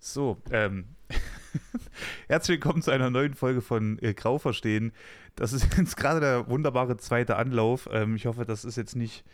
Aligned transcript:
So, 0.00 0.36
ähm, 0.52 0.84
herzlich 2.28 2.54
willkommen 2.54 2.82
zu 2.82 2.92
einer 2.92 3.10
neuen 3.10 3.34
Folge 3.34 3.60
von 3.60 3.98
äh, 4.00 4.14
Grau 4.14 4.38
verstehen. 4.38 4.92
Das 5.34 5.52
ist 5.52 5.66
jetzt 5.76 5.96
gerade 5.96 6.20
der 6.20 6.48
wunderbare 6.48 6.96
zweite 6.98 7.34
Anlauf. 7.34 7.88
Ähm, 7.90 8.14
ich 8.14 8.26
hoffe, 8.26 8.44
das 8.44 8.64
ist 8.64 8.76
jetzt 8.76 8.94
nicht, 8.94 9.24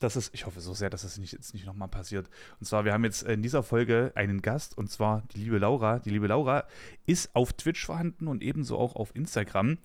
dass 0.00 0.16
es, 0.16 0.30
ich 0.34 0.46
hoffe 0.46 0.60
so 0.60 0.74
sehr, 0.74 0.90
dass 0.90 1.02
das 1.02 1.16
nicht, 1.18 1.32
jetzt 1.32 1.54
nicht 1.54 1.64
nochmal 1.64 1.86
passiert. 1.86 2.28
Und 2.58 2.66
zwar, 2.66 2.84
wir 2.84 2.92
haben 2.92 3.04
jetzt 3.04 3.22
in 3.22 3.40
dieser 3.40 3.62
Folge 3.62 4.10
einen 4.16 4.42
Gast 4.42 4.76
und 4.76 4.90
zwar 4.90 5.22
die 5.32 5.44
liebe 5.44 5.58
Laura. 5.58 6.00
Die 6.00 6.10
liebe 6.10 6.26
Laura 6.26 6.64
ist 7.06 7.34
auf 7.36 7.52
Twitch 7.52 7.86
vorhanden 7.86 8.26
und 8.26 8.42
ebenso 8.42 8.76
auch 8.76 8.96
auf 8.96 9.14
Instagram. 9.14 9.78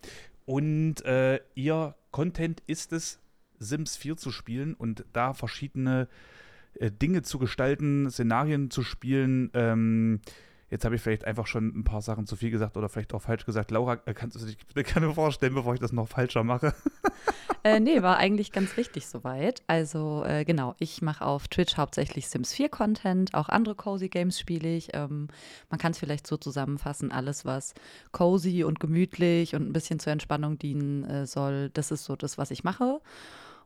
Und 0.45 1.05
äh, 1.05 1.39
ihr 1.53 1.95
Content 2.09 2.63
ist 2.65 2.93
es, 2.93 3.19
Sims 3.59 3.95
4 3.95 4.17
zu 4.17 4.31
spielen 4.31 4.73
und 4.73 5.05
da 5.13 5.35
verschiedene 5.35 6.03
äh, 6.03 6.07
Dinge 6.79 7.21
zu 7.21 7.39
gestalten, 7.39 8.09
Szenarien 8.09 8.71
zu 8.71 8.83
spielen. 8.83 9.49
Ähm, 9.53 10.21
jetzt 10.69 10.85
habe 10.85 10.95
ich 10.95 11.01
vielleicht 11.01 11.25
einfach 11.25 11.47
schon 11.47 11.67
ein 11.67 11.83
paar 11.83 12.01
Sachen 12.01 12.27
zu 12.27 12.35
viel 12.35 12.51
gesagt 12.51 12.77
oder 12.77 12.89
vielleicht 12.89 13.13
auch 13.13 13.21
falsch 13.21 13.45
gesagt. 13.45 13.71
Laura, 13.71 13.99
äh, 14.05 14.13
kannst 14.13 14.39
du 14.39 14.45
dich 14.45 14.57
bitte 14.73 14.83
gerne 14.83 15.13
vorstellen, 15.13 15.53
bevor 15.53 15.73
ich 15.73 15.79
das 15.79 15.91
noch 15.91 16.07
falscher 16.07 16.43
mache? 16.43 16.73
äh, 17.63 17.79
nee, 17.79 18.01
war 18.01 18.17
eigentlich 18.17 18.51
ganz 18.51 18.77
richtig 18.77 19.07
soweit. 19.07 19.63
Also 19.67 20.23
äh, 20.25 20.45
genau, 20.45 20.75
ich 20.79 21.01
mache 21.01 21.25
auf 21.25 21.47
Twitch 21.47 21.77
hauptsächlich 21.77 22.27
Sims 22.29 22.53
4 22.53 22.69
Content, 22.69 23.33
auch 23.33 23.49
andere 23.49 23.75
Cozy 23.75 24.09
Games 24.09 24.39
spiele 24.39 24.75
ich. 24.75 24.89
Ähm, 24.93 25.27
man 25.69 25.79
kann 25.79 25.91
es 25.91 25.97
vielleicht 25.97 26.27
so 26.27 26.37
zusammenfassen, 26.37 27.11
alles 27.11 27.45
was 27.45 27.73
cozy 28.11 28.63
und 28.63 28.79
gemütlich 28.79 29.55
und 29.55 29.67
ein 29.67 29.73
bisschen 29.73 29.99
zur 29.99 30.13
Entspannung 30.13 30.59
dienen 30.59 31.03
äh, 31.05 31.25
soll, 31.25 31.69
das 31.73 31.91
ist 31.91 32.05
so 32.05 32.15
das, 32.15 32.37
was 32.37 32.51
ich 32.51 32.63
mache. 32.63 33.01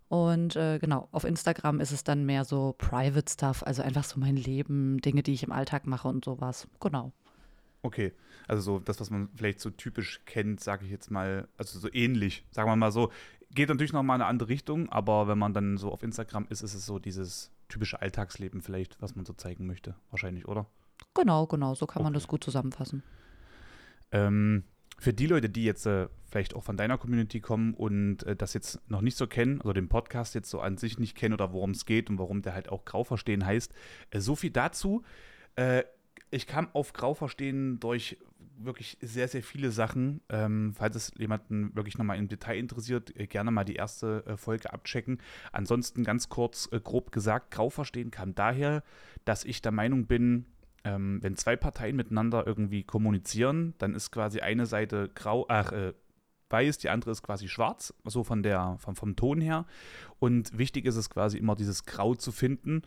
Und 0.09 0.55
äh, 0.55 0.79
genau, 0.79 1.07
auf 1.11 1.23
Instagram 1.23 1.79
ist 1.79 1.91
es 1.91 2.03
dann 2.03 2.25
mehr 2.25 2.45
so 2.45 2.75
Private 2.77 3.31
Stuff, 3.31 3.63
also 3.63 3.81
einfach 3.81 4.03
so 4.03 4.19
mein 4.19 4.35
Leben, 4.35 4.99
Dinge, 4.99 5.23
die 5.23 5.33
ich 5.33 5.43
im 5.43 5.51
Alltag 5.51 5.87
mache 5.87 6.07
und 6.07 6.23
sowas. 6.23 6.67
Genau. 6.79 7.11
Okay, 7.81 8.13
also 8.47 8.61
so 8.61 8.79
das, 8.79 8.99
was 8.99 9.09
man 9.09 9.29
vielleicht 9.35 9.59
so 9.59 9.69
typisch 9.69 10.21
kennt, 10.25 10.61
sage 10.61 10.85
ich 10.85 10.91
jetzt 10.91 11.11
mal, 11.11 11.47
also 11.57 11.79
so 11.79 11.89
ähnlich, 11.91 12.45
sagen 12.51 12.69
wir 12.69 12.75
mal 12.75 12.91
so. 12.91 13.11
Geht 13.51 13.69
natürlich 13.69 13.93
noch 13.93 14.03
mal 14.03 14.15
in 14.15 14.21
eine 14.21 14.29
andere 14.29 14.49
Richtung, 14.49 14.89
aber 14.89 15.27
wenn 15.27 15.37
man 15.37 15.53
dann 15.53 15.77
so 15.77 15.91
auf 15.91 16.01
Instagram 16.01 16.47
ist, 16.49 16.61
ist 16.61 16.73
es 16.73 16.85
so 16.85 16.97
dieses 16.97 17.51
typische 17.67 18.01
Alltagsleben 18.01 18.61
vielleicht, 18.61 19.01
was 19.01 19.15
man 19.15 19.25
so 19.25 19.33
zeigen 19.33 19.67
möchte, 19.67 19.95
wahrscheinlich, 20.09 20.47
oder? 20.47 20.65
Genau, 21.13 21.45
genau, 21.45 21.75
so 21.75 21.85
kann 21.85 21.99
okay. 21.99 22.03
man 22.03 22.13
das 22.13 22.27
gut 22.27 22.43
zusammenfassen. 22.43 23.03
Ähm, 24.11 24.63
für 24.99 25.13
die 25.13 25.27
Leute, 25.27 25.49
die 25.49 25.65
jetzt 25.65 25.85
äh, 25.85 26.07
vielleicht 26.25 26.55
auch 26.55 26.63
von 26.63 26.77
deiner 26.77 26.97
Community 26.97 27.39
kommen 27.39 27.73
und 27.73 28.23
äh, 28.23 28.35
das 28.35 28.53
jetzt 28.53 28.79
noch 28.89 29.01
nicht 29.01 29.17
so 29.17 29.27
kennen, 29.27 29.61
also 29.61 29.73
den 29.73 29.89
Podcast 29.89 30.35
jetzt 30.35 30.49
so 30.49 30.59
an 30.59 30.77
sich 30.77 30.99
nicht 30.99 31.15
kennen 31.15 31.33
oder 31.33 31.53
worum 31.53 31.71
es 31.71 31.85
geht 31.85 32.09
und 32.09 32.17
warum 32.19 32.41
der 32.41 32.53
halt 32.53 32.69
auch 32.69 32.85
Grau 32.85 33.03
verstehen 33.03 33.45
heißt, 33.45 33.73
äh, 34.11 34.19
so 34.19 34.35
viel 34.35 34.51
dazu. 34.51 35.03
Äh, 35.55 35.83
ich 36.31 36.47
kam 36.47 36.69
auf 36.73 36.93
Grau 36.93 37.13
verstehen 37.13 37.79
durch 37.79 38.17
wirklich 38.57 38.97
sehr, 39.01 39.27
sehr 39.27 39.43
viele 39.43 39.71
Sachen. 39.71 40.21
Ähm, 40.29 40.73
falls 40.75 40.95
es 40.95 41.11
jemanden 41.17 41.75
wirklich 41.75 41.97
nochmal 41.97 42.17
im 42.17 42.27
Detail 42.27 42.57
interessiert, 42.57 43.15
äh, 43.17 43.27
gerne 43.27 43.51
mal 43.51 43.63
die 43.63 43.75
erste 43.75 44.25
äh, 44.25 44.37
Folge 44.37 44.71
abchecken. 44.71 45.19
Ansonsten 45.51 46.03
ganz 46.03 46.29
kurz, 46.29 46.69
grob 46.83 47.11
gesagt, 47.11 47.51
Grau 47.51 47.69
verstehen 47.69 48.11
kam 48.11 48.35
daher, 48.35 48.83
dass 49.25 49.43
ich 49.43 49.61
der 49.61 49.71
Meinung 49.71 50.05
bin, 50.05 50.45
ähm, 50.83 51.19
wenn 51.21 51.35
zwei 51.35 51.55
Parteien 51.55 51.95
miteinander 51.95 52.45
irgendwie 52.45 52.83
kommunizieren, 52.83 53.73
dann 53.77 53.95
ist 53.95 54.11
quasi 54.11 54.39
eine 54.39 54.65
Seite 54.65 55.09
grau, 55.13 55.45
ach, 55.49 55.71
äh, 55.71 55.93
weiß, 56.49 56.77
die 56.77 56.89
andere 56.89 57.11
ist 57.11 57.23
quasi 57.23 57.47
schwarz, 57.47 57.93
so 58.05 58.23
von 58.23 58.43
der, 58.43 58.75
vom, 58.79 58.95
vom 58.95 59.15
Ton 59.15 59.41
her. 59.41 59.65
Und 60.19 60.55
wichtig 60.57 60.85
ist 60.85 60.95
es 60.97 61.09
quasi 61.09 61.37
immer, 61.37 61.55
dieses 61.55 61.85
Grau 61.85 62.15
zu 62.15 62.31
finden 62.31 62.83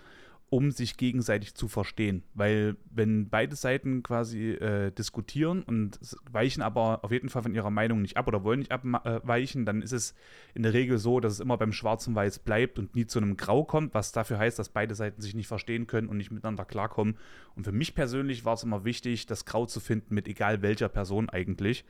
um 0.48 0.70
sich 0.70 0.96
gegenseitig 0.96 1.54
zu 1.54 1.66
verstehen. 1.66 2.22
Weil 2.34 2.76
wenn 2.88 3.28
beide 3.28 3.56
Seiten 3.56 4.04
quasi 4.04 4.50
äh, 4.50 4.92
diskutieren 4.92 5.62
und 5.64 5.98
weichen 6.30 6.62
aber 6.62 7.04
auf 7.04 7.10
jeden 7.10 7.28
Fall 7.28 7.42
von 7.42 7.54
ihrer 7.54 7.70
Meinung 7.70 8.00
nicht 8.00 8.16
ab 8.16 8.28
oder 8.28 8.44
wollen 8.44 8.60
nicht 8.60 8.70
abweichen, 8.70 9.66
dann 9.66 9.82
ist 9.82 9.92
es 9.92 10.14
in 10.54 10.62
der 10.62 10.72
Regel 10.72 10.98
so, 10.98 11.18
dass 11.18 11.32
es 11.32 11.40
immer 11.40 11.56
beim 11.56 11.72
Schwarz 11.72 12.06
und 12.06 12.14
Weiß 12.14 12.38
bleibt 12.38 12.78
und 12.78 12.94
nie 12.94 13.06
zu 13.06 13.18
einem 13.18 13.36
Grau 13.36 13.64
kommt, 13.64 13.92
was 13.92 14.12
dafür 14.12 14.38
heißt, 14.38 14.58
dass 14.58 14.68
beide 14.68 14.94
Seiten 14.94 15.20
sich 15.20 15.34
nicht 15.34 15.48
verstehen 15.48 15.88
können 15.88 16.08
und 16.08 16.16
nicht 16.16 16.30
miteinander 16.30 16.64
klarkommen. 16.64 17.16
Und 17.56 17.64
für 17.64 17.72
mich 17.72 17.96
persönlich 17.96 18.44
war 18.44 18.54
es 18.54 18.62
immer 18.62 18.84
wichtig, 18.84 19.26
das 19.26 19.46
Grau 19.46 19.66
zu 19.66 19.80
finden 19.80 20.14
mit 20.14 20.28
egal 20.28 20.62
welcher 20.62 20.88
Person 20.88 21.28
eigentlich. 21.28 21.84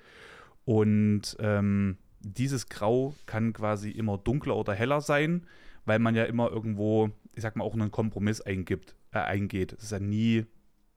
Und 0.65 1.37
ähm, 1.41 1.99
dieses 2.21 2.69
Grau 2.71 3.15
kann 3.27 3.53
quasi 3.53 3.91
immer 3.91 4.17
dunkler 4.17 4.57
oder 4.57 4.73
heller 4.73 5.03
sein, 5.03 5.47
weil 5.85 5.99
man 5.99 6.15
ja 6.15 6.25
immer 6.25 6.51
irgendwo 6.51 7.11
ich 7.37 7.43
sag 7.43 7.55
mal, 7.55 7.65
auch 7.65 7.75
einen 7.75 7.91
Kompromiss 7.91 8.41
eingibt, 8.41 8.97
äh, 9.13 9.19
eingeht. 9.19 9.73
Es 9.75 9.85
ist 9.85 9.93
ja 9.93 10.01
nie 10.01 10.47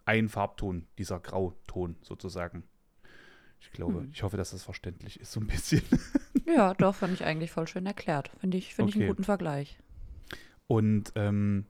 ein 0.05 0.29
Farbton, 0.29 0.87
dieser 0.97 1.19
Grauton 1.19 1.97
sozusagen. 2.01 2.63
Ich 3.59 3.71
glaube, 3.71 3.99
hm. 3.99 4.09
ich 4.13 4.23
hoffe, 4.23 4.37
dass 4.37 4.51
das 4.51 4.63
verständlich 4.63 5.19
ist, 5.19 5.31
so 5.31 5.39
ein 5.39 5.47
bisschen. 5.47 5.83
Ja, 6.45 6.73
doch, 6.73 6.95
fand 6.95 7.13
ich 7.13 7.23
eigentlich 7.25 7.51
voll 7.51 7.67
schön 7.67 7.85
erklärt. 7.85 8.31
Finde 8.39 8.57
ich, 8.57 8.73
find 8.73 8.87
okay. 8.87 8.97
ich 8.97 9.01
einen 9.03 9.09
guten 9.11 9.23
Vergleich. 9.23 9.77
Und 10.65 11.11
ähm, 11.13 11.67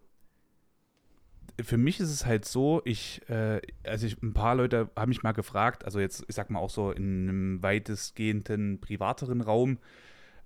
für 1.62 1.78
mich 1.78 2.00
ist 2.00 2.12
es 2.12 2.26
halt 2.26 2.46
so, 2.46 2.82
ich, 2.86 3.28
äh, 3.30 3.60
also 3.84 4.08
ich, 4.08 4.22
ein 4.22 4.34
paar 4.34 4.56
Leute 4.56 4.90
haben 4.96 5.10
mich 5.10 5.22
mal 5.22 5.34
gefragt, 5.34 5.84
also 5.84 6.00
jetzt, 6.00 6.24
ich 6.30 6.36
sag 6.36 6.50
mal 6.50 6.60
auch 6.60 6.70
so 6.70 6.92
in 6.92 7.28
einem 7.28 7.64
weitestgehenden 7.64 8.80
privateren 8.80 9.42
Raum, 9.42 9.80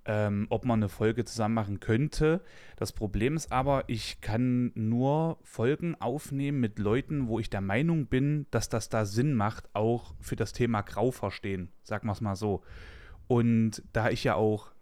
ähm, 0.06 0.46
ob 0.50 0.64
man 0.64 0.80
eine 0.80 0.88
Folge 0.88 1.24
zusammen 1.24 1.54
machen 1.54 1.80
könnte. 1.80 2.42
Das 2.76 2.92
Problem 2.92 3.36
ist 3.36 3.52
aber, 3.52 3.84
ich 3.86 4.20
kann 4.20 4.72
nur 4.74 5.38
Folgen 5.42 5.94
aufnehmen 6.00 6.60
mit 6.60 6.78
Leuten, 6.78 7.28
wo 7.28 7.40
ich 7.40 7.50
der 7.50 7.60
Meinung 7.60 8.06
bin, 8.06 8.46
dass 8.50 8.68
das 8.68 8.88
da 8.88 9.06
Sinn 9.06 9.34
macht, 9.34 9.68
auch 9.74 10.14
für 10.20 10.36
das 10.36 10.52
Thema 10.52 10.82
Grau 10.82 11.10
verstehen, 11.10 11.70
sagen 11.82 12.06
wir 12.06 12.12
es 12.12 12.20
mal 12.20 12.36
so. 12.36 12.62
Und 13.26 13.82
da 13.92 14.10
ich 14.10 14.24
ja 14.24 14.34
auch, 14.34 14.72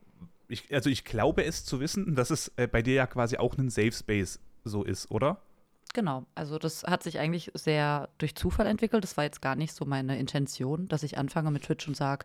ich, 0.49 0.73
also 0.75 0.91
ich 0.91 1.05
glaube 1.05 1.45
es 1.45 1.65
zu 1.65 1.81
wissen, 1.81 2.15
dass 2.15 2.31
es 2.31 2.53
äh, 2.57 2.67
bei 2.67 2.83
dir 2.83 2.95
ja 2.95 3.07
quasi 3.07 3.37
auch 3.37 3.57
ein 3.57 3.71
Safe 3.71 3.93
Space 3.93 4.41
so 4.65 4.83
ist, 4.83 5.11
oder? 5.11 5.43
Genau, 5.95 6.25
also 6.35 6.59
das 6.59 6.85
hat 6.85 7.03
sich 7.03 7.19
eigentlich 7.19 7.51
sehr 7.55 8.09
durch 8.17 8.35
Zufall 8.35 8.67
entwickelt. 8.67 9.05
Das 9.05 9.19
war 9.19 9.25
jetzt 9.25 9.43
gar 9.43 9.57
nicht 9.57 9.75
so 9.75 9.85
meine 9.85 10.19
Intention, 10.19 10.89
dass 10.89 11.03
ich 11.03 11.19
anfange 11.19 11.51
mit 11.51 11.65
Twitch 11.65 11.87
und 11.87 11.97
sage, 11.97 12.25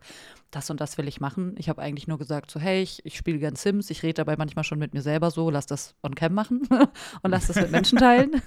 das 0.50 0.70
und 0.70 0.80
das 0.80 0.96
will 0.96 1.06
ich 1.06 1.20
machen. 1.20 1.54
Ich 1.58 1.68
habe 1.68 1.82
eigentlich 1.82 2.08
nur 2.08 2.16
gesagt, 2.16 2.50
so 2.50 2.58
hey, 2.58 2.80
ich, 2.80 3.04
ich 3.04 3.16
spiele 3.18 3.38
gern 3.38 3.56
Sims, 3.56 3.90
ich 3.90 4.02
rede 4.02 4.14
dabei 4.14 4.36
manchmal 4.36 4.64
schon 4.64 4.78
mit 4.78 4.94
mir 4.94 5.02
selber 5.02 5.30
so, 5.30 5.50
lass 5.50 5.66
das 5.66 5.94
on 6.02 6.14
cam 6.14 6.32
machen 6.32 6.66
und 7.22 7.30
lass 7.30 7.48
das 7.48 7.56
mit 7.56 7.70
Menschen 7.70 7.98
teilen 7.98 8.40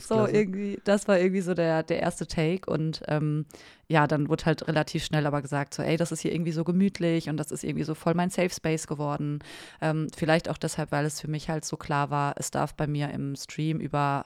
so 0.00 0.14
klasse. 0.14 0.32
irgendwie, 0.32 0.80
das 0.84 1.08
war 1.08 1.18
irgendwie 1.18 1.40
so 1.40 1.54
der, 1.54 1.82
der 1.82 2.00
erste 2.00 2.26
Take. 2.26 2.70
Und 2.70 3.02
ähm, 3.08 3.46
ja, 3.88 4.06
dann 4.06 4.28
wurde 4.28 4.46
halt 4.46 4.68
relativ 4.68 5.04
schnell 5.04 5.26
aber 5.26 5.42
gesagt, 5.42 5.74
so, 5.74 5.82
ey, 5.82 5.96
das 5.96 6.12
ist 6.12 6.20
hier 6.20 6.32
irgendwie 6.32 6.52
so 6.52 6.64
gemütlich 6.64 7.28
und 7.28 7.36
das 7.36 7.50
ist 7.50 7.64
irgendwie 7.64 7.84
so 7.84 7.94
voll 7.94 8.14
mein 8.14 8.30
Safe 8.30 8.50
Space 8.50 8.86
geworden. 8.86 9.40
Ähm, 9.80 10.08
vielleicht 10.16 10.48
auch 10.48 10.58
deshalb, 10.58 10.92
weil 10.92 11.06
es 11.06 11.20
für 11.20 11.28
mich 11.28 11.48
halt 11.48 11.64
so 11.64 11.76
klar 11.76 12.10
war, 12.10 12.34
es 12.36 12.50
darf 12.50 12.74
bei 12.74 12.86
mir 12.86 13.10
im 13.10 13.34
Stream 13.36 13.80
über 13.80 14.24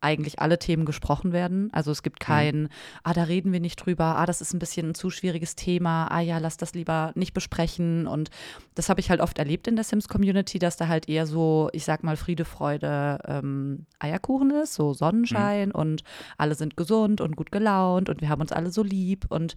eigentlich 0.00 0.38
alle 0.38 0.58
Themen 0.58 0.84
gesprochen 0.84 1.32
werden. 1.32 1.70
Also 1.72 1.90
es 1.90 2.02
gibt 2.02 2.20
mhm. 2.20 2.24
kein, 2.24 2.60
mhm. 2.62 2.68
ah, 3.02 3.12
da 3.12 3.24
reden 3.24 3.52
wir 3.52 3.60
nicht 3.60 3.76
drüber, 3.76 4.16
ah, 4.16 4.26
das 4.26 4.40
ist 4.40 4.54
ein 4.54 4.58
bisschen 4.58 4.90
ein 4.90 4.94
zu 4.94 5.10
schwieriges 5.10 5.56
Thema, 5.56 6.06
ah 6.06 6.20
ja, 6.20 6.38
lass 6.38 6.56
das 6.56 6.74
lieber 6.74 7.12
nicht 7.14 7.34
besprechen. 7.34 8.06
Und 8.06 8.30
das 8.74 8.88
habe 8.88 9.00
ich 9.00 9.10
halt 9.10 9.20
oft 9.20 9.38
erlebt 9.38 9.66
in 9.66 9.76
der 9.76 9.84
Sims-Community, 9.84 10.58
dass 10.58 10.76
da 10.76 10.88
halt 10.88 11.08
eher 11.08 11.26
so, 11.26 11.68
ich 11.72 11.84
sag 11.84 12.02
mal, 12.04 12.16
Friede, 12.16 12.44
Freude, 12.44 13.18
ähm, 13.26 13.86
Eierkuchen 13.98 14.50
ist, 14.50 14.74
so 14.74 14.94
Sonnenschein 14.94 15.70
mhm. 15.70 15.74
und 15.74 16.02
alle 16.36 16.54
sind 16.54 16.76
gesund 16.76 17.20
und 17.20 17.36
gut 17.36 17.50
gelaunt 17.50 18.08
und 18.08 18.20
wir 18.20 18.28
haben 18.28 18.40
uns 18.40 18.52
alle 18.52 18.70
so 18.70 18.82
lieb 18.82 19.26
und 19.28 19.56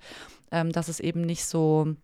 ähm, 0.51 0.71
dass 0.71 0.87
es 0.87 0.99
eben 0.99 1.21
nicht 1.21 1.45
so 1.45 1.95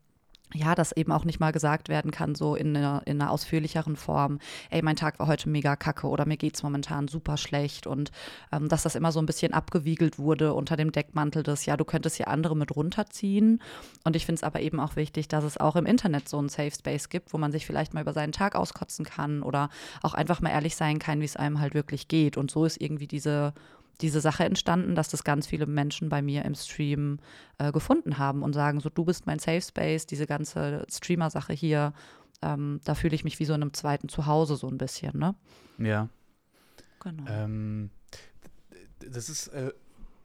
ja, 0.53 0.75
dass 0.75 0.93
eben 0.93 1.11
auch 1.11 1.25
nicht 1.25 1.39
mal 1.39 1.51
gesagt 1.51 1.89
werden 1.89 2.11
kann, 2.11 2.33
so 2.33 2.55
in 2.55 2.75
einer, 2.75 3.01
in 3.05 3.21
einer 3.21 3.31
ausführlicheren 3.31 3.97
Form, 3.97 4.39
ey, 4.69 4.81
mein 4.81 4.95
Tag 4.95 5.19
war 5.19 5.27
heute 5.27 5.49
mega 5.49 5.75
kacke 5.75 6.07
oder 6.07 6.25
mir 6.25 6.37
geht 6.37 6.55
es 6.55 6.63
momentan 6.63 7.09
super 7.09 7.35
schlecht 7.35 7.85
und 7.85 8.11
ähm, 8.53 8.69
dass 8.69 8.83
das 8.83 8.95
immer 8.95 9.11
so 9.11 9.19
ein 9.19 9.25
bisschen 9.25 9.53
abgewiegelt 9.53 10.19
wurde 10.19 10.53
unter 10.53 10.77
dem 10.77 10.93
Deckmantel 10.93 11.43
des, 11.43 11.65
ja, 11.65 11.75
du 11.75 11.83
könntest 11.83 12.15
hier 12.15 12.29
andere 12.29 12.55
mit 12.55 12.75
runterziehen. 12.75 13.61
Und 14.05 14.15
ich 14.15 14.25
finde 14.25 14.39
es 14.39 14.43
aber 14.43 14.61
eben 14.61 14.79
auch 14.79 14.95
wichtig, 14.95 15.27
dass 15.27 15.43
es 15.43 15.57
auch 15.57 15.75
im 15.75 15.85
Internet 15.85 16.29
so 16.29 16.37
einen 16.37 16.49
Safe 16.49 16.71
Space 16.71 17.09
gibt, 17.09 17.33
wo 17.33 17.37
man 17.37 17.51
sich 17.51 17.65
vielleicht 17.65 17.93
mal 17.93 18.01
über 18.01 18.13
seinen 18.13 18.31
Tag 18.31 18.55
auskotzen 18.55 19.03
kann 19.03 19.43
oder 19.43 19.69
auch 20.01 20.13
einfach 20.13 20.41
mal 20.41 20.51
ehrlich 20.51 20.77
sein 20.77 20.99
kann, 20.99 21.19
wie 21.19 21.25
es 21.25 21.35
einem 21.35 21.59
halt 21.59 21.73
wirklich 21.73 22.07
geht. 22.07 22.37
Und 22.37 22.51
so 22.51 22.63
ist 22.63 22.79
irgendwie 22.79 23.07
diese 23.07 23.53
diese 24.01 24.21
Sache 24.21 24.43
entstanden, 24.43 24.95
dass 24.95 25.09
das 25.09 25.23
ganz 25.23 25.47
viele 25.47 25.65
Menschen 25.65 26.09
bei 26.09 26.21
mir 26.21 26.45
im 26.45 26.55
Stream 26.55 27.19
äh, 27.57 27.71
gefunden 27.71 28.17
haben 28.17 28.43
und 28.43 28.53
sagen, 28.53 28.79
so 28.79 28.89
du 28.89 29.05
bist 29.05 29.25
mein 29.25 29.39
Safe 29.39 29.61
Space, 29.61 30.05
diese 30.05 30.27
ganze 30.27 30.85
Streamer-Sache 30.89 31.53
hier, 31.53 31.93
ähm, 32.41 32.79
da 32.83 32.95
fühle 32.95 33.15
ich 33.15 33.23
mich 33.23 33.39
wie 33.39 33.45
so 33.45 33.53
in 33.53 33.61
einem 33.61 33.73
zweiten 33.73 34.09
Zuhause 34.09 34.55
so 34.55 34.67
ein 34.67 34.77
bisschen, 34.77 35.17
ne? 35.17 35.35
Ja. 35.79 36.09
Genau. 37.03 37.23
Ähm, 37.27 37.89
das 38.99 39.29
ist, 39.29 39.47
äh, 39.49 39.71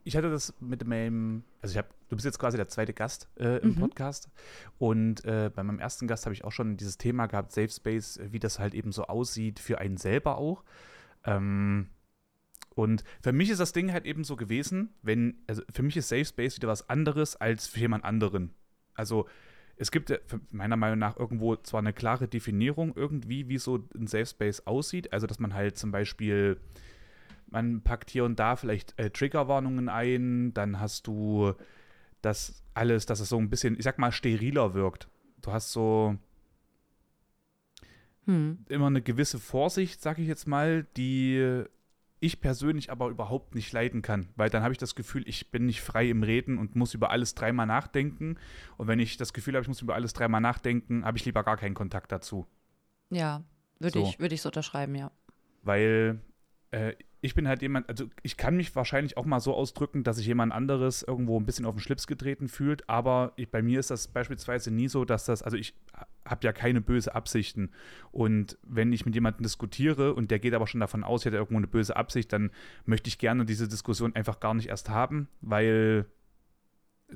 ich 0.05 0.17
hatte 0.17 0.31
das 0.31 0.55
mit 0.61 0.87
meinem, 0.87 1.45
also 1.61 1.73
ich 1.73 1.79
habe, 1.79 1.89
du 2.09 2.17
bist 2.17 2.27
jetzt 2.27 2.39
quasi 2.39 2.57
der 2.57 2.69
zweite 2.69 2.93
Gast 2.93 3.29
äh, 3.39 3.59
im 3.59 3.71
mhm. 3.71 3.77
Podcast 3.77 4.29
und 4.79 5.25
äh, 5.25 5.51
bei 5.55 5.63
meinem 5.63 5.79
ersten 5.79 6.07
Gast 6.07 6.27
habe 6.27 6.35
ich 6.35 6.45
auch 6.45 6.53
schon 6.53 6.77
dieses 6.77 6.99
Thema 6.99 7.27
gehabt, 7.27 7.53
Safe 7.53 7.71
Space, 7.71 8.21
wie 8.23 8.39
das 8.39 8.59
halt 8.59 8.75
eben 8.75 8.93
so 8.93 9.05
aussieht 9.05 9.61
für 9.61 9.79
einen 9.79 9.97
selber 9.97 10.37
auch. 10.39 10.65
Ähm, 11.25 11.89
Und 12.75 13.05
für 13.23 13.33
mich 13.33 13.51
ist 13.51 13.59
das 13.59 13.73
Ding 13.73 13.93
halt 13.93 14.07
eben 14.07 14.25
so 14.25 14.37
gewesen, 14.37 14.91
wenn, 15.03 15.37
also 15.47 15.63
für 15.73 15.83
mich 15.83 15.97
ist 15.97 16.09
Safe 16.09 16.25
Space 16.25 16.57
wieder 16.57 16.69
was 16.69 16.89
anderes 16.89 17.37
als 17.37 17.67
für 17.67 17.81
jemand 17.81 18.05
anderen. 18.05 18.55
Also 18.95 19.27
es 19.77 19.91
gibt 19.91 20.13
meiner 20.51 20.77
Meinung 20.77 20.99
nach 20.99 21.17
irgendwo 21.17 21.57
zwar 21.57 21.81
eine 21.81 21.93
klare 21.93 22.29
Definierung 22.29 22.95
irgendwie, 22.95 23.49
wie 23.49 23.59
so 23.59 23.89
ein 23.95 24.07
Safe 24.07 24.27
Space 24.27 24.61
aussieht. 24.67 25.13
Also 25.13 25.27
dass 25.27 25.39
man 25.39 25.55
halt 25.55 25.77
zum 25.77 25.91
Beispiel, 25.91 26.61
man 27.47 27.83
packt 27.83 28.11
hier 28.11 28.25
und 28.25 28.39
da 28.39 28.57
vielleicht 28.57 28.99
äh, 28.99 29.11
Triggerwarnungen 29.11 29.89
ein, 29.89 30.55
dann 30.55 30.81
hast 30.81 31.07
du 31.07 31.53
das 32.23 32.63
alles, 32.75 33.07
dass 33.07 33.21
es 33.21 33.29
so 33.29 33.39
ein 33.39 33.51
bisschen, 33.51 33.77
ich 33.77 33.85
sag 33.85 33.99
mal, 33.99 34.13
steriler 34.13 34.75
wirkt. 34.75 35.09
Du 35.41 35.53
hast 35.53 35.73
so 35.73 36.17
hm. 38.27 38.65
immer 38.69 38.87
eine 38.87 39.03
gewisse 39.03 39.39
Vorsicht, 39.39 40.01
sag 40.01 40.19
ich 40.19 40.29
jetzt 40.29 40.47
mal, 40.47 40.87
die 40.97 41.65
ich 42.23 42.41
persönlich 42.41 42.91
aber 42.91 43.09
überhaupt 43.09 43.55
nicht 43.55 43.73
leiden 43.73 44.01
kann, 44.01 44.29
weil 44.37 44.49
dann 44.49 44.63
habe 44.63 44.73
ich 44.73 44.79
das 44.79 44.95
Gefühl, 44.95 45.27
ich 45.27 45.51
bin 45.51 45.67
nicht 45.67 45.83
frei 45.83 46.09
im 46.09 46.23
Reden 46.23 46.57
und 46.57 46.77
muss 46.77 46.95
über 46.95 47.11
alles 47.11 47.35
dreimal 47.35 47.67
nachdenken. 47.67 48.39
Und 48.77 48.87
wenn 48.87 49.01
ich 49.01 49.17
das 49.17 49.33
Gefühl 49.33 49.55
habe, 49.55 49.63
ich 49.63 49.69
muss 49.69 49.83
über 49.83 49.95
alles 49.95 50.13
dreimal 50.13 50.41
nachdenken, 50.41 51.05
habe 51.05 51.19
ich 51.19 51.25
lieber 51.25 51.43
gar 51.43 51.57
keinen 51.57 51.75
Kontakt 51.75 52.13
dazu. 52.13 52.47
Ja, 53.11 53.43
würde 53.81 53.99
so. 53.99 54.07
ich, 54.07 54.21
würd 54.21 54.33
ich 54.33 54.41
so 54.41 54.51
unterschreiben, 54.51 54.95
ja. 54.95 55.11
Weil 55.65 56.21
äh, 56.73 56.95
ich 57.25 57.37
bin 57.37 57.47
halt 57.47 57.63
jemand, 57.63 57.89
also 57.89 58.07
ich 58.25 58.37
kann 58.37 58.57
mich 58.57 58.75
wahrscheinlich 58.75 59.17
auch 59.17 59.25
mal 59.25 59.39
so 59.39 59.55
ausdrücken, 59.55 60.03
dass 60.03 60.17
sich 60.17 60.27
jemand 60.27 60.53
anderes 60.53 61.05
irgendwo 61.05 61.39
ein 61.39 61.47
bisschen 61.47 61.67
auf 61.67 61.77
den 61.77 61.81
Schlips 61.81 62.09
getreten 62.09 62.49
fühlt, 62.49 62.89
aber 62.89 63.33
ich, 63.37 63.49
bei 63.49 63.63
mir 63.63 63.79
ist 63.79 63.91
das 63.91 64.09
beispielsweise 64.09 64.73
nie 64.73 64.89
so, 64.89 65.05
dass 65.05 65.25
das, 65.25 65.43
also 65.43 65.57
ich 65.57 65.75
habe 66.27 66.45
ja 66.45 66.53
keine 66.53 66.81
böse 66.81 67.15
Absichten 67.15 67.71
und 68.11 68.59
wenn 68.65 68.93
ich 68.93 69.07
mit 69.07 69.15
jemandem 69.15 69.45
diskutiere 69.45 70.15
und 70.15 70.33
der 70.33 70.41
geht 70.41 70.53
aber 70.53 70.67
schon 70.67 70.81
davon 70.81 71.05
aus, 71.05 71.21
ich 71.21 71.27
hätte 71.27 71.37
irgendwo 71.37 71.59
eine 71.59 71.69
böse 71.69 71.95
Absicht, 71.95 72.33
dann 72.33 72.51
möchte 72.87 73.07
ich 73.07 73.19
gerne 73.19 73.45
diese 73.45 73.69
Diskussion 73.69 74.17
einfach 74.17 74.41
gar 74.41 74.55
nicht 74.55 74.69
erst 74.69 74.89
haben, 74.89 75.29
weil 75.43 76.07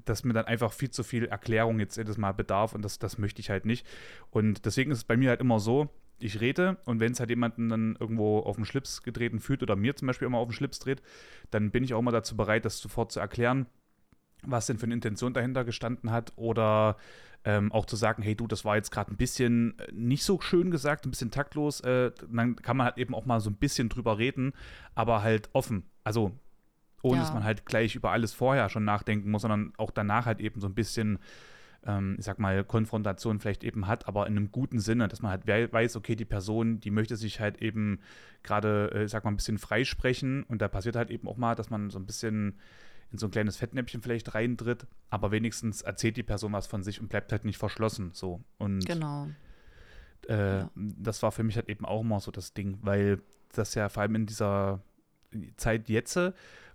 das 0.05 0.23
mir 0.23 0.35
dann 0.35 0.45
einfach 0.45 0.73
viel 0.73 0.91
zu 0.91 1.03
viel 1.03 1.25
Erklärung 1.25 1.81
jetzt 1.81 1.97
jedes 1.97 2.19
Mal 2.19 2.33
bedarf 2.33 2.75
und 2.75 2.83
das, 2.83 3.01
das 3.01 3.19
möchte 3.19 3.41
ich 3.41 3.51
halt 3.51 3.65
nicht. 3.65 3.87
Und 4.31 4.67
deswegen 4.67 4.93
ist 4.93 4.99
es 4.99 5.05
bei 5.05 5.17
mir 5.17 5.31
halt 5.31 5.41
immer 5.41 5.59
so, 5.59 5.89
ich 6.19 6.41
rede 6.41 6.79
und 6.85 7.01
wenn 7.01 7.13
es 7.13 7.21
halt 7.21 7.31
jemanden 7.31 7.69
dann 7.69 7.97
irgendwo 8.01 8.41
auf 8.41 8.57
den 8.57 8.65
Schlips 8.65 9.03
getreten 9.03 9.41
fühlt 9.41 9.63
oder 9.63 9.77
mir 9.77 9.95
zum 9.97 10.07
Beispiel 10.07 10.27
immer 10.27 10.39
auf 10.39 10.49
den 10.49 10.55
Schlips 10.55 10.79
dreht, 10.79 11.03
dann 11.51 11.71
bin 11.71 11.85
ich 11.85 11.95
auch 11.95 11.99
immer 11.99 12.13
dazu 12.13 12.37
bereit, 12.37 12.65
das 12.65 12.79
sofort 12.79 13.13
zu 13.13 13.21
erklären, 13.21 13.67
was 14.43 14.67
denn 14.67 14.79
für 14.79 14.85
eine 14.85 14.95
Intention 14.95 15.35
dahinter 15.35 15.65
gestanden 15.65 16.11
hat 16.11 16.33
oder 16.37 16.97
ähm, 17.45 17.71
auch 17.71 17.87
zu 17.87 17.97
sagen, 17.97 18.23
hey 18.23 18.35
du, 18.35 18.47
das 18.47 18.65
war 18.65 18.77
jetzt 18.77 18.91
gerade 18.91 19.13
ein 19.13 19.17
bisschen 19.17 19.79
äh, 19.79 19.93
nicht 19.93 20.25
so 20.25 20.41
schön 20.41 20.71
gesagt, 20.71 21.07
ein 21.07 21.11
bisschen 21.11 21.31
taktlos, 21.31 21.81
äh, 21.81 22.11
dann 22.31 22.57
kann 22.57 22.77
man 22.77 22.87
halt 22.87 22.99
eben 22.99 23.15
auch 23.15 23.25
mal 23.25 23.41
so 23.41 23.51
ein 23.51 23.57
bisschen 23.57 23.89
drüber 23.89 24.19
reden, 24.19 24.53
aber 24.95 25.23
halt 25.23 25.51
offen. 25.53 25.85
Also 26.03 26.33
ohne 27.03 27.19
ja. 27.19 27.23
dass 27.23 27.33
man 27.33 27.45
halt 27.45 27.67
gleich 27.67 27.95
über 27.95 28.11
alles 28.11 28.33
vorher 28.33 28.69
schon 28.69 28.85
nachdenken 28.85 29.31
muss, 29.31 29.43
sondern 29.43 29.73
auch 29.77 29.91
danach 29.91 30.27
halt 30.27 30.41
eben 30.41 30.61
so 30.61 30.67
ein 30.67 30.75
bisschen 30.75 31.19
ähm, 31.87 32.17
ich 32.19 32.25
sag 32.25 32.39
mal, 32.39 32.65
Konfrontation 32.65 33.39
vielleicht 33.41 33.65
eben 33.65 33.87
hat, 33.87 34.09
aber 34.09 34.27
in 34.27 34.37
einem 34.37 34.51
guten 34.51 34.81
Sinne, 34.81 35.09
dass 35.09 35.23
man 35.23 35.31
halt 35.31 35.47
weiß, 35.47 35.97
okay, 35.97 36.17
die 36.17 36.25
Person, 36.25 36.81
die 36.81 36.91
möchte 36.91 37.17
sich 37.17 37.41
halt 37.41 37.63
eben 37.63 38.01
gerade, 38.43 38.91
äh, 38.93 39.05
ich 39.05 39.11
sag 39.11 39.25
mal, 39.25 39.31
ein 39.31 39.37
bisschen 39.37 39.59
freisprechen 39.59 40.43
und 40.45 40.61
da 40.61 40.69
passiert 40.69 40.97
halt 40.97 41.11
eben 41.11 41.29
auch 41.29 41.37
mal, 41.37 41.55
dass 41.55 41.71
man 41.71 41.91
so 41.91 41.99
ein 41.99 42.07
bisschen 42.07 42.59
in 43.13 43.19
so 43.19 43.27
ein 43.29 43.31
kleines 43.31 43.57
Fettnäpfchen 43.57 44.03
vielleicht 44.03 44.35
reintritt, 44.35 44.87
aber 45.11 45.31
wenigstens 45.31 45.83
erzählt 45.83 46.17
die 46.17 46.25
Person 46.25 46.53
was 46.53 46.67
von 46.67 46.83
sich 46.83 47.01
und 47.01 47.09
bleibt 47.09 47.31
halt 47.31 47.45
nicht 47.45 47.59
verschlossen, 47.59 48.11
so. 48.13 48.41
Und 48.59 48.85
genau. 48.85 49.29
Äh, 50.29 50.59
ja. 50.59 50.71
das 50.75 51.23
war 51.23 51.31
für 51.31 51.45
mich 51.45 51.57
halt 51.57 51.69
eben 51.69 51.85
auch 51.85 52.01
immer 52.01 52.19
so 52.19 52.33
das 52.33 52.53
Ding, 52.53 52.79
weil 52.83 53.23
das 53.53 53.75
ja 53.75 53.89
vor 53.89 54.03
allem 54.03 54.17
in 54.17 54.27
dieser 54.27 54.83
Zeit 55.57 55.89
jetzt 55.89 56.19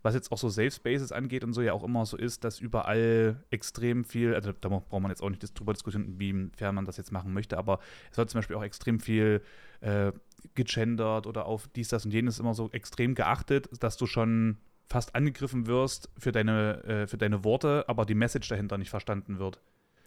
was 0.01 0.13
jetzt 0.13 0.31
auch 0.31 0.37
so 0.37 0.49
Safe 0.49 0.71
Spaces 0.71 1.11
angeht 1.11 1.43
und 1.43 1.53
so 1.53 1.61
ja 1.61 1.73
auch 1.73 1.83
immer 1.83 2.05
so 2.05 2.17
ist, 2.17 2.43
dass 2.43 2.59
überall 2.59 3.43
extrem 3.49 4.03
viel, 4.03 4.35
also 4.35 4.51
da 4.51 4.69
braucht 4.69 4.91
man 4.91 5.09
jetzt 5.09 5.21
auch 5.21 5.29
nicht 5.29 5.59
drüber 5.59 5.73
diskutieren, 5.73 6.19
wiefern 6.19 6.75
man 6.75 6.85
das 6.85 6.97
jetzt 6.97 7.11
machen 7.11 7.33
möchte, 7.33 7.57
aber 7.57 7.79
es 8.11 8.17
wird 8.17 8.29
zum 8.29 8.39
Beispiel 8.39 8.55
auch 8.55 8.63
extrem 8.63 8.99
viel 8.99 9.41
äh, 9.81 10.11
gegendert 10.55 11.27
oder 11.27 11.45
auf 11.45 11.67
dies, 11.67 11.89
das 11.89 12.05
und 12.05 12.11
jenes 12.11 12.39
immer 12.39 12.53
so 12.53 12.69
extrem 12.71 13.15
geachtet, 13.15 13.69
dass 13.79 13.97
du 13.97 14.05
schon 14.05 14.57
fast 14.87 15.15
angegriffen 15.15 15.67
wirst 15.67 16.09
für 16.17 16.31
deine, 16.31 16.83
äh, 16.83 17.07
für 17.07 17.17
deine 17.17 17.43
Worte, 17.43 17.85
aber 17.87 18.05
die 18.05 18.15
Message 18.15 18.49
dahinter 18.49 18.77
nicht 18.77 18.89
verstanden 18.89 19.39
wird. 19.39 19.61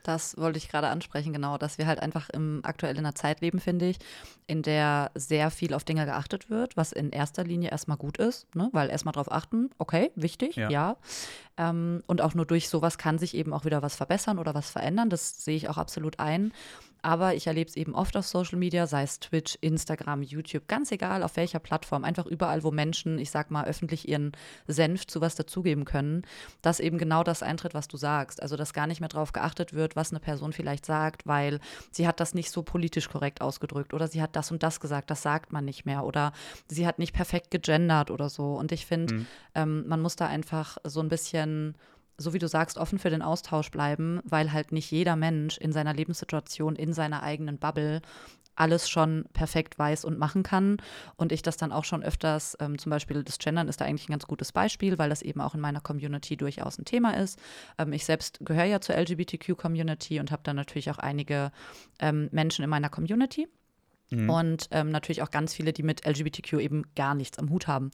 Das 0.05 0.37
wollte 0.37 0.59
ich 0.59 0.69
gerade 0.69 0.89
ansprechen, 0.89 1.33
genau, 1.33 1.56
dass 1.59 1.79
wir 1.79 1.87
halt 1.87 2.01
einfach 2.01 2.29
im 2.29 2.61
aktuell 2.62 2.93
in 2.93 2.99
einer 2.99 3.15
Zeit 3.15 3.41
leben, 3.41 3.59
finde 3.59 3.87
ich, 3.87 3.99
in 4.47 4.62
der 4.62 5.11
sehr 5.15 5.51
viel 5.51 5.73
auf 5.73 5.83
Dinge 5.83 6.05
geachtet 6.05 6.51
wird, 6.51 6.77
was 6.77 6.93
in 6.93 7.11
erster 7.11 7.43
Linie 7.43 7.71
erstmal 7.71 7.97
gut 7.97 8.19
ist, 8.19 8.55
ne? 8.55 8.69
weil 8.73 8.91
erstmal 8.91 9.12
drauf 9.12 9.33
achten, 9.33 9.71
okay, 9.79 10.12
wichtig, 10.15 10.56
ja. 10.56 10.69
ja. 10.69 10.97
Ähm, 11.56 12.03
und 12.06 12.21
auch 12.21 12.35
nur 12.35 12.45
durch 12.45 12.69
sowas 12.69 12.99
kann 12.99 13.19
sich 13.19 13.35
eben 13.35 13.55
auch 13.55 13.65
wieder 13.65 13.81
was 13.81 13.97
verbessern 13.97 14.39
oder 14.39 14.55
was 14.55 14.71
verändern. 14.71 15.09
Das 15.09 15.43
sehe 15.43 15.56
ich 15.56 15.71
auch 15.71 15.79
absolut 15.79 16.21
ein. 16.21 16.53
Aber 17.05 17.35
ich 17.35 17.47
erlebe 17.47 17.69
es 17.69 17.77
eben 17.77 17.95
oft 17.95 18.17
auf 18.17 18.27
Social 18.27 18.59
Media, 18.59 18.87
sei 18.87 19.03
es 19.03 19.21
Twitch, 19.21 19.59
Instagram, 19.61 20.23
YouTube, 20.23 20.67
ganz 20.69 20.91
egal 20.91 21.23
auf 21.23 21.37
welcher 21.37 21.59
Plattform, 21.59 22.03
einfach 22.03 22.25
überall, 22.25 22.62
wo 22.62 22.71
Menschen, 22.71 23.19
ich 23.19 23.31
sag 23.31 23.51
mal, 23.51 23.67
öffentlich 23.67 24.09
ihren 24.09 24.33
Senf 24.67 25.06
zu 25.06 25.21
was 25.21 25.35
dazugeben 25.35 25.85
können, 25.85 26.23
dass 26.62 26.81
eben 26.81 26.97
genau 26.97 27.23
das 27.23 27.43
eintritt, 27.43 27.75
was 27.75 27.89
du 27.89 27.99
sagst. 27.99 28.43
Also, 28.43 28.56
dass 28.56 28.73
gar 28.73 28.87
nicht 28.87 29.01
mehr 29.01 29.11
darauf 29.11 29.33
geachtet 29.33 29.75
wird, 29.75 29.97
was 29.97 30.12
eine 30.12 30.21
Person 30.21 30.55
vielleicht 30.55 30.87
sagt, 30.87 31.27
weil 31.27 31.61
sie 31.91 32.09
hat 32.09 32.21
das 32.21 32.33
nicht 32.33 32.51
so 32.51 32.62
politisch 32.62 33.11
korrekt 33.11 33.43
ausgedrückt 33.43 33.93
oder 33.93 34.09
sie 34.09 34.23
hat 34.23 34.35
das 34.35 34.51
und 34.51 34.62
das 34.62 34.81
gesagt, 34.81 35.11
das 35.11 35.21
sagt 35.21 35.53
man 35.53 35.67
nicht 35.67 35.85
mehr 35.85 36.05
oder 36.05 36.33
sie 36.69 36.87
hat 36.87 36.99
nicht 36.99 37.15
perfekt 37.15 37.51
gegendert 37.51 38.11
oder 38.11 38.31
so. 38.31 38.55
Und 38.55 38.73
ich 38.73 38.87
finde, 38.87 39.15
mhm. 39.15 39.27
ähm, 39.55 39.87
man 39.89 40.01
muss 40.01 40.17
da 40.17 40.27
einfach 40.27 40.79
so 40.85 41.01
ein 41.01 41.11
bisschen 41.11 41.77
so 42.17 42.33
wie 42.33 42.39
du 42.39 42.49
sagst, 42.49 42.79
offen 42.79 42.99
für 42.99 43.11
den 43.11 43.23
Austausch 43.23 43.71
bleiben, 43.71 44.21
weil 44.25 44.53
halt 44.53 44.73
nicht 44.73 44.91
jeder 44.91 45.17
Mensch 45.17 45.59
in 45.59 45.73
seiner 45.73 45.95
Lebenssituation, 45.95 46.77
in 46.77 46.93
seiner 46.93 47.23
eigenen 47.23 47.59
Bubble 47.59 48.03
alles 48.57 48.89
schon 48.89 49.25
perfekt 49.33 49.79
weiß 49.79 50.05
und 50.05 50.19
machen 50.19 50.43
kann. 50.43 50.77
Und 51.17 51.33
ich 51.33 51.43
das 51.43 51.57
dann 51.57 51.73
auch 51.73 51.85
schon 51.85 52.03
öfters, 52.03 52.57
ähm, 52.61 52.79
zum 52.79 52.91
Beispiel 52.91 53.25
das 53.25 53.39
Gendern 53.39 53.69
ist 53.69 53.81
da 53.81 53.85
eigentlich 53.85 54.09
ein 54.09 54.13
ganz 54.13 54.27
gutes 54.27 54.53
Beispiel, 54.53 54.99
weil 54.99 55.11
das 55.11 55.23
eben 55.23 55.41
auch 55.41 55.55
in 55.55 55.61
meiner 55.61 55.81
Community 55.81 56.37
durchaus 56.37 56.79
ein 56.79 56.85
Thema 56.85 57.17
ist. 57.17 57.39
Ähm, 57.79 57.93
ich 57.93 58.05
selbst 58.05 58.39
gehöre 58.41 58.65
ja 58.65 58.81
zur 58.81 58.97
LGBTQ-Community 58.97 60.21
und 60.21 60.31
habe 60.31 60.43
dann 60.45 60.57
natürlich 60.57 60.91
auch 60.91 60.99
einige 60.99 61.51
ähm, 61.99 62.29
Menschen 62.33 62.63
in 62.63 62.71
meiner 62.71 62.91
Community. 62.91 63.49
Mhm. 64.11 64.31
Und 64.31 64.69
ähm, 64.71 64.91
natürlich 64.91 65.23
auch 65.23 65.31
ganz 65.31 65.55
viele, 65.55 65.73
die 65.73 65.83
mit 65.83 66.06
LGBTQ 66.06 66.55
eben 66.55 66.83
gar 66.95 67.15
nichts 67.15 67.39
am 67.39 67.51
Hut 67.51 67.67
haben. 67.67 67.91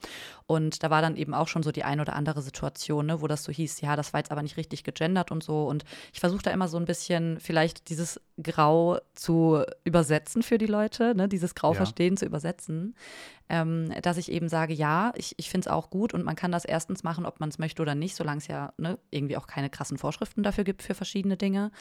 Und 0.47 0.83
da 0.83 0.91
war 0.91 1.03
dann 1.03 1.17
eben 1.17 1.35
auch 1.35 1.49
schon 1.49 1.63
so 1.63 1.73
die 1.73 1.85
ein 1.85 2.01
oder 2.01 2.15
andere 2.15 2.43
Situation, 2.43 3.07
ne, 3.07 3.21
wo 3.21 3.27
das 3.27 3.45
so 3.45 3.53
hieß, 3.53 3.81
ja, 3.81 3.97
das 3.97 4.13
war 4.13 4.21
jetzt 4.21 4.33
aber 4.33 4.43
nicht 4.43 4.57
richtig 4.57 4.85
gegendert 4.85 5.31
und 5.31 5.43
so. 5.43 5.67
Und 5.67 5.85
ich 6.13 6.21
versuche 6.21 6.43
da 6.43 6.51
immer 6.51 6.69
so 6.69 6.77
ein 6.77 6.85
bisschen 6.85 7.39
vielleicht 7.41 7.89
dieses 7.89 8.21
Grau 8.43 8.99
zu 9.15 9.63
übersetzen 9.85 10.43
für 10.43 10.59
die 10.59 10.67
Leute, 10.67 11.15
ne, 11.15 11.29
dieses 11.29 11.55
Grauverstehen 11.55 12.15
ja. 12.15 12.19
zu 12.19 12.27
übersetzen. 12.27 12.95
Ähm, 13.53 13.93
dass 14.03 14.17
ich 14.17 14.31
eben 14.31 14.49
sage, 14.49 14.73
ja, 14.73 15.13
ich, 15.17 15.35
ich 15.37 15.51
finde 15.51 15.67
es 15.67 15.73
auch 15.73 15.91
gut 15.91 16.15
und 16.15 16.25
man 16.25 16.37
kann 16.37 16.53
das 16.53 16.65
erstens 16.65 17.03
machen, 17.03 17.27
ob 17.27 17.41
man 17.41 17.49
es 17.49 17.59
möchte 17.59 17.83
oder 17.83 17.97
nicht, 17.97 18.15
solange 18.15 18.39
es 18.39 18.47
ja 18.47 18.73
ne, 18.77 18.97
irgendwie 19.11 19.37
auch 19.37 19.49
keine 19.49 19.69
krassen 19.69 19.99
Vorschriften 19.99 20.45
dafür 20.45 20.63
gibt 20.63 20.85
für 20.85 20.95
verschiedene 20.95 21.37
Dinge 21.37 21.73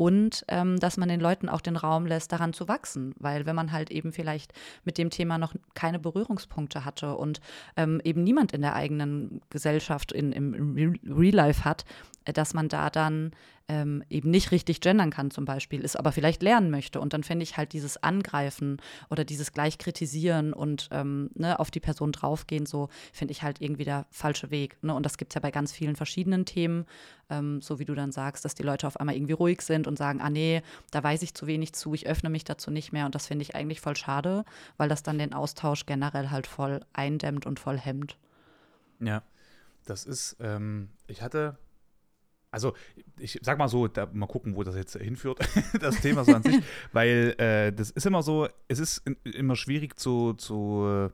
und 0.00 0.46
ähm, 0.48 0.80
dass 0.80 0.96
man 0.96 1.10
den 1.10 1.20
Leuten 1.20 1.50
auch 1.50 1.60
den 1.60 1.76
Raum 1.76 2.06
lässt, 2.06 2.32
daran 2.32 2.54
zu 2.54 2.68
wachsen. 2.68 3.14
Weil 3.18 3.44
wenn 3.44 3.54
man 3.54 3.70
halt 3.70 3.90
eben 3.90 4.12
vielleicht 4.12 4.54
mit 4.82 4.96
dem 4.96 5.10
Thema 5.10 5.36
noch 5.36 5.54
keine 5.74 5.98
Berührungspunkte 5.98 6.86
hatte 6.86 7.16
und 7.16 7.42
ähm, 7.76 8.00
eben 8.02 8.24
niemand 8.24 8.52
in 8.52 8.62
der 8.62 8.74
eigenen 8.74 9.42
Gesellschaft 9.50 10.10
in, 10.10 10.32
im 10.32 10.96
Real 11.06 11.34
Life 11.34 11.66
hat, 11.66 11.84
dass 12.24 12.54
man 12.54 12.68
da 12.68 12.90
dann 12.90 13.32
ähm, 13.70 14.02
eben 14.10 14.30
nicht 14.30 14.50
richtig 14.50 14.80
gendern 14.80 15.10
kann 15.10 15.30
zum 15.30 15.44
Beispiel, 15.44 15.80
ist 15.82 15.96
aber 15.96 16.10
vielleicht 16.10 16.42
lernen 16.42 16.70
möchte. 16.70 17.00
Und 17.00 17.12
dann 17.12 17.22
finde 17.22 17.44
ich 17.44 17.56
halt 17.56 17.72
dieses 17.72 18.02
Angreifen 18.02 18.82
oder 19.10 19.24
dieses 19.24 19.52
gleich 19.52 19.78
kritisieren 19.78 20.52
und 20.52 20.88
ähm, 20.90 21.30
ne, 21.34 21.60
auf 21.60 21.70
die 21.70 21.78
Person 21.78 22.10
draufgehen, 22.10 22.66
so 22.66 22.88
finde 23.12 23.30
ich 23.30 23.44
halt 23.44 23.60
irgendwie 23.60 23.84
der 23.84 24.06
falsche 24.10 24.50
Weg. 24.50 24.76
Ne? 24.82 24.92
Und 24.92 25.06
das 25.06 25.18
gibt 25.18 25.32
es 25.32 25.34
ja 25.36 25.40
bei 25.40 25.52
ganz 25.52 25.70
vielen 25.70 25.94
verschiedenen 25.94 26.46
Themen, 26.46 26.84
ähm, 27.28 27.60
so 27.60 27.78
wie 27.78 27.84
du 27.84 27.94
dann 27.94 28.10
sagst, 28.10 28.44
dass 28.44 28.56
die 28.56 28.64
Leute 28.64 28.88
auf 28.88 28.98
einmal 28.98 29.14
irgendwie 29.14 29.34
ruhig 29.34 29.62
sind 29.62 29.86
und 29.86 29.96
sagen, 29.96 30.20
ah 30.20 30.30
nee, 30.30 30.62
da 30.90 31.04
weiß 31.04 31.22
ich 31.22 31.34
zu 31.34 31.46
wenig 31.46 31.72
zu, 31.72 31.94
ich 31.94 32.08
öffne 32.08 32.28
mich 32.28 32.42
dazu 32.42 32.72
nicht 32.72 32.92
mehr. 32.92 33.06
Und 33.06 33.14
das 33.14 33.28
finde 33.28 33.44
ich 33.44 33.54
eigentlich 33.54 33.80
voll 33.80 33.96
schade, 33.96 34.44
weil 34.78 34.88
das 34.88 35.04
dann 35.04 35.18
den 35.18 35.32
Austausch 35.32 35.86
generell 35.86 36.30
halt 36.30 36.48
voll 36.48 36.80
eindämmt 36.92 37.46
und 37.46 37.60
voll 37.60 37.78
hemmt. 37.78 38.16
Ja, 38.98 39.22
das 39.86 40.06
ist, 40.06 40.36
ähm, 40.40 40.88
ich 41.06 41.22
hatte 41.22 41.56
also 42.50 42.74
ich 43.18 43.38
sag 43.42 43.58
mal 43.58 43.68
so, 43.68 43.88
da, 43.88 44.08
mal 44.12 44.26
gucken, 44.26 44.56
wo 44.56 44.62
das 44.62 44.74
jetzt 44.74 44.96
hinführt, 44.96 45.38
das 45.80 46.00
Thema 46.00 46.24
so 46.24 46.34
an 46.34 46.42
sich, 46.42 46.58
weil 46.92 47.34
äh, 47.38 47.72
das 47.72 47.90
ist 47.90 48.06
immer 48.06 48.22
so, 48.22 48.48
es 48.68 48.78
ist 48.78 49.02
immer 49.24 49.56
schwierig 49.56 49.98
zu, 49.98 50.34
zu 50.34 51.10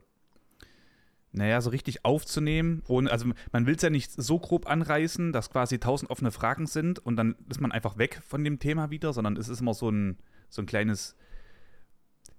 naja, 1.37 1.61
so 1.61 1.71
richtig 1.71 2.05
aufzunehmen. 2.05 2.83
Und, 2.89 3.09
also 3.09 3.27
man 3.53 3.67
will 3.67 3.77
es 3.77 3.83
ja 3.83 3.91
nicht 3.91 4.11
so 4.11 4.39
grob 4.39 4.69
anreißen, 4.69 5.33
dass 5.33 5.51
quasi 5.51 5.79
tausend 5.79 6.11
offene 6.11 6.31
Fragen 6.31 6.67
sind 6.67 6.99
und 6.99 7.17
dann 7.17 7.37
ist 7.51 7.61
man 7.61 7.73
einfach 7.73 7.99
weg 7.99 8.23
von 8.27 8.43
dem 8.43 8.59
Thema 8.59 8.91
wieder, 8.91 9.13
sondern 9.13 9.37
es 9.37 9.49
ist 9.49 9.61
immer 9.61 9.75
so 9.75 9.91
ein, 9.91 10.19
so 10.49 10.63
ein 10.63 10.67
kleines, 10.67 11.15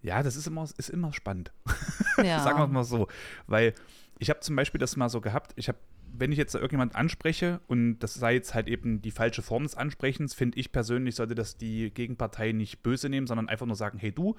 ja, 0.02 0.24
das 0.24 0.36
ist 0.36 0.48
immer, 0.48 0.64
ist 0.64 0.90
immer 0.90 1.14
spannend. 1.14 1.54
Ja. 2.24 2.40
Sagen 2.40 2.58
wir 2.58 2.66
mal 2.66 2.84
so. 2.84 3.08
Weil 3.46 3.76
ich 4.18 4.32
habe 4.32 4.40
zum 4.40 4.56
Beispiel 4.56 4.80
das 4.80 4.98
mal 4.98 5.08
so 5.08 5.22
gehabt, 5.22 5.54
ich 5.56 5.68
habe 5.68 5.78
wenn 6.20 6.32
ich 6.32 6.38
jetzt 6.38 6.56
irgendjemand 6.56 6.96
anspreche 6.96 7.62
und 7.68 8.00
das 8.00 8.14
sei 8.14 8.34
jetzt 8.34 8.54
halt 8.54 8.68
eben 8.68 9.02
die 9.02 9.12
falsche 9.12 9.42
Form 9.42 9.64
des 9.64 9.76
Ansprechens, 9.76 10.34
finde 10.34 10.58
ich 10.60 10.72
persönlich, 10.72 11.16
sollte 11.16 11.36
das 11.36 11.58
die 11.58 11.92
Gegenpartei 11.92 12.52
nicht 12.52 12.84
böse 12.84 13.10
nehmen, 13.10 13.28
sondern 13.28 13.50
einfach 13.50 13.66
nur 13.66 13.76
sagen, 13.76 13.98
hey 14.00 14.12
du, 14.12 14.36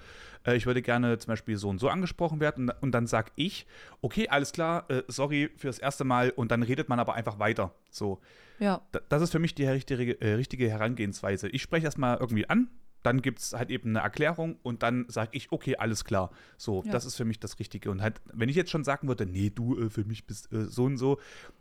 äh, 0.47 0.57
ich 0.57 0.67
würde 0.67 0.83
gerne 0.83 1.19
zum 1.19 1.33
Beispiel 1.33 1.57
so 1.57 1.69
und 1.69 1.79
so 1.79 1.89
angesprochen 1.89 2.41
werden 2.41 2.71
und, 2.71 2.83
und 2.83 2.93
dann 2.93 3.07
sage 3.07 3.33
ich, 3.37 3.67
okay, 4.01 4.29
alles 4.29 4.53
klar, 4.53 4.91
äh, 4.91 5.03
sorry 5.09 5.51
für 5.57 5.67
das 5.67 5.79
erste 5.79 6.05
Mal 6.05 6.31
und 6.31 6.51
dann 6.51 6.63
redet 6.63 6.89
man 6.89 6.99
aber 6.99 7.15
einfach 7.15 7.39
weiter. 7.39 7.75
So. 7.91 8.21
Ja. 8.59 8.83
das 9.09 9.23
ist 9.23 9.31
für 9.31 9.39
mich 9.39 9.55
die 9.55 9.67
richtige, 9.67 10.21
äh, 10.21 10.35
richtige 10.35 10.69
Herangehensweise. 10.69 11.49
Ich 11.49 11.63
spreche 11.63 11.85
erstmal 11.85 12.19
irgendwie 12.19 12.49
an, 12.49 12.69
dann 13.09 13.23
gibt 13.23 13.39
es 13.39 13.55
halt 13.55 13.71
eben 13.71 13.89
eine 13.91 14.01
Erklärung 14.01 14.59
und 14.63 14.83
dann 14.83 15.07
sage 15.09 15.31
ich, 15.33 15.51
okay, 15.51 15.77
alles 15.77 16.05
klar. 16.05 16.31
So, 16.59 16.83
ja. 16.85 16.93
das 16.93 17.07
ist 17.07 17.17
für 17.17 17.25
mich 17.25 17.41
das 17.41 17.59
Richtige. 17.59 17.91
Und 17.91 18.03
halt, 18.03 18.21
wenn 18.35 18.51
ich 18.51 18.57
jetzt 18.57 18.71
schon 18.71 18.85
sagen 18.85 19.09
würde, 19.09 19.25
nee, 19.25 19.49
du, 19.49 19.79
äh, 19.79 19.89
für 19.89 20.05
mich 20.05 20.27
bist 20.27 20.53
äh, 20.53 20.67
so 20.67 20.85
und 20.85 20.99
so, 20.99 21.19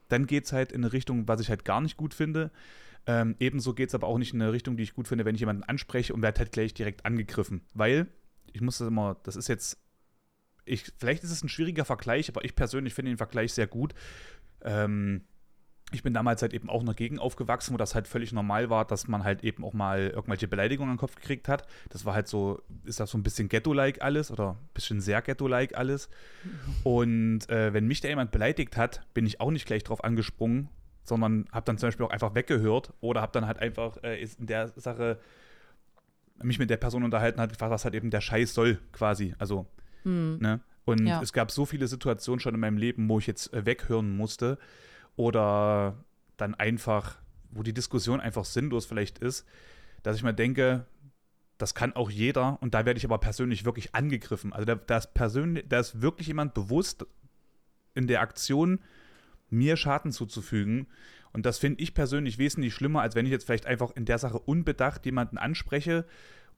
dann 0.09 0.27
geht 0.27 0.43
es 0.43 0.51
halt 0.51 0.73
in 0.73 0.83
eine 0.83 0.91
Richtung, 0.91 1.25
was 1.29 1.39
ich 1.39 1.49
halt 1.49 1.63
gar 1.63 1.79
nicht 1.79 1.95
gut 1.95 2.13
finde. 2.13 2.51
Ähm, 3.05 3.37
ebenso 3.39 3.73
geht 3.73 3.87
es 3.87 3.95
aber 3.95 4.07
auch 4.07 4.17
nicht 4.17 4.33
in 4.33 4.41
eine 4.41 4.51
Richtung, 4.51 4.75
die 4.75 4.83
ich 4.83 4.93
gut 4.93 5.07
finde, 5.07 5.23
wenn 5.23 5.35
ich 5.35 5.39
jemanden 5.39 5.63
anspreche 5.63 6.13
und 6.13 6.21
werde 6.21 6.39
halt 6.39 6.51
gleich 6.51 6.73
direkt 6.73 7.05
angegriffen. 7.05 7.61
Weil, 7.73 8.07
ich 8.51 8.59
muss 8.59 8.79
das 8.79 8.89
immer, 8.89 9.15
das 9.23 9.37
ist 9.37 9.47
jetzt, 9.47 9.77
ich, 10.65 10.91
vielleicht 10.97 11.23
ist 11.23 11.31
es 11.31 11.45
ein 11.45 11.49
schwieriger 11.49 11.85
Vergleich, 11.85 12.27
aber 12.27 12.43
ich 12.43 12.55
persönlich 12.55 12.93
finde 12.93 13.11
den 13.11 13.17
Vergleich 13.17 13.53
sehr 13.53 13.67
gut. 13.67 13.93
Ähm, 14.63 15.21
ich 15.94 16.03
bin 16.03 16.13
damals 16.13 16.41
halt 16.41 16.53
eben 16.53 16.70
auch 16.70 16.84
noch 16.84 16.96
gegen 16.96 17.17
aufgewachsen, 17.17 17.74
wo 17.74 17.77
das 17.77 17.96
halt 17.96 18.08
völlig 18.08 18.34
normal 18.34 18.70
war, 18.70 18.84
dass 18.84 19.08
man 19.08 19.24
halt 19.24 19.44
eben 19.44 19.63
auch 19.63 19.74
mal 19.74 20.10
irgendwelche 20.10 20.48
Beleidigungen 20.48 20.89
an 20.91 20.96
den 20.96 21.00
Kopf 21.00 21.15
gekriegt 21.15 21.48
hat. 21.48 21.65
Das 21.89 22.03
war 22.03 22.13
halt 22.13 22.27
so, 22.27 22.62
ist 22.84 23.00
das 23.00 23.12
so 23.12 23.17
ein 23.17 23.24
bisschen 23.24 23.48
Ghetto-like 23.48 24.01
alles 24.01 24.29
oder 24.29 24.51
ein 24.51 24.70
bisschen 24.74 25.00
sehr 25.00 25.22
Ghetto-like 25.22 25.77
alles. 25.77 26.10
Und 26.84 27.50
äh, 27.50 27.74
wenn 27.74 27.88
mich 27.88 28.01
da 28.01 28.10
jemand 28.10 28.32
beleidigt 28.32 28.75
hat, 28.75 29.01
bin 29.13 29.25
ich 29.25 29.39
auch 29.39 29.50
nicht 29.50 29.65
gleich 29.65 29.84
drauf 29.86 30.03
angesprungen, 30.03 30.67
sondern 31.03 31.46
habe 31.53 31.65
dann 31.65 31.77
zum 31.77 31.88
Beispiel 31.88 32.06
auch 32.06 32.12
einfach 32.12 32.36
weggehört 32.36 32.91
oder 33.00 33.22
habe 33.22 33.32
dann 33.32 33.48
halt 33.48 33.60
einfach 33.60 34.03
äh, 34.03 34.22
in 34.22 34.46
der 34.46 34.67
Sache 34.75 35.20
mich 36.44 36.60
mit 36.60 36.70
der 36.70 36.77
Person 36.77 37.06
unterhalten, 37.06 37.39
hat 37.39 37.51
gefragt, 37.51 37.72
was 37.72 37.86
halt 37.86 37.96
eben 37.96 38.10
der 38.10 38.22
Scheiß 38.22 38.53
soll, 38.53 38.77
quasi. 38.91 39.36
Also, 39.39 39.65
hm. 40.03 40.38
ne? 40.39 40.60
Und 40.84 41.06
ja. 41.06 41.22
es 41.22 41.34
gab 41.34 41.51
so 41.51 41.65
viele 41.65 41.88
Situationen 41.88 42.39
schon 42.39 42.53
in 42.53 42.62
meinem 42.62 42.77
Leben, 42.77 43.10
wo 43.10 43.20
ich 43.20 43.27
jetzt 43.27 43.53
äh, 43.53 43.65
weghören 43.65 44.15
musste 44.15 44.58
oder 45.17 46.05
dann 46.38 46.55
einfach, 46.55 47.17
wo 47.50 47.63
die 47.63 47.74
Diskussion 47.74 48.21
einfach 48.21 48.45
sinnlos 48.45 48.86
vielleicht 48.86 49.19
ist, 49.19 49.45
dass 50.03 50.15
ich 50.15 50.24
mir 50.24 50.33
denke, 50.33 50.86
das 51.57 51.74
kann 51.74 51.93
auch 51.95 52.09
jeder 52.09 52.62
und 52.62 52.74
da 52.74 52.86
werde 52.86 53.00
ich 53.00 53.05
aber 53.05 53.17
persönlich 53.17 53.65
wirklich 53.65 53.93
angegriffen. 53.93 54.53
Also 54.53 54.65
da, 54.65 54.75
da, 54.75 54.97
ist 54.97 55.13
persönlich, 55.13 55.65
da 55.67 55.79
ist 55.79 56.01
wirklich 56.01 56.27
jemand 56.27 56.53
bewusst 56.53 57.05
in 57.95 58.07
der 58.07 58.21
Aktion, 58.21 58.79
mir 59.50 59.75
Schaden 59.75 60.12
zuzufügen. 60.12 60.88
Und 61.33 61.45
das 61.45 61.57
finde 61.57 61.81
ich 61.81 61.93
persönlich 61.93 62.38
wesentlich 62.38 62.74
schlimmer, 62.74 63.01
als 63.01 63.15
wenn 63.15 63.25
ich 63.25 63.31
jetzt 63.31 63.45
vielleicht 63.45 63.65
einfach 63.65 63.91
in 63.95 64.05
der 64.05 64.19
Sache 64.19 64.39
unbedacht 64.39 65.05
jemanden 65.05 65.38
anspreche 65.38 66.05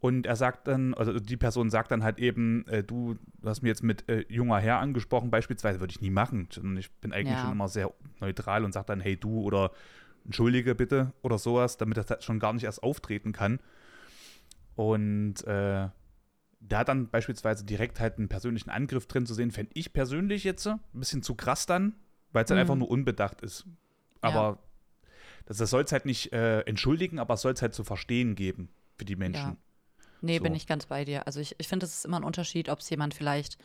und 0.01 0.25
er 0.25 0.37
sagt 0.37 0.67
dann, 0.67 0.93
also 0.93 1.19
die 1.19 1.35
Person 1.35 1.69
sagt 1.69 1.91
dann 1.91 2.03
halt 2.03 2.19
eben, 2.19 2.65
äh, 2.67 2.83
du, 2.83 3.17
hast 3.43 3.61
mir 3.61 3.69
jetzt 3.69 3.83
mit 3.83 4.07
äh, 4.07 4.25
junger 4.29 4.59
Herr 4.59 4.79
angesprochen, 4.79 5.29
beispielsweise, 5.29 5.81
würde 5.81 5.91
ich 5.91 5.99
nie 5.99 6.09
machen. 6.09 6.47
Ich 6.77 6.91
bin 7.01 7.11
eigentlich 7.11 7.35
ja. 7.35 7.41
schon 7.41 7.51
immer 7.51 7.67
sehr 7.67 7.93
neutral 8.21 8.63
und 8.63 8.71
sage 8.71 8.87
dann, 8.87 9.01
hey 9.01 9.17
du 9.17 9.41
oder 9.41 9.71
entschuldige 10.23 10.73
bitte 10.73 11.11
oder 11.21 11.37
sowas, 11.37 11.77
damit 11.77 11.97
das 11.97 12.23
schon 12.23 12.39
gar 12.39 12.53
nicht 12.53 12.63
erst 12.63 12.81
auftreten 12.81 13.33
kann. 13.33 13.59
Und 14.75 15.43
äh, 15.43 15.89
da 16.61 16.83
dann 16.83 17.09
beispielsweise 17.09 17.65
direkt 17.65 17.99
halt 17.99 18.17
einen 18.17 18.29
persönlichen 18.29 18.69
Angriff 18.69 19.05
drin 19.05 19.25
zu 19.25 19.33
sehen, 19.33 19.51
fände 19.51 19.71
ich 19.73 19.91
persönlich 19.91 20.45
jetzt 20.45 20.65
ein 20.65 20.79
bisschen 20.93 21.23
zu 21.23 21.35
krass 21.35 21.65
dann, 21.65 21.95
weil 22.31 22.45
es 22.45 22.51
halt 22.51 22.57
mhm. 22.57 22.61
einfach 22.61 22.75
nur 22.75 22.89
unbedacht 22.89 23.41
ist. 23.41 23.65
Aber 24.21 24.59
ja. 25.03 25.09
das, 25.45 25.57
das 25.57 25.69
soll 25.69 25.83
es 25.83 25.91
halt 25.91 26.05
nicht 26.05 26.31
äh, 26.31 26.61
entschuldigen, 26.61 27.19
aber 27.19 27.33
es 27.33 27.41
soll 27.41 27.51
es 27.51 27.61
halt 27.61 27.73
zu 27.73 27.83
verstehen 27.83 28.35
geben 28.35 28.69
für 28.97 29.03
die 29.03 29.17
Menschen. 29.17 29.49
Ja. 29.49 29.57
Nee, 30.21 30.37
so. 30.37 30.43
bin 30.43 30.55
ich 30.55 30.67
ganz 30.67 30.85
bei 30.85 31.05
dir. 31.05 31.27
Also 31.27 31.39
ich, 31.39 31.55
ich 31.57 31.67
finde, 31.67 31.85
es 31.85 31.95
ist 31.95 32.05
immer 32.05 32.17
ein 32.17 32.23
Unterschied, 32.23 32.69
ob 32.69 32.79
es 32.79 32.89
jemand 32.89 33.13
vielleicht 33.13 33.57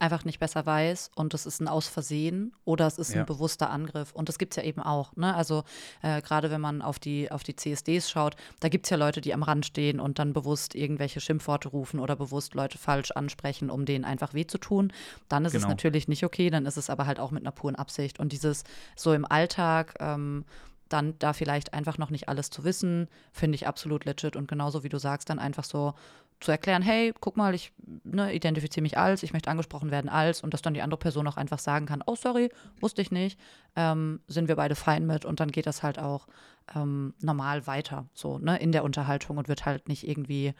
einfach 0.00 0.24
nicht 0.24 0.40
besser 0.40 0.64
weiß 0.64 1.10
und 1.14 1.34
es 1.34 1.44
ist 1.44 1.60
ein 1.60 1.68
Ausversehen 1.68 2.54
oder 2.64 2.86
es 2.86 2.98
ist 2.98 3.12
ja. 3.12 3.20
ein 3.20 3.26
bewusster 3.26 3.70
Angriff. 3.70 4.12
Und 4.12 4.28
das 4.30 4.38
gibt 4.38 4.54
es 4.54 4.56
ja 4.56 4.62
eben 4.62 4.80
auch. 4.80 5.14
Ne? 5.14 5.34
Also 5.34 5.62
äh, 6.02 6.22
gerade 6.22 6.50
wenn 6.50 6.60
man 6.60 6.80
auf 6.80 6.98
die, 6.98 7.30
auf 7.30 7.42
die 7.42 7.54
CSDs 7.54 8.10
schaut, 8.10 8.34
da 8.60 8.68
gibt 8.68 8.86
es 8.86 8.90
ja 8.90 8.96
Leute, 8.96 9.20
die 9.20 9.34
am 9.34 9.42
Rand 9.42 9.66
stehen 9.66 10.00
und 10.00 10.18
dann 10.18 10.32
bewusst 10.32 10.74
irgendwelche 10.74 11.20
Schimpfworte 11.20 11.68
rufen 11.68 12.00
oder 12.00 12.16
bewusst 12.16 12.54
Leute 12.54 12.78
falsch 12.78 13.10
ansprechen, 13.10 13.68
um 13.68 13.84
denen 13.84 14.06
einfach 14.06 14.32
weh 14.32 14.46
zu 14.46 14.56
tun. 14.56 14.90
Dann 15.28 15.44
ist 15.44 15.52
genau. 15.52 15.66
es 15.66 15.68
natürlich 15.68 16.08
nicht 16.08 16.24
okay, 16.24 16.48
dann 16.48 16.64
ist 16.64 16.78
es 16.78 16.88
aber 16.88 17.04
halt 17.04 17.20
auch 17.20 17.30
mit 17.30 17.42
einer 17.42 17.52
puren 17.52 17.76
Absicht. 17.76 18.18
Und 18.18 18.32
dieses 18.32 18.64
so 18.96 19.12
im 19.12 19.26
Alltag, 19.26 19.94
ähm, 20.00 20.46
dann 20.92 21.18
da 21.18 21.32
vielleicht 21.32 21.72
einfach 21.72 21.98
noch 21.98 22.10
nicht 22.10 22.28
alles 22.28 22.50
zu 22.50 22.64
wissen, 22.64 23.08
finde 23.32 23.56
ich 23.56 23.66
absolut 23.66 24.04
legit. 24.04 24.36
Und 24.36 24.48
genauso 24.48 24.82
wie 24.82 24.88
du 24.88 24.98
sagst, 24.98 25.30
dann 25.30 25.38
einfach 25.38 25.64
so 25.64 25.94
zu 26.40 26.50
erklären, 26.50 26.82
hey, 26.82 27.12
guck 27.20 27.36
mal, 27.36 27.54
ich 27.54 27.72
ne, 28.04 28.34
identifiziere 28.34 28.82
mich 28.82 28.96
als, 28.96 29.22
ich 29.22 29.32
möchte 29.32 29.50
angesprochen 29.50 29.90
werden 29.90 30.08
als 30.08 30.42
und 30.42 30.54
dass 30.54 30.62
dann 30.62 30.74
die 30.74 30.80
andere 30.80 30.98
Person 30.98 31.26
auch 31.26 31.36
einfach 31.36 31.58
sagen 31.58 31.86
kann, 31.86 32.02
oh 32.06 32.16
sorry, 32.16 32.50
wusste 32.80 33.02
ich 33.02 33.10
nicht, 33.10 33.38
ähm, 33.76 34.20
sind 34.26 34.48
wir 34.48 34.56
beide 34.56 34.74
fein 34.74 35.06
mit 35.06 35.24
und 35.24 35.40
dann 35.40 35.50
geht 35.50 35.66
das 35.66 35.82
halt 35.82 35.98
auch 35.98 36.26
ähm, 36.74 37.14
normal 37.20 37.66
weiter, 37.66 38.06
so 38.14 38.38
ne, 38.38 38.58
in 38.58 38.72
der 38.72 38.84
Unterhaltung 38.84 39.36
und 39.36 39.48
wird 39.48 39.66
halt 39.66 39.88
nicht 39.88 40.08
irgendwie 40.08 40.54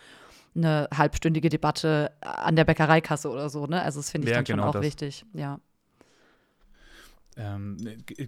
eine 0.55 0.89
halbstündige 0.95 1.49
Debatte 1.49 2.13
an 2.21 2.57
der 2.57 2.65
Bäckereikasse 2.65 3.31
oder 3.31 3.49
so, 3.49 3.67
ne? 3.67 3.81
Also 3.83 4.01
das 4.01 4.11
finde 4.11 4.27
ich 4.27 4.33
ja, 4.33 4.39
dann 4.39 4.45
genau 4.45 4.63
schon 4.65 4.69
auch 4.69 4.73
das. 4.73 4.83
wichtig, 4.83 5.25
ja. 5.33 5.61
Ähm, 7.41 7.79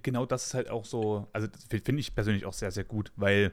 genau 0.02 0.25
das 0.25 0.47
ist 0.47 0.54
halt 0.54 0.71
auch 0.71 0.87
so, 0.87 1.28
also 1.35 1.47
finde 1.69 2.00
ich 2.00 2.14
persönlich 2.14 2.47
auch 2.47 2.54
sehr, 2.54 2.71
sehr 2.71 2.85
gut, 2.85 3.12
weil 3.16 3.52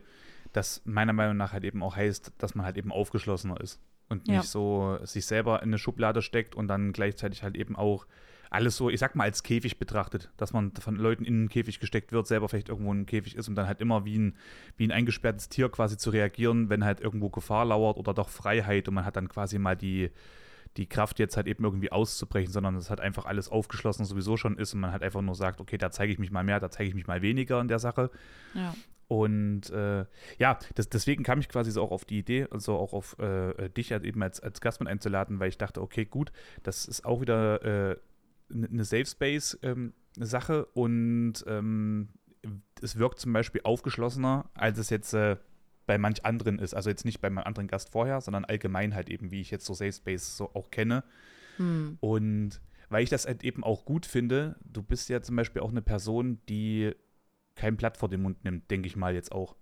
das 0.54 0.82
meiner 0.86 1.12
Meinung 1.12 1.36
nach 1.36 1.52
halt 1.52 1.66
eben 1.66 1.84
auch 1.84 1.98
heißt, 1.98 2.32
dass 2.38 2.56
man 2.56 2.66
halt 2.66 2.78
eben 2.78 2.94
aufgeschlossener 2.94 3.60
ist 3.60 3.82
und 4.08 4.28
ja. 4.28 4.38
nicht 4.38 4.48
so 4.48 4.98
sich 5.04 5.26
selber 5.26 5.62
in 5.62 5.70
eine 5.70 5.78
Schublade 5.78 6.22
steckt 6.22 6.56
und 6.56 6.70
dann 6.70 6.94
gleichzeitig 6.94 7.44
halt 7.44 7.58
eben 7.58 7.76
auch 7.76 8.08
alles 8.50 8.78
so, 8.78 8.90
ich 8.90 9.00
sag 9.00 9.16
mal, 9.16 9.26
als 9.26 9.44
Käfig 9.44 9.78
betrachtet, 9.78 10.32
dass 10.38 10.54
man 10.54 10.72
von 10.72 10.96
Leuten 10.96 11.26
in 11.26 11.36
einen 11.36 11.50
Käfig 11.50 11.80
gesteckt 11.80 12.14
wird, 12.14 12.26
selber 12.26 12.48
vielleicht 12.48 12.70
irgendwo 12.70 12.92
in 12.92 13.00
einen 13.00 13.06
Käfig 13.06 13.36
ist 13.36 13.50
und 13.50 13.56
dann 13.56 13.68
halt 13.68 13.82
immer 13.82 14.06
wie 14.06 14.18
ein, 14.18 14.38
wie 14.78 14.88
ein 14.88 14.92
eingesperrtes 14.92 15.50
Tier 15.50 15.70
quasi 15.70 15.98
zu 15.98 16.10
reagieren, 16.10 16.70
wenn 16.70 16.86
halt 16.86 17.02
irgendwo 17.02 17.30
Gefahr 17.30 17.66
lauert 17.66 17.98
oder 17.98 18.14
doch 18.14 18.30
Freiheit 18.30 18.88
und 18.88 18.94
man 18.96 19.06
hat 19.06 19.18
dann 19.18 19.28
quasi 19.28 19.60
mal 19.60 19.76
die, 19.76 20.10
die 20.78 20.88
Kraft 20.88 21.20
jetzt 21.20 21.36
halt 21.36 21.48
eben 21.48 21.64
irgendwie 21.64 21.92
auszubrechen, 21.92 22.52
sondern 22.52 22.76
es 22.76 22.90
hat 22.90 23.02
einfach 23.02 23.26
alles 23.26 23.50
aufgeschlossen 23.50 24.06
sowieso 24.06 24.38
schon 24.38 24.58
ist 24.58 24.74
und 24.74 24.80
man 24.80 24.92
halt 24.92 25.04
einfach 25.04 25.22
nur 25.22 25.36
sagt, 25.36 25.60
okay, 25.60 25.78
da 25.78 25.92
zeige 25.92 26.14
ich 26.14 26.20
mich 26.20 26.32
mal 26.32 26.44
mehr, 26.44 26.60
da 26.60 26.70
zeige 26.70 26.90
ich 26.90 26.96
mich 26.96 27.08
mal 27.08 27.22
weniger 27.22 27.60
in 27.60 27.68
der 27.68 27.80
Sache. 27.80 28.12
Ja. 28.54 28.74
Und 29.08 29.72
äh, 29.72 30.06
ja, 30.38 30.60
das, 30.76 30.88
deswegen 30.88 31.24
kam 31.24 31.40
ich 31.40 31.50
quasi 31.50 31.72
so 31.72 31.82
auch 31.82 31.92
auf 31.92 32.06
die 32.06 32.20
Idee, 32.20 32.48
also 32.52 32.76
auch 32.78 32.94
auf 32.94 33.18
äh, 33.18 33.70
dich 33.70 33.92
halt 33.92 34.04
eben 34.06 34.22
als, 34.22 34.40
als 34.40 34.62
Gast 34.62 34.80
mit 34.80 34.88
einzuladen, 34.88 35.40
weil 35.40 35.50
ich 35.50 35.58
dachte, 35.58 35.82
okay, 35.82 36.06
gut, 36.06 36.32
das 36.62 36.88
ist 36.88 37.06
auch 37.06 37.20
wieder 37.20 37.92
äh, 37.92 37.98
eine 38.54 38.84
Safe 38.84 39.06
Space 39.06 39.58
ähm, 39.64 39.94
Sache 40.16 40.66
und 40.74 41.44
ähm, 41.48 42.10
es 42.82 42.98
wirkt 42.98 43.20
zum 43.20 43.34
Beispiel 43.34 43.62
aufgeschlossener, 43.64 44.50
als 44.54 44.78
es 44.78 44.92
jetzt 44.92 45.14
äh, 45.14 45.38
bei 45.90 45.98
manch 45.98 46.24
anderen 46.24 46.60
ist. 46.60 46.76
Also 46.76 46.92
jetzt 46.92 47.04
nicht 47.04 47.20
bei 47.20 47.32
meinem 47.32 47.46
anderen 47.46 47.68
Gast 47.68 47.90
vorher, 47.90 48.22
sondern 48.22 48.46
allgemein 48.46 48.94
halt 48.94 49.10
eben, 49.10 49.32
wie 49.32 49.42
ich 49.42 49.50
jetzt 49.50 49.66
so 49.66 49.74
Safe 49.74 49.92
Space 49.92 50.38
so 50.38 50.52
auch 50.54 50.70
kenne. 50.70 51.04
Hm. 51.58 51.98
Und 52.00 52.62
weil 52.90 53.02
ich 53.02 53.10
das 53.10 53.26
halt 53.26 53.44
eben 53.44 53.64
auch 53.64 53.86
gut 53.86 54.06
finde, 54.06 54.56
du 54.64 54.84
bist 54.84 55.10
ja 55.10 55.20
zum 55.24 55.36
Beispiel 55.36 55.64
auch 55.64 55.72
eine 55.72 55.82
Person, 55.82 56.38
die 56.48 56.94
kein 57.56 57.76
Blatt 57.76 57.98
vor 57.98 58.08
den 58.08 58.22
Mund 58.22 58.44
nimmt, 58.44 58.70
denke 58.70 58.86
ich 58.86 58.98
mal 58.98 59.16
jetzt 59.16 59.32
auch. 59.32 59.56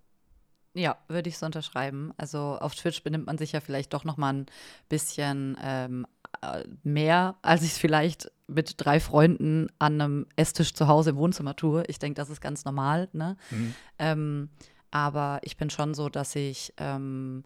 Ja, 0.74 0.98
würde 1.08 1.30
ich 1.30 1.38
so 1.38 1.46
unterschreiben. 1.46 2.12
Also 2.18 2.58
auf 2.60 2.74
Twitch 2.74 3.02
benimmt 3.02 3.24
man 3.24 3.38
sich 3.38 3.52
ja 3.52 3.60
vielleicht 3.60 3.94
doch 3.94 4.04
noch 4.04 4.18
mal 4.18 4.34
ein 4.34 4.46
bisschen 4.90 5.56
ähm, 5.62 6.06
äh, 6.42 6.64
mehr, 6.82 7.36
als 7.40 7.62
ich 7.62 7.72
es 7.72 7.78
vielleicht 7.78 8.30
mit 8.48 8.74
drei 8.76 9.00
Freunden 9.00 9.68
an 9.78 9.98
einem 9.98 10.26
Esstisch 10.36 10.74
zu 10.74 10.88
Hause 10.88 11.10
im 11.10 11.16
Wohnzimmer 11.16 11.56
tue. 11.56 11.84
Ich 11.88 11.98
denke, 11.98 12.20
das 12.20 12.28
ist 12.28 12.42
ganz 12.42 12.66
normal. 12.66 13.08
Ne? 13.14 13.38
Mhm. 13.50 13.74
Ähm, 13.98 14.50
aber 14.90 15.40
ich 15.42 15.56
bin 15.56 15.70
schon 15.70 15.94
so, 15.94 16.08
dass 16.08 16.34
ich 16.36 16.72
ähm, 16.78 17.44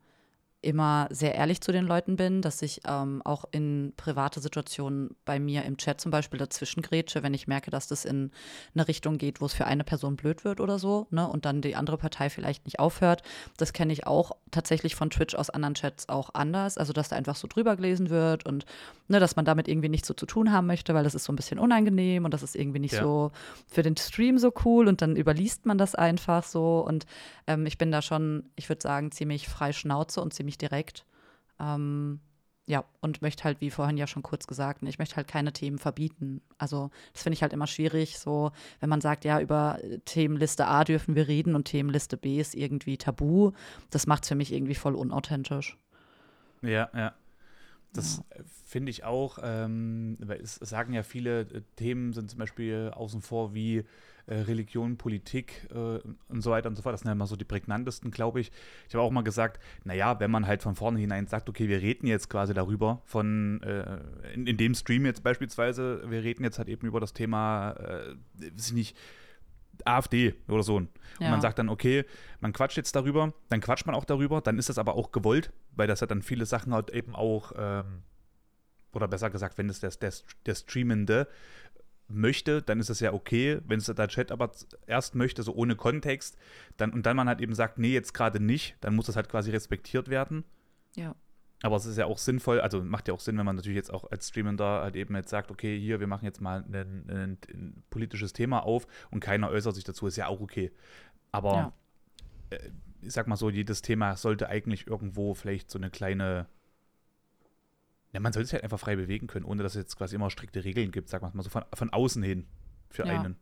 immer 0.63 1.09
sehr 1.11 1.35
ehrlich 1.35 1.61
zu 1.61 1.73
den 1.73 1.85
Leuten 1.85 2.17
bin, 2.17 2.41
dass 2.41 2.63
ich 2.63 2.81
ähm, 2.87 3.21
auch 3.25 3.45
in 3.51 3.93
private 3.97 4.41
Situationen 4.41 5.17
bei 5.25 5.41
mir 5.41 5.65
im 5.65 5.77
Chat 5.77 6.01
zum 6.01 6.13
Beispiel 6.13 6.39
dazwischen 6.39 6.83
grätsche, 6.83 7.25
wenn 7.25 7.35
ich 7.35 7.49
merke, 7.49 7.73
dass 7.73 7.89
das 7.89 8.05
in 8.05 8.31
eine 8.75 8.87
Richtung 8.87 9.19
geht, 9.19 9.41
wo 9.41 9.47
es 9.47 9.55
für 9.55 9.67
eine 9.67 9.83
Person 9.83 10.15
blöd 10.15 10.45
wird 10.45 10.61
oder 10.61 10.79
so, 10.79 11.09
ne, 11.11 11.29
und 11.29 11.45
dann 11.45 11.63
die 11.63 11.75
andere 11.75 11.99
Partei 11.99 12.31
vielleicht 12.31 12.65
nicht 12.65 12.79
aufhört. 12.79 13.23
Das 13.57 13.73
kenne 13.73 13.93
ich 13.93 14.07
auch 14.07 14.33
tatsächlich 14.53 14.95
von 14.95 15.11
Twitch 15.11 15.35
aus 15.35 15.51
anderen 15.51 15.75
Chats 15.75 16.09
auch 16.09 16.31
anders, 16.35 16.79
also 16.79 16.93
dass 16.93 17.09
da 17.09 17.17
einfach 17.17 17.37
so 17.37 17.49
drüber 17.49 17.75
gelesen 17.75 18.09
wird 18.09 18.47
und 18.47 18.65
ne, 19.09 19.19
dass 19.19 19.35
man 19.35 19.45
damit 19.45 19.67
irgendwie 19.67 19.89
nichts 19.89 20.07
so 20.07 20.15
zu 20.15 20.27
tun 20.27 20.53
haben 20.53 20.69
möchte, 20.69 20.95
weil 20.95 21.05
das 21.05 21.17
ist 21.17 21.25
so 21.25 21.33
ein 21.33 21.37
bisschen 21.37 21.59
unangenehm 21.59 22.25
und 22.25 22.33
das 22.33 22.45
ist 22.45 22.55
irgendwie 22.55 22.79
nicht 22.79 22.95
ja. 22.95 23.03
so 23.03 23.33
für 23.67 23.83
den 23.83 23.97
Stream 23.97 24.39
so 24.39 24.53
cool 24.65 24.87
und 24.87 25.03
dann 25.03 25.17
überliest 25.17 25.67
man 25.67 25.77
das 25.77 25.97
einfach 25.97 26.45
so 26.45 26.87
und 26.87 27.07
ähm, 27.49 27.67
ich 27.67 27.79
bin 27.79 27.91
da 27.91 28.01
schon, 28.01 28.45
ich 28.55 28.69
würde 28.69 28.81
sagen, 28.81 29.11
ziemlich 29.11 29.49
frei 29.49 29.73
Schnauze 29.73 30.21
und 30.21 30.33
ziemlich 30.33 30.52
direkt. 30.59 31.07
Ähm, 31.61 32.21
ja, 32.67 32.85
und 33.01 33.23
möchte 33.23 33.45
halt, 33.45 33.61
wie 33.61 33.71
vorhin 33.71 33.97
ja 33.97 34.07
schon 34.07 34.23
kurz 34.23 34.47
gesagt, 34.47 34.83
ne, 34.83 34.89
ich 34.89 34.99
möchte 34.99 35.17
halt 35.17 35.27
keine 35.27 35.53
Themen 35.53 35.79
verbieten. 35.79 36.41
Also 36.59 36.91
das 37.13 37.23
finde 37.23 37.35
ich 37.35 37.43
halt 37.43 37.53
immer 37.53 37.67
schwierig, 37.67 38.19
so 38.19 38.53
wenn 38.81 38.89
man 38.89 39.01
sagt, 39.01 39.25
ja, 39.25 39.41
über 39.41 39.79
Themenliste 40.05 40.67
A 40.67 40.85
dürfen 40.85 41.17
wir 41.17 41.27
reden 41.27 41.57
und 41.57 41.65
Themenliste 41.65 42.17
B 42.17 42.39
ist 42.39 42.55
irgendwie 42.55 42.97
tabu. 42.97 43.53
Das 43.91 44.07
macht 44.07 44.23
es 44.23 44.29
für 44.29 44.37
mich 44.37 44.53
irgendwie 44.53 44.77
voll 44.77 44.95
unauthentisch. 44.95 45.77
Ja, 46.63 46.89
ja. 46.95 47.13
Das 47.93 48.19
ja. 48.19 48.43
finde 48.67 48.91
ich 48.91 49.05
auch, 49.05 49.39
ähm, 49.43 50.17
weil 50.21 50.41
es 50.41 50.55
sagen 50.57 50.95
ja 50.95 51.03
viele 51.03 51.41
äh, 51.41 51.63
Themen 51.77 52.13
sind 52.13 52.31
zum 52.31 52.39
Beispiel 52.39 52.91
außen 52.95 53.21
vor 53.21 53.55
wie 53.55 53.85
äh, 54.27 54.35
Religion, 54.35 54.97
Politik 54.97 55.69
äh, 55.73 55.99
und 56.29 56.43
so 56.43 56.51
weiter 56.51 56.69
und 56.69 56.77
so 56.77 56.83
fort. 56.83 56.95
Das 56.95 57.01
sind 57.01 57.09
ja 57.09 57.13
immer 57.13 57.27
so 57.27 57.37
die 57.37 57.45
prägnantesten, 57.45 58.11
glaube 58.11 58.41
ich. 58.41 58.53
Ich 58.89 58.95
habe 58.95 59.03
auch 59.03 59.11
mal 59.11 59.23
gesagt, 59.23 59.61
naja, 59.85 60.21
wenn 60.21 60.31
man 60.31 60.47
halt 60.47 60.63
von 60.63 60.75
vornherein 60.75 61.27
sagt, 61.27 61.49
okay, 61.49 61.69
wir 61.69 61.83
reden 61.83 62.07
jetzt 62.07 62.31
quasi 62.31 62.55
darüber, 62.55 63.03
von 63.05 63.61
äh, 63.63 63.99
in, 64.33 64.47
in, 64.47 64.57
dem 64.57 64.75
Stream 64.75 65.05
jetzt 65.07 65.23
beispielsweise, 65.23 66.09
wir 66.09 66.23
reden 66.23 66.45
jetzt 66.45 66.59
halt 66.59 66.69
eben 66.69 66.87
über 66.87 67.01
das 67.01 67.13
Thema, 67.13 67.73
äh, 67.73 68.15
weiß 68.55 68.69
ich 68.69 68.73
nicht, 68.73 68.97
AfD 69.85 70.35
oder 70.49 70.63
so. 70.63 70.77
Und 70.77 70.89
ja. 71.19 71.31
man 71.31 71.41
sagt 71.41 71.59
dann, 71.59 71.69
okay, 71.69 72.05
man 72.41 72.53
quatscht 72.53 72.77
jetzt 72.77 72.95
darüber, 72.95 73.33
dann 73.49 73.61
quatscht 73.61 73.87
man 73.87 73.95
auch 73.95 74.05
darüber, 74.05 74.41
dann 74.41 74.59
ist 74.59 74.69
das 74.69 74.79
aber 74.79 74.95
auch 74.95 75.13
gewollt, 75.13 75.53
weil 75.75 75.89
das 75.89 76.01
ja 76.01 76.07
dann 76.07 76.23
viele 76.23 76.47
Sachen 76.47 76.75
halt 76.75 76.91
eben 76.91 77.15
auch, 77.15 77.53
ähm, 77.57 78.03
oder 78.93 79.09
besser 79.09 79.31
gesagt, 79.31 79.59
wenn 79.59 79.69
es 79.69 79.81
der, 79.81 79.91
der, 79.91 80.13
der 80.47 80.55
Streamende 80.55 81.29
möchte, 82.09 82.63
dann 82.63 82.79
ist 82.81 82.91
das 82.91 83.01
ja 83.01 83.13
okay. 83.13 83.61
Wenn 83.67 83.79
es 83.79 83.87
der 83.87 84.09
Chat 84.09 84.33
aber 84.33 84.53
erst 84.87 85.15
möchte, 85.15 85.43
so 85.43 85.55
ohne 85.55 85.77
Kontext, 85.77 86.37
dann 86.77 86.93
und 86.93 87.07
dann 87.07 87.17
man 87.17 87.29
halt 87.29 87.41
eben 87.41 87.55
sagt, 87.55 87.79
nee, 87.79 87.93
jetzt 87.93 88.13
gerade 88.13 88.41
nicht, 88.41 88.77
dann 88.81 88.95
muss 88.95 89.07
das 89.07 89.17
halt 89.17 89.29
quasi 89.29 89.51
respektiert 89.51 90.09
werden. 90.09 90.45
Ja. 90.95 91.15
Aber 91.63 91.77
es 91.77 91.87
ist 91.87 91.97
ja 91.97 92.07
auch 92.07 92.19
sinnvoll, 92.19 92.61
also 92.61 92.83
macht 92.83 93.07
ja 93.07 93.15
auch 93.15 93.21
Sinn, 93.21 93.39
wenn 93.39 93.47
man 93.47 93.55
natürlich 93.55 93.77
jetzt 93.77 93.93
auch 93.93 94.11
als 94.11 94.29
Streamender 94.29 94.83
halt 94.83 94.97
eben 94.97 95.15
jetzt 95.15 95.31
sagt, 95.31 95.51
okay, 95.51 95.79
hier, 95.79 96.01
wir 96.01 96.09
machen 96.09 96.25
jetzt 96.25 96.41
mal 96.41 96.65
ein, 96.65 97.09
ein, 97.09 97.39
ein 97.55 97.85
politisches 97.89 98.33
Thema 98.33 98.65
auf 98.65 98.87
und 99.11 99.21
keiner 99.21 99.49
äußert 99.49 99.77
sich 99.77 99.85
dazu, 99.85 100.09
ist 100.09 100.17
ja 100.17 100.27
auch 100.27 100.41
okay. 100.41 100.73
Aber 101.31 101.53
ja. 101.53 101.73
äh, 102.51 102.71
ich 103.03 103.13
sag 103.13 103.27
mal 103.27 103.37
so, 103.37 103.51
jedes 103.51 103.83
Thema 103.83 104.17
sollte 104.17 104.49
eigentlich 104.49 104.87
irgendwo 104.87 105.35
vielleicht 105.35 105.71
so 105.71 105.79
eine 105.79 105.91
kleine 105.91 106.47
ja, 108.13 108.21
man 108.21 108.33
sollte 108.33 108.47
sich 108.47 108.55
halt 108.55 108.65
einfach 108.65 108.79
frei 108.79 108.97
bewegen 108.97 109.27
können, 109.27 109.47
ohne 109.47 109.63
dass 109.63 109.75
es 109.75 109.83
jetzt 109.83 109.97
quasi 109.97 110.17
immer 110.17 110.31
strikte 110.31 110.65
Regeln 110.65 110.91
gibt, 110.93 111.09
sag 111.09 111.23
mal 111.23 111.43
so 111.43 111.49
von, 111.49 111.65
von 111.73 111.91
außen 111.91 112.23
hin 112.23 112.47
für 112.91 113.07
ja. 113.07 113.21
einen. 113.21 113.37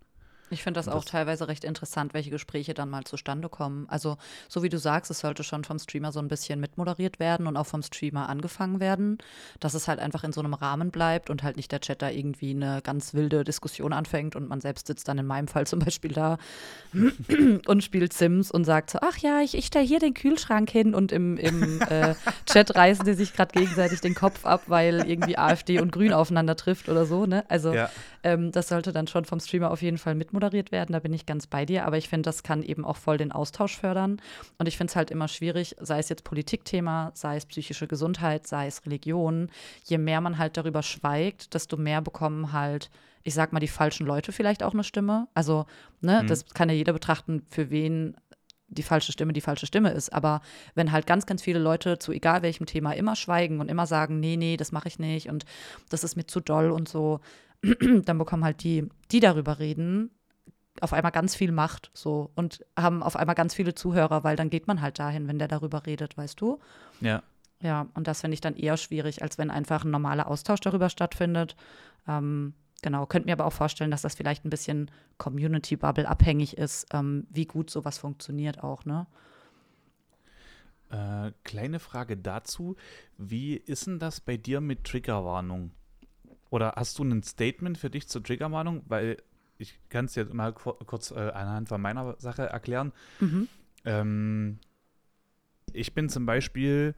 Ich 0.51 0.63
finde 0.63 0.79
das, 0.79 0.87
das, 0.87 0.95
auch 0.95 1.05
teilweise 1.05 1.47
recht 1.47 1.65
interessant, 1.65 2.13
welche 2.13 2.31
Gespräche 2.31 2.75
dann 2.75 2.91
mal 2.91 3.05
zustande 3.05 3.49
kommen. 3.49 3.87
Also, 3.89 4.17
so 4.49 4.63
wie 4.65 4.69
du 4.69 4.79
sagst, 4.79 5.11
es 5.11 5.21
sollte 5.21 5.45
schon 5.45 5.63
vom 5.63 5.79
Streamer 5.79 6.11
so 6.11 6.19
ein 6.19 6.27
bisschen 6.27 6.59
mitmoderiert 6.59 7.21
werden 7.21 7.47
und 7.47 7.57
auch 7.57 7.67
vom 7.67 7.83
Streamer 7.83 8.29
angefangen 8.29 8.81
werden, 8.81 9.19
dass 9.61 9.75
es 9.75 9.87
halt 9.87 10.01
einfach 10.01 10.25
in 10.25 10.33
so 10.33 10.41
einem 10.41 10.55
Rahmen 10.55 10.91
bleibt 10.91 11.31
und 11.31 11.45
halt 11.45 11.57
nicht 11.57 11.71
der 11.71 11.81
Chat 11.81 12.03
da 12.03 12.11
irgendwie 12.11 12.51
eine 12.51 12.81
ganz 12.83 13.15
wilde 13.15 13.45
Diskussion 13.45 13.93
anfängt 13.93 14.35
und 14.35 14.49
man 14.49 14.61
selbst 14.61 14.89
sitzt 14.89 15.07
dann 15.07 15.19
in 15.19 15.27
meinem 15.27 15.47
Fall 15.47 15.67
zum 15.69 15.79
Beispiel 15.79 16.13
da 16.13 16.39
und 17.67 17.85
spielt 17.85 18.13
Sims 18.13 18.51
und 18.51 18.65
sagt 18.65 18.91
so, 18.91 18.99
ach 19.03 19.19
ja, 19.19 19.41
ich, 19.41 19.57
ich 19.57 19.67
stelle 19.67 19.87
hier 19.87 20.01
den 20.01 20.15
Kühlschrank 20.15 20.69
hin 20.69 20.95
und 20.95 21.13
im, 21.13 21.37
im 21.37 21.81
äh, 21.83 22.15
Chat 22.47 22.75
reißen 22.75 23.05
die 23.05 23.15
sich 23.15 23.35
gerade 23.35 23.53
gegenseitig 23.53 24.01
den 24.01 24.17
Kopf 24.17 24.45
ab, 24.45 24.63
weil 24.67 25.09
irgendwie 25.09 25.39
AfD 25.39 25.81
und 25.81 25.93
Grün 25.93 26.13
aufeinander 26.13 26.57
trifft 26.57 26.89
oder 26.89 27.07
so, 27.07 27.27
ne? 27.27 27.45
Also, 27.49 27.73
ja. 27.73 27.89
ähm, 28.25 28.51
das 28.51 28.69
sollte 28.69 28.93
dann 28.93 29.07
schon 29.07 29.25
vom 29.25 29.39
Streamer 29.39 29.71
auf 29.71 29.83
jeden 29.83 29.99
Fall 29.99 30.15
mitmoderiert 30.15 30.40
anmoderiert 30.41 30.73
werden, 30.73 30.93
da 30.93 30.99
bin 30.99 31.13
ich 31.13 31.27
ganz 31.27 31.47
bei 31.47 31.67
dir, 31.67 31.87
aber 31.87 31.99
ich 31.99 32.09
finde, 32.09 32.29
das 32.29 32.43
kann 32.43 32.63
eben 32.63 32.85
auch 32.85 32.97
voll 32.97 33.19
den 33.19 33.33
Austausch 33.33 33.77
fördern. 33.77 34.21
Und 34.59 34.67
ich 34.67 34.77
finde 34.77 34.91
es 34.91 34.97
halt 34.97 35.11
immer 35.11 35.29
schwierig, 35.29 35.77
sei 35.81 35.99
es 35.99 36.09
jetzt 36.09 36.25
Politikthema, 36.25 37.13
sei 37.15 37.37
es 37.37 37.47
psychische 37.47 37.87
Gesundheit, 37.87 38.47
sei 38.47 38.67
es 38.67 38.85
Religion, 38.87 39.51
je 39.85 39.99
mehr 39.99 40.21
man 40.21 40.39
halt 40.39 40.57
darüber 40.57 40.83
schweigt, 40.83 41.55
desto 41.55 41.77
mehr 41.77 42.01
bekommen 42.01 42.53
halt 42.53 42.91
ich 43.23 43.35
sag 43.35 43.53
mal, 43.53 43.61
die 43.61 43.69
falschen 43.69 44.07
Leute 44.07 44.33
vielleicht 44.33 44.63
auch 44.63 44.73
eine 44.73 44.83
Stimme. 44.83 45.29
Also, 45.35 45.67
ne, 46.01 46.23
mhm. 46.23 46.27
das 46.27 46.47
kann 46.55 46.71
ja 46.71 46.75
jeder 46.75 46.95
betrachten, 46.95 47.43
für 47.51 47.69
wen 47.69 48.17
die 48.69 48.83
falsche 48.83 49.13
Stimme 49.13 49.35
die 49.35 49.43
falsche 49.43 49.67
Stimme 49.67 49.91
ist. 49.91 50.11
Aber 50.11 50.41
wenn 50.75 50.91
halt 50.91 51.07
ganz, 51.07 51.27
ganz 51.27 51.43
viele 51.43 51.59
Leute 51.59 51.99
zu 51.99 52.13
egal 52.13 52.41
welchem 52.41 52.65
Thema 52.65 52.93
immer 52.93 53.17
schweigen 53.17 53.61
und 53.61 53.69
immer 53.69 53.87
sagen, 53.87 54.21
nee, 54.21 54.39
nee, 54.39 54.57
das 54.57 54.73
mache 54.73 54.89
ich 54.89 54.99
nicht 54.99 55.29
und 55.29 55.45
das 55.91 56.03
ist 56.03 56.17
mir 56.17 56.27
zu 56.27 56.41
doll 56.41 56.71
und 56.71 56.89
so, 56.89 57.21
dann 58.05 58.17
bekommen 58.17 58.45
halt 58.45 58.63
die, 58.63 58.89
die 59.11 59.21
darüber 59.21 59.59
reden, 59.59 60.11
auf 60.83 60.93
einmal 60.93 61.13
ganz 61.13 61.35
viel 61.35 61.53
Macht 61.53 61.91
so 61.95 62.31
und 62.35 62.65
haben 62.79 63.03
auf 63.03 63.17
einmal 63.17 63.35
ganz 63.35 63.55
viele 63.55 63.75
Zuhörer, 63.75 64.25
weil 64.25 64.37
dann 64.37 64.51
geht 64.51 64.67
man 64.67 64.81
halt 64.81 64.99
dahin, 64.99 65.29
wenn 65.29 65.39
der 65.39 65.49
darüber 65.49 65.87
redet, 65.87 66.17
weißt 66.17 66.41
du? 66.41 66.59
Ja. 67.01 67.23
Ja, 67.63 67.89
und 67.95 68.07
das 68.07 68.23
finde 68.23 68.35
ich 68.35 68.41
dann 68.41 68.57
eher 68.57 68.77
schwierig, 68.77 69.23
als 69.23 69.37
wenn 69.37 69.51
einfach 69.51 69.85
ein 69.85 69.91
normaler 69.91 70.29
Austausch 70.29 70.61
darüber 70.61 70.89
stattfindet. 70.89 71.57
Ähm, 72.09 72.55
genau, 72.81 73.05
könnte 73.05 73.27
mir 73.27 73.33
aber 73.33 73.45
auch 73.45 73.53
vorstellen, 73.53 73.91
dass 73.91 74.03
das 74.03 74.15
vielleicht 74.15 74.45
ein 74.47 74.51
bisschen 74.51 74.91
Community-Bubble 75.19 76.09
abhängig 76.09 76.57
ist, 76.57 76.87
ähm, 76.95 77.27
wie 77.29 77.45
gut 77.45 77.69
sowas 77.69 77.99
funktioniert 77.99 78.63
auch, 78.63 78.87
ne? 78.87 79.07
Äh, 80.91 81.33
kleine 81.45 81.79
Frage 81.79 82.17
dazu. 82.17 82.77
Wie 83.17 83.55
ist 83.55 83.87
denn 83.87 83.99
das 83.99 84.21
bei 84.21 84.37
dir 84.37 84.61
mit 84.61 84.85
Triggerwarnung? 84.85 85.71
Oder 86.49 86.73
hast 86.77 86.99
du 86.99 87.05
ein 87.05 87.23
Statement 87.23 87.79
für 87.79 87.91
dich 87.91 88.09
zur 88.09 88.25
Triggerwarnung? 88.25 88.83
Weil 88.87 89.19
ich 89.61 89.79
kann 89.89 90.07
es 90.07 90.15
jetzt 90.15 90.33
mal 90.35 90.53
kurz 90.53 91.11
äh, 91.11 91.19
anhand 91.19 91.69
von 91.69 91.81
meiner 91.81 92.17
Sache 92.19 92.43
erklären. 92.43 92.93
Mhm. 93.21 93.49
Ähm, 93.85 94.59
ich 95.73 95.95
bin 95.95 96.09
zum 96.09 96.27
Beispiel, 96.27 96.95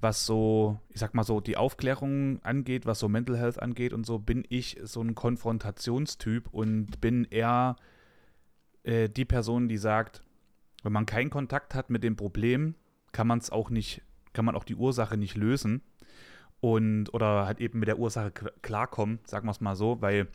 was 0.00 0.26
so, 0.26 0.80
ich 0.90 1.00
sag 1.00 1.14
mal 1.14 1.22
so, 1.22 1.40
die 1.40 1.56
Aufklärung 1.56 2.42
angeht, 2.42 2.86
was 2.86 2.98
so 2.98 3.08
Mental 3.08 3.38
Health 3.38 3.60
angeht 3.60 3.92
und 3.92 4.04
so, 4.04 4.18
bin 4.18 4.44
ich 4.48 4.78
so 4.82 5.00
ein 5.00 5.14
Konfrontationstyp 5.14 6.48
und 6.52 7.00
bin 7.00 7.24
eher 7.24 7.76
äh, 8.82 9.08
die 9.08 9.24
Person, 9.24 9.68
die 9.68 9.78
sagt, 9.78 10.22
wenn 10.82 10.92
man 10.92 11.06
keinen 11.06 11.30
Kontakt 11.30 11.74
hat 11.74 11.90
mit 11.90 12.02
dem 12.02 12.16
Problem, 12.16 12.74
kann 13.12 13.26
man 13.26 13.38
es 13.38 13.50
auch 13.50 13.70
nicht, 13.70 14.02
kann 14.32 14.44
man 14.44 14.56
auch 14.56 14.64
die 14.64 14.74
Ursache 14.74 15.16
nicht 15.16 15.36
lösen 15.36 15.82
und 16.60 17.12
oder 17.14 17.46
halt 17.46 17.60
eben 17.60 17.78
mit 17.78 17.88
der 17.88 17.98
Ursache 17.98 18.32
klarkommen, 18.62 19.20
sagen 19.24 19.46
wir 19.46 19.52
es 19.52 19.60
mal 19.60 19.76
so, 19.76 20.00
weil 20.00 20.28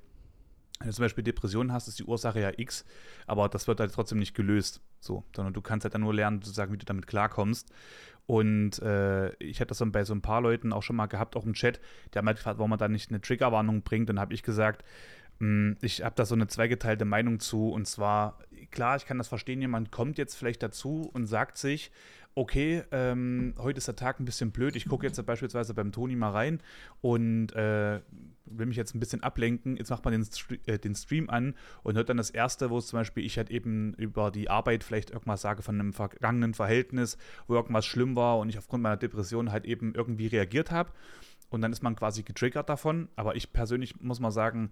wenn 0.80 0.88
du 0.88 0.94
zum 0.94 1.04
Beispiel 1.04 1.24
Depressionen 1.24 1.74
hast, 1.74 1.88
ist 1.88 2.00
die 2.00 2.04
Ursache 2.04 2.40
ja 2.40 2.52
X, 2.56 2.86
aber 3.26 3.50
das 3.50 3.68
wird 3.68 3.80
halt 3.80 3.94
trotzdem 3.94 4.20
nicht 4.20 4.36
gelöst. 4.36 4.82
So, 5.00 5.24
sondern 5.36 5.54
du 5.54 5.62
kannst 5.62 5.86
halt 5.86 5.94
dann 5.94 6.02
nur 6.02 6.14
lernen, 6.14 6.42
sozusagen, 6.42 6.74
wie 6.74 6.78
du 6.78 6.86
damit 6.86 7.08
klarkommst. 7.08 7.72
Und 8.26 8.80
äh, 8.80 9.34
ich 9.36 9.60
hatte 9.62 9.70
das 9.70 9.78
dann 9.78 9.92
bei 9.92 10.04
so 10.04 10.14
ein 10.14 10.22
paar 10.22 10.42
Leuten 10.42 10.74
auch 10.74 10.84
schon 10.84 10.98
mal 10.98 11.06
gehabt, 11.08 11.36
auch 11.36 11.46
im 11.46 11.54
Chat, 11.54 11.80
die 12.14 12.18
haben 12.18 12.28
halt 12.28 12.38
gefragt, 12.38 12.60
warum 12.60 12.70
man 12.70 12.80
da 12.80 12.88
nicht 12.88 13.10
eine 13.10 13.22
Triggerwarnung 13.22 13.84
bringt. 13.84 14.10
Dann 14.10 14.20
habe 14.20 14.34
ich 14.34 14.44
gesagt, 14.44 14.84
mh, 15.40 15.48
hm, 15.48 15.78
ich 15.82 16.04
habe 16.04 16.16
da 16.16 16.26
so 16.26 16.36
eine 16.36 16.48
zweigeteilte 16.48 17.06
Meinung 17.06 17.40
zu. 17.40 17.70
Und 17.70 17.88
zwar, 17.88 18.40
klar, 18.70 18.98
ich 18.98 19.06
kann 19.06 19.18
das 19.18 19.30
verstehen, 19.30 19.62
jemand 19.62 19.92
kommt 19.92 20.18
jetzt 20.18 20.36
vielleicht 20.36 20.62
dazu 20.62 21.10
und 21.14 21.26
sagt 21.26 21.58
sich, 21.58 21.92
okay, 22.36 22.84
ähm, 22.92 23.56
heute 23.58 23.80
ist 23.80 23.88
der 23.88 23.96
Tag 23.96 24.20
ein 24.20 24.26
bisschen 24.26 24.52
blöd. 24.52 24.76
Ich 24.76 24.88
gucke 24.88 25.08
jetzt 25.08 25.24
beispielsweise 25.26 25.74
beim 25.74 25.92
Toni 25.92 26.16
mal 26.16 26.32
rein 26.32 26.62
und 27.02 27.52
äh, 27.56 28.02
will 28.50 28.66
mich 28.66 28.78
jetzt 28.78 28.96
ein 28.96 29.00
bisschen 29.00 29.24
ablenken. 29.24 29.78
Jetzt 29.78 29.90
macht 29.90 30.06
man 30.06 30.14
den, 30.14 30.28
äh, 30.66 30.80
den, 30.80 30.96
Stream 30.96 31.30
an 31.30 31.56
und 31.84 31.96
hört 31.96 32.10
dann 32.10 32.18
das 32.18 32.30
erste, 32.30 32.70
wo 32.70 32.80
zum 32.80 33.00
Beispiel 33.00 33.26
ich 33.26 33.38
halt 33.38 33.50
eben 33.50 33.94
über 33.96 34.32
die 34.32 34.50
Arbeit 34.50 34.84
vielleicht 34.84 35.12
irgendwas 35.12 35.42
sage 35.42 35.64
von 35.64 35.80
einem 35.80 35.94
vergangenen 35.94 36.54
Verhältnis, 36.54 37.18
wo 37.48 37.56
irgendwas 37.56 37.86
schlimm 37.86 38.16
war 38.16 38.40
und 38.40 38.50
ich 38.50 38.58
aufgrund 38.58 38.84
meiner 38.84 38.98
Depression 38.98 39.52
halt 39.52 39.66
eben 39.66 39.94
irgendwie 39.94 40.28
reagiert 40.28 40.72
habe. 40.72 40.92
Und 41.50 41.62
dann 41.62 41.72
ist 41.72 41.84
man 41.84 41.96
quasi 41.96 42.24
getriggert 42.24 42.70
davon. 42.70 43.10
Aber 43.16 43.36
ich 43.36 43.54
persönlich 43.54 44.00
muss 44.02 44.20
mal 44.20 44.32
sagen, 44.32 44.72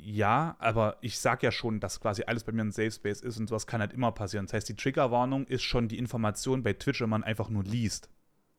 ja, 0.00 0.56
aber 0.60 0.96
ich 1.00 1.18
sage 1.18 1.46
ja 1.46 1.52
schon, 1.52 1.80
dass 1.80 2.00
quasi 2.00 2.22
alles 2.26 2.44
bei 2.44 2.52
mir 2.52 2.62
ein 2.62 2.70
Safe 2.70 2.90
Space 2.90 3.20
ist 3.20 3.38
und 3.38 3.48
sowas 3.48 3.66
kann 3.66 3.80
halt 3.80 3.92
immer 3.92 4.12
passieren. 4.12 4.46
Das 4.46 4.52
heißt, 4.54 4.68
die 4.68 4.76
Triggerwarnung 4.76 5.46
ist 5.46 5.62
schon 5.62 5.88
die 5.88 5.98
Information 5.98 6.62
bei 6.62 6.72
Twitch, 6.72 7.00
wenn 7.00 7.10
man 7.10 7.24
einfach 7.24 7.48
nur 7.48 7.64
liest. 7.64 8.08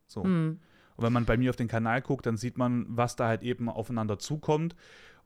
So. 0.05 0.23
Mhm. 0.23 0.59
Und 0.99 1.05
wenn 1.05 1.13
man 1.13 1.23
bei 1.23 1.37
mir 1.37 1.49
auf 1.49 1.55
den 1.55 1.69
Kanal 1.69 2.01
guckt, 2.01 2.25
dann 2.25 2.35
sieht 2.35 2.57
man, 2.57 2.85
was 2.89 3.15
da 3.15 3.29
halt 3.29 3.41
eben 3.41 3.69
aufeinander 3.69 4.19
zukommt 4.19 4.75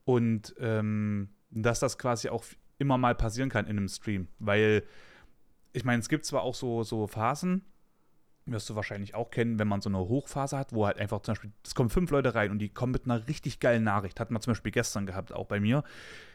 und 0.04 0.54
ähm, 0.60 1.30
dass 1.50 1.80
das 1.80 1.98
quasi 1.98 2.28
auch 2.28 2.44
immer 2.78 2.96
mal 2.96 3.16
passieren 3.16 3.48
kann 3.48 3.66
in 3.66 3.76
einem 3.76 3.88
Stream. 3.88 4.28
Weil, 4.38 4.84
ich 5.72 5.84
meine, 5.84 5.98
es 5.98 6.08
gibt 6.08 6.26
zwar 6.26 6.42
auch 6.42 6.54
so, 6.54 6.84
so 6.84 7.08
Phasen, 7.08 7.64
wirst 8.46 8.68
du 8.68 8.76
wahrscheinlich 8.76 9.14
auch 9.14 9.30
kennen, 9.30 9.58
wenn 9.58 9.68
man 9.68 9.80
so 9.80 9.88
eine 9.88 9.98
Hochphase 9.98 10.58
hat, 10.58 10.72
wo 10.72 10.86
halt 10.86 10.98
einfach 10.98 11.20
zum 11.22 11.32
Beispiel, 11.32 11.52
es 11.64 11.74
kommen 11.74 11.88
fünf 11.88 12.10
Leute 12.10 12.34
rein 12.34 12.50
und 12.50 12.58
die 12.58 12.68
kommen 12.68 12.92
mit 12.92 13.04
einer 13.04 13.26
richtig 13.26 13.58
geilen 13.60 13.84
Nachricht. 13.84 14.20
Hat 14.20 14.30
man 14.30 14.42
zum 14.42 14.52
Beispiel 14.52 14.72
gestern 14.72 15.06
gehabt, 15.06 15.32
auch 15.32 15.46
bei 15.46 15.60
mir. 15.60 15.82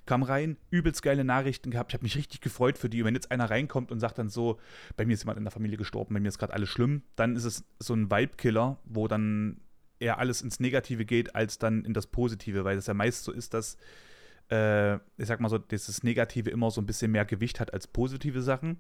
Kam 0.06 0.24
rein, 0.24 0.58
übelst 0.72 1.04
geile 1.04 1.24
Nachrichten 1.24 1.70
gehabt. 1.70 1.92
Ich 1.92 1.94
habe 1.94 2.04
mich 2.04 2.16
richtig 2.16 2.42
gefreut 2.42 2.78
für 2.78 2.90
die. 2.90 3.02
Und 3.02 3.08
wenn 3.08 3.14
jetzt 3.14 3.32
einer 3.32 3.50
reinkommt 3.50 3.92
und 3.92 4.00
sagt 4.00 4.18
dann 4.18 4.30
so, 4.30 4.60
bei 4.98 5.06
mir 5.06 5.14
ist 5.14 5.22
jemand 5.22 5.38
in 5.38 5.44
der 5.44 5.52
Familie 5.52 5.78
gestorben, 5.78 6.16
bei 6.16 6.20
mir 6.20 6.30
ist 6.30 6.40
gerade 6.40 6.54
alles 6.54 6.70
schlimm, 6.70 7.04
dann 7.16 7.36
ist 7.36 7.46
es 7.46 7.64
so 7.80 7.94
ein 7.94 8.10
Vibe-Killer, 8.10 8.80
wo 8.86 9.08
dann 9.08 9.62
eher 10.00 10.18
alles 10.18 10.42
ins 10.42 10.60
Negative 10.60 11.06
geht, 11.06 11.36
als 11.36 11.60
dann 11.60 11.84
in 11.86 11.94
das 11.94 12.08
Positive, 12.08 12.64
weil 12.64 12.78
es 12.78 12.88
ja 12.88 12.94
meist 12.94 13.24
so 13.24 13.32
ist, 13.32 13.54
dass, 13.54 13.78
äh, 14.50 14.96
ich 14.96 15.28
sag 15.28 15.42
mal 15.42 15.50
so, 15.50 15.58
dieses 15.58 16.04
Negative 16.04 16.50
immer 16.50 16.72
so 16.72 16.82
ein 16.82 16.86
bisschen 16.86 17.12
mehr 17.12 17.26
Gewicht 17.26 17.60
hat 17.60 17.74
als 17.74 17.86
positive 17.86 18.42
Sachen. 18.42 18.78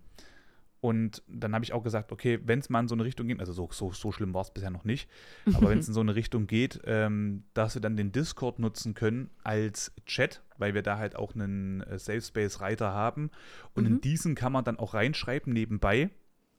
Und 0.81 1.23
dann 1.27 1.53
habe 1.53 1.65
ich 1.65 1.73
auch 1.73 1.83
gesagt, 1.83 2.11
okay, 2.11 2.39
wenn 2.45 2.59
es 2.59 2.69
mal 2.69 2.79
in 2.79 2.87
so 2.87 2.95
eine 2.95 3.03
Richtung 3.03 3.27
geht, 3.27 3.39
also 3.39 3.51
so, 3.51 3.69
so, 3.71 3.91
so 3.91 4.11
schlimm 4.13 4.33
war 4.33 4.43
es 4.43 4.51
bisher 4.51 4.69
noch 4.69 4.85
nicht, 4.85 5.09
aber 5.53 5.69
wenn 5.69 5.79
es 5.79 5.89
in 5.89 5.93
so 5.93 5.99
eine 5.99 6.15
Richtung 6.15 6.47
geht, 6.47 6.79
ähm, 6.85 7.43
dass 7.53 7.75
wir 7.75 7.81
dann 7.81 7.97
den 7.97 8.13
Discord 8.13 8.59
nutzen 8.59 8.93
können 8.93 9.29
als 9.43 9.91
Chat, 10.05 10.41
weil 10.57 10.73
wir 10.73 10.81
da 10.81 10.97
halt 10.97 11.17
auch 11.17 11.35
einen 11.35 11.81
äh, 11.81 11.99
Safe 11.99 12.21
Space 12.21 12.61
Reiter 12.61 12.93
haben. 12.93 13.29
Und 13.73 13.83
mhm. 13.83 13.95
in 13.95 14.01
diesen 14.01 14.35
kann 14.35 14.53
man 14.53 14.63
dann 14.63 14.79
auch 14.79 14.93
reinschreiben 14.93 15.51
nebenbei 15.51 16.11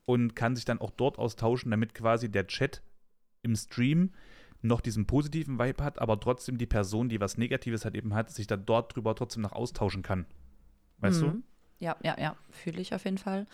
und 0.05 0.37
kann 0.37 0.55
sich 0.55 0.67
dann 0.67 0.81
auch 0.81 0.91
dort 0.91 1.19
austauschen, 1.19 1.71
damit 1.71 1.95
quasi 1.95 2.31
der 2.31 2.47
Chat 2.47 2.83
im 3.43 3.57
Stream 3.57 4.11
noch 4.63 4.83
diesen 4.83 5.07
positiven 5.07 5.59
Vibe 5.59 5.83
hat, 5.83 5.99
aber 5.99 6.21
trotzdem 6.21 6.59
die 6.59 6.67
Person, 6.67 7.09
die 7.09 7.21
was 7.21 7.39
Negatives 7.39 7.87
hat, 7.87 7.95
eben 7.95 8.13
hat, 8.15 8.31
sich 8.31 8.47
dann 8.47 8.67
dort 8.67 8.95
drüber 8.95 9.15
trotzdem 9.15 9.43
noch 9.43 9.53
austauschen 9.53 10.03
kann. 10.03 10.27
Weißt 10.99 11.23
mhm. 11.23 11.27
du? 11.27 11.43
Ja, 11.81 11.97
ja, 12.03 12.15
ja, 12.21 12.37
fühle 12.51 12.81
ich 12.81 12.95
auf 12.95 13.05
jeden 13.05 13.19
Fall. 13.19 13.47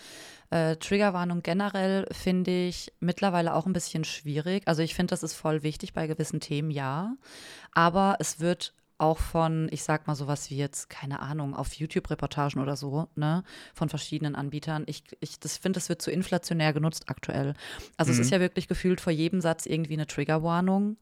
Äh, 0.51 0.77
Triggerwarnung 0.77 1.43
generell 1.43 2.09
finde 2.11 2.51
ich 2.51 2.93
mittlerweile 2.99 3.55
auch 3.55 3.67
ein 3.67 3.73
bisschen 3.73 4.03
schwierig. 4.05 4.65
Also 4.67 4.83
ich 4.83 4.97
finde, 4.97 5.11
das 5.12 5.23
ist 5.23 5.35
voll 5.35 5.62
wichtig 5.62 5.93
bei 5.93 6.09
gewissen 6.09 6.41
Themen, 6.41 6.73
ja. 6.73 7.15
Aber 7.73 8.17
es 8.19 8.41
wird 8.41 8.75
auch 8.99 9.19
von, 9.19 9.69
ich 9.71 9.85
sag 9.85 10.07
mal 10.07 10.17
sowas 10.17 10.51
wie 10.51 10.57
jetzt, 10.57 10.89
keine 10.91 11.21
Ahnung, 11.21 11.55
auf 11.55 11.75
YouTube-Reportagen 11.75 12.61
oder 12.61 12.77
so, 12.77 13.09
ne, 13.15 13.45
von 13.75 13.89
verschiedenen 13.89 14.35
Anbietern. 14.35 14.85
Ich, 14.87 15.05
ich 15.21 15.39
das 15.39 15.57
finde, 15.57 15.77
das 15.77 15.89
wird 15.89 16.03
zu 16.03 16.11
inflationär 16.11 16.73
genutzt 16.73 17.05
aktuell. 17.09 17.55
Also 17.97 18.12
mhm. 18.12 18.19
es 18.19 18.27
ist 18.27 18.33
ja 18.33 18.41
wirklich 18.41 18.69
gefühlt 18.69 19.01
vor 19.01 19.12
jedem 19.12 19.41
Satz 19.41 19.67
irgendwie 19.67 19.95
eine 19.95 20.07
Triggerwarnung 20.07 20.97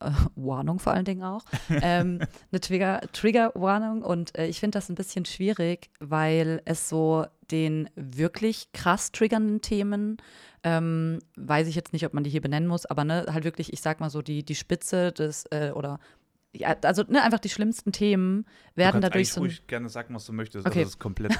äh, 0.00 0.10
Warnung 0.36 0.78
vor 0.78 0.92
allen 0.92 1.04
Dingen 1.04 1.22
auch, 1.22 1.44
ähm, 1.70 2.20
eine 2.52 2.60
Trigger, 2.60 3.00
Triggerwarnung. 3.12 4.02
Und 4.02 4.36
äh, 4.38 4.46
ich 4.46 4.60
finde 4.60 4.76
das 4.76 4.88
ein 4.88 4.94
bisschen 4.94 5.24
schwierig, 5.24 5.90
weil 6.00 6.62
es 6.64 6.88
so 6.88 7.26
den 7.50 7.90
wirklich 7.94 8.72
krass 8.72 9.12
triggernden 9.12 9.60
Themen, 9.60 10.16
ähm, 10.62 11.18
weiß 11.36 11.68
ich 11.68 11.74
jetzt 11.74 11.92
nicht, 11.92 12.06
ob 12.06 12.14
man 12.14 12.24
die 12.24 12.30
hier 12.30 12.40
benennen 12.40 12.68
muss, 12.68 12.86
aber 12.86 13.04
ne, 13.04 13.26
halt 13.30 13.44
wirklich, 13.44 13.72
ich 13.72 13.82
sag 13.82 14.00
mal 14.00 14.10
so, 14.10 14.22
die, 14.22 14.42
die 14.42 14.54
Spitze 14.54 15.12
des, 15.12 15.44
äh, 15.50 15.72
oder 15.74 15.98
ja, 16.54 16.76
also 16.82 17.02
ne, 17.08 17.22
einfach 17.22 17.40
die 17.40 17.48
schlimmsten 17.48 17.92
Themen 17.92 18.46
werden 18.74 19.00
du 19.00 19.08
dadurch 19.08 19.32
so. 19.32 19.40
ruhig 19.40 19.66
gerne 19.66 19.88
sagen, 19.88 20.14
was 20.14 20.24
du 20.26 20.32
möchtest. 20.32 20.64
Also 20.66 20.72
okay. 20.72 20.80
Also 20.80 20.88
das 20.88 20.94
ist 20.94 21.00
komplett. 21.00 21.38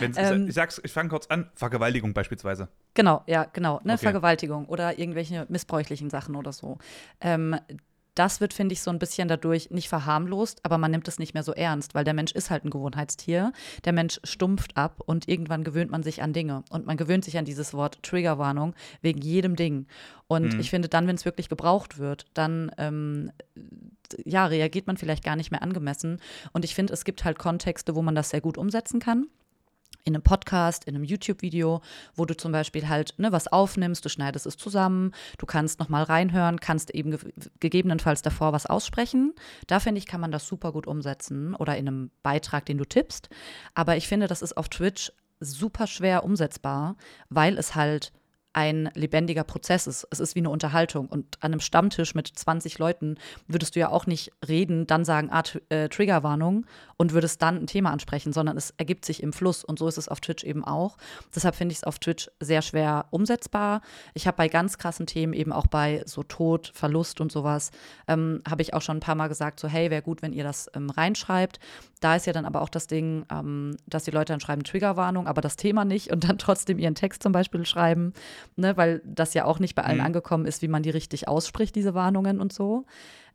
ähm, 0.16 0.48
ich 0.48 0.54
sag's, 0.54 0.80
ich 0.82 0.92
fange 0.92 1.08
kurz 1.08 1.26
an, 1.26 1.50
Vergewaltigung 1.54 2.14
beispielsweise. 2.14 2.68
Genau, 2.94 3.22
ja, 3.26 3.44
genau, 3.44 3.80
ne, 3.84 3.94
okay. 3.94 4.02
Vergewaltigung 4.02 4.66
oder 4.66 4.98
irgendwelche 4.98 5.46
missbräuchlichen 5.48 6.10
Sachen 6.10 6.36
oder 6.36 6.52
so. 6.52 6.78
Ähm, 7.20 7.56
das 8.16 8.40
wird, 8.40 8.52
finde 8.52 8.72
ich, 8.72 8.82
so 8.82 8.90
ein 8.90 8.98
bisschen 8.98 9.28
dadurch 9.28 9.70
nicht 9.70 9.88
verharmlost, 9.88 10.64
aber 10.64 10.78
man 10.78 10.90
nimmt 10.90 11.06
es 11.06 11.18
nicht 11.18 11.34
mehr 11.34 11.42
so 11.42 11.52
ernst, 11.52 11.94
weil 11.94 12.04
der 12.04 12.14
Mensch 12.14 12.32
ist 12.32 12.50
halt 12.50 12.64
ein 12.64 12.70
Gewohnheitstier. 12.70 13.52
Der 13.84 13.92
Mensch 13.92 14.20
stumpft 14.24 14.76
ab 14.76 15.00
und 15.04 15.28
irgendwann 15.28 15.64
gewöhnt 15.64 15.90
man 15.90 16.02
sich 16.02 16.22
an 16.22 16.32
Dinge. 16.32 16.64
Und 16.70 16.86
man 16.86 16.96
gewöhnt 16.96 17.24
sich 17.24 17.38
an 17.38 17.44
dieses 17.44 17.74
Wort 17.74 18.02
Triggerwarnung 18.02 18.74
wegen 19.02 19.20
jedem 19.20 19.54
Ding. 19.54 19.86
Und 20.26 20.54
mhm. 20.54 20.60
ich 20.60 20.70
finde, 20.70 20.88
dann, 20.88 21.06
wenn 21.06 21.16
es 21.16 21.24
wirklich 21.24 21.48
gebraucht 21.48 21.98
wird, 21.98 22.24
dann 22.34 22.72
ähm, 22.78 23.30
ja, 24.24 24.46
reagiert 24.46 24.86
man 24.86 24.96
vielleicht 24.96 25.24
gar 25.24 25.36
nicht 25.36 25.50
mehr 25.50 25.62
angemessen. 25.62 26.20
Und 26.52 26.64
ich 26.64 26.74
finde, 26.74 26.94
es 26.94 27.04
gibt 27.04 27.24
halt 27.24 27.38
Kontexte, 27.38 27.94
wo 27.94 28.02
man 28.02 28.14
das 28.14 28.30
sehr 28.30 28.40
gut 28.40 28.58
umsetzen 28.58 28.98
kann 28.98 29.26
in 30.06 30.14
einem 30.14 30.22
Podcast, 30.22 30.84
in 30.84 30.94
einem 30.94 31.04
YouTube-Video, 31.04 31.82
wo 32.14 32.24
du 32.24 32.36
zum 32.36 32.52
Beispiel 32.52 32.88
halt 32.88 33.14
ne, 33.18 33.32
was 33.32 33.48
aufnimmst, 33.48 34.04
du 34.04 34.08
schneidest 34.08 34.46
es 34.46 34.56
zusammen, 34.56 35.12
du 35.36 35.46
kannst 35.46 35.80
nochmal 35.80 36.04
reinhören, 36.04 36.60
kannst 36.60 36.90
eben 36.90 37.10
ge 37.10 37.20
gegebenenfalls 37.60 38.22
davor 38.22 38.52
was 38.52 38.66
aussprechen. 38.66 39.34
Da 39.66 39.80
finde 39.80 39.98
ich, 39.98 40.06
kann 40.06 40.20
man 40.20 40.30
das 40.30 40.46
super 40.46 40.72
gut 40.72 40.86
umsetzen 40.86 41.54
oder 41.54 41.76
in 41.76 41.88
einem 41.88 42.10
Beitrag, 42.22 42.64
den 42.66 42.78
du 42.78 42.84
tippst. 42.84 43.28
Aber 43.74 43.96
ich 43.96 44.06
finde, 44.08 44.28
das 44.28 44.42
ist 44.42 44.56
auf 44.56 44.68
Twitch 44.68 45.12
super 45.40 45.86
schwer 45.86 46.24
umsetzbar, 46.24 46.96
weil 47.28 47.58
es 47.58 47.74
halt 47.74 48.12
ein 48.56 48.90
lebendiger 48.94 49.44
Prozess 49.44 49.86
ist. 49.86 50.08
Es 50.10 50.18
ist 50.18 50.34
wie 50.34 50.38
eine 50.38 50.48
Unterhaltung. 50.48 51.08
Und 51.08 51.36
an 51.40 51.52
einem 51.52 51.60
Stammtisch 51.60 52.14
mit 52.14 52.26
20 52.26 52.78
Leuten 52.78 53.16
würdest 53.46 53.76
du 53.76 53.80
ja 53.80 53.90
auch 53.90 54.06
nicht 54.06 54.32
reden, 54.48 54.86
dann 54.86 55.04
sagen, 55.04 55.28
ah, 55.30 55.42
äh, 55.68 55.90
Triggerwarnung 55.90 56.64
und 56.96 57.12
würdest 57.12 57.42
dann 57.42 57.56
ein 57.56 57.66
Thema 57.66 57.90
ansprechen, 57.90 58.32
sondern 58.32 58.56
es 58.56 58.72
ergibt 58.78 59.04
sich 59.04 59.22
im 59.22 59.34
Fluss. 59.34 59.62
Und 59.62 59.78
so 59.78 59.86
ist 59.88 59.98
es 59.98 60.08
auf 60.08 60.20
Twitch 60.20 60.42
eben 60.42 60.64
auch. 60.64 60.96
Deshalb 61.34 61.54
finde 61.54 61.72
ich 61.72 61.80
es 61.80 61.84
auf 61.84 61.98
Twitch 61.98 62.30
sehr 62.40 62.62
schwer 62.62 63.04
umsetzbar. 63.10 63.82
Ich 64.14 64.26
habe 64.26 64.38
bei 64.38 64.48
ganz 64.48 64.78
krassen 64.78 65.06
Themen, 65.06 65.34
eben 65.34 65.52
auch 65.52 65.66
bei 65.66 66.02
so 66.06 66.22
Tod, 66.22 66.72
Verlust 66.74 67.20
und 67.20 67.30
sowas, 67.30 67.72
ähm, 68.08 68.40
habe 68.48 68.62
ich 68.62 68.72
auch 68.72 68.80
schon 68.80 68.96
ein 68.96 69.00
paar 69.00 69.16
Mal 69.16 69.28
gesagt, 69.28 69.60
so 69.60 69.68
hey, 69.68 69.90
wäre 69.90 70.00
gut, 70.00 70.22
wenn 70.22 70.32
ihr 70.32 70.44
das 70.44 70.70
ähm, 70.74 70.88
reinschreibt. 70.88 71.60
Da 72.00 72.16
ist 72.16 72.26
ja 72.26 72.32
dann 72.32 72.46
aber 72.46 72.62
auch 72.62 72.70
das 72.70 72.86
Ding, 72.86 73.26
ähm, 73.30 73.76
dass 73.86 74.04
die 74.04 74.12
Leute 74.12 74.32
dann 74.32 74.40
schreiben 74.40 74.64
Triggerwarnung, 74.64 75.26
aber 75.26 75.42
das 75.42 75.56
Thema 75.56 75.84
nicht 75.84 76.10
und 76.10 76.26
dann 76.26 76.38
trotzdem 76.38 76.78
ihren 76.78 76.94
Text 76.94 77.22
zum 77.22 77.32
Beispiel 77.32 77.66
schreiben 77.66 78.14
ne, 78.56 78.76
weil 78.76 79.02
das 79.04 79.34
ja 79.34 79.44
auch 79.44 79.58
nicht 79.58 79.74
bei 79.74 79.82
allen 79.82 79.98
mhm. 79.98 80.06
angekommen 80.06 80.46
ist, 80.46 80.62
wie 80.62 80.68
man 80.68 80.82
die 80.82 80.90
richtig 80.90 81.28
ausspricht, 81.28 81.74
diese 81.74 81.94
Warnungen 81.94 82.40
und 82.40 82.52
so. 82.52 82.86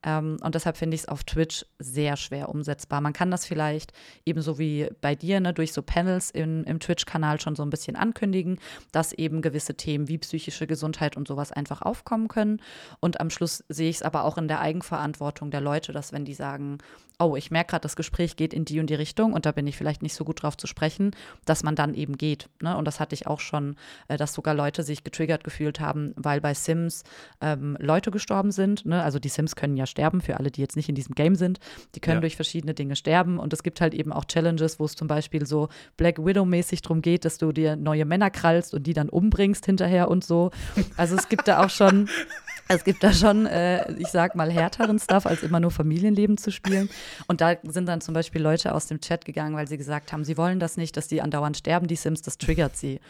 Ähm, 0.03 0.37
und 0.41 0.55
deshalb 0.55 0.77
finde 0.77 0.95
ich 0.95 1.01
es 1.01 1.07
auf 1.07 1.23
Twitch 1.23 1.65
sehr 1.79 2.17
schwer 2.17 2.49
umsetzbar. 2.49 3.01
Man 3.01 3.13
kann 3.13 3.31
das 3.31 3.45
vielleicht 3.45 3.93
ebenso 4.25 4.57
wie 4.57 4.89
bei 5.01 5.15
dir 5.15 5.39
ne, 5.39 5.53
durch 5.53 5.73
so 5.73 5.81
Panels 5.81 6.31
in, 6.31 6.63
im 6.63 6.79
Twitch-Kanal 6.79 7.39
schon 7.39 7.55
so 7.55 7.63
ein 7.63 7.69
bisschen 7.69 7.95
ankündigen, 7.95 8.59
dass 8.91 9.13
eben 9.13 9.41
gewisse 9.41 9.75
Themen 9.75 10.07
wie 10.07 10.17
psychische 10.17 10.67
Gesundheit 10.67 11.17
und 11.17 11.27
sowas 11.27 11.51
einfach 11.51 11.81
aufkommen 11.81 12.27
können. 12.27 12.61
Und 12.99 13.19
am 13.19 13.29
Schluss 13.29 13.63
sehe 13.69 13.89
ich 13.89 13.97
es 13.97 14.03
aber 14.03 14.23
auch 14.23 14.37
in 14.37 14.47
der 14.47 14.61
Eigenverantwortung 14.61 15.51
der 15.51 15.61
Leute, 15.61 15.91
dass 15.91 16.13
wenn 16.13 16.25
die 16.25 16.33
sagen, 16.33 16.79
oh, 17.21 17.35
ich 17.35 17.51
merke 17.51 17.71
gerade, 17.71 17.83
das 17.83 17.95
Gespräch 17.95 18.35
geht 18.35 18.53
in 18.53 18.65
die 18.65 18.79
und 18.79 18.89
die 18.89 18.95
Richtung 18.95 19.33
und 19.33 19.45
da 19.45 19.51
bin 19.51 19.67
ich 19.67 19.77
vielleicht 19.77 20.01
nicht 20.01 20.15
so 20.15 20.25
gut 20.25 20.41
drauf 20.41 20.57
zu 20.57 20.67
sprechen, 20.67 21.11
dass 21.45 21.63
man 21.63 21.75
dann 21.75 21.93
eben 21.93 22.17
geht. 22.17 22.49
Ne? 22.61 22.75
Und 22.75 22.85
das 22.85 22.99
hatte 22.99 23.13
ich 23.13 23.27
auch 23.27 23.39
schon, 23.39 23.75
äh, 24.07 24.17
dass 24.17 24.33
sogar 24.33 24.53
Leute 24.53 24.83
sich 24.83 25.03
getriggert 25.03 25.43
gefühlt 25.43 25.79
haben, 25.79 26.13
weil 26.15 26.41
bei 26.41 26.53
Sims 26.53 27.03
ähm, 27.39 27.77
Leute 27.79 28.11
gestorben 28.11 28.51
sind. 28.51 28.85
Ne? 28.85 29.03
Also 29.03 29.19
die 29.19 29.29
Sims 29.29 29.55
können 29.55 29.77
ja 29.77 29.85
sterben, 29.91 30.21
für 30.21 30.37
alle, 30.37 30.49
die 30.49 30.61
jetzt 30.61 30.75
nicht 30.75 30.89
in 30.89 30.95
diesem 30.95 31.13
Game 31.13 31.35
sind. 31.35 31.59
Die 31.93 31.99
können 31.99 32.17
ja. 32.17 32.21
durch 32.21 32.35
verschiedene 32.35 32.73
Dinge 32.73 32.95
sterben. 32.95 33.37
Und 33.37 33.53
es 33.53 33.61
gibt 33.61 33.81
halt 33.81 33.93
eben 33.93 34.11
auch 34.11 34.25
Challenges, 34.25 34.79
wo 34.79 34.85
es 34.85 34.95
zum 34.95 35.07
Beispiel 35.07 35.45
so 35.45 35.69
Black 35.97 36.17
Widow-mäßig 36.17 36.81
darum 36.81 37.01
geht, 37.01 37.25
dass 37.25 37.37
du 37.37 37.51
dir 37.51 37.75
neue 37.75 38.05
Männer 38.05 38.31
krallst 38.31 38.73
und 38.73 38.87
die 38.87 38.93
dann 38.93 39.09
umbringst 39.09 39.65
hinterher 39.65 40.09
und 40.09 40.23
so. 40.23 40.51
Also 40.97 41.15
es 41.15 41.29
gibt 41.29 41.47
da 41.47 41.63
auch 41.63 41.69
schon. 41.69 42.09
Es 42.67 42.85
gibt 42.85 43.03
da 43.03 43.11
schon, 43.11 43.47
äh, 43.47 43.91
ich 43.95 44.07
sag 44.07 44.33
mal, 44.33 44.49
härteren 44.49 44.97
Stuff, 44.97 45.25
als 45.25 45.43
immer 45.43 45.59
nur 45.59 45.71
Familienleben 45.71 46.37
zu 46.37 46.51
spielen. 46.51 46.89
Und 47.27 47.41
da 47.41 47.55
sind 47.63 47.85
dann 47.85 47.99
zum 47.99 48.13
Beispiel 48.13 48.41
Leute 48.41 48.73
aus 48.73 48.87
dem 48.87 49.01
Chat 49.01 49.25
gegangen, 49.25 49.57
weil 49.57 49.67
sie 49.67 49.77
gesagt 49.77 50.13
haben, 50.13 50.23
sie 50.23 50.37
wollen 50.37 50.59
das 50.59 50.77
nicht, 50.77 50.95
dass 50.95 51.09
die 51.09 51.21
andauernd 51.21 51.57
sterben, 51.57 51.87
die 51.87 51.97
Sims, 51.97 52.21
das 52.21 52.37
triggert 52.37 52.77
sie. 52.77 53.01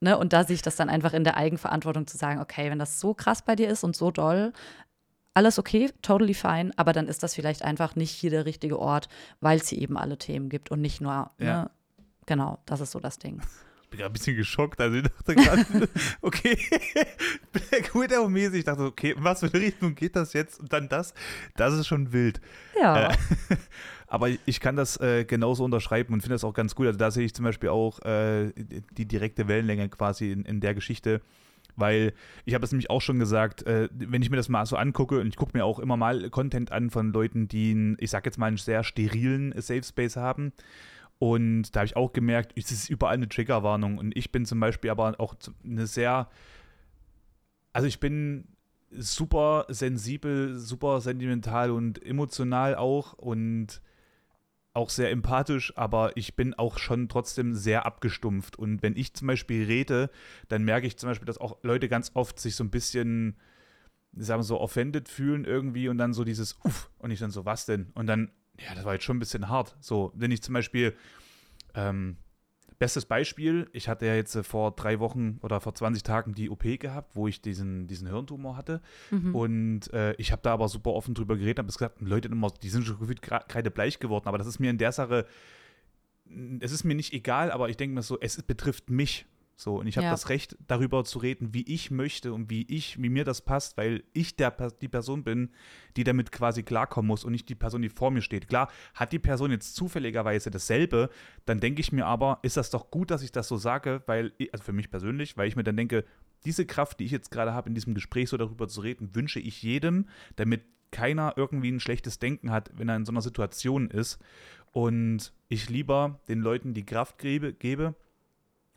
Ne? 0.00 0.16
Und 0.16 0.32
da 0.32 0.44
sehe 0.44 0.54
ich 0.54 0.62
das 0.62 0.76
dann 0.76 0.88
einfach 0.88 1.12
in 1.12 1.24
der 1.24 1.36
Eigenverantwortung 1.36 2.06
zu 2.06 2.16
sagen, 2.16 2.40
okay, 2.40 2.70
wenn 2.70 2.78
das 2.78 3.00
so 3.00 3.12
krass 3.12 3.42
bei 3.42 3.54
dir 3.54 3.68
ist 3.68 3.84
und 3.84 3.94
so 3.94 4.10
doll, 4.10 4.52
alles 5.34 5.58
okay, 5.58 5.90
totally 6.02 6.34
fine, 6.34 6.72
aber 6.76 6.92
dann 6.92 7.06
ist 7.06 7.22
das 7.22 7.34
vielleicht 7.34 7.62
einfach 7.62 7.96
nicht 7.96 8.10
hier 8.10 8.30
der 8.30 8.46
richtige 8.46 8.78
Ort, 8.78 9.08
weil 9.40 9.58
es 9.58 9.68
hier 9.68 9.80
eben 9.80 9.96
alle 9.96 10.18
Themen 10.18 10.48
gibt 10.48 10.70
und 10.70 10.80
nicht 10.80 11.00
nur, 11.00 11.30
ja. 11.38 11.62
ne? 11.62 11.70
genau, 12.26 12.58
das 12.66 12.80
ist 12.80 12.90
so 12.90 13.00
das 13.00 13.18
Ding. 13.18 13.40
Ich 13.84 13.90
bin 13.90 14.00
ja 14.00 14.06
ein 14.06 14.12
bisschen 14.12 14.36
geschockt, 14.36 14.80
also 14.80 14.96
ich 14.96 15.02
dachte 15.02 15.34
gerade, 15.34 15.88
okay, 16.20 16.56
Black 17.52 17.94
Widow-mäßig, 17.94 18.60
ich 18.60 18.64
dachte, 18.64 18.84
okay, 18.84 19.12
in 19.12 19.24
was 19.24 19.40
für 19.40 19.46
eine 19.46 19.60
Richtung 19.60 19.94
geht 19.94 20.14
das 20.14 20.32
jetzt 20.32 20.60
und 20.60 20.72
dann 20.72 20.88
das, 20.88 21.14
das 21.56 21.74
ist 21.74 21.86
schon 21.86 22.12
wild. 22.12 22.40
Ja. 22.80 23.10
Äh, 23.10 23.16
aber 24.06 24.28
ich 24.46 24.60
kann 24.60 24.76
das 24.76 24.96
äh, 25.00 25.24
genauso 25.24 25.64
unterschreiben 25.64 26.12
und 26.12 26.20
finde 26.20 26.34
das 26.34 26.44
auch 26.44 26.54
ganz 26.54 26.74
gut, 26.74 26.86
also 26.86 26.98
da 26.98 27.10
sehe 27.10 27.24
ich 27.24 27.34
zum 27.34 27.44
Beispiel 27.44 27.68
auch 27.68 28.00
äh, 28.04 28.52
die 28.96 29.06
direkte 29.06 29.48
Wellenlänge 29.48 29.88
quasi 29.88 30.30
in, 30.32 30.44
in 30.44 30.60
der 30.60 30.74
Geschichte, 30.74 31.20
weil 31.76 32.12
ich 32.44 32.54
habe 32.54 32.64
es 32.64 32.72
nämlich 32.72 32.90
auch 32.90 33.00
schon 33.00 33.18
gesagt, 33.18 33.66
äh, 33.66 33.88
wenn 33.92 34.22
ich 34.22 34.30
mir 34.30 34.36
das 34.36 34.48
mal 34.48 34.66
so 34.66 34.76
angucke, 34.76 35.20
und 35.20 35.28
ich 35.28 35.36
gucke 35.36 35.56
mir 35.56 35.64
auch 35.64 35.78
immer 35.78 35.96
mal 35.96 36.30
Content 36.30 36.72
an 36.72 36.90
von 36.90 37.12
Leuten, 37.12 37.48
die, 37.48 37.72
einen, 37.72 37.96
ich 38.00 38.10
sag 38.10 38.26
jetzt 38.26 38.38
mal, 38.38 38.46
einen 38.46 38.56
sehr 38.56 38.84
sterilen 38.84 39.52
Safe 39.60 39.82
Space 39.82 40.16
haben. 40.16 40.52
Und 41.18 41.76
da 41.76 41.80
habe 41.80 41.86
ich 41.86 41.96
auch 41.96 42.12
gemerkt, 42.12 42.52
es 42.56 42.72
ist 42.72 42.88
überall 42.88 43.14
eine 43.14 43.28
Triggerwarnung. 43.28 43.98
Und 43.98 44.16
ich 44.16 44.32
bin 44.32 44.46
zum 44.46 44.58
Beispiel 44.58 44.90
aber 44.90 45.20
auch 45.20 45.34
eine 45.62 45.86
sehr, 45.86 46.28
also 47.72 47.86
ich 47.86 48.00
bin 48.00 48.48
super 48.90 49.66
sensibel, 49.68 50.58
super 50.58 51.00
sentimental 51.00 51.70
und 51.70 52.02
emotional 52.04 52.74
auch. 52.74 53.12
Und 53.12 53.82
auch 54.72 54.90
sehr 54.90 55.10
empathisch, 55.10 55.76
aber 55.76 56.16
ich 56.16 56.36
bin 56.36 56.54
auch 56.54 56.78
schon 56.78 57.08
trotzdem 57.08 57.54
sehr 57.54 57.86
abgestumpft. 57.86 58.56
Und 58.56 58.82
wenn 58.82 58.96
ich 58.96 59.14
zum 59.14 59.26
Beispiel 59.26 59.66
rede, 59.66 60.10
dann 60.48 60.64
merke 60.64 60.86
ich 60.86 60.96
zum 60.96 61.08
Beispiel, 61.08 61.26
dass 61.26 61.38
auch 61.38 61.58
Leute 61.62 61.88
ganz 61.88 62.12
oft 62.14 62.38
sich 62.38 62.54
so 62.54 62.62
ein 62.62 62.70
bisschen, 62.70 63.36
sagen 64.16 64.40
wir 64.40 64.44
so, 64.44 64.60
offended 64.60 65.08
fühlen 65.08 65.44
irgendwie 65.44 65.88
und 65.88 65.98
dann 65.98 66.12
so 66.12 66.24
dieses 66.24 66.58
Uff 66.64 66.90
und 66.98 67.10
ich 67.10 67.18
dann 67.18 67.30
so, 67.30 67.44
was 67.44 67.66
denn? 67.66 67.90
Und 67.94 68.06
dann, 68.06 68.30
ja, 68.58 68.74
das 68.74 68.84
war 68.84 68.94
jetzt 68.94 69.04
schon 69.04 69.16
ein 69.16 69.20
bisschen 69.20 69.48
hart. 69.48 69.76
So, 69.80 70.12
wenn 70.14 70.30
ich 70.30 70.42
zum 70.42 70.54
Beispiel, 70.54 70.96
ähm, 71.74 72.16
Bestes 72.80 73.04
Beispiel, 73.04 73.68
ich 73.74 73.90
hatte 73.90 74.06
ja 74.06 74.14
jetzt 74.14 74.34
äh, 74.34 74.42
vor 74.42 74.70
drei 74.70 75.00
Wochen 75.00 75.38
oder 75.42 75.60
vor 75.60 75.74
20 75.74 76.02
Tagen 76.02 76.32
die 76.32 76.48
OP 76.48 76.62
gehabt, 76.62 77.14
wo 77.14 77.28
ich 77.28 77.42
diesen, 77.42 77.86
diesen 77.86 78.08
Hirntumor 78.08 78.56
hatte. 78.56 78.80
Mhm. 79.10 79.34
Und 79.34 79.92
äh, 79.92 80.14
ich 80.14 80.32
habe 80.32 80.40
da 80.42 80.54
aber 80.54 80.66
super 80.66 80.94
offen 80.94 81.12
drüber 81.12 81.36
geredet, 81.36 81.58
habe 81.58 81.66
gesagt, 81.66 82.00
Leute 82.00 82.28
immer, 82.28 82.48
die 82.62 82.70
sind 82.70 82.86
schon 82.86 82.98
gefühlt 82.98 83.20
kreidebleich 83.20 83.98
geworden, 83.98 84.28
aber 84.28 84.38
das 84.38 84.46
ist 84.46 84.60
mir 84.60 84.70
in 84.70 84.78
der 84.78 84.92
Sache, 84.92 85.26
es 86.60 86.72
ist 86.72 86.84
mir 86.84 86.94
nicht 86.94 87.12
egal, 87.12 87.50
aber 87.50 87.68
ich 87.68 87.76
denke 87.76 87.94
mir 87.94 88.02
so, 88.02 88.18
es 88.18 88.40
betrifft 88.42 88.88
mich. 88.88 89.26
So, 89.60 89.78
und 89.78 89.86
ich 89.86 89.98
habe 89.98 90.06
Ja. 90.06 90.10
das 90.10 90.30
Recht, 90.30 90.56
darüber 90.68 91.04
zu 91.04 91.18
reden, 91.18 91.52
wie 91.52 91.64
ich 91.70 91.90
möchte 91.90 92.32
und 92.32 92.48
wie 92.48 92.62
ich, 92.62 93.00
wie 93.02 93.10
mir 93.10 93.24
das 93.24 93.42
passt, 93.42 93.76
weil 93.76 94.04
ich 94.14 94.34
der, 94.34 94.52
die 94.52 94.88
Person 94.88 95.22
bin, 95.22 95.50
die 95.98 96.04
damit 96.04 96.32
quasi 96.32 96.62
klarkommen 96.62 97.08
muss 97.08 97.24
und 97.24 97.32
nicht 97.32 97.46
die 97.50 97.54
Person, 97.54 97.82
die 97.82 97.90
vor 97.90 98.10
mir 98.10 98.22
steht. 98.22 98.48
Klar, 98.48 98.70
hat 98.94 99.12
die 99.12 99.18
Person 99.18 99.50
jetzt 99.50 99.76
zufälligerweise 99.76 100.50
dasselbe, 100.50 101.10
dann 101.44 101.60
denke 101.60 101.80
ich 101.80 101.92
mir 101.92 102.06
aber, 102.06 102.38
ist 102.40 102.56
das 102.56 102.70
doch 102.70 102.90
gut, 102.90 103.10
dass 103.10 103.22
ich 103.22 103.32
das 103.32 103.48
so 103.48 103.58
sage, 103.58 104.02
weil, 104.06 104.32
also 104.50 104.64
für 104.64 104.72
mich 104.72 104.90
persönlich, 104.90 105.36
weil 105.36 105.46
ich 105.46 105.56
mir 105.56 105.64
dann 105.64 105.76
denke, 105.76 106.06
diese 106.46 106.64
Kraft, 106.64 106.98
die 106.98 107.04
ich 107.04 107.10
jetzt 107.10 107.30
gerade 107.30 107.52
habe, 107.52 107.68
in 107.68 107.74
diesem 107.74 107.92
Gespräch 107.92 108.30
so 108.30 108.38
darüber 108.38 108.66
zu 108.66 108.80
reden, 108.80 109.14
wünsche 109.14 109.40
ich 109.40 109.62
jedem, 109.62 110.08
damit 110.36 110.62
keiner 110.90 111.34
irgendwie 111.36 111.70
ein 111.70 111.80
schlechtes 111.80 112.18
Denken 112.18 112.50
hat, 112.50 112.70
wenn 112.76 112.88
er 112.88 112.96
in 112.96 113.04
so 113.04 113.12
einer 113.12 113.20
Situation 113.20 113.90
ist. 113.90 114.18
Und 114.72 115.34
ich 115.48 115.68
lieber 115.68 116.20
den 116.28 116.40
Leuten 116.40 116.72
die 116.72 116.86
Kraft 116.86 117.18
gebe, 117.18 117.52
gebe 117.52 117.94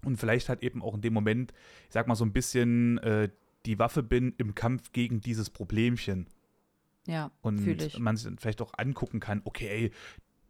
und 0.04 0.18
vielleicht 0.18 0.50
halt 0.50 0.64
eben 0.64 0.82
auch 0.82 0.96
in 0.96 1.02
dem 1.02 1.14
Moment, 1.14 1.54
ich 1.88 1.94
sag 1.94 2.08
mal, 2.08 2.16
so 2.16 2.26
ein 2.26 2.34
bisschen 2.34 2.98
äh, 3.00 3.30
die 3.66 3.80
Waffe 3.80 4.04
bin 4.04 4.34
im 4.38 4.56
Kampf 4.56 4.92
gegen 4.92 5.22
dieses 5.22 5.50
Problemchen. 5.50 6.28
Ja, 7.06 7.32
Und 7.42 7.66
man 8.00 8.16
sich 8.16 8.26
dann 8.26 8.38
vielleicht 8.38 8.62
auch 8.62 8.74
angucken 8.78 9.20
kann, 9.20 9.42
okay, 9.44 9.68
ey, 9.68 9.92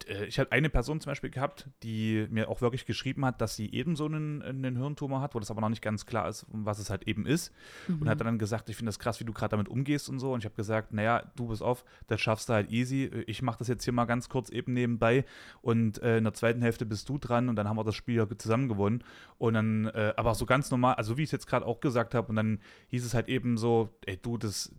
ich 0.08 0.40
habe 0.40 0.52
eine 0.52 0.70
Person 0.70 1.00
zum 1.02 1.12
Beispiel 1.12 1.30
gehabt, 1.30 1.68
die 1.84 2.28
mir 2.30 2.50
auch 2.50 2.62
wirklich 2.62 2.86
geschrieben 2.86 3.26
hat, 3.26 3.42
dass 3.42 3.56
sie 3.56 3.72
eben 3.74 3.96
so 3.96 4.06
einen, 4.06 4.42
einen 4.42 4.78
Hirntumor 4.78 5.22
hat, 5.22 5.36
wo 5.36 5.40
das 5.40 5.52
aber 5.52 5.62
noch 5.62 5.70
nicht 5.70 5.82
ganz 5.82 6.06
klar 6.06 6.28
ist, 6.30 6.46
was 6.52 6.80
es 6.80 6.90
halt 6.90 7.08
eben 7.08 7.26
ist. 7.26 7.52
Und 7.88 8.02
Mhm. 8.02 8.10
hat 8.10 8.22
dann 8.22 8.38
gesagt, 8.40 8.70
ich 8.70 8.76
finde 8.76 8.90
das 8.90 9.00
krass, 9.00 9.20
wie 9.20 9.24
du 9.26 9.34
gerade 9.34 9.52
damit 9.52 9.70
umgehst 9.70 10.10
und 10.10 10.20
so. 10.20 10.34
Und 10.34 10.40
ich 10.40 10.46
habe 10.46 10.56
gesagt, 10.56 10.94
naja, 10.94 11.32
du 11.36 11.48
bist 11.48 11.62
auf, 11.62 11.84
das 12.08 12.22
schaffst 12.22 12.50
du 12.50 12.54
halt 12.54 12.72
easy. 12.72 13.06
Ich 13.28 13.42
mache 13.42 13.60
das 13.60 13.68
jetzt 13.68 13.84
hier 13.84 13.94
mal 13.94 14.06
ganz 14.06 14.30
kurz 14.30 14.50
eben 14.50 14.74
nebenbei. 14.74 15.26
Und 15.62 16.02
äh, 16.02 16.18
in 16.18 16.24
der 16.24 16.34
zweiten 16.34 16.62
Hälfte 16.62 16.86
bist 16.86 17.08
du 17.10 17.18
dran 17.18 17.50
und 17.50 17.56
dann 17.56 17.68
haben 17.68 17.78
wir 17.78 17.84
das 17.84 17.96
Spiel 17.96 18.16
ja 18.16 18.28
zusammen 18.38 18.68
gewonnen. 18.68 19.04
Und 19.38 19.54
dann, 19.54 19.86
äh, 19.88 20.14
aber 20.18 20.36
so 20.36 20.46
ganz 20.46 20.72
normal, 20.72 20.96
also 20.96 21.18
wie 21.18 21.24
ich 21.24 21.28
es 21.28 21.32
jetzt 21.32 21.48
gerade 21.48 21.66
auch 21.66 21.80
gesagt 21.80 22.16
habe, 22.16 22.28
und 22.30 22.36
dann 22.36 22.60
hieß 22.88 23.06
es 23.06 23.14
halt 23.14 23.28
eben 23.30 23.58
so, 23.58 23.90
ey 24.06 24.18
du, 24.18 24.38
das, 24.38 24.74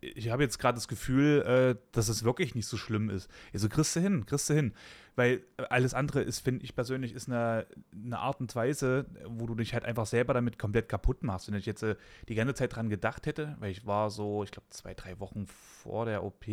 ich 0.00 0.30
habe 0.30 0.42
jetzt 0.42 0.58
gerade 0.58 0.76
das 0.76 0.88
Gefühl, 0.88 1.42
äh, 1.42 1.80
dass 1.92 2.08
es 2.08 2.24
wirklich 2.24 2.54
nicht 2.54 2.66
so 2.66 2.76
schlimm 2.76 3.10
ist. 3.10 3.30
Ich 3.52 3.60
so, 3.60 3.68
kriegst 3.68 3.94
du 3.96 4.00
hin, 4.00 4.26
kriegst 4.26 4.48
du 4.50 4.54
hin. 4.54 4.72
Weil 5.16 5.42
alles 5.70 5.94
andere 5.94 6.22
ist, 6.22 6.40
finde 6.40 6.64
ich 6.64 6.74
persönlich, 6.74 7.12
ist 7.12 7.28
eine, 7.28 7.66
eine 7.92 8.18
Art 8.18 8.40
und 8.40 8.54
Weise, 8.54 9.06
wo 9.26 9.46
du 9.46 9.54
dich 9.54 9.74
halt 9.74 9.84
einfach 9.84 10.06
selber 10.06 10.32
damit 10.32 10.58
komplett 10.58 10.88
kaputt 10.88 11.22
machst. 11.22 11.48
Wenn 11.48 11.58
ich 11.58 11.66
jetzt 11.66 11.82
äh, 11.82 11.96
die 12.28 12.34
ganze 12.34 12.54
Zeit 12.54 12.76
dran 12.76 12.88
gedacht 12.88 13.26
hätte, 13.26 13.56
weil 13.58 13.70
ich 13.70 13.86
war 13.86 14.10
so, 14.10 14.44
ich 14.44 14.50
glaube, 14.50 14.68
zwei, 14.70 14.94
drei 14.94 15.18
Wochen 15.18 15.46
vor 15.46 16.04
der 16.04 16.22
OP, 16.22 16.46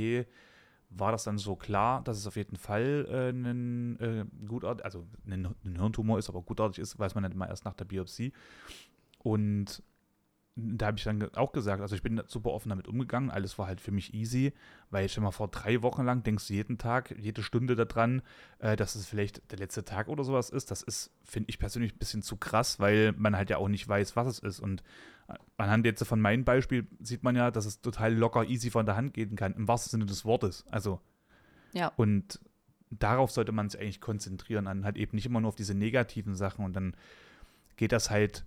war 0.89 1.12
das 1.12 1.23
dann 1.23 1.38
so 1.38 1.56
klar, 1.56 2.04
dass 2.04 2.17
es 2.17 2.28
auf 2.28 2.36
jeden 2.36 2.56
Fall 2.56 3.06
äh, 3.10 3.30
ein 3.30 3.99
äh, 3.99 4.25
gutartig, 4.47 4.86
also 4.86 5.06
ein, 5.28 5.54
ein 5.63 5.75
Hirntumor 5.75 6.19
ist, 6.19 6.30
aber 6.30 6.41
gutartig 6.41 6.80
ist, 6.80 6.97
weiß 6.97 7.15
man 7.15 7.23
nicht 7.23 7.34
immer 7.34 7.49
erst 7.49 7.65
nach 7.65 7.73
der 7.73 7.86
Biopsie. 7.86 8.34
Und 9.19 9.84
da 10.58 10.88
habe 10.88 10.98
ich 10.98 11.04
dann 11.04 11.22
auch 11.36 11.52
gesagt, 11.52 11.82
also 11.82 11.96
ich 11.96 12.02
bin 12.02 12.22
super 12.28 12.52
offen 12.52 12.70
damit 12.70 12.88
umgegangen, 12.88 13.30
alles 13.30 13.60
war 13.60 13.68
halt 13.68 13.82
für 13.82 13.91
mich 13.91 14.13
easy, 14.13 14.54
weil 14.89 15.10
schon 15.10 15.24
mal 15.24 15.32
vor 15.32 15.50
drei 15.50 15.82
Wochen 15.82 16.04
lang 16.04 16.24
denkst 16.24 16.48
du 16.48 16.54
jeden 16.54 16.78
Tag, 16.78 17.13
jede 17.20 17.44
Stunde 17.44 17.76
daran, 17.76 18.22
äh, 18.60 18.78
dass 18.78 18.96
es 18.96 19.06
vielleicht 19.06 19.52
der 19.52 19.60
letzte 19.60 19.84
Tag 19.84 20.08
oder 20.08 20.24
sowas 20.24 20.50
ist. 20.50 20.72
Das 20.72 20.82
ist, 20.82 21.12
finde 21.24 21.50
ich 21.50 21.60
persönlich, 21.60 21.94
ein 21.94 21.98
bisschen 21.98 22.22
zu 22.22 22.38
krass, 22.38 22.80
weil 22.80 23.12
man 23.18 23.36
halt 23.36 23.50
ja 23.50 23.58
auch 23.58 23.68
nicht 23.68 23.86
weiß, 23.86 24.15
was 24.15 24.28
es 24.28 24.39
ist. 24.39 24.62
Und 24.62 24.82
äh, 25.28 25.34
anhand 25.58 25.86
jetzt 25.86 26.06
von 26.06 26.22
meinem 26.22 26.46
Beispiel 26.46 26.88
sieht 27.02 27.24
man 27.24 27.36
ja, 27.36 27.52
dass 27.52 27.65
es 27.65 27.82
total 27.82 28.13
locker 28.13 28.46
easy 28.46 28.70
von 28.70 28.86
der 28.86 28.96
Hand 28.96 29.13
gehen 29.13 29.36
kann, 29.36 29.54
im 29.56 29.68
wahrsten 29.68 29.91
Sinne 29.91 30.06
des 30.06 30.24
Wortes. 30.24 30.63
Also 30.72 31.02
Ja. 31.74 31.91
und 31.98 32.39
darauf 32.91 33.32
sollte 33.32 33.52
man 33.52 33.70
sich 33.70 33.82
eigentlich 33.82 34.00
konzentrieren, 34.00 34.68
an 34.68 34.86
halt 34.86 34.96
eben 34.96 35.15
nicht 35.15 35.26
immer 35.26 35.41
nur 35.41 35.50
auf 35.50 35.56
diese 35.56 35.74
negativen 35.76 36.34
Sachen. 36.34 36.63
Und 36.63 36.78
dann 36.78 36.96
geht 37.76 37.91
das 37.91 38.10
halt, 38.10 38.46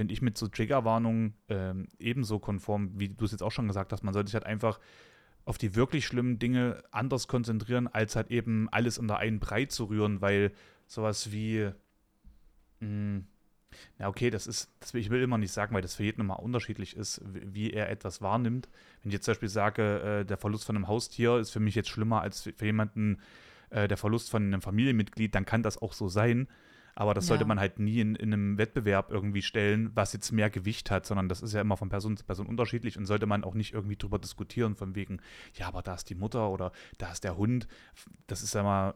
finde 0.00 0.14
ich, 0.14 0.22
mit 0.22 0.38
so 0.38 0.48
Triggerwarnungen 0.48 1.34
ähm, 1.50 1.86
ebenso 1.98 2.38
konform, 2.38 2.98
wie 2.98 3.10
du 3.10 3.22
es 3.26 3.32
jetzt 3.32 3.42
auch 3.42 3.52
schon 3.52 3.68
gesagt 3.68 3.92
hast. 3.92 4.02
Man 4.02 4.14
sollte 4.14 4.28
sich 4.28 4.34
halt 4.34 4.46
einfach 4.46 4.80
auf 5.44 5.58
die 5.58 5.76
wirklich 5.76 6.06
schlimmen 6.06 6.38
Dinge 6.38 6.82
anders 6.90 7.28
konzentrieren, 7.28 7.86
als 7.86 8.16
halt 8.16 8.30
eben 8.30 8.66
alles 8.70 8.96
unter 8.96 9.18
einen 9.18 9.40
Brei 9.40 9.66
zu 9.66 9.84
rühren, 9.84 10.22
weil 10.22 10.52
sowas 10.86 11.32
wie, 11.32 11.68
mh, 12.78 13.24
na 13.98 14.08
okay, 14.08 14.30
das 14.30 14.46
ist, 14.46 14.72
das 14.80 14.94
ich 14.94 15.10
will 15.10 15.20
immer 15.20 15.36
nicht 15.36 15.52
sagen, 15.52 15.74
weil 15.74 15.82
das 15.82 15.96
für 15.96 16.04
jeden 16.04 16.22
immer 16.22 16.40
unterschiedlich 16.40 16.96
ist, 16.96 17.20
wie, 17.34 17.70
er 17.70 17.90
etwas 17.90 18.22
wahrnimmt. 18.22 18.70
Wenn 19.02 19.10
ich 19.10 19.12
jetzt 19.12 19.26
zum 19.26 19.32
Beispiel 19.32 19.50
sage, 19.50 20.00
äh, 20.00 20.24
der 20.24 20.38
Verlust 20.38 20.64
von 20.64 20.76
einem 20.76 20.88
Haustier 20.88 21.36
ist 21.36 21.50
für 21.50 21.60
mich 21.60 21.74
jetzt 21.74 21.90
schlimmer 21.90 22.22
als 22.22 22.40
für, 22.40 22.54
für 22.54 22.64
jemanden 22.64 23.20
äh, 23.68 23.86
der 23.86 23.98
Verlust 23.98 24.30
von 24.30 24.44
einem 24.44 24.62
Familienmitglied, 24.62 25.34
dann 25.34 25.44
kann 25.44 25.62
das 25.62 25.76
auch 25.76 25.92
so 25.92 26.08
sein. 26.08 26.48
Aber 27.00 27.14
das 27.14 27.26
sollte 27.28 27.44
Ja. 27.44 27.48
man 27.48 27.58
halt 27.58 27.78
nie 27.78 27.98
in, 27.98 28.14
in 28.14 28.30
einem 28.30 28.58
Wettbewerb 28.58 29.10
irgendwie 29.10 29.40
stellen, 29.40 29.90
was 29.94 30.12
jetzt 30.12 30.32
mehr 30.32 30.50
Gewicht 30.50 30.90
hat, 30.90 31.06
sondern 31.06 31.30
das 31.30 31.40
ist 31.40 31.54
ja 31.54 31.62
immer 31.62 31.78
von 31.78 31.88
Person 31.88 32.14
zu 32.18 32.24
Person 32.26 32.46
unterschiedlich 32.46 32.98
und 32.98 33.06
sollte 33.06 33.24
man 33.24 33.42
auch 33.42 33.54
nicht 33.54 33.72
irgendwie 33.72 33.96
drüber 33.96 34.18
diskutieren, 34.18 34.76
von 34.76 34.94
wegen, 34.94 35.18
ja, 35.54 35.66
aber 35.66 35.80
da 35.80 35.94
ist 35.94 36.10
die 36.10 36.14
Mutter 36.14 36.50
oder 36.50 36.72
da 36.98 37.10
ist 37.10 37.24
der 37.24 37.38
Hund. 37.38 37.68
Das 38.26 38.42
ist 38.42 38.54
ja 38.54 38.62
mal 38.62 38.92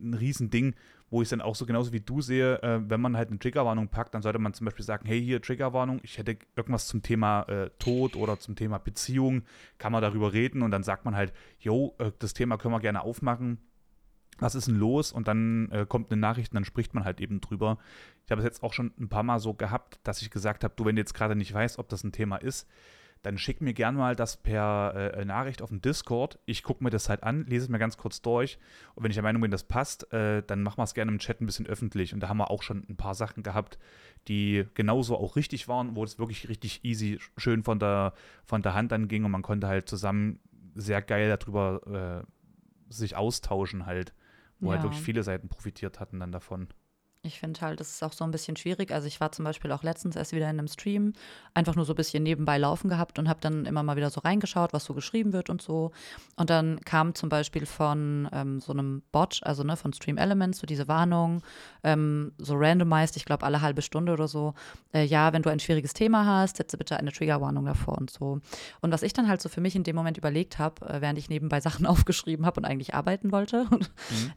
ein 0.00 0.14
Riesending, 0.14 0.76
wo 1.10 1.20
ich 1.20 1.30
dann 1.30 1.40
auch 1.40 1.56
so 1.56 1.66
genauso 1.66 1.92
wie 1.92 1.98
du 1.98 2.20
sehe, 2.20 2.62
äh, 2.62 2.80
wenn 2.88 3.00
man 3.00 3.16
halt 3.16 3.30
eine 3.30 3.40
Triggerwarnung 3.40 3.88
packt, 3.88 4.14
dann 4.14 4.22
sollte 4.22 4.38
man 4.38 4.54
zum 4.54 4.66
Beispiel 4.66 4.84
sagen, 4.84 5.04
hey, 5.04 5.20
hier 5.20 5.42
Triggerwarnung, 5.42 5.98
ich 6.04 6.18
hätte 6.18 6.36
irgendwas 6.54 6.86
zum 6.86 7.02
Thema 7.02 7.42
äh, 7.48 7.70
Tod 7.80 8.14
oder 8.14 8.38
zum 8.38 8.54
Thema 8.54 8.78
Beziehung, 8.78 9.42
kann 9.78 9.90
man 9.90 10.00
darüber 10.00 10.32
reden 10.32 10.62
und 10.62 10.70
dann 10.70 10.84
sagt 10.84 11.04
man 11.04 11.16
halt, 11.16 11.32
yo, 11.58 11.96
äh, 11.98 12.12
das 12.20 12.34
Thema 12.34 12.56
können 12.56 12.72
wir 12.72 12.78
gerne 12.80 13.02
aufmachen. 13.02 13.58
Was 14.42 14.54
ist 14.54 14.68
denn 14.68 14.76
los? 14.76 15.12
Und 15.12 15.28
dann 15.28 15.70
äh, 15.70 15.86
kommt 15.88 16.10
eine 16.10 16.20
Nachricht 16.20 16.52
und 16.52 16.56
dann 16.56 16.64
spricht 16.64 16.94
man 16.94 17.04
halt 17.04 17.20
eben 17.20 17.40
drüber. 17.40 17.78
Ich 18.24 18.30
habe 18.30 18.40
es 18.40 18.44
jetzt 18.44 18.62
auch 18.62 18.72
schon 18.72 18.92
ein 18.98 19.08
paar 19.08 19.22
Mal 19.22 19.38
so 19.38 19.54
gehabt, 19.54 20.00
dass 20.04 20.22
ich 20.22 20.30
gesagt 20.30 20.64
habe, 20.64 20.74
du, 20.76 20.84
wenn 20.84 20.96
du 20.96 21.00
jetzt 21.00 21.14
gerade 21.14 21.36
nicht 21.36 21.52
weißt, 21.52 21.78
ob 21.78 21.88
das 21.88 22.04
ein 22.04 22.12
Thema 22.12 22.36
ist, 22.36 22.68
dann 23.22 23.38
schick 23.38 23.60
mir 23.60 23.72
gern 23.72 23.94
mal 23.94 24.16
das 24.16 24.36
per 24.36 25.14
äh, 25.14 25.24
Nachricht 25.24 25.62
auf 25.62 25.68
dem 25.68 25.80
Discord. 25.80 26.40
Ich 26.44 26.64
gucke 26.64 26.82
mir 26.82 26.90
das 26.90 27.08
halt 27.08 27.22
an, 27.22 27.46
lese 27.46 27.64
es 27.64 27.68
mir 27.68 27.78
ganz 27.78 27.96
kurz 27.96 28.20
durch. 28.20 28.58
Und 28.96 29.04
wenn 29.04 29.10
ich 29.12 29.16
der 29.16 29.22
Meinung 29.22 29.42
bin, 29.42 29.52
das 29.52 29.62
passt, 29.62 30.12
äh, 30.12 30.42
dann 30.44 30.62
machen 30.62 30.78
wir 30.78 30.84
es 30.84 30.94
gerne 30.94 31.12
im 31.12 31.18
Chat 31.20 31.40
ein 31.40 31.46
bisschen 31.46 31.66
öffentlich. 31.66 32.12
Und 32.12 32.20
da 32.20 32.28
haben 32.28 32.38
wir 32.38 32.50
auch 32.50 32.64
schon 32.64 32.84
ein 32.88 32.96
paar 32.96 33.14
Sachen 33.14 33.44
gehabt, 33.44 33.78
die 34.26 34.66
genauso 34.74 35.16
auch 35.16 35.36
richtig 35.36 35.68
waren, 35.68 35.94
wo 35.94 36.02
es 36.02 36.18
wirklich 36.18 36.48
richtig 36.48 36.84
easy, 36.84 37.20
schön 37.36 37.62
von 37.62 37.78
der, 37.78 38.12
von 38.44 38.62
der 38.62 38.74
Hand 38.74 38.90
dann 38.90 39.06
ging 39.06 39.24
und 39.24 39.30
man 39.30 39.42
konnte 39.42 39.68
halt 39.68 39.88
zusammen 39.88 40.40
sehr 40.74 41.00
geil 41.00 41.28
darüber 41.28 42.24
äh, 42.26 42.92
sich 42.92 43.16
austauschen 43.16 43.86
halt, 43.86 44.12
wo 44.62 44.70
halt 44.70 44.80
Ja. 44.80 44.84
wirklich 44.84 45.02
viele 45.02 45.22
Seiten 45.22 45.48
profitiert 45.48 46.00
hatten 46.00 46.20
dann 46.20 46.32
davon. 46.32 46.68
Ich 47.24 47.38
finde 47.38 47.60
halt, 47.60 47.78
das 47.78 47.88
ist 47.88 48.02
auch 48.02 48.12
so 48.12 48.24
ein 48.24 48.32
bisschen 48.32 48.56
schwierig. 48.56 48.90
Also 48.90 49.06
ich 49.06 49.20
war 49.20 49.30
zum 49.30 49.44
Beispiel 49.44 49.70
auch 49.70 49.84
letztens 49.84 50.16
erst 50.16 50.32
wieder 50.32 50.50
in 50.50 50.58
einem 50.58 50.66
Stream, 50.66 51.12
einfach 51.54 51.76
nur 51.76 51.84
so 51.84 51.92
ein 51.92 51.96
bisschen 51.96 52.24
nebenbei 52.24 52.58
laufen 52.58 52.88
gehabt 52.88 53.16
und 53.16 53.28
habe 53.28 53.38
dann 53.40 53.64
immer 53.64 53.84
mal 53.84 53.94
wieder 53.94 54.10
so 54.10 54.20
reingeschaut, 54.22 54.72
was 54.72 54.84
so 54.84 54.92
geschrieben 54.92 55.32
wird 55.32 55.48
und 55.48 55.62
so. 55.62 55.92
Und 56.34 56.50
dann 56.50 56.80
kam 56.80 57.14
zum 57.14 57.28
Beispiel 57.28 57.64
von 57.64 58.28
ähm, 58.32 58.58
so 58.58 58.72
einem 58.72 59.04
Bot, 59.12 59.38
also 59.44 59.62
ne, 59.62 59.76
von 59.76 59.92
Stream 59.92 60.18
Elements, 60.18 60.58
so 60.58 60.66
diese 60.66 60.88
Warnung, 60.88 61.42
ähm, 61.84 62.32
so 62.38 62.56
randomized, 62.56 63.16
ich 63.16 63.24
glaube 63.24 63.46
alle 63.46 63.60
halbe 63.60 63.82
Stunde 63.82 64.12
oder 64.14 64.26
so, 64.26 64.54
äh, 64.92 65.04
ja, 65.04 65.32
wenn 65.32 65.42
du 65.42 65.50
ein 65.50 65.60
schwieriges 65.60 65.94
Thema 65.94 66.26
hast, 66.26 66.56
setze 66.56 66.76
bitte 66.76 66.96
eine 66.96 67.12
Triggerwarnung 67.12 67.66
davor 67.66 67.98
und 67.98 68.10
so. 68.10 68.40
Und 68.80 68.92
was 68.92 69.04
ich 69.04 69.12
dann 69.12 69.28
halt 69.28 69.40
so 69.40 69.48
für 69.48 69.60
mich 69.60 69.76
in 69.76 69.84
dem 69.84 69.94
Moment 69.94 70.18
überlegt 70.18 70.58
habe, 70.58 70.84
äh, 70.88 71.00
während 71.00 71.20
ich 71.20 71.28
nebenbei 71.28 71.60
Sachen 71.60 71.86
aufgeschrieben 71.86 72.46
habe 72.46 72.58
und 72.58 72.64
eigentlich 72.64 72.94
arbeiten 72.94 73.30
wollte, 73.30 73.68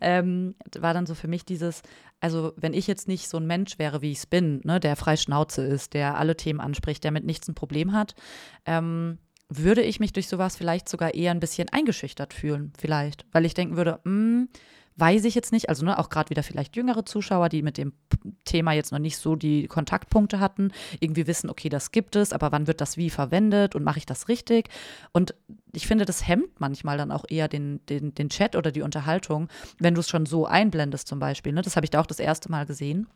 ähm, 0.02 0.54
war 0.78 0.94
dann 0.94 1.08
so 1.08 1.16
für 1.16 1.28
mich 1.28 1.46
dieses, 1.46 1.82
also 2.22 2.54
wenn 2.58 2.75
ich 2.76 2.88
jetzt 2.88 3.08
nicht 3.08 3.28
so 3.30 3.38
ein 3.38 3.48
Mensch 3.48 3.80
wäre, 3.80 4.02
wie 4.02 4.12
ich 4.12 4.20
es 4.20 4.26
bin, 4.26 4.62
ne, 4.64 4.80
der 4.80 4.96
frei 4.96 5.18
Schnauze 5.18 5.64
ist, 5.64 5.94
der 5.94 6.18
alle 6.18 6.36
Themen 6.36 6.60
anspricht, 6.60 7.04
der 7.04 7.12
mit 7.12 7.26
nichts 7.26 7.48
ein 7.48 7.56
Problem 7.56 7.94
hat, 7.94 8.16
ähm, 8.66 9.18
würde 9.50 9.82
ich 9.82 10.00
mich 10.00 10.14
durch 10.14 10.28
sowas 10.28 10.56
vielleicht 10.56 10.90
sogar 10.90 11.14
eher 11.14 11.32
ein 11.32 11.40
bisschen 11.40 11.70
eingeschüchtert 11.70 12.34
fühlen, 12.34 12.74
vielleicht, 12.78 13.26
weil 13.32 13.46
ich 13.46 13.54
denken 13.54 13.78
würde, 13.78 14.00
hm, 14.04 14.50
weiß 14.98 15.26
ich 15.26 15.36
jetzt 15.36 15.52
nicht, 15.52 15.70
also 15.70 15.86
ne, 15.86 16.00
auch 16.00 16.10
gerade 16.10 16.30
wieder 16.30 16.44
vielleicht 16.44 16.76
jüngere 16.76 17.06
Zuschauer, 17.06 17.50
die 17.50 17.62
mit 17.62 17.78
dem 17.78 17.94
Thema 18.46 18.72
jetzt 18.72 18.92
noch 18.92 19.00
nicht 19.00 19.18
so 19.18 19.36
die 19.36 19.68
Kontaktpunkte 19.68 20.40
hatten, 20.40 20.72
irgendwie 21.00 21.28
wissen, 21.28 21.50
okay, 21.50 21.70
das 21.70 21.92
gibt 21.92 22.16
es, 22.16 22.32
aber 22.32 22.52
wann 22.52 22.68
wird 22.68 22.82
das 22.82 22.96
wie 22.96 23.10
verwendet 23.10 23.76
und 23.76 23.84
mache 23.84 24.00
ich 24.00 24.06
das 24.06 24.30
richtig? 24.30 24.70
Und 25.12 25.36
ich 25.74 25.88
finde, 25.88 26.06
das 26.06 26.28
hemmt 26.28 26.60
manchmal 26.60 26.98
dann 26.98 27.12
auch 27.12 27.26
eher 27.28 27.48
den, 27.48 27.86
den, 27.88 28.16
den 28.16 28.30
Chat 28.30 28.56
oder 28.56 28.72
die 28.72 28.82
Unterhaltung, 28.82 29.50
wenn 29.80 29.96
du 29.96 30.00
es 30.00 30.10
schon 30.10 30.26
so 30.26 30.46
einblendest 30.46 31.08
zum 31.08 31.20
Beispiel. 31.20 31.52
Ne? 31.52 31.62
Das 31.62 31.76
habe 31.76 31.86
ich 31.86 31.92
da 31.92 32.00
auch 32.00 32.08
das 32.08 32.20
erste 32.20 32.50
Mal 32.50 32.66
gesehen. 32.66 33.08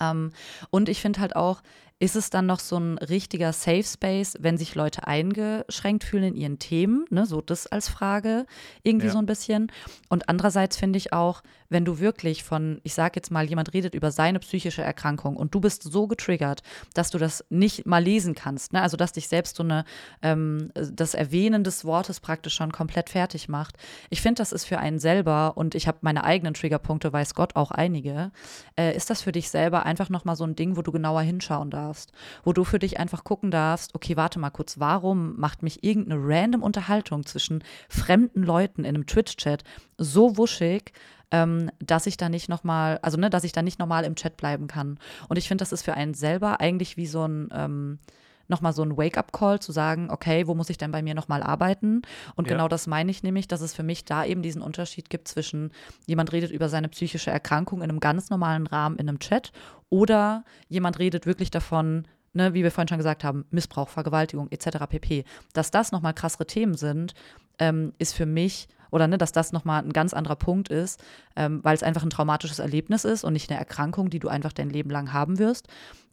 Ähm, 0.00 0.32
und 0.70 0.88
ich 0.88 1.00
finde 1.00 1.20
halt 1.20 1.36
auch, 1.36 1.62
ist 1.98 2.14
es 2.14 2.28
dann 2.28 2.44
noch 2.44 2.60
so 2.60 2.76
ein 2.76 2.98
richtiger 2.98 3.54
Safe 3.54 3.82
Space, 3.82 4.36
wenn 4.38 4.58
sich 4.58 4.74
Leute 4.74 5.06
eingeschränkt 5.06 6.04
fühlen 6.04 6.24
in 6.24 6.36
ihren 6.36 6.58
Themen? 6.58 7.06
Ne? 7.08 7.24
So 7.24 7.40
das 7.40 7.66
als 7.66 7.88
Frage 7.88 8.44
irgendwie 8.82 9.06
ja. 9.06 9.12
so 9.12 9.18
ein 9.18 9.24
bisschen. 9.24 9.72
Und 10.10 10.28
andererseits 10.28 10.76
finde 10.76 10.98
ich 10.98 11.14
auch, 11.14 11.42
wenn 11.70 11.86
du 11.86 11.98
wirklich 11.98 12.44
von, 12.44 12.80
ich 12.84 12.92
sage 12.92 13.14
jetzt 13.16 13.30
mal, 13.30 13.46
jemand 13.46 13.72
redet 13.72 13.94
über 13.94 14.10
seine 14.10 14.38
psychische 14.40 14.82
Erkrankung 14.82 15.36
und 15.36 15.54
du 15.54 15.60
bist 15.60 15.82
so 15.84 16.06
getriggert, 16.06 16.62
dass 16.92 17.10
du 17.10 17.18
das 17.18 17.44
nicht 17.48 17.86
mal 17.86 18.04
lesen 18.04 18.34
kannst, 18.34 18.74
ne? 18.74 18.82
also 18.82 18.98
dass 18.98 19.12
dich 19.12 19.28
selbst 19.28 19.56
so 19.56 19.62
eine, 19.62 19.84
ähm, 20.20 20.70
das 20.74 21.14
Erwähnen 21.14 21.64
des 21.64 21.86
Wortes 21.86 22.20
praktisch 22.20 22.54
schon 22.54 22.72
komplett 22.72 23.08
fertig 23.08 23.48
macht. 23.48 23.76
Ich 24.10 24.20
finde, 24.20 24.40
das 24.40 24.52
ist 24.52 24.66
für 24.66 24.78
einen 24.78 24.98
selber 24.98 25.56
und 25.56 25.74
ich 25.74 25.88
habe 25.88 25.98
meine 26.02 26.24
eigenen 26.24 26.52
Triggerpunkte, 26.52 27.12
weiß 27.12 27.34
Gott 27.34 27.56
auch 27.56 27.70
einige, 27.70 28.32
äh, 28.78 28.94
ist 28.94 29.08
das 29.08 29.22
für 29.22 29.32
dich 29.32 29.48
selber 29.48 29.86
einfach 29.86 30.10
nochmal 30.10 30.36
so 30.36 30.44
ein 30.44 30.56
Ding, 30.56 30.76
wo 30.76 30.82
du 30.82 30.92
genauer 30.92 31.22
hinschauen 31.22 31.70
darfst 31.70 31.85
darfst, 31.86 32.12
wo 32.44 32.52
du 32.52 32.64
für 32.64 32.78
dich 32.78 32.98
einfach 32.98 33.24
gucken 33.24 33.50
darfst, 33.50 33.94
okay, 33.94 34.16
warte 34.16 34.38
mal 34.38 34.50
kurz, 34.50 34.78
warum 34.78 35.38
macht 35.38 35.62
mich 35.62 35.84
irgendeine 35.84 36.20
random 36.22 36.62
Unterhaltung 36.62 37.24
zwischen 37.24 37.62
fremden 37.88 38.42
Leuten 38.42 38.84
in 38.84 38.94
einem 38.94 39.06
Twitch-Chat 39.06 39.64
so 39.98 40.36
wuschig, 40.36 40.92
ähm, 41.30 41.70
dass 41.80 42.06
ich 42.06 42.16
da 42.16 42.28
nicht 42.28 42.48
nochmal, 42.48 42.98
also 43.02 43.18
ne, 43.18 43.30
dass 43.30 43.44
ich 43.44 43.52
da 43.52 43.62
nicht 43.62 43.78
nochmal 43.78 44.04
im 44.04 44.14
Chat 44.14 44.36
bleiben 44.36 44.66
kann. 44.66 44.98
Und 45.28 45.36
ich 45.38 45.48
finde, 45.48 45.62
das 45.62 45.72
ist 45.72 45.82
für 45.82 45.94
einen 45.94 46.14
selber 46.14 46.60
eigentlich 46.60 46.96
wie 46.96 47.06
so 47.06 47.26
ein 47.26 47.48
ähm, 47.52 47.98
nochmal 48.48 48.72
so 48.72 48.82
ein 48.82 48.96
Wake-up-Call 48.96 49.60
zu 49.60 49.72
sagen, 49.72 50.08
okay, 50.10 50.46
wo 50.46 50.54
muss 50.54 50.70
ich 50.70 50.78
denn 50.78 50.90
bei 50.90 51.02
mir 51.02 51.14
nochmal 51.14 51.42
arbeiten? 51.42 52.02
Und 52.34 52.46
ja. 52.46 52.54
genau 52.54 52.68
das 52.68 52.86
meine 52.86 53.10
ich 53.10 53.22
nämlich, 53.22 53.48
dass 53.48 53.60
es 53.60 53.74
für 53.74 53.82
mich 53.82 54.04
da 54.04 54.24
eben 54.24 54.42
diesen 54.42 54.62
Unterschied 54.62 55.10
gibt 55.10 55.28
zwischen 55.28 55.72
jemand 56.06 56.32
redet 56.32 56.50
über 56.50 56.68
seine 56.68 56.88
psychische 56.88 57.30
Erkrankung 57.30 57.82
in 57.82 57.90
einem 57.90 58.00
ganz 58.00 58.30
normalen 58.30 58.66
Rahmen 58.66 58.96
in 58.96 59.08
einem 59.08 59.18
Chat 59.18 59.52
oder 59.88 60.44
jemand 60.68 60.98
redet 60.98 61.26
wirklich 61.26 61.50
davon, 61.50 62.06
Ne, 62.32 62.52
wie 62.52 62.62
wir 62.62 62.70
vorhin 62.70 62.88
schon 62.88 62.98
gesagt 62.98 63.24
haben, 63.24 63.46
Missbrauch, 63.50 63.88
Vergewaltigung 63.88 64.48
etc. 64.50 64.84
pp. 64.90 65.24
Dass 65.54 65.70
das 65.70 65.90
nochmal 65.90 66.12
krassere 66.12 66.46
Themen 66.46 66.74
sind, 66.74 67.14
ähm, 67.58 67.94
ist 67.96 68.12
für 68.12 68.26
mich, 68.26 68.68
oder 68.96 69.06
ne, 69.06 69.18
dass 69.18 69.30
das 69.30 69.52
nochmal 69.52 69.84
ein 69.84 69.92
ganz 69.92 70.12
anderer 70.14 70.36
Punkt 70.36 70.68
ist, 70.68 71.02
ähm, 71.36 71.60
weil 71.62 71.76
es 71.76 71.82
einfach 71.82 72.02
ein 72.02 72.10
traumatisches 72.10 72.58
Erlebnis 72.58 73.04
ist 73.04 73.24
und 73.24 73.34
nicht 73.34 73.50
eine 73.50 73.58
Erkrankung, 73.58 74.10
die 74.10 74.18
du 74.18 74.28
einfach 74.28 74.52
dein 74.52 74.70
Leben 74.70 74.90
lang 74.90 75.12
haben 75.12 75.38
wirst. 75.38 75.68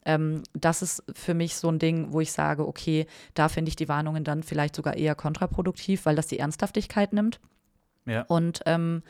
Ähm, 0.06 0.44
das 0.54 0.82
ist 0.82 1.04
für 1.14 1.34
mich 1.34 1.56
so 1.56 1.70
ein 1.70 1.80
Ding, 1.80 2.12
wo 2.12 2.20
ich 2.20 2.34
sage, 2.34 2.68
okay, 2.68 3.08
da 3.34 3.48
finde 3.48 3.70
ich 3.70 3.78
die 3.78 3.88
Warnungen 3.88 4.26
dann 4.26 4.44
vielleicht 4.44 4.76
sogar 4.76 4.98
eher 4.98 5.16
kontraproduktiv, 5.16 6.06
weil 6.06 6.16
das 6.16 6.28
die 6.28 6.40
Ernsthaftigkeit 6.40 7.14
nimmt. 7.14 7.40
Ja. 8.06 8.24
Und 8.24 8.62
ähm, 8.66 9.02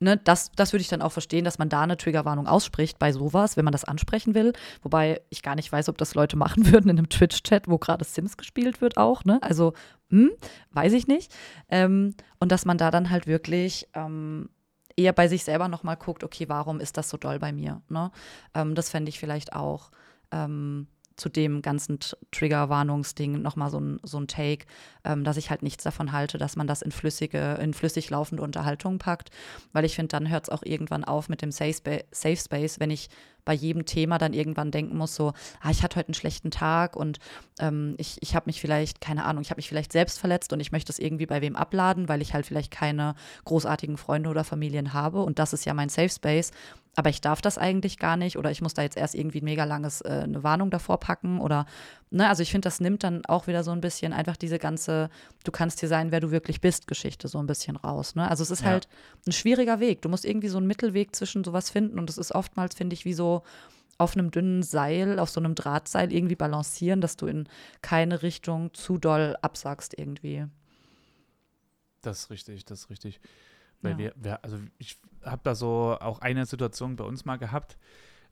ne, 0.00 0.16
das, 0.16 0.52
das 0.52 0.72
würde 0.72 0.82
ich 0.82 0.88
dann 0.88 1.02
auch 1.02 1.12
verstehen, 1.12 1.44
dass 1.44 1.58
man 1.58 1.68
da 1.68 1.82
eine 1.82 1.96
Triggerwarnung 1.96 2.46
ausspricht 2.46 2.98
bei 2.98 3.12
sowas, 3.12 3.56
wenn 3.56 3.64
man 3.64 3.72
das 3.72 3.84
ansprechen 3.84 4.34
will. 4.34 4.52
Wobei 4.82 5.20
ich 5.30 5.42
gar 5.42 5.54
nicht 5.54 5.70
weiß, 5.70 5.88
ob 5.88 5.98
das 5.98 6.14
Leute 6.14 6.36
machen 6.36 6.66
würden 6.72 6.90
in 6.90 6.98
einem 6.98 7.08
Twitch-Chat, 7.08 7.68
wo 7.68 7.78
gerade 7.78 8.04
Sims 8.04 8.36
gespielt 8.36 8.80
wird 8.80 8.96
auch. 8.96 9.24
Ne? 9.24 9.38
Also, 9.42 9.74
hm, 10.10 10.30
weiß 10.72 10.92
ich 10.92 11.06
nicht. 11.06 11.34
Ähm, 11.68 12.14
und 12.40 12.52
dass 12.52 12.64
man 12.64 12.78
da 12.78 12.90
dann 12.90 13.10
halt 13.10 13.26
wirklich 13.26 13.88
ähm, 13.94 14.48
eher 14.96 15.12
bei 15.12 15.28
sich 15.28 15.44
selber 15.44 15.68
nochmal 15.68 15.96
guckt, 15.96 16.24
okay, 16.24 16.48
warum 16.48 16.80
ist 16.80 16.96
das 16.96 17.08
so 17.08 17.16
doll 17.16 17.38
bei 17.38 17.52
mir? 17.52 17.82
Ne? 17.88 18.10
Ähm, 18.54 18.74
das 18.74 18.90
fände 18.90 19.08
ich 19.08 19.18
vielleicht 19.18 19.52
auch 19.52 19.90
ähm, 20.32 20.88
zu 21.18 21.28
dem 21.28 21.62
ganzen 21.62 21.98
Trigger-Warnungsding 22.32 23.42
nochmal 23.42 23.70
so 23.70 23.80
ein, 23.80 24.00
so 24.02 24.18
ein 24.18 24.28
Take, 24.28 24.66
ähm, 25.04 25.24
dass 25.24 25.36
ich 25.36 25.50
halt 25.50 25.62
nichts 25.62 25.84
davon 25.84 26.12
halte, 26.12 26.38
dass 26.38 26.56
man 26.56 26.66
das 26.66 26.82
in 26.82 26.92
flüssige, 26.92 27.58
in 27.60 27.74
flüssig 27.74 28.10
laufende 28.10 28.42
Unterhaltung 28.42 28.98
packt, 28.98 29.30
weil 29.72 29.84
ich 29.84 29.96
finde, 29.96 30.08
dann 30.08 30.30
hört 30.30 30.44
es 30.44 30.48
auch 30.50 30.62
irgendwann 30.62 31.04
auf 31.04 31.28
mit 31.28 31.42
dem 31.42 31.52
Safe, 31.52 31.72
Spa 31.72 31.98
Safe 32.10 32.36
Space, 32.36 32.80
wenn 32.80 32.90
ich 32.90 33.08
bei 33.48 33.54
jedem 33.54 33.86
Thema 33.86 34.18
dann 34.18 34.34
irgendwann 34.34 34.70
denken 34.70 34.98
muss, 34.98 35.14
so, 35.14 35.32
ah, 35.62 35.70
ich 35.70 35.82
hatte 35.82 35.96
heute 35.96 36.08
einen 36.08 36.14
schlechten 36.14 36.50
Tag 36.50 36.96
und 36.96 37.18
ähm, 37.58 37.94
ich, 37.96 38.18
ich 38.20 38.34
habe 38.34 38.44
mich 38.44 38.60
vielleicht, 38.60 39.00
keine 39.00 39.24
Ahnung, 39.24 39.40
ich 39.40 39.48
habe 39.48 39.58
mich 39.58 39.70
vielleicht 39.70 39.90
selbst 39.90 40.18
verletzt 40.18 40.52
und 40.52 40.60
ich 40.60 40.70
möchte 40.70 40.88
das 40.88 40.98
irgendwie 40.98 41.24
bei 41.24 41.40
wem 41.40 41.56
abladen, 41.56 42.10
weil 42.10 42.20
ich 42.20 42.34
halt 42.34 42.44
vielleicht 42.44 42.70
keine 42.70 43.14
großartigen 43.46 43.96
Freunde 43.96 44.28
oder 44.28 44.44
Familien 44.44 44.92
habe. 44.92 45.22
Und 45.22 45.38
das 45.38 45.54
ist 45.54 45.64
ja 45.64 45.72
mein 45.72 45.88
Safe 45.88 46.10
Space 46.10 46.50
aber 46.98 47.10
ich 47.10 47.20
darf 47.20 47.40
das 47.40 47.58
eigentlich 47.58 47.96
gar 47.96 48.16
nicht 48.16 48.36
oder 48.36 48.50
ich 48.50 48.60
muss 48.60 48.74
da 48.74 48.82
jetzt 48.82 48.96
erst 48.96 49.14
irgendwie 49.14 49.40
ein 49.40 49.44
mega 49.44 49.62
langes 49.62 50.00
äh, 50.00 50.22
eine 50.24 50.42
Warnung 50.42 50.68
davor 50.68 50.98
packen 50.98 51.40
oder 51.40 51.64
ne, 52.10 52.28
also 52.28 52.42
ich 52.42 52.50
finde, 52.50 52.66
das 52.66 52.80
nimmt 52.80 53.04
dann 53.04 53.24
auch 53.24 53.46
wieder 53.46 53.62
so 53.62 53.70
ein 53.70 53.80
bisschen 53.80 54.12
einfach 54.12 54.36
diese 54.36 54.58
ganze, 54.58 55.08
du 55.44 55.52
kannst 55.52 55.78
hier 55.78 55.88
sein, 55.88 56.10
wer 56.10 56.18
du 56.18 56.32
wirklich 56.32 56.60
bist, 56.60 56.88
Geschichte 56.88 57.28
so 57.28 57.38
ein 57.38 57.46
bisschen 57.46 57.76
raus. 57.76 58.16
Ne? 58.16 58.28
Also 58.28 58.42
es 58.42 58.50
ist 58.50 58.62
ja. 58.62 58.70
halt 58.70 58.88
ein 59.28 59.30
schwieriger 59.30 59.78
Weg. 59.78 60.02
Du 60.02 60.08
musst 60.08 60.24
irgendwie 60.24 60.48
so 60.48 60.58
einen 60.58 60.66
Mittelweg 60.66 61.14
zwischen 61.14 61.44
sowas 61.44 61.70
finden 61.70 62.00
und 62.00 62.10
es 62.10 62.18
ist 62.18 62.34
oftmals, 62.34 62.74
finde 62.74 62.94
ich, 62.94 63.04
wie 63.04 63.14
so 63.14 63.44
auf 63.96 64.16
einem 64.16 64.32
dünnen 64.32 64.64
Seil, 64.64 65.20
auf 65.20 65.30
so 65.30 65.38
einem 65.38 65.54
Drahtseil 65.54 66.12
irgendwie 66.12 66.34
balancieren, 66.34 67.00
dass 67.00 67.16
du 67.16 67.28
in 67.28 67.48
keine 67.80 68.22
Richtung 68.22 68.74
zu 68.74 68.98
doll 68.98 69.36
absagst 69.40 69.96
irgendwie. 69.96 70.46
Das 72.02 72.22
ist 72.22 72.30
richtig, 72.30 72.64
das 72.64 72.80
ist 72.80 72.90
richtig. 72.90 73.20
Weil 73.82 73.92
ja. 73.92 73.98
wir, 73.98 74.14
wir, 74.16 74.44
also 74.44 74.58
ich 74.78 74.98
habe 75.24 75.40
da 75.44 75.54
so 75.54 75.96
auch 76.00 76.20
eine 76.20 76.46
Situation 76.46 76.96
bei 76.96 77.04
uns 77.04 77.24
mal 77.24 77.36
gehabt. 77.36 77.78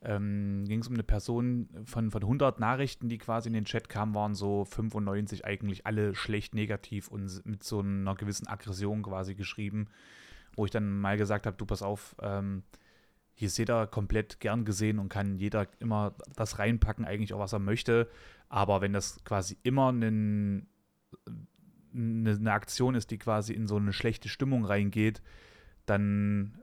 Ähm, 0.03 0.65
ging 0.69 0.81
es 0.81 0.89
um 0.89 0.95
eine 0.95 1.03
Person 1.03 1.69
von, 1.85 2.11
von 2.11 2.23
100 2.23 2.61
Nachrichten, 2.61 3.09
die 3.09 3.19
quasi 3.19 3.49
in 3.49 3.55
den 3.55 3.65
Chat 3.65 3.89
kamen, 3.89 4.15
waren 4.15 4.35
so 4.35 4.65
95 4.65 5.45
eigentlich 5.45 5.87
alle 5.87 6.15
schlecht 6.15 6.55
negativ 6.55 7.09
und 7.09 7.45
mit 7.47 7.65
so 7.65 7.81
einer 7.81 8.15
gewissen 8.15 8.47
Aggression 8.47 9.03
quasi 9.03 9.35
geschrieben, 9.35 9.89
wo 10.55 10.65
ich 10.65 10.71
dann 10.71 11.01
mal 11.01 11.17
gesagt 11.17 11.47
habe, 11.47 11.57
du 11.57 11.65
pass 11.65 11.83
auf, 11.83 12.15
ähm, 12.21 12.63
hier 13.35 13.47
ist 13.47 13.59
jeder 13.59 13.87
komplett 13.87 14.39
gern 14.39 14.65
gesehen 14.65 14.99
und 14.99 15.09
kann 15.09 15.39
jeder 15.39 15.67
immer 15.81 16.15
das 16.37 16.59
reinpacken, 16.59 17.05
eigentlich 17.05 17.33
auch 17.33 17.41
was 17.41 17.53
er 17.53 17.59
möchte, 17.59 18.09
aber 18.49 18.83
wenn 18.83 18.93
das 18.93 19.25
quasi 19.25 19.57
immer 19.63 19.89
einen 19.89 20.69
eine, 21.97 22.31
eine 22.31 22.53
Aktion 22.53 22.95
ist, 22.95 23.11
die 23.11 23.19
quasi 23.19 23.53
in 23.53 23.67
so 23.67 23.77
eine 23.77 23.93
schlechte 23.93 24.29
Stimmung 24.29 24.65
reingeht, 24.65 25.23
dann 25.87 26.61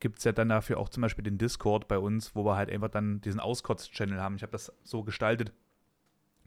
gibt 0.00 0.18
es 0.18 0.24
ja 0.24 0.32
dann 0.32 0.48
dafür 0.48 0.78
auch 0.78 0.88
zum 0.88 1.00
Beispiel 1.00 1.22
den 1.22 1.38
Discord 1.38 1.86
bei 1.86 1.98
uns, 1.98 2.34
wo 2.34 2.44
wir 2.44 2.56
halt 2.56 2.70
einfach 2.70 2.88
dann 2.88 3.20
diesen 3.20 3.40
Auskotz-Channel 3.40 4.20
haben. 4.20 4.34
Ich 4.36 4.42
habe 4.42 4.52
das 4.52 4.72
so 4.82 5.04
gestaltet, 5.04 5.52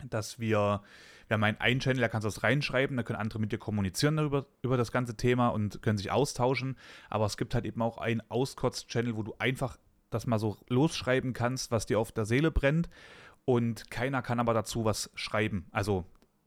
dass 0.10 0.40
wir, 0.40 0.82
wir 1.28 1.34
haben 1.34 1.44
einen, 1.44 1.80
Channel, 1.80 2.02
da 2.02 2.10
kannst 2.10 2.26
du 2.26 2.28
das 2.28 2.44
reinschreiben, 2.44 2.98
da 2.98 3.04
können 3.04 3.20
andere 3.20 3.40
mit 3.40 3.54
dir 3.54 3.58
kommunizieren 3.58 4.18
darüber, 4.18 4.46
über 4.62 4.76
das 4.76 4.92
ganze 4.92 5.16
Thema 5.16 5.50
und 5.50 5.82
können 5.82 5.98
sich 5.98 6.12
austauschen. 6.12 6.78
Aber 7.10 7.26
es 7.26 7.38
gibt 7.38 7.56
halt 7.56 7.66
eben 7.66 7.82
auch 7.82 7.98
einen 7.98 8.22
Auskotz-Channel, 8.30 9.16
wo 9.16 9.24
du 9.24 9.34
einfach 9.40 9.78
das 10.10 10.28
mal 10.28 10.40
so 10.40 10.58
losschreiben 10.68 11.32
kannst, 11.34 11.72
was 11.72 11.86
dir 11.86 12.00
auf 12.00 12.12
der 12.12 12.26
Seele 12.26 12.52
brennt. 12.52 12.90
Und 13.46 13.90
keiner 13.90 14.22
kann 14.22 14.40
aber 14.40 14.54
dazu 14.54 14.86
was 14.86 15.12
schreiben. 15.16 15.68
Also 15.72 16.06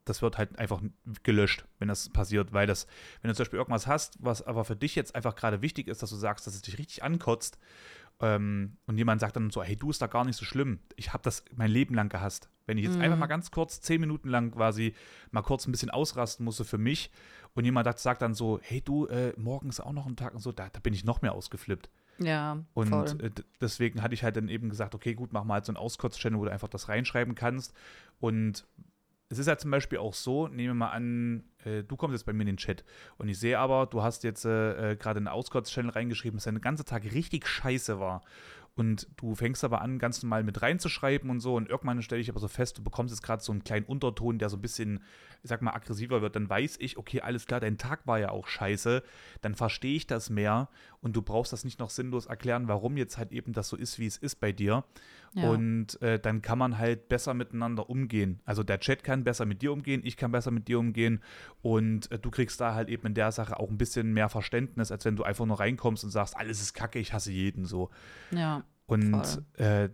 das 0.09 0.21
wird 0.21 0.37
halt 0.37 0.57
einfach 0.59 0.81
gelöscht, 1.23 1.65
wenn 1.77 1.87
das 1.87 2.09
passiert, 2.09 2.51
weil 2.53 2.67
das, 2.67 2.87
wenn 3.21 3.29
du 3.29 3.35
zum 3.35 3.43
Beispiel 3.43 3.59
irgendwas 3.59 3.87
hast, 3.87 4.17
was 4.19 4.41
aber 4.41 4.65
für 4.65 4.75
dich 4.75 4.95
jetzt 4.95 5.15
einfach 5.15 5.35
gerade 5.35 5.61
wichtig 5.61 5.87
ist, 5.87 6.01
dass 6.01 6.09
du 6.09 6.15
sagst, 6.15 6.47
dass 6.47 6.55
es 6.55 6.61
dich 6.61 6.77
richtig 6.77 7.03
ankotzt 7.03 7.57
ähm, 8.21 8.77
und 8.85 8.97
jemand 8.97 9.21
sagt 9.21 9.35
dann 9.35 9.49
so, 9.49 9.63
hey, 9.63 9.75
du 9.75 9.89
ist 9.89 10.01
da 10.01 10.07
gar 10.07 10.25
nicht 10.25 10.35
so 10.35 10.45
schlimm, 10.45 10.79
ich 10.95 11.13
habe 11.13 11.23
das 11.23 11.45
mein 11.55 11.71
Leben 11.71 11.95
lang 11.95 12.09
gehasst. 12.09 12.49
Wenn 12.65 12.77
ich 12.77 12.85
jetzt 12.85 12.97
mhm. 12.97 13.01
einfach 13.01 13.17
mal 13.17 13.27
ganz 13.27 13.49
kurz, 13.49 13.81
zehn 13.81 13.99
Minuten 13.99 14.29
lang 14.29 14.51
quasi 14.51 14.93
mal 15.31 15.41
kurz 15.41 15.67
ein 15.67 15.71
bisschen 15.71 15.89
ausrasten 15.89 16.43
musste 16.43 16.65
für 16.65 16.77
mich 16.77 17.11
und 17.55 17.65
jemand 17.65 17.97
sagt 17.97 18.21
dann 18.21 18.35
so, 18.35 18.59
hey, 18.61 18.81
du, 18.81 19.07
äh, 19.07 19.33
morgen 19.37 19.69
ist 19.69 19.79
auch 19.79 19.93
noch 19.93 20.05
ein 20.05 20.15
Tag 20.15 20.33
und 20.35 20.41
so, 20.41 20.51
da, 20.51 20.69
da 20.69 20.79
bin 20.79 20.93
ich 20.93 21.03
noch 21.03 21.21
mehr 21.21 21.33
ausgeflippt. 21.33 21.89
Ja. 22.19 22.63
Und 22.73 22.93
äh, 22.93 23.31
deswegen 23.61 24.03
hatte 24.03 24.13
ich 24.13 24.23
halt 24.23 24.35
dann 24.35 24.49
eben 24.49 24.69
gesagt, 24.69 24.93
okay, 24.93 25.13
gut, 25.13 25.31
mach 25.31 25.45
mal 25.45 25.55
halt 25.55 25.65
so 25.65 25.71
einen 25.71 25.77
Auskotz-Channel, 25.77 26.39
wo 26.39 26.45
du 26.45 26.51
einfach 26.51 26.67
das 26.67 26.89
reinschreiben 26.89 27.33
kannst. 27.33 27.73
Und 28.19 28.67
es 29.29 29.37
ist 29.37 29.47
ja 29.47 29.57
zum 29.57 29.69
Beispiel 29.69 29.99
auch 29.99 30.15
so, 30.15 30.47
nehmen 30.47 30.69
wir 30.69 30.73
mal 30.73 30.89
an, 30.89 31.43
äh, 31.63 31.83
du 31.83 31.95
kommst 31.95 32.13
jetzt 32.13 32.25
bei 32.25 32.33
mir 32.33 32.41
in 32.41 32.47
den 32.47 32.57
Chat 32.57 32.83
und 33.17 33.29
ich 33.29 33.39
sehe 33.39 33.59
aber, 33.59 33.85
du 33.85 34.01
hast 34.01 34.23
jetzt 34.23 34.43
äh, 34.45 34.93
äh 34.93 34.95
gerade 34.95 35.17
einen 35.17 35.27
Auskotz-Channel 35.27 35.91
reingeschrieben, 35.91 36.37
dass 36.37 36.45
dein 36.45 36.59
ganzer 36.61 36.85
Tag 36.85 37.03
richtig 37.03 37.47
scheiße 37.47 37.99
war. 37.99 38.23
Und 38.75 39.07
du 39.17 39.35
fängst 39.35 39.65
aber 39.65 39.81
an, 39.81 39.99
ganz 39.99 40.23
normal 40.23 40.43
mit 40.43 40.61
reinzuschreiben 40.61 41.29
und 41.29 41.41
so. 41.41 41.55
Und 41.55 41.67
irgendwann 41.67 42.01
stelle 42.01 42.21
ich 42.21 42.29
aber 42.29 42.39
so 42.39 42.47
fest, 42.47 42.77
du 42.77 42.83
bekommst 42.83 43.13
jetzt 43.13 43.21
gerade 43.21 43.43
so 43.43 43.51
einen 43.51 43.65
kleinen 43.65 43.85
Unterton, 43.85 44.39
der 44.39 44.47
so 44.47 44.55
ein 44.55 44.61
bisschen, 44.61 45.03
ich 45.43 45.49
sag 45.49 45.61
mal, 45.61 45.73
aggressiver 45.73 46.21
wird. 46.21 46.37
Dann 46.37 46.49
weiß 46.49 46.77
ich, 46.79 46.97
okay, 46.97 47.19
alles 47.19 47.45
klar, 47.45 47.59
dein 47.59 47.77
Tag 47.77 48.07
war 48.07 48.19
ja 48.19 48.29
auch 48.29 48.47
scheiße. 48.47 49.03
Dann 49.41 49.53
verstehe 49.55 49.97
ich 49.97 50.07
das 50.07 50.29
mehr 50.29 50.69
und 51.01 51.15
du 51.15 51.21
brauchst 51.21 51.53
das 51.53 51.63
nicht 51.63 51.79
noch 51.79 51.89
sinnlos 51.89 52.25
erklären, 52.25 52.67
warum 52.67 52.97
jetzt 52.97 53.17
halt 53.17 53.31
eben 53.31 53.53
das 53.53 53.69
so 53.69 53.77
ist, 53.77 53.99
wie 53.99 54.05
es 54.05 54.17
ist 54.17 54.35
bei 54.35 54.51
dir. 54.51 54.83
Ja. 55.33 55.49
Und 55.49 56.01
äh, 56.01 56.19
dann 56.19 56.41
kann 56.41 56.57
man 56.57 56.77
halt 56.77 57.07
besser 57.07 57.33
miteinander 57.33 57.89
umgehen. 57.89 58.41
Also 58.45 58.63
der 58.63 58.79
Chat 58.79 59.03
kann 59.03 59.23
besser 59.23 59.45
mit 59.45 59.61
dir 59.61 59.71
umgehen, 59.71 60.01
ich 60.03 60.17
kann 60.17 60.31
besser 60.31 60.51
mit 60.51 60.67
dir 60.67 60.79
umgehen 60.79 61.21
und 61.61 62.11
äh, 62.11 62.19
du 62.19 62.31
kriegst 62.31 62.59
da 62.59 62.73
halt 62.73 62.89
eben 62.89 63.07
in 63.07 63.13
der 63.13 63.31
Sache 63.31 63.59
auch 63.59 63.69
ein 63.69 63.77
bisschen 63.77 64.13
mehr 64.13 64.29
Verständnis, 64.29 64.91
als 64.91 65.05
wenn 65.05 65.15
du 65.15 65.23
einfach 65.23 65.45
nur 65.45 65.59
reinkommst 65.59 66.03
und 66.03 66.09
sagst, 66.09 66.35
alles 66.35 66.61
ist 66.61 66.73
kacke, 66.73 66.99
ich 66.99 67.13
hasse 67.13 67.31
jeden 67.31 67.65
so. 67.65 67.89
Ja. 68.31 68.63
Und 68.87 69.43
äh, 69.57 69.89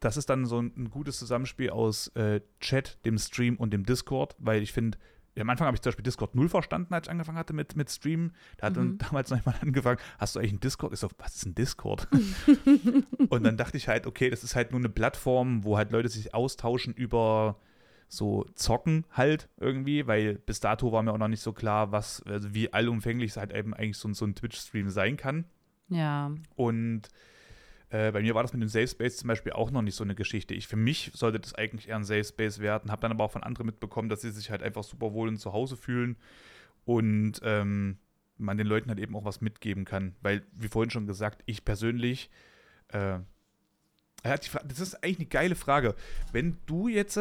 das 0.00 0.16
ist 0.16 0.30
dann 0.30 0.46
so 0.46 0.60
ein, 0.60 0.72
ein 0.76 0.90
gutes 0.90 1.18
Zusammenspiel 1.18 1.70
aus 1.70 2.08
äh, 2.14 2.40
Chat, 2.60 3.04
dem 3.04 3.18
Stream 3.18 3.56
und 3.56 3.72
dem 3.72 3.84
Discord, 3.84 4.36
weil 4.38 4.62
ich 4.62 4.72
finde, 4.72 4.98
am 5.38 5.50
Anfang 5.50 5.66
habe 5.66 5.74
ich 5.76 5.82
zum 5.82 5.90
Beispiel 5.90 6.02
Discord 6.02 6.34
null 6.34 6.48
verstanden, 6.48 6.92
als 6.94 7.06
ich 7.06 7.10
angefangen 7.10 7.38
hatte 7.38 7.52
mit, 7.52 7.76
mit 7.76 7.90
Streamen. 7.90 8.32
Da 8.56 8.66
hat 8.66 8.76
mhm. 8.76 8.76
dann 8.76 8.98
damals 8.98 9.30
noch 9.30 9.38
jemand 9.38 9.62
angefangen, 9.62 9.98
hast 10.18 10.34
du 10.34 10.40
eigentlich 10.40 10.52
einen 10.52 10.60
Discord? 10.60 10.92
Ich 10.92 11.00
so, 11.00 11.08
was 11.18 11.36
ist 11.36 11.46
ein 11.46 11.54
Discord? 11.54 12.08
und 13.28 13.44
dann 13.44 13.56
dachte 13.56 13.76
ich 13.76 13.88
halt, 13.88 14.06
okay, 14.06 14.30
das 14.30 14.44
ist 14.44 14.56
halt 14.56 14.70
nur 14.70 14.80
eine 14.80 14.88
Plattform, 14.88 15.64
wo 15.64 15.76
halt 15.76 15.92
Leute 15.92 16.08
sich 16.08 16.34
austauschen 16.34 16.94
über 16.94 17.58
so 18.08 18.44
Zocken 18.54 19.04
halt 19.10 19.48
irgendwie, 19.56 20.06
weil 20.06 20.36
bis 20.36 20.60
dato 20.60 20.92
war 20.92 21.02
mir 21.02 21.12
auch 21.12 21.18
noch 21.18 21.28
nicht 21.28 21.42
so 21.42 21.52
klar, 21.52 21.90
was, 21.92 22.22
also 22.22 22.54
wie 22.54 22.72
allumfänglich 22.72 23.32
es 23.32 23.36
halt 23.36 23.52
eben 23.52 23.74
eigentlich 23.74 23.98
so, 23.98 24.12
so 24.12 24.24
ein 24.24 24.34
Twitch-Stream 24.34 24.90
sein 24.90 25.16
kann. 25.16 25.44
Ja. 25.88 26.32
Und 26.54 27.08
äh, 27.90 28.10
bei 28.10 28.20
mir 28.20 28.34
war 28.34 28.42
das 28.42 28.52
mit 28.52 28.62
dem 28.62 28.68
Safe 28.68 28.88
Space 28.88 29.18
zum 29.18 29.28
Beispiel 29.28 29.52
auch 29.52 29.70
noch 29.70 29.82
nicht 29.82 29.94
so 29.94 30.02
eine 30.02 30.14
Geschichte. 30.14 30.54
Ich, 30.54 30.66
für 30.66 30.76
mich 30.76 31.12
sollte 31.14 31.38
das 31.38 31.54
eigentlich 31.54 31.88
eher 31.88 31.96
ein 31.96 32.04
Safe 32.04 32.24
Space 32.24 32.58
werden, 32.58 32.90
habe 32.90 33.00
dann 33.00 33.12
aber 33.12 33.24
auch 33.24 33.30
von 33.30 33.44
anderen 33.44 33.66
mitbekommen, 33.66 34.08
dass 34.08 34.22
sie 34.22 34.30
sich 34.30 34.50
halt 34.50 34.62
einfach 34.62 34.82
super 34.82 35.12
wohl 35.12 35.28
und 35.28 35.38
zu 35.38 35.52
Hause 35.52 35.76
fühlen 35.76 36.16
und 36.84 37.40
ähm, 37.42 37.98
man 38.38 38.58
den 38.58 38.66
Leuten 38.66 38.88
halt 38.88 38.98
eben 38.98 39.14
auch 39.14 39.24
was 39.24 39.40
mitgeben 39.40 39.84
kann. 39.84 40.16
Weil, 40.20 40.42
wie 40.52 40.68
vorhin 40.68 40.90
schon 40.90 41.06
gesagt, 41.06 41.42
ich 41.46 41.64
persönlich, 41.64 42.30
äh, 42.88 43.20
das 44.22 44.80
ist 44.80 45.02
eigentlich 45.04 45.18
eine 45.18 45.26
geile 45.26 45.54
Frage. 45.54 45.94
Wenn 46.32 46.58
du 46.66 46.88
jetzt, 46.88 47.18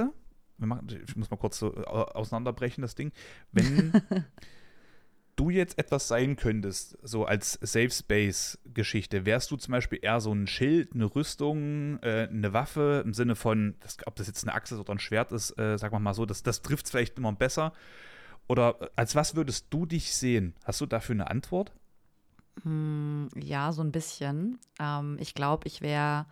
machen, 0.57 0.87
ich 1.07 1.15
muss 1.15 1.29
mal 1.29 1.37
kurz 1.37 1.59
so 1.59 1.75
auseinanderbrechen, 1.75 2.81
das 2.81 2.95
Ding, 2.95 3.11
wenn 3.51 3.93
du 5.35 5.49
jetzt 5.49 5.77
etwas 5.77 6.07
sein 6.07 6.35
könntest, 6.35 6.97
so 7.03 7.25
als 7.25 7.53
Safe 7.61 7.89
Space-Geschichte, 7.89 9.25
wärst 9.25 9.51
du 9.51 9.57
zum 9.57 9.71
Beispiel 9.71 9.99
eher 10.01 10.19
so 10.19 10.31
ein 10.31 10.47
Schild, 10.47 10.93
eine 10.93 11.05
Rüstung, 11.05 11.99
äh, 12.01 12.27
eine 12.29 12.53
Waffe 12.53 13.01
im 13.05 13.13
Sinne 13.13 13.35
von, 13.35 13.75
das, 13.81 13.97
ob 14.05 14.15
das 14.15 14.27
jetzt 14.27 14.43
eine 14.43 14.53
Axt 14.53 14.71
oder 14.73 14.93
ein 14.93 14.99
Schwert 14.99 15.31
ist, 15.31 15.57
äh, 15.59 15.77
sagen 15.77 15.93
wir 15.93 15.99
mal 15.99 16.13
so, 16.13 16.25
das, 16.25 16.43
das 16.43 16.61
trifft 16.61 16.85
es 16.85 16.91
vielleicht 16.91 17.17
immer 17.17 17.33
besser. 17.33 17.73
Oder 18.47 18.81
äh, 18.81 18.89
als 18.95 19.15
was 19.15 19.35
würdest 19.35 19.67
du 19.69 19.85
dich 19.85 20.13
sehen? 20.13 20.55
Hast 20.63 20.81
du 20.81 20.85
dafür 20.85 21.13
eine 21.13 21.29
Antwort? 21.29 21.71
Hm, 22.63 23.29
ja, 23.35 23.71
so 23.71 23.81
ein 23.81 23.91
bisschen. 23.91 24.59
Ähm, 24.79 25.17
ich 25.19 25.33
glaube, 25.33 25.67
ich 25.67 25.81
wäre 25.81 26.25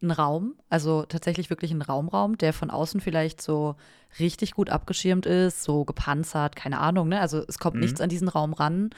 ein 0.00 0.10
Raum, 0.10 0.54
also 0.68 1.04
tatsächlich 1.04 1.50
wirklich 1.50 1.72
ein 1.72 1.82
Raumraum, 1.82 2.38
der 2.38 2.52
von 2.52 2.70
außen 2.70 3.00
vielleicht 3.00 3.42
so 3.42 3.74
richtig 4.18 4.52
gut 4.52 4.70
abgeschirmt 4.70 5.26
ist, 5.26 5.64
so 5.64 5.84
gepanzert, 5.84 6.56
keine 6.56 6.78
Ahnung, 6.78 7.08
ne? 7.08 7.20
Also 7.20 7.42
es 7.46 7.58
kommt 7.58 7.76
mhm. 7.76 7.82
nichts 7.82 8.00
an 8.00 8.08
diesen 8.08 8.28
Raum 8.28 8.52
ran. 8.52 8.90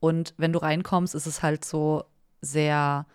Und 0.00 0.34
wenn 0.36 0.52
du 0.52 0.58
reinkommst, 0.60 1.14
ist 1.14 1.26
es 1.26 1.42
halt 1.42 1.64
so 1.64 2.04
sehr 2.40 3.06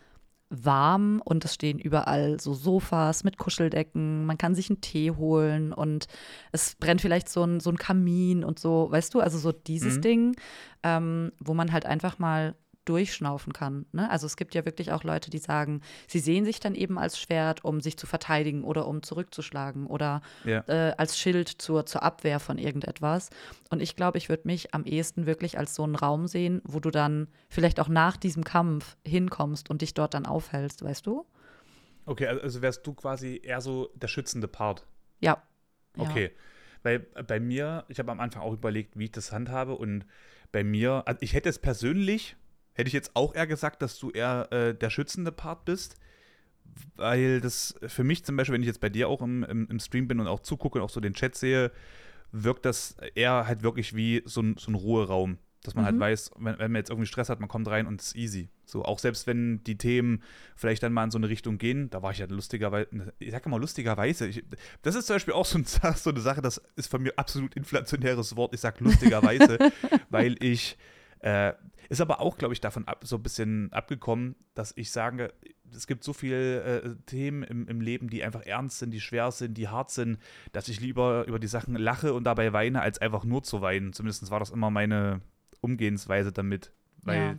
warm 0.49 1.21
und 1.23 1.43
es 1.45 1.53
stehen 1.53 1.79
überall 1.79 2.39
so 2.39 2.53
Sofas 2.53 3.23
mit 3.23 3.37
Kuscheldecken. 3.37 4.25
Man 4.25 4.37
kann 4.37 4.55
sich 4.55 4.69
einen 4.69 4.81
Tee 4.81 5.11
holen 5.11 5.73
und 5.73 6.07
es 6.51 6.75
brennt 6.75 7.01
vielleicht 7.01 7.27
so 7.27 7.43
ein, 7.43 7.59
so 7.59 7.71
ein 7.71 7.77
Kamin 7.77 8.43
und 8.43 8.59
so, 8.59 8.87
weißt 8.91 9.13
du, 9.13 9.19
also 9.19 9.37
so 9.37 9.51
dieses 9.51 9.97
mhm. 9.97 10.01
Ding, 10.01 10.35
ähm, 10.83 11.31
wo 11.39 11.53
man 11.53 11.71
halt 11.71 11.85
einfach 11.85 12.19
mal 12.19 12.55
durchschnaufen 12.85 13.53
kann. 13.53 13.85
Ne? 13.91 14.09
Also 14.09 14.25
es 14.25 14.37
gibt 14.37 14.55
ja 14.55 14.65
wirklich 14.65 14.91
auch 14.91 15.03
Leute, 15.03 15.29
die 15.29 15.37
sagen, 15.37 15.81
sie 16.07 16.19
sehen 16.19 16.45
sich 16.45 16.59
dann 16.59 16.75
eben 16.75 16.97
als 16.97 17.19
Schwert, 17.19 17.63
um 17.63 17.81
sich 17.81 17.97
zu 17.97 18.07
verteidigen 18.07 18.63
oder 18.63 18.87
um 18.87 19.03
zurückzuschlagen 19.03 19.87
oder 19.87 20.21
ja. 20.43 20.63
äh, 20.67 20.93
als 20.97 21.17
Schild 21.17 21.49
zur, 21.49 21.85
zur 21.85 22.03
Abwehr 22.03 22.39
von 22.39 22.57
irgendetwas. 22.57 23.29
Und 23.69 23.81
ich 23.81 23.95
glaube, 23.95 24.17
ich 24.17 24.29
würde 24.29 24.43
mich 24.45 24.73
am 24.73 24.85
ehesten 24.85 25.25
wirklich 25.25 25.57
als 25.57 25.75
so 25.75 25.83
einen 25.83 25.95
Raum 25.95 26.27
sehen, 26.27 26.61
wo 26.65 26.79
du 26.79 26.91
dann 26.91 27.27
vielleicht 27.49 27.79
auch 27.79 27.87
nach 27.87 28.17
diesem 28.17 28.43
Kampf 28.43 28.97
hinkommst 29.05 29.69
und 29.69 29.81
dich 29.81 29.93
dort 29.93 30.13
dann 30.13 30.25
aufhältst, 30.25 30.83
weißt 30.83 31.05
du? 31.05 31.25
Okay, 32.05 32.27
also 32.27 32.61
wärst 32.61 32.85
du 32.85 32.93
quasi 32.93 33.39
eher 33.43 33.61
so 33.61 33.89
der 33.95 34.07
schützende 34.07 34.47
Part. 34.47 34.85
Ja. 35.21 35.41
Okay. 35.97 36.25
Ja. 36.25 36.39
Weil 36.83 36.99
bei 36.99 37.39
mir, 37.39 37.85
ich 37.87 37.99
habe 37.99 38.11
am 38.11 38.19
Anfang 38.19 38.41
auch 38.41 38.51
überlegt, 38.51 38.99
wie 38.99 39.05
ich 39.05 39.11
das 39.11 39.31
handhabe 39.31 39.75
und 39.75 40.05
bei 40.51 40.63
mir, 40.63 41.03
also 41.05 41.19
ich 41.21 41.33
hätte 41.33 41.47
es 41.47 41.59
persönlich 41.59 42.35
hätte 42.73 42.87
ich 42.87 42.93
jetzt 42.93 43.15
auch 43.15 43.35
eher 43.35 43.47
gesagt, 43.47 43.81
dass 43.81 43.97
du 43.99 44.11
eher 44.11 44.51
äh, 44.51 44.75
der 44.75 44.89
schützende 44.89 45.31
Part 45.31 45.65
bist. 45.65 45.95
Weil 46.95 47.39
das 47.39 47.75
für 47.85 48.03
mich 48.03 48.23
zum 48.25 48.35
Beispiel, 48.35 48.53
wenn 48.53 48.61
ich 48.61 48.67
jetzt 48.67 48.81
bei 48.81 48.89
dir 48.89 49.07
auch 49.07 49.21
im, 49.21 49.43
im, 49.43 49.67
im 49.69 49.79
Stream 49.79 50.07
bin 50.07 50.19
und 50.19 50.27
auch 50.27 50.39
zugucke 50.39 50.79
und 50.79 50.85
auch 50.85 50.89
so 50.89 50.99
den 50.99 51.13
Chat 51.13 51.35
sehe, 51.35 51.71
wirkt 52.31 52.65
das 52.65 52.97
eher 53.15 53.47
halt 53.47 53.61
wirklich 53.61 53.95
wie 53.95 54.23
so 54.25 54.41
ein, 54.41 54.55
so 54.57 54.71
ein 54.71 54.75
Ruheraum. 54.75 55.37
Dass 55.61 55.75
man 55.75 55.85
halt 55.85 55.95
mhm. 55.95 56.01
halt 56.01 56.11
weiß, 56.11 56.31
wenn, 56.39 56.59
wenn, 56.59 56.71
man 56.71 56.79
jetzt 56.79 56.89
irgendwie 56.89 57.07
Stress 57.07 57.29
hat, 57.29 57.39
man 57.39 57.47
kommt 57.47 57.69
rein 57.69 57.87
und 57.87 58.01
es 58.01 58.07
ist 58.07 58.15
easy. 58.17 58.49
So, 58.65 58.83
auch 58.83 58.99
selbst 58.99 59.27
wenn 59.27 59.63
die 59.63 59.77
Themen 59.77 60.21
vielleicht 60.57 60.83
dann 60.83 60.91
mal 60.91 61.05
in 61.05 61.11
so 61.11 61.17
eine 61.17 61.29
Richtung 61.29 61.57
gehen, 61.57 61.89
da 61.89 62.01
war 62.01 62.11
ich 62.11 62.17
ja 62.17 62.25
lustigerweise, 62.25 63.13
ich 63.19 63.31
sag 63.31 63.45
mal 63.45 63.59
lustigerweise, 63.61 64.27
ich, 64.27 64.43
das 64.81 64.95
ist 64.95 65.07
zum 65.07 65.15
Beispiel 65.15 65.33
auch 65.33 65.45
so, 65.45 65.57
ein, 65.57 65.63
so, 65.95 66.09
eine 66.09 66.19
Sache, 66.19 66.41
das 66.41 66.61
ist 66.75 66.91
von 66.91 67.01
mir 67.01 67.13
absolut 67.17 67.55
inflationäres 67.55 68.35
Wort, 68.35 68.53
ich 68.53 68.59
sag 68.59 68.79
lustigerweise, 68.81 69.57
weil 70.09 70.35
ich 70.43 70.77
äh, 71.19 71.53
ist 71.93 72.01
aber 72.01 72.19
auch, 72.19 72.37
glaube 72.37 72.53
ich, 72.53 72.61
davon 72.61 72.87
ab, 72.87 73.03
so 73.05 73.17
ein 73.17 73.23
bisschen 73.23 73.71
abgekommen, 73.71 74.35
dass 74.55 74.73
ich 74.75 74.91
sage, 74.91 75.33
es 75.71 75.87
gibt 75.87 76.03
so 76.03 76.11
viele 76.11 76.63
äh, 76.63 76.95
Themen 77.05 77.43
im, 77.43 77.67
im, 77.67 77.81
Leben, 77.81 78.09
die 78.09 78.23
einfach 78.23 78.41
ernst 78.41 78.79
sind, 78.79 78.91
die 78.91 78.99
schwer 78.99 79.31
sind, 79.31 79.57
die 79.57 79.67
hart 79.67 79.91
sind, 79.91 80.17
dass 80.51 80.67
ich 80.67 80.79
lieber 80.79 81.25
über 81.27 81.39
die 81.39 81.47
Sachen 81.47 81.75
lache 81.75 82.13
und 82.13 82.23
dabei 82.23 82.51
weine, 82.51 82.81
als 82.81 82.99
einfach 82.99 83.23
nur 83.23 83.43
zu 83.43 83.61
weinen. 83.61 83.93
Zumindest 83.93 84.29
war 84.31 84.39
das 84.39 84.49
immer 84.49 84.69
meine 84.69 85.21
Umgehensweise 85.61 86.31
damit. 86.31 86.71
Weil 87.03 87.21
ja. 87.21 87.35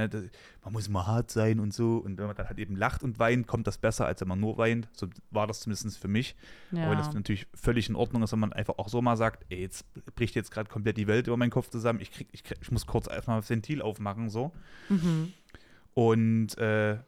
Ne, 0.00 0.08
das, 0.08 0.24
man 0.64 0.72
muss 0.72 0.88
immer 0.88 1.06
hart 1.06 1.30
sein 1.30 1.60
und 1.60 1.74
so. 1.74 1.98
Und 1.98 2.18
wenn 2.18 2.26
man 2.26 2.36
dann 2.36 2.48
halt 2.48 2.58
eben 2.58 2.76
lacht 2.76 3.02
und 3.02 3.18
weint, 3.18 3.46
kommt 3.46 3.66
das 3.66 3.78
besser, 3.78 4.06
als 4.06 4.20
wenn 4.20 4.28
man 4.28 4.40
nur 4.40 4.56
weint. 4.56 4.88
So 4.92 5.08
war 5.30 5.46
das 5.46 5.60
zumindest 5.60 5.98
für 5.98 6.08
mich. 6.08 6.36
Ja. 6.70 6.86
Aber 6.86 6.96
das 6.96 7.12
natürlich 7.12 7.46
völlig 7.54 7.88
in 7.88 7.96
Ordnung 7.96 8.22
ist, 8.22 8.32
wenn 8.32 8.38
man 8.38 8.52
einfach 8.52 8.78
auch 8.78 8.88
so 8.88 9.02
mal 9.02 9.16
sagt, 9.16 9.44
ey, 9.50 9.60
jetzt 9.60 9.84
bricht 10.14 10.34
jetzt 10.34 10.50
gerade 10.50 10.68
komplett 10.68 10.96
die 10.96 11.06
Welt 11.06 11.26
über 11.26 11.36
meinen 11.36 11.50
Kopf 11.50 11.68
zusammen. 11.68 12.00
Ich, 12.00 12.10
krieg, 12.10 12.28
ich, 12.32 12.44
krieg, 12.44 12.58
ich 12.60 12.70
muss 12.70 12.86
kurz 12.86 13.08
erstmal 13.08 13.40
das 13.40 13.50
Ventil 13.50 13.82
aufmachen, 13.82 14.30
so. 14.30 14.52
Mhm. 14.88 15.32
Und 15.94 16.56
äh, 16.58 16.98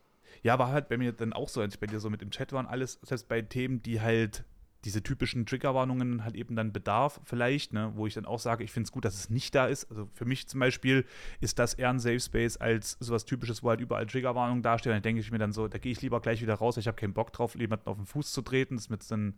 ja, 0.43 0.59
war 0.59 0.69
halt 0.69 0.89
bei 0.89 0.99
mir 0.99 1.13
dann 1.13 1.33
auch 1.33 1.49
so, 1.49 1.61
als 1.61 1.75
ich 1.75 1.81
bei 1.81 1.87
dir 1.87 2.01
so 2.01 2.11
mit 2.11 2.21
im 2.21 2.31
Chat 2.31 2.53
war 2.53 2.61
und 2.61 2.67
alles, 2.67 2.99
selbst 3.03 3.29
bei 3.29 3.43
Themen, 3.43 3.83
die 3.83 4.01
halt 4.01 4.45
diese 4.85 5.03
typischen 5.03 5.47
Triggerwarnungen 5.47 6.25
halt 6.25 6.35
eben 6.35 6.57
dann 6.57 6.73
bedarf, 6.73 7.21
vielleicht, 7.25 7.73
ne, 7.73 7.93
wo 7.95 8.07
ich 8.07 8.15
dann 8.15 8.27
auch 8.27 8.41
sage, 8.41 8.65
ich 8.65 8.73
finde 8.73 8.87
es 8.87 8.93
gut, 8.93 9.05
dass 9.05 9.15
es 9.15 9.31
nicht 9.31 9.55
da 9.55 9.67
ist. 9.67 9.89
Also 9.91 10.09
für 10.13 10.25
mich 10.25 10.49
zum 10.49 10.61
Beispiel 10.61 11.05
ist 11.41 11.59
das 11.59 11.75
eher 11.75 11.91
ein 11.91 12.01
Safe 12.01 12.19
Space 12.19 12.57
als 12.57 12.97
sowas 12.99 13.25
Typisches, 13.25 13.63
wo 13.63 13.71
halt 13.71 13.81
überall 13.81 14.07
Triggerwarnungen 14.07 14.63
dastehen. 14.63 14.93
Dann 14.93 15.03
denke 15.03 15.21
ich 15.21 15.31
mir 15.31 15.39
dann 15.39 15.53
so, 15.53 15.69
da 15.69 15.79
gehe 15.79 15.93
ich 15.93 16.03
lieber 16.03 16.21
gleich 16.21 16.43
wieder 16.43 16.55
raus, 16.55 16.77
ich 16.77 16.89
habe 16.89 16.97
keinen 16.97 17.15
Bock 17.15 17.33
drauf, 17.33 17.55
jemanden 17.55 17.87
auf 17.87 17.97
den 17.97 18.07
Fuß 18.07 18.33
zu 18.33 18.43
treten. 18.43 18.75
Das 18.75 18.85
ist 18.85 18.91
mit 18.91 19.09
dann, 19.11 19.35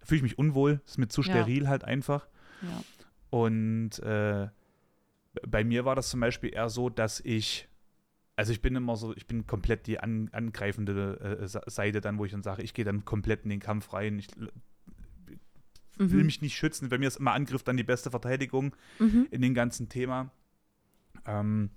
da 0.00 0.06
fühle 0.06 0.18
ich 0.18 0.22
mich 0.22 0.38
unwohl, 0.38 0.80
das 0.84 0.92
ist 0.92 0.98
mir 0.98 1.08
zu 1.08 1.22
steril 1.22 1.64
ja. 1.64 1.68
halt 1.68 1.84
einfach. 1.84 2.26
Ja. 2.62 2.82
Und 3.30 3.98
äh, 3.98 4.48
bei 5.46 5.64
mir 5.64 5.84
war 5.84 5.94
das 5.94 6.08
zum 6.08 6.20
Beispiel 6.20 6.54
eher 6.54 6.70
so, 6.70 6.88
dass 6.88 7.20
ich 7.20 7.68
also 8.38 8.52
ich 8.52 8.60
bin 8.60 8.76
immer 8.76 8.96
so, 8.96 9.16
ich 9.16 9.26
bin 9.26 9.46
komplett 9.46 9.86
die 9.86 9.98
an, 9.98 10.28
angreifende 10.30 11.38
äh, 11.40 11.70
Seite 11.70 12.02
dann, 12.02 12.18
wo 12.18 12.26
ich 12.26 12.32
dann 12.32 12.42
sage, 12.42 12.62
ich 12.62 12.74
gehe 12.74 12.84
dann 12.84 13.06
komplett 13.06 13.44
in 13.44 13.48
den 13.48 13.60
Kampf 13.60 13.94
rein, 13.94 14.18
ich 14.18 14.28
mhm. 15.98 16.12
will 16.12 16.24
mich 16.24 16.42
nicht 16.42 16.56
schützen. 16.56 16.88
Bei 16.88 16.98
mir 16.98 17.08
ist 17.08 17.16
immer 17.16 17.32
Angriff 17.32 17.62
dann 17.62 17.76
die 17.76 17.84
beste 17.84 18.10
Verteidigung 18.10 18.74
mhm. 18.98 19.26
in 19.30 19.42
dem 19.42 19.54
ganzen 19.54 19.88
Thema. 19.88 20.30
Ähm, 21.26 21.70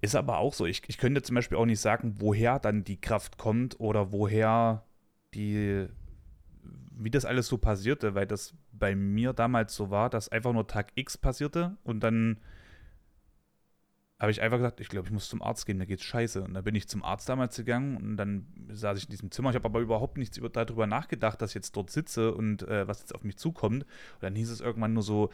ist 0.00 0.14
aber 0.14 0.38
auch 0.38 0.54
so. 0.54 0.66
Ich, 0.66 0.82
ich 0.86 0.98
könnte 0.98 1.22
zum 1.22 1.34
Beispiel 1.34 1.58
auch 1.58 1.66
nicht 1.66 1.80
sagen, 1.80 2.14
woher 2.18 2.58
dann 2.58 2.84
die 2.84 3.00
Kraft 3.00 3.36
kommt 3.36 3.80
oder 3.80 4.12
woher 4.12 4.84
die, 5.34 5.86
wie 6.92 7.10
das 7.10 7.24
alles 7.24 7.48
so 7.48 7.58
passierte, 7.58 8.14
weil 8.14 8.26
das 8.26 8.54
bei 8.72 8.94
mir 8.94 9.32
damals 9.32 9.74
so 9.74 9.90
war, 9.90 10.08
dass 10.08 10.28
einfach 10.28 10.52
nur 10.52 10.66
Tag 10.66 10.92
X 10.94 11.18
passierte 11.18 11.76
und 11.82 12.00
dann 12.00 12.38
habe 14.20 14.32
ich 14.32 14.42
einfach 14.42 14.58
gesagt, 14.58 14.80
ich 14.80 14.88
glaube, 14.88 15.06
ich 15.06 15.12
muss 15.12 15.28
zum 15.28 15.42
Arzt 15.42 15.64
gehen, 15.64 15.78
da 15.78 15.84
geht's 15.84 16.02
scheiße. 16.02 16.42
Und 16.42 16.54
dann 16.54 16.64
bin 16.64 16.74
ich 16.74 16.88
zum 16.88 17.04
Arzt 17.04 17.28
damals 17.28 17.56
gegangen 17.56 17.96
und 17.96 18.16
dann 18.16 18.46
saß 18.68 18.98
ich 18.98 19.04
in 19.04 19.10
diesem 19.10 19.30
Zimmer. 19.30 19.50
Ich 19.50 19.54
habe 19.54 19.66
aber 19.66 19.78
überhaupt 19.78 20.18
nichts 20.18 20.36
über, 20.36 20.48
darüber 20.48 20.88
nachgedacht, 20.88 21.40
dass 21.40 21.50
ich 21.50 21.54
jetzt 21.54 21.76
dort 21.76 21.90
sitze 21.90 22.34
und 22.34 22.62
äh, 22.62 22.88
was 22.88 23.00
jetzt 23.00 23.14
auf 23.14 23.22
mich 23.22 23.36
zukommt. 23.36 23.84
Und 23.84 24.22
dann 24.22 24.34
hieß 24.34 24.50
es 24.50 24.60
irgendwann 24.60 24.92
nur 24.92 25.04
so, 25.04 25.30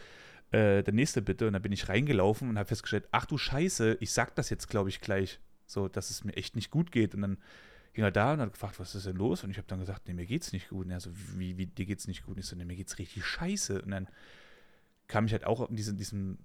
äh, 0.51 0.83
der 0.83 0.93
nächste 0.93 1.23
bitte. 1.23 1.47
Und 1.47 1.55
dann 1.55 1.63
bin 1.63 1.73
ich 1.73 1.89
reingelaufen 1.89 2.51
und 2.51 2.59
habe 2.59 2.69
festgestellt, 2.69 3.09
ach 3.11 3.25
du 3.25 3.39
Scheiße, 3.39 3.97
ich 4.01 4.13
sag 4.13 4.35
das 4.35 4.51
jetzt, 4.51 4.69
glaube 4.69 4.91
ich, 4.91 5.01
gleich. 5.01 5.41
So, 5.67 5.89
dass 5.89 6.11
es 6.11 6.23
mir 6.23 6.37
echt 6.37 6.55
nicht 6.55 6.71
gut 6.71 6.93
geht. 6.93 7.15
Und 7.15 7.23
dann 7.23 7.39
ging 7.95 8.05
er 8.05 8.11
da 8.11 8.35
und 8.35 8.41
hat 8.41 8.53
gefragt, 8.53 8.79
was 8.79 8.95
ist 8.95 9.07
denn 9.07 9.17
los? 9.17 9.45
Und 9.45 9.51
ich 9.51 9.57
habe 9.57 9.67
dann 9.67 9.81
gesagt, 9.81 10.09
nee, 10.09 10.15
mir 10.15 10.27
geht's 10.27 10.53
nicht 10.53 10.69
gut. 10.69 10.85
Und 10.85 10.91
er 10.91 11.01
so, 11.01 11.11
wie, 11.37 11.57
wie, 11.57 11.67
dir 11.67 11.87
geht's 11.87 12.07
nicht 12.07 12.27
gut? 12.27 12.35
Und 12.35 12.41
ich 12.41 12.47
so, 12.47 12.55
nee, 12.55 12.67
mir 12.67 12.77
geht's 12.77 12.99
richtig 12.99 13.25
scheiße. 13.25 13.81
Und 13.81 13.93
dann 13.93 14.09
kam 15.07 15.25
ich 15.25 15.33
halt 15.33 15.45
auch 15.45 15.71
in 15.71 15.77
diesen, 15.77 15.97
diesen 15.97 16.39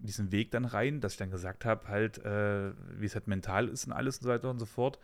diesen 0.00 0.32
Weg 0.32 0.50
dann 0.50 0.64
rein, 0.64 1.00
dass 1.00 1.12
ich 1.12 1.18
dann 1.18 1.30
gesagt 1.30 1.64
habe, 1.64 1.88
halt, 1.88 2.18
äh, 2.24 2.72
wie 2.98 3.06
es 3.06 3.14
halt 3.14 3.28
mental 3.28 3.68
ist 3.68 3.86
und 3.86 3.92
alles 3.92 4.18
und 4.18 4.24
so 4.24 4.28
weiter 4.30 4.50
und 4.50 4.58
so 4.58 4.66
fort. 4.66 4.98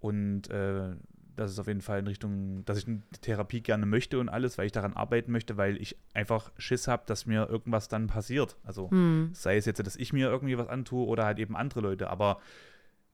Und 0.00 0.50
äh, 0.50 0.94
das 1.36 1.50
ist 1.50 1.58
auf 1.58 1.66
jeden 1.66 1.80
Fall 1.80 1.98
in 1.98 2.06
Richtung, 2.06 2.64
dass 2.64 2.78
ich 2.78 2.86
eine 2.86 3.02
Therapie 3.20 3.60
gerne 3.60 3.86
möchte 3.86 4.18
und 4.18 4.28
alles, 4.28 4.58
weil 4.58 4.66
ich 4.66 4.72
daran 4.72 4.94
arbeiten 4.94 5.32
möchte, 5.32 5.56
weil 5.56 5.80
ich 5.80 5.96
einfach 6.12 6.52
Schiss 6.58 6.86
habe, 6.86 7.02
dass 7.06 7.26
mir 7.26 7.48
irgendwas 7.48 7.88
dann 7.88 8.06
passiert. 8.06 8.56
Also 8.62 8.90
hm. 8.90 9.30
sei 9.32 9.56
es 9.56 9.64
jetzt, 9.64 9.84
dass 9.84 9.96
ich 9.96 10.12
mir 10.12 10.28
irgendwie 10.28 10.58
was 10.58 10.68
antue 10.68 11.06
oder 11.06 11.24
halt 11.24 11.38
eben 11.38 11.56
andere 11.56 11.80
Leute. 11.80 12.10
Aber 12.10 12.40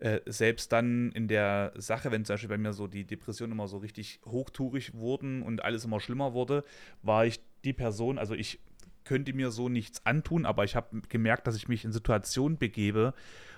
äh, 0.01 0.21
selbst 0.27 0.73
dann 0.73 1.13
in 1.13 1.29
der 1.29 1.73
Sache, 1.77 2.11
wenn 2.11 2.25
zum 2.25 2.35
Beispiel 2.35 2.49
bei 2.49 2.59
mir 2.59 2.73
so 2.73 2.87
die 2.87 3.05
Depressionen 3.05 3.53
immer 3.53 3.69
so 3.69 3.79
richtig 3.79 4.21
hochtourig 4.27 4.95
wurden 4.95 5.43
und 5.43 5.65
alles 5.65 5.85
immer 5.85 6.01
schlimmer 6.01 6.35
wurde, 6.35 6.65
war 7.03 7.25
ich 7.27 7.41
die 7.65 7.73
Person, 7.73 8.19
also 8.19 8.35
ich 8.35 8.61
könnte 9.11 9.33
mir 9.33 9.51
so 9.51 9.69
nichts 9.69 10.07
antun, 10.07 10.47
aber 10.47 10.63
ich 10.63 10.77
habe 10.77 11.03
gemerkt, 11.09 11.49
dass 11.49 11.57
ich 11.57 11.67
mich 11.67 11.85
in 11.85 11.91
Situationen 11.91 12.59
begebe, 12.59 13.13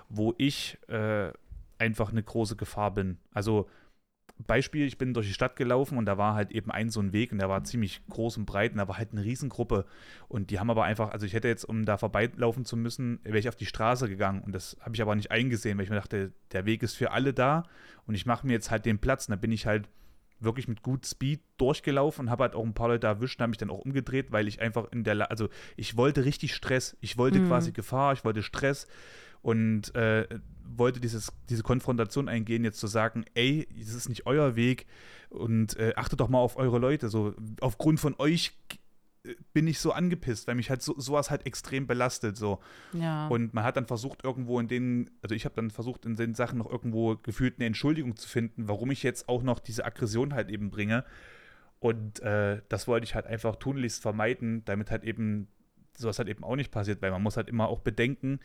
wo 0.08 0.34
ich 0.38 0.78
äh, 0.88 1.30
einfach 1.76 2.10
eine 2.10 2.22
große 2.22 2.56
Gefahr 2.56 2.94
bin. 2.94 3.18
Also 3.34 3.68
Beispiel, 4.38 4.86
ich 4.86 4.96
bin 4.96 5.12
durch 5.12 5.26
die 5.26 5.34
Stadt 5.34 5.56
gelaufen 5.56 5.98
und 5.98 6.06
da 6.06 6.16
war 6.16 6.34
halt 6.34 6.52
eben 6.52 6.70
ein 6.70 6.88
so 6.88 7.00
ein 7.00 7.12
Weg 7.12 7.32
und 7.32 7.38
der 7.38 7.50
war 7.50 7.64
ziemlich 7.64 8.00
groß 8.08 8.38
und 8.38 8.46
breit 8.46 8.72
und 8.72 8.78
da 8.78 8.88
war 8.88 8.96
halt 8.96 9.12
eine 9.12 9.24
Riesengruppe 9.24 9.84
und 10.26 10.48
die 10.48 10.58
haben 10.58 10.70
aber 10.70 10.84
einfach, 10.84 11.10
also 11.10 11.26
ich 11.26 11.34
hätte 11.34 11.48
jetzt, 11.48 11.64
um 11.66 11.84
da 11.84 11.98
vorbeilaufen 11.98 12.64
zu 12.64 12.78
müssen, 12.78 13.20
wäre 13.22 13.38
ich 13.38 13.50
auf 13.50 13.56
die 13.56 13.66
Straße 13.66 14.08
gegangen 14.08 14.40
und 14.40 14.54
das 14.54 14.78
habe 14.80 14.94
ich 14.94 15.02
aber 15.02 15.14
nicht 15.14 15.30
eingesehen, 15.30 15.76
weil 15.76 15.84
ich 15.84 15.90
mir 15.90 15.96
dachte, 15.96 16.32
der 16.52 16.64
Weg 16.64 16.82
ist 16.82 16.94
für 16.94 17.10
alle 17.10 17.34
da 17.34 17.64
und 18.06 18.14
ich 18.14 18.24
mache 18.24 18.46
mir 18.46 18.54
jetzt 18.54 18.70
halt 18.70 18.86
den 18.86 18.98
Platz 18.98 19.28
und 19.28 19.32
da 19.32 19.36
bin 19.36 19.52
ich 19.52 19.66
halt 19.66 19.90
wirklich 20.44 20.68
mit 20.68 20.82
gut 20.82 21.06
Speed 21.06 21.40
durchgelaufen 21.58 22.26
und 22.26 22.30
habe 22.30 22.44
halt 22.44 22.54
auch 22.54 22.64
ein 22.64 22.74
paar 22.74 22.88
Leute 22.88 23.06
erwischt 23.06 23.38
und 23.38 23.42
habe 23.42 23.50
mich 23.50 23.58
dann 23.58 23.70
auch 23.70 23.78
umgedreht, 23.78 24.32
weil 24.32 24.48
ich 24.48 24.60
einfach 24.60 24.90
in 24.92 25.04
der, 25.04 25.14
La 25.14 25.24
also 25.26 25.48
ich 25.76 25.96
wollte 25.96 26.24
richtig 26.24 26.54
Stress, 26.54 26.96
ich 27.00 27.18
wollte 27.18 27.40
mhm. 27.40 27.48
quasi 27.48 27.72
Gefahr, 27.72 28.12
ich 28.12 28.24
wollte 28.24 28.42
Stress 28.42 28.86
und 29.42 29.94
äh, 29.94 30.26
wollte 30.64 31.00
dieses, 31.00 31.32
diese 31.48 31.62
Konfrontation 31.62 32.28
eingehen, 32.28 32.64
jetzt 32.64 32.80
zu 32.80 32.86
sagen, 32.86 33.24
ey, 33.34 33.68
das 33.78 33.94
ist 33.94 34.08
nicht 34.08 34.26
euer 34.26 34.56
Weg 34.56 34.86
und 35.28 35.76
äh, 35.76 35.92
achtet 35.96 36.20
doch 36.20 36.28
mal 36.28 36.38
auf 36.38 36.56
eure 36.56 36.78
Leute. 36.78 37.08
So, 37.08 37.34
aufgrund 37.60 38.00
von 38.00 38.14
euch 38.18 38.52
bin 39.52 39.68
ich 39.68 39.78
so 39.78 39.92
angepisst, 39.92 40.48
weil 40.48 40.56
mich 40.56 40.70
halt 40.70 40.82
so, 40.82 40.98
sowas 40.98 41.30
halt 41.30 41.46
extrem 41.46 41.86
belastet. 41.86 42.36
So. 42.36 42.60
Ja. 42.92 43.28
Und 43.28 43.54
man 43.54 43.64
hat 43.64 43.76
dann 43.76 43.86
versucht, 43.86 44.24
irgendwo 44.24 44.58
in 44.58 44.68
den, 44.68 45.10
also 45.22 45.34
ich 45.34 45.44
habe 45.44 45.54
dann 45.54 45.70
versucht, 45.70 46.04
in 46.06 46.16
den 46.16 46.34
Sachen 46.34 46.58
noch 46.58 46.70
irgendwo 46.70 47.16
gefühlt 47.16 47.54
eine 47.58 47.66
Entschuldigung 47.66 48.16
zu 48.16 48.28
finden, 48.28 48.68
warum 48.68 48.90
ich 48.90 49.02
jetzt 49.02 49.28
auch 49.28 49.42
noch 49.42 49.60
diese 49.60 49.84
Aggression 49.84 50.34
halt 50.34 50.50
eben 50.50 50.70
bringe. 50.70 51.04
Und 51.78 52.20
äh, 52.20 52.62
das 52.68 52.88
wollte 52.88 53.04
ich 53.04 53.14
halt 53.14 53.26
einfach 53.26 53.56
tunlichst 53.56 54.02
vermeiden, 54.02 54.64
damit 54.64 54.90
halt 54.90 55.04
eben 55.04 55.48
sowas 55.96 56.18
halt 56.18 56.28
eben 56.28 56.44
auch 56.44 56.56
nicht 56.56 56.70
passiert, 56.70 57.02
weil 57.02 57.10
man 57.10 57.22
muss 57.22 57.36
halt 57.36 57.48
immer 57.48 57.68
auch 57.68 57.80
bedenken, 57.80 58.40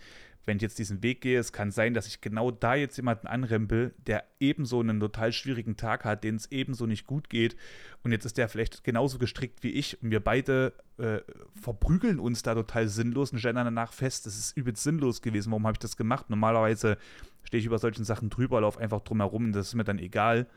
wenn 0.48 0.58
ich 0.58 0.62
jetzt 0.64 0.80
diesen 0.80 1.04
Weg 1.04 1.22
gehe, 1.22 1.38
es 1.38 1.52
kann 1.52 1.72
sein, 1.72 1.93
dass 1.93 2.08
ich 2.08 2.22
genau 2.22 2.52
da 2.52 2.74
jetzt 2.74 2.95
jemanden 2.95 3.28
anrempel, 3.28 3.93
der 3.98 4.24
ebenso 4.39 4.80
einen 4.80 5.00
total 5.00 5.34
schwierigen 5.34 5.76
Tag 5.76 6.06
hat, 6.06 6.24
den 6.24 6.36
es 6.36 6.50
ebenso 6.52 6.86
nicht 6.86 7.06
gut 7.06 7.30
geht. 7.30 7.58
Und 8.02 8.14
jetzt 8.14 8.24
ist 8.24 8.38
der 8.38 8.48
vielleicht 8.48 8.86
genauso 8.86 9.18
gestrickt 9.20 9.62
wie 9.64 9.72
ich 9.72 10.02
und 10.02 10.10
wir 10.10 10.22
beide 10.22 10.74
äh, 10.98 11.20
verprügeln 11.62 12.18
uns 12.18 12.43
da 12.43 12.56
total 12.56 12.88
sinnlos 12.88 13.34
und 13.34 13.39
stellen 13.39 13.56
danach 13.58 13.91
fest, 13.91 14.26
das 14.26 14.38
ist 14.38 14.56
übelst 14.56 14.84
sinnlos 14.84 15.22
gewesen. 15.22 15.52
Warum 15.52 15.68
habe 15.68 15.76
ich 15.76 15.80
das 15.80 15.98
gemacht? 15.98 16.30
Normalerweise 16.30 16.98
stehe 17.43 17.60
ich 17.60 17.66
über 17.66 17.78
solchen 17.78 18.06
Sachen 18.06 18.30
drüber, 18.30 18.62
laufe 18.62 18.80
einfach 18.80 19.02
drum 19.02 19.20
herum 19.20 19.52
das 19.52 19.68
ist 19.68 19.76
mir 19.76 19.84
dann 19.84 20.00
egal. 20.00 20.48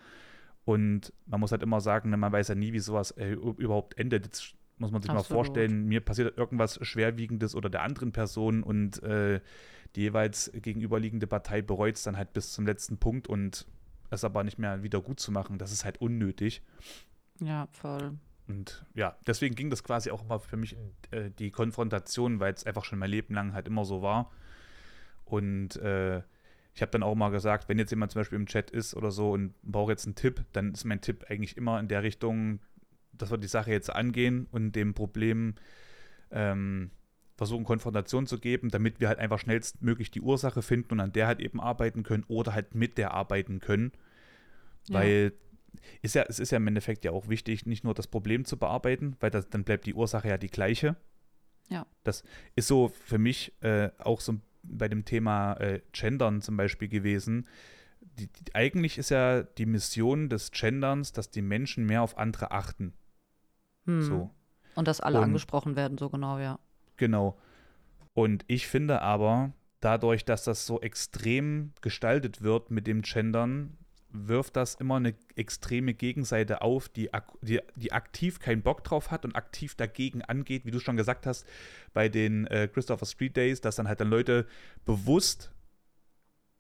Und 0.65 1.13
man 1.27 1.41
muss 1.41 1.51
halt 1.51 1.63
immer 1.63 1.81
sagen, 1.81 2.11
ne, 2.11 2.17
man 2.17 2.31
weiß 2.31 2.49
ja 2.49 2.55
nie, 2.55 2.73
wie 2.73 2.79
sowas 2.79 3.11
äh, 3.13 3.33
überhaupt 3.33 3.99
endet. 3.99 4.27
Jetzt 4.27 4.55
muss 4.81 4.91
man 4.91 5.03
sich 5.03 5.11
Absolut. 5.11 5.31
mal 5.31 5.35
vorstellen, 5.35 5.87
mir 5.87 6.01
passiert 6.01 6.37
irgendwas 6.37 6.79
Schwerwiegendes 6.83 7.55
oder 7.55 7.69
der 7.69 7.83
anderen 7.83 8.13
Person 8.13 8.63
und 8.63 9.03
äh, 9.03 9.41
die 9.95 10.03
jeweils 10.03 10.51
gegenüberliegende 10.55 11.27
Partei 11.27 11.63
bereut 11.63 11.97
es 11.97 12.03
dann 12.03 12.17
halt 12.17 12.33
bis 12.33 12.53
zum 12.53 12.67
letzten 12.67 12.99
Punkt 12.99 13.29
und 13.29 13.67
es 14.11 14.25
aber 14.25 14.43
nicht 14.43 14.59
mehr 14.59 14.83
wieder 14.83 15.01
gut 15.01 15.21
zu 15.21 15.33
machen, 15.33 15.59
das 15.59 15.73
ist 15.73 15.85
halt 15.85 16.01
unnötig. 16.01 16.63
Ja, 17.41 17.69
voll. 17.71 18.19
Und 18.49 18.85
ja, 18.95 19.17
deswegen 19.27 19.55
ging 19.55 19.71
das 19.71 19.85
quasi 19.85 20.11
auch 20.11 20.25
immer 20.25 20.41
für 20.41 20.57
mich 20.57 20.77
äh, 21.11 21.31
die 21.39 21.51
Konfrontation, 21.51 22.41
weil 22.41 22.53
es 22.53 22.65
einfach 22.65 22.85
schon 22.85 22.99
mein 22.99 23.11
Leben 23.11 23.35
lang 23.35 23.53
halt 23.53 23.69
immer 23.69 23.85
so 23.85 24.03
war. 24.03 24.31
Und 25.25 25.77
äh, 25.77 26.23
ich 26.75 26.83
habe 26.83 26.91
dann 26.93 27.03
auch 27.03 27.15
mal 27.15 27.31
gesagt, 27.31 27.69
wenn 27.69 27.79
jetzt 27.79 27.91
jemand 27.91 28.13
zum 28.13 28.21
Beispiel 28.21 28.39
im 28.39 28.47
Chat 28.47 28.71
ist 28.71 28.95
oder 28.95 29.11
so 29.11 29.33
und 29.33 29.55
braucht 29.63 29.91
jetzt 29.91 30.07
einen 30.07 30.15
Tipp, 30.15 30.45
dann 30.53 30.73
ist 30.73 30.85
mein 30.85 31.01
Tipp 31.01 31.27
eigentlich 31.29 31.57
immer 31.57 31.79
in 31.79 31.89
der 31.89 32.03
Richtung, 32.03 32.61
dass 33.23 33.31
wir 33.31 33.39
die 33.39 33.49
Sache 33.49 33.71
jetzt 33.71 33.91
angehen 33.91 34.47
und 34.51 34.73
dem 34.73 34.95
Problem 34.95 35.55
ähm, 36.31 36.91
versuchen, 37.37 37.65
Konfrontation 37.65 38.27
zu 38.27 38.39
geben, 38.39 38.69
damit 38.69 39.01
wir 39.01 39.09
halt 39.09 39.19
einfach 39.19 39.39
schnellstmöglich 39.39 40.11
die 40.11 40.21
Ursache 40.21 40.63
finden 40.63 40.93
und 40.93 41.01
an 41.01 41.13
der 41.13 41.27
halt 41.27 41.41
eben 41.41 41.61
arbeiten 41.61 42.03
können 42.03 42.25
oder 42.29 42.53
halt 42.53 42.75
mit 42.75 42.99
der 42.99 43.13
arbeiten 43.13 43.61
können. 43.61 43.93
Ja. 44.89 45.01
Weil 45.01 45.33
ist 46.03 46.15
ja, 46.15 46.25
es 46.29 46.39
ist 46.39 46.51
ja 46.51 46.57
im 46.57 46.67
Endeffekt 46.67 47.05
ja 47.05 47.13
auch 47.13 47.29
wichtig, 47.29 47.67
nicht 47.67 47.85
nur 47.85 47.95
das 47.95 48.07
Problem 48.07 48.45
zu 48.45 48.57
bearbeiten, 48.57 49.17
weil 49.21 49.31
das, 49.31 49.49
dann 49.49 49.65
bleibt 49.65 49.87
die 49.87 49.95
Ursache 49.95 50.29
ja 50.29 50.39
die 50.39 50.49
gleiche. 50.49 50.97
Ja. 51.69 51.87
Das 52.05 52.25
ist 52.57 52.67
so 52.67 52.89
für 52.89 53.19
mich 53.19 53.55
äh, 53.63 53.91
auch 53.99 54.21
so 54.21 54.41
bei 54.63 54.89
dem 54.89 55.05
Thema 55.05 55.55
äh, 55.55 55.81
Gendern 55.93 56.43
zum 56.43 56.57
Beispiel 56.57 56.89
gewesen. 56.89 57.47
Die, 58.01 58.27
die, 58.27 58.55
eigentlich 58.55 58.99
ist 58.99 59.11
ja 59.11 59.43
die 59.43 59.67
Mission 59.67 60.29
des 60.29 60.51
Genderns, 60.51 61.13
dass 61.13 61.31
die 61.31 61.43
Menschen 61.43 61.87
mehr 61.87 62.03
auf 62.03 62.19
andere 62.19 62.51
achten. 62.51 62.93
Hm. 63.87 64.03
So. 64.03 64.31
Und 64.75 64.89
dass 64.89 65.01
alle 65.01 65.19
Und, 65.19 65.25
angesprochen 65.25 65.77
werden, 65.77 65.99
so 65.99 66.09
genau, 66.11 66.39
ja. 66.39 66.59
Genau. 66.97 67.39
Und 68.15 68.45
ich 68.47 68.67
finde 68.67 69.03
aber, 69.03 69.53
dadurch, 69.81 70.25
dass 70.25 70.45
das 70.45 70.67
so 70.67 70.81
extrem 70.81 71.73
gestaltet 71.81 72.43
wird 72.43 72.71
mit 72.71 72.87
dem 72.87 73.03
Gendern, 73.03 73.77
wirft 74.13 74.57
das 74.57 74.75
immer 74.75 74.97
eine 74.97 75.15
extreme 75.37 75.95
Gegenseite 75.95 76.63
auf, 76.63 76.89
die, 76.89 77.11
die, 77.43 77.61
die 77.77 77.93
aktiv 77.93 78.41
keinen 78.41 78.63
Bock 78.63 78.83
drauf 78.83 79.11
hat 79.11 79.25
und 79.25 79.37
aktiv 79.37 79.75
dagegen 79.77 80.23
angeht, 80.23 80.65
wie 80.65 80.71
du 80.71 80.81
schon 80.81 80.97
gesagt 80.97 81.27
hast, 81.27 81.47
bei 81.93 82.09
den 82.09 82.47
äh, 82.49 82.69
Christopher 82.73 83.07
Street 83.07 83.37
Days, 83.37 83.61
dass 83.61 83.77
dann 83.77 83.89
halt 83.89 84.01
dann 84.01 84.11
Leute 84.11 84.47
bewusst 84.85 85.53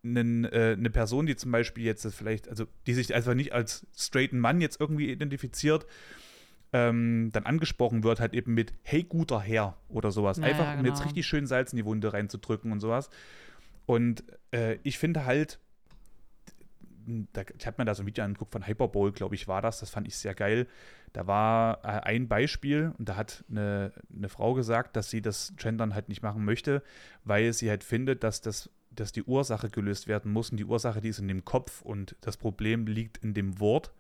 einen, 0.05 0.45
äh, 0.45 0.77
eine 0.79 0.91
Person, 0.91 1.27
die 1.27 1.37
zum 1.37 1.51
Beispiel 1.51 1.85
jetzt 1.85 2.07
vielleicht, 2.15 2.49
also 2.49 2.67
die 2.87 2.95
sich 2.95 3.15
einfach 3.15 3.35
nicht 3.35 3.53
als 3.53 3.87
straighten 3.97 4.39
Mann 4.39 4.61
jetzt 4.61 4.81
irgendwie 4.81 5.11
identifiziert, 5.11 5.87
ähm, 6.73 7.31
dann 7.33 7.47
angesprochen 7.47 8.05
wird, 8.05 8.21
halt 8.21 8.35
eben 8.35 8.55
mit 8.55 8.73
Hey, 8.83 9.03
guter 9.03 9.41
Herr 9.41 9.77
oder 9.89 10.13
sowas. 10.13 10.39
Ja, 10.39 10.45
Einfach, 10.45 10.67
genau. 10.67 10.81
um 10.81 10.87
jetzt 10.87 10.99
genau. 10.99 11.07
richtig 11.07 11.27
schön 11.27 11.47
Salz 11.47 11.73
in 11.73 11.77
die 11.77 11.85
Wunde 11.85 12.13
reinzudrücken 12.13 12.73
und 12.73 12.81
sowas. 12.81 13.11
Und 13.87 14.25
äh, 14.53 14.79
ich 14.83 14.99
finde 14.99 15.25
halt, 15.25 15.59
da, 17.33 17.43
ich 17.59 17.67
habe 17.67 17.77
mir 17.79 17.85
da 17.87 17.95
so 17.95 18.03
ein 18.03 18.07
Video 18.07 18.25
angeguckt 18.25 18.53
von 18.53 18.67
Hyperbowl, 18.67 19.13
glaube 19.13 19.35
ich, 19.35 19.49
war 19.49 19.63
das. 19.63 19.81
Das 19.81 19.91
fand 19.91 20.07
ich 20.07 20.17
sehr 20.17 20.35
geil. 20.35 20.67
Da 21.13 21.27
war 21.27 21.85
äh, 21.85 22.01
ein 22.03 22.29
Beispiel 22.29 22.93
und 22.99 23.09
da 23.09 23.17
hat 23.17 23.45
eine, 23.51 23.93
eine 24.15 24.29
Frau 24.29 24.55
gesagt, 24.55 24.95
dass 24.97 25.11
sie 25.11 25.23
das 25.23 25.55
Gendern 25.57 25.95
halt 25.95 26.09
nicht 26.09 26.23
machen 26.23 26.45
möchte, 26.45 26.83
weil 27.25 27.53
sie 27.53 27.69
halt 27.69 27.83
findet, 27.83 28.23
dass 28.23 28.41
das 28.41 28.71
dass 28.93 29.13
die 29.13 29.23
Ursache 29.23 29.71
gelöst 29.71 30.09
werden 30.09 30.33
muss 30.33 30.51
und 30.51 30.57
die 30.57 30.65
Ursache, 30.65 31.01
die 31.01 31.09
ist 31.09 31.21
in 31.21 31.29
dem 31.29 31.45
Kopf 31.45 31.83
und 31.83 32.17
das 32.21 32.37
Problem 32.37 32.87
liegt 32.87 33.19
in 33.19 33.35
dem 33.35 33.61
Wort. 33.61 33.93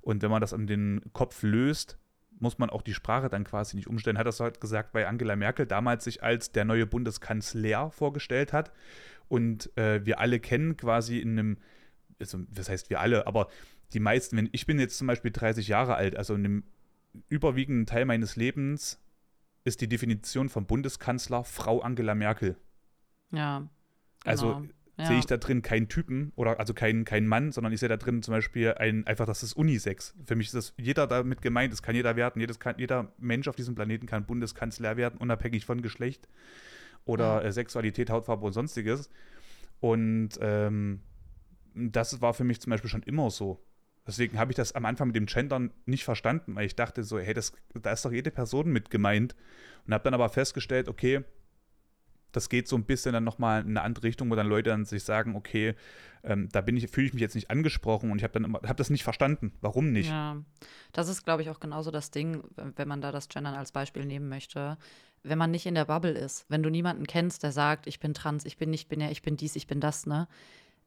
Und 0.00 0.22
wenn 0.22 0.30
man 0.30 0.40
das 0.40 0.52
an 0.52 0.66
den 0.66 1.00
Kopf 1.12 1.42
löst, 1.42 1.98
muss 2.38 2.58
man 2.58 2.70
auch 2.70 2.82
die 2.82 2.94
Sprache 2.94 3.28
dann 3.28 3.44
quasi 3.44 3.76
nicht 3.76 3.86
umstellen. 3.86 4.18
Hat 4.18 4.26
das 4.26 4.40
halt 4.40 4.60
gesagt, 4.60 4.94
weil 4.94 5.06
Angela 5.06 5.36
Merkel 5.36 5.66
damals 5.66 6.04
sich 6.04 6.22
als 6.22 6.52
der 6.52 6.64
neue 6.64 6.86
Bundeskanzler 6.86 7.90
vorgestellt 7.90 8.52
hat. 8.52 8.72
Und 9.28 9.76
äh, 9.78 10.04
wir 10.04 10.20
alle 10.20 10.40
kennen 10.40 10.76
quasi 10.76 11.18
in 11.18 11.38
einem, 11.38 11.58
also, 12.20 12.38
das 12.50 12.68
heißt 12.68 12.90
wir 12.90 13.00
alle, 13.00 13.26
aber 13.26 13.48
die 13.92 14.00
meisten, 14.00 14.36
wenn 14.36 14.48
ich 14.52 14.66
bin 14.66 14.78
jetzt 14.78 14.98
zum 14.98 15.06
Beispiel 15.06 15.30
30 15.30 15.68
Jahre 15.68 15.94
alt, 15.94 16.16
also 16.16 16.34
in 16.34 16.44
einem 16.44 16.64
überwiegenden 17.28 17.86
Teil 17.86 18.04
meines 18.04 18.36
Lebens 18.36 19.00
ist 19.64 19.80
die 19.80 19.88
Definition 19.88 20.48
von 20.48 20.66
Bundeskanzler 20.66 21.44
Frau 21.44 21.80
Angela 21.80 22.14
Merkel. 22.14 22.56
Ja. 23.30 23.68
Also 24.24 24.46
genau. 24.46 24.56
Also 24.56 24.68
ja. 25.02 25.08
sehe 25.08 25.18
ich 25.18 25.26
da 25.26 25.36
drin 25.36 25.62
keinen 25.62 25.88
Typen 25.88 26.32
oder 26.36 26.58
also 26.58 26.74
keinen 26.74 27.04
kein 27.04 27.26
Mann, 27.26 27.52
sondern 27.52 27.72
ich 27.72 27.80
sehe 27.80 27.88
da 27.88 27.96
drin 27.96 28.22
zum 28.22 28.32
Beispiel 28.32 28.74
ein, 28.74 29.06
einfach, 29.06 29.26
das 29.26 29.42
ist 29.42 29.54
Unisex. 29.54 30.14
Für 30.26 30.36
mich 30.36 30.48
ist 30.48 30.54
das 30.54 30.74
jeder 30.78 31.06
damit 31.06 31.42
gemeint, 31.42 31.72
es 31.72 31.82
kann 31.82 31.94
jeder 31.94 32.16
werden, 32.16 32.40
jedes 32.40 32.58
kann, 32.58 32.76
jeder 32.78 33.12
Mensch 33.18 33.48
auf 33.48 33.56
diesem 33.56 33.74
Planeten 33.74 34.06
kann 34.06 34.26
Bundeskanzler 34.26 34.96
werden, 34.96 35.18
unabhängig 35.18 35.66
von 35.66 35.82
Geschlecht 35.82 36.28
oder 37.04 37.42
ja. 37.42 37.48
äh, 37.48 37.52
Sexualität, 37.52 38.10
Hautfarbe 38.10 38.46
und 38.46 38.52
sonstiges. 38.52 39.10
Und 39.80 40.30
ähm, 40.40 41.00
das 41.74 42.20
war 42.20 42.34
für 42.34 42.44
mich 42.44 42.60
zum 42.60 42.70
Beispiel 42.70 42.90
schon 42.90 43.02
immer 43.02 43.30
so. 43.30 43.64
Deswegen 44.06 44.38
habe 44.38 44.52
ich 44.52 44.56
das 44.56 44.72
am 44.72 44.84
Anfang 44.84 45.08
mit 45.08 45.16
dem 45.16 45.26
Gendern 45.26 45.72
nicht 45.86 46.04
verstanden, 46.04 46.56
weil 46.56 46.66
ich 46.66 46.74
dachte 46.74 47.04
so, 47.04 47.18
hey, 47.18 47.34
das, 47.34 47.52
da 47.80 47.92
ist 47.92 48.04
doch 48.04 48.12
jede 48.12 48.30
Person 48.30 48.72
mit 48.72 48.90
gemeint. 48.90 49.36
Und 49.86 49.94
habe 49.94 50.04
dann 50.04 50.14
aber 50.14 50.28
festgestellt, 50.28 50.88
okay, 50.88 51.24
das 52.32 52.48
geht 52.48 52.66
so 52.68 52.76
ein 52.76 52.84
bisschen 52.84 53.12
dann 53.12 53.24
nochmal 53.24 53.62
in 53.62 53.70
eine 53.70 53.82
andere 53.82 54.04
Richtung, 54.04 54.30
wo 54.30 54.34
dann 54.34 54.48
Leute 54.48 54.70
dann 54.70 54.84
sich 54.84 55.04
sagen, 55.04 55.36
okay, 55.36 55.74
ähm, 56.24 56.48
da 56.52 56.60
bin 56.60 56.76
ich, 56.76 56.88
fühle 56.88 57.06
ich 57.06 57.12
mich 57.14 57.20
jetzt 57.20 57.34
nicht 57.34 57.50
angesprochen 57.50 58.10
und 58.10 58.18
ich 58.18 58.24
habe 58.24 58.40
dann 58.40 58.54
habe 58.54 58.74
das 58.76 58.90
nicht 58.90 59.04
verstanden. 59.04 59.52
Warum 59.60 59.92
nicht? 59.92 60.08
Ja, 60.08 60.42
das 60.92 61.08
ist, 61.08 61.24
glaube 61.24 61.42
ich, 61.42 61.50
auch 61.50 61.60
genauso 61.60 61.90
das 61.90 62.10
Ding, 62.10 62.42
wenn 62.56 62.88
man 62.88 63.00
da 63.00 63.12
das 63.12 63.28
Gendern 63.28 63.54
als 63.54 63.72
Beispiel 63.72 64.04
nehmen 64.04 64.28
möchte. 64.28 64.78
Wenn 65.22 65.38
man 65.38 65.52
nicht 65.52 65.66
in 65.66 65.74
der 65.74 65.84
Bubble 65.84 66.12
ist, 66.12 66.46
wenn 66.48 66.62
du 66.62 66.70
niemanden 66.70 67.06
kennst, 67.06 67.42
der 67.44 67.52
sagt, 67.52 67.86
ich 67.86 68.00
bin 68.00 68.12
trans, 68.12 68.44
ich 68.44 68.56
bin 68.56 68.70
nicht 68.70 68.88
binär, 68.88 69.10
ich 69.12 69.22
bin 69.22 69.36
dies, 69.36 69.54
ich 69.54 69.68
bin 69.68 69.78
das, 69.78 70.06
ne? 70.06 70.26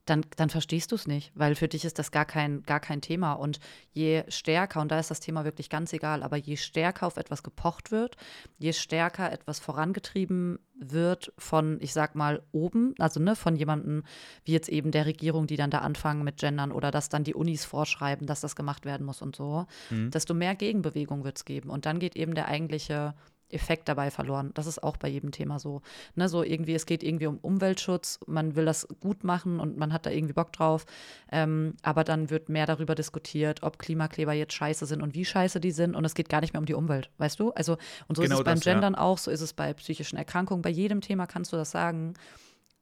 Dann, 0.06 0.24
dann 0.36 0.50
verstehst 0.50 0.92
du 0.92 0.96
es 0.96 1.08
nicht, 1.08 1.32
weil 1.36 1.56
für 1.56 1.68
dich 1.68 1.84
ist 1.84 1.98
das 1.98 2.12
gar 2.12 2.26
kein, 2.26 2.62
gar 2.64 2.80
kein 2.80 3.02
Thema. 3.02 3.34
Und 3.34 3.60
je 3.92 4.24
stärker, 4.28 4.80
und 4.82 4.92
da 4.92 5.00
ist 5.00 5.10
das 5.10 5.20
Thema 5.20 5.46
wirklich 5.46 5.70
ganz 5.70 5.94
egal, 5.94 6.22
aber 6.22 6.38
je 6.38 6.58
stärker 6.58 7.08
auf 7.08 7.18
etwas 7.18 7.42
gepocht 7.42 7.92
wird, 7.92 8.16
je 8.58 8.72
stärker 8.74 9.32
etwas 9.32 9.60
vorangetrieben 9.60 10.60
wird 10.78 11.34
von, 11.38 11.78
ich 11.82 11.94
sag 11.94 12.16
mal, 12.16 12.44
oben, 12.52 12.94
also 13.00 13.20
ne, 13.20 13.36
von 13.36 13.56
jemandem 13.56 14.04
wie 14.44 14.52
jetzt 14.52 14.70
eben 14.70 14.92
der 14.92 15.06
Regierung, 15.06 15.48
die 15.48 15.58
dann 15.58 15.72
da 15.72 15.80
anfangen 15.80 16.24
mit 16.24 16.38
Gendern 16.38 16.72
oder 16.72 16.92
dass 16.92 17.10
dann 17.10 17.24
die 17.24 17.34
Unis 17.34 17.66
vorschreiben, 17.66 18.28
dass 18.28 18.42
das 18.42 18.56
gemacht 18.56 18.86
werden 18.86 19.06
muss 19.06 19.22
und 19.22 19.36
so, 19.36 19.66
mhm. 19.90 20.12
desto 20.12 20.34
mehr 20.34 20.56
Gegenbewegung 20.56 21.24
wird 21.24 21.38
es 21.38 21.46
geben. 21.46 21.70
Und 21.70 21.86
dann 21.86 22.00
geht 22.00 22.16
eben 22.16 22.36
der 22.36 22.48
eigentliche 22.48 23.16
Effekt 23.50 23.88
dabei 23.88 24.12
verloren. 24.12 24.52
Das 24.54 24.68
ist 24.68 24.82
auch 24.82 24.98
bei 24.98 25.08
jedem 25.08 25.32
Thema 25.32 25.60
so. 25.60 25.82
Ne, 26.16 26.28
so 26.30 26.44
irgendwie, 26.44 26.74
es 26.74 26.86
geht 26.86 27.04
irgendwie 27.04 27.28
um 27.28 27.38
Umweltschutz, 27.38 28.20
man 28.28 28.56
will 28.56 28.66
das 28.66 28.88
gut 29.00 29.24
machen 29.24 29.60
und 29.60 29.78
man 29.78 29.94
hat 29.94 30.06
da 30.06 30.10
irgendwie 30.10 30.34
Bock 30.34 30.52
drauf. 30.52 30.86
Ähm, 31.32 31.76
aber 31.84 32.04
dann 32.04 32.30
wird 32.30 32.50
mehr 32.50 32.66
darüber 32.66 32.96
diskutiert, 32.96 33.64
ob 33.64 33.80
Klimakleber 33.80 34.34
jetzt 34.34 34.54
scheiße 34.54 34.86
sind 34.86 35.02
und 35.02 35.16
wie 35.16 35.26
scheiße 35.26 35.60
die 35.60 35.72
sind. 35.72 35.96
Und 35.96 36.06
es 36.06 36.16
geht 36.16 36.30
gar 36.30 36.42
nicht 36.42 36.54
mehr 36.54 36.60
um 36.60 36.66
die 36.66 36.74
Umwelt, 36.74 37.10
weißt 37.18 37.40
du? 37.40 37.52
Also, 37.52 37.78
und 38.08 38.16
so 38.16 38.22
genau 38.22 38.36
ist 38.36 38.40
es 38.40 38.46
beim 38.46 38.56
das, 38.56 38.64
Gendern 38.64 38.94
ja. 38.94 39.00
auch, 39.00 39.18
so 39.18 39.32
ist 39.32 39.42
es 39.42 39.54
bei 39.54 39.74
psychischen 39.74 40.18
Erkrankungen. 40.18 40.62
Bei 40.62 40.70
jedem 40.70 41.02
Thema 41.02 41.28
kannst 41.28 41.54
du 41.54 41.58
das 41.58 41.72
sagen. 41.72 42.14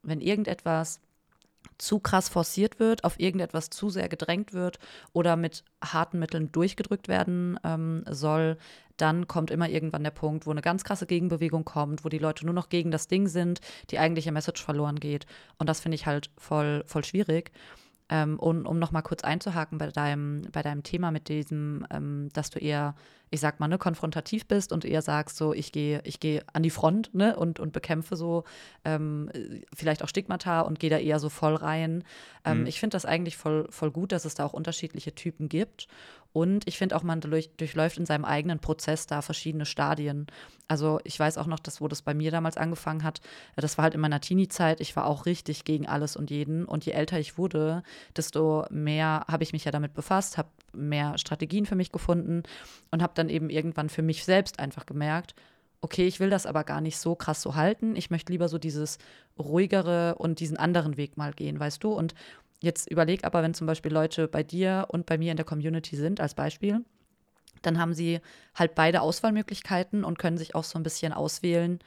Wenn 0.05 0.19
irgendetwas 0.19 0.99
zu 1.77 1.99
krass 1.99 2.29
forciert 2.29 2.79
wird, 2.79 3.03
auf 3.03 3.19
irgendetwas 3.19 3.69
zu 3.69 3.89
sehr 3.89 4.09
gedrängt 4.09 4.53
wird 4.53 4.79
oder 5.11 5.35
mit 5.35 5.63
harten 5.83 6.19
Mitteln 6.19 6.51
durchgedrückt 6.51 7.07
werden 7.07 7.59
ähm, 7.63 8.03
soll, 8.09 8.57
dann 8.97 9.27
kommt 9.27 9.51
immer 9.51 9.69
irgendwann 9.69 10.03
der 10.03 10.11
Punkt, 10.11 10.45
wo 10.45 10.51
eine 10.51 10.61
ganz 10.61 10.83
krasse 10.83 11.05
Gegenbewegung 11.05 11.65
kommt, 11.65 12.05
wo 12.05 12.09
die 12.09 12.19
Leute 12.19 12.45
nur 12.45 12.53
noch 12.53 12.69
gegen 12.69 12.91
das 12.91 13.07
Ding 13.07 13.27
sind, 13.27 13.59
die 13.89 13.99
eigentliche 13.99 14.31
Message 14.31 14.63
verloren 14.63 14.99
geht. 14.99 15.25
Und 15.57 15.67
das 15.67 15.79
finde 15.79 15.95
ich 15.95 16.05
halt 16.05 16.29
voll, 16.37 16.83
voll 16.85 17.03
schwierig. 17.03 17.51
Ähm, 18.09 18.37
und 18.37 18.65
um 18.65 18.79
nochmal 18.79 19.01
kurz 19.01 19.23
einzuhaken 19.23 19.77
bei 19.77 19.87
deinem, 19.87 20.43
bei 20.51 20.61
deinem 20.61 20.83
Thema 20.83 21.11
mit 21.11 21.29
diesem, 21.29 21.87
ähm, 21.89 22.29
dass 22.33 22.49
du 22.49 22.59
eher, 22.59 22.95
ich 23.29 23.39
sag 23.39 23.59
mal, 23.59 23.67
ne, 23.67 23.77
konfrontativ 23.77 24.45
bist 24.45 24.73
und 24.73 24.83
eher 24.83 25.01
sagst, 25.01 25.37
so, 25.37 25.53
ich 25.53 25.71
gehe 25.71 26.01
ich 26.03 26.19
geh 26.19 26.41
an 26.51 26.63
die 26.63 26.69
Front 26.69 27.15
ne, 27.15 27.35
und, 27.35 27.59
und 27.59 27.71
bekämpfe 27.71 28.17
so 28.17 28.43
ähm, 28.83 29.31
vielleicht 29.73 30.03
auch 30.03 30.09
Stigmata 30.09 30.61
und 30.61 30.79
gehe 30.79 30.89
da 30.89 30.97
eher 30.97 31.19
so 31.19 31.29
voll 31.29 31.55
rein. 31.55 32.03
Ähm, 32.43 32.61
mhm. 32.61 32.65
Ich 32.67 32.79
finde 32.79 32.95
das 32.95 33.05
eigentlich 33.05 33.37
voll, 33.37 33.67
voll 33.69 33.89
gut, 33.89 34.11
dass 34.11 34.25
es 34.25 34.35
da 34.35 34.45
auch 34.45 34.53
unterschiedliche 34.53 35.15
Typen 35.15 35.47
gibt. 35.47 35.87
Und 36.33 36.67
ich 36.67 36.79
finde 36.79 36.95
auch, 36.95 37.03
man 37.03 37.21
durch, 37.21 37.51
durchläuft 37.57 37.97
in 37.97 38.07
seinem 38.07 38.25
eigenen 38.25 38.57
Prozess 38.59 39.05
da 39.05 39.21
verschiedene 39.21 39.67
Stadien. 39.67 40.25
Also 40.67 40.99
ich 41.03 41.19
weiß 41.19 41.37
auch 41.37 41.45
noch, 41.45 41.59
dass, 41.59 41.79
wo 41.79 41.87
das 41.87 42.01
bei 42.01 42.15
mir 42.15 42.31
damals 42.31 42.57
angefangen 42.57 43.03
hat, 43.03 43.21
äh, 43.55 43.61
das 43.61 43.77
war 43.77 43.83
halt 43.83 43.93
in 43.93 44.01
meiner 44.01 44.19
Teenie-Zeit, 44.19 44.81
ich 44.81 44.95
war 44.95 45.05
auch 45.05 45.27
richtig 45.27 45.63
gegen 45.63 45.87
alles 45.87 46.15
und 46.15 46.31
jeden. 46.31 46.65
Und 46.65 46.85
je 46.85 46.93
älter 46.93 47.19
ich 47.19 47.37
wurde, 47.37 47.83
desto 48.17 48.65
mehr 48.71 49.25
habe 49.29 49.43
ich 49.43 49.53
mich 49.53 49.63
ja 49.65 49.71
damit 49.71 49.93
befasst, 49.93 50.39
habe 50.39 50.49
mehr 50.73 51.19
Strategien 51.19 51.67
für 51.67 51.75
mich 51.75 51.91
gefunden 51.91 52.41
und 52.89 53.03
habe 53.03 53.13
dann 53.15 53.29
eben 53.29 53.51
irgendwann 53.51 53.89
für 53.89 54.01
mich 54.01 54.25
selbst 54.25 54.59
einfach 54.59 54.87
gemerkt, 54.87 55.35
okay, 55.81 56.07
ich 56.07 56.19
will 56.19 56.29
das 56.29 56.45
aber 56.45 56.63
gar 56.63 56.79
nicht 56.81 56.97
so 56.97 57.13
krass 57.13 57.41
so 57.41 57.55
halten. 57.55 57.97
Ich 57.97 58.09
möchte 58.09 58.31
lieber 58.31 58.47
so 58.47 58.57
dieses 58.57 58.97
ruhigere 59.37 60.15
und 60.15 60.39
diesen 60.39 60.55
anderen 60.55 60.95
Weg 60.95 61.17
mal 61.17 61.33
gehen, 61.33 61.59
weißt 61.59 61.83
du? 61.83 61.91
Und 61.91 62.15
Jetzt 62.63 62.89
überleg 62.89 63.25
aber, 63.25 63.43
wenn 63.43 63.53
zum 63.53 63.67
Beispiel 63.67 63.91
Leute 63.91 64.29
bei 64.29 64.41
dir 64.41 64.87
und 64.87 65.05
bei 65.05 65.17
mir 65.17 65.31
in 65.31 65.35
der 65.35 65.45
Community 65.45 65.97
sind, 65.97 66.21
als 66.21 66.33
Beispiel, 66.33 66.79
dann 67.61 67.77
haben 67.77 67.93
sie 67.93 68.21
halt 68.55 68.73
beide 68.73 69.01
Auswahlmöglichkeiten 69.01 70.05
und 70.05 70.17
können 70.17 70.37
sich 70.37 70.55
auch 70.55 70.63
so 70.63 70.79
ein 70.79 70.83
bisschen 70.83 71.11
auswählen, 71.11 71.79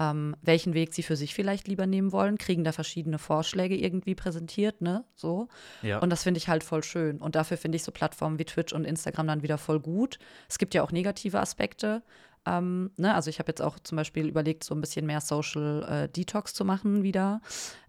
ähm, 0.00 0.34
welchen 0.40 0.72
Weg 0.72 0.94
sie 0.94 1.02
für 1.02 1.16
sich 1.16 1.34
vielleicht 1.34 1.68
lieber 1.68 1.86
nehmen 1.86 2.12
wollen, 2.12 2.38
kriegen 2.38 2.64
da 2.64 2.72
verschiedene 2.72 3.18
Vorschläge 3.18 3.76
irgendwie 3.76 4.14
präsentiert, 4.14 4.80
ne? 4.80 5.04
So. 5.14 5.48
Ja. 5.82 5.98
Und 5.98 6.08
das 6.08 6.22
finde 6.22 6.38
ich 6.38 6.48
halt 6.48 6.64
voll 6.64 6.82
schön. 6.82 7.18
Und 7.18 7.34
dafür 7.34 7.58
finde 7.58 7.76
ich 7.76 7.82
so 7.82 7.92
Plattformen 7.92 8.38
wie 8.38 8.46
Twitch 8.46 8.72
und 8.72 8.86
Instagram 8.86 9.26
dann 9.26 9.42
wieder 9.42 9.58
voll 9.58 9.80
gut. 9.80 10.18
Es 10.48 10.56
gibt 10.56 10.72
ja 10.72 10.82
auch 10.82 10.92
negative 10.92 11.40
Aspekte. 11.40 12.02
Ähm, 12.46 12.90
ne? 12.96 13.14
Also 13.14 13.30
ich 13.30 13.38
habe 13.38 13.50
jetzt 13.50 13.62
auch 13.62 13.78
zum 13.80 13.96
Beispiel 13.96 14.26
überlegt, 14.26 14.64
so 14.64 14.74
ein 14.74 14.80
bisschen 14.80 15.06
mehr 15.06 15.20
Social 15.20 15.82
äh, 15.88 16.08
Detox 16.08 16.54
zu 16.54 16.64
machen 16.64 17.02
wieder. 17.02 17.40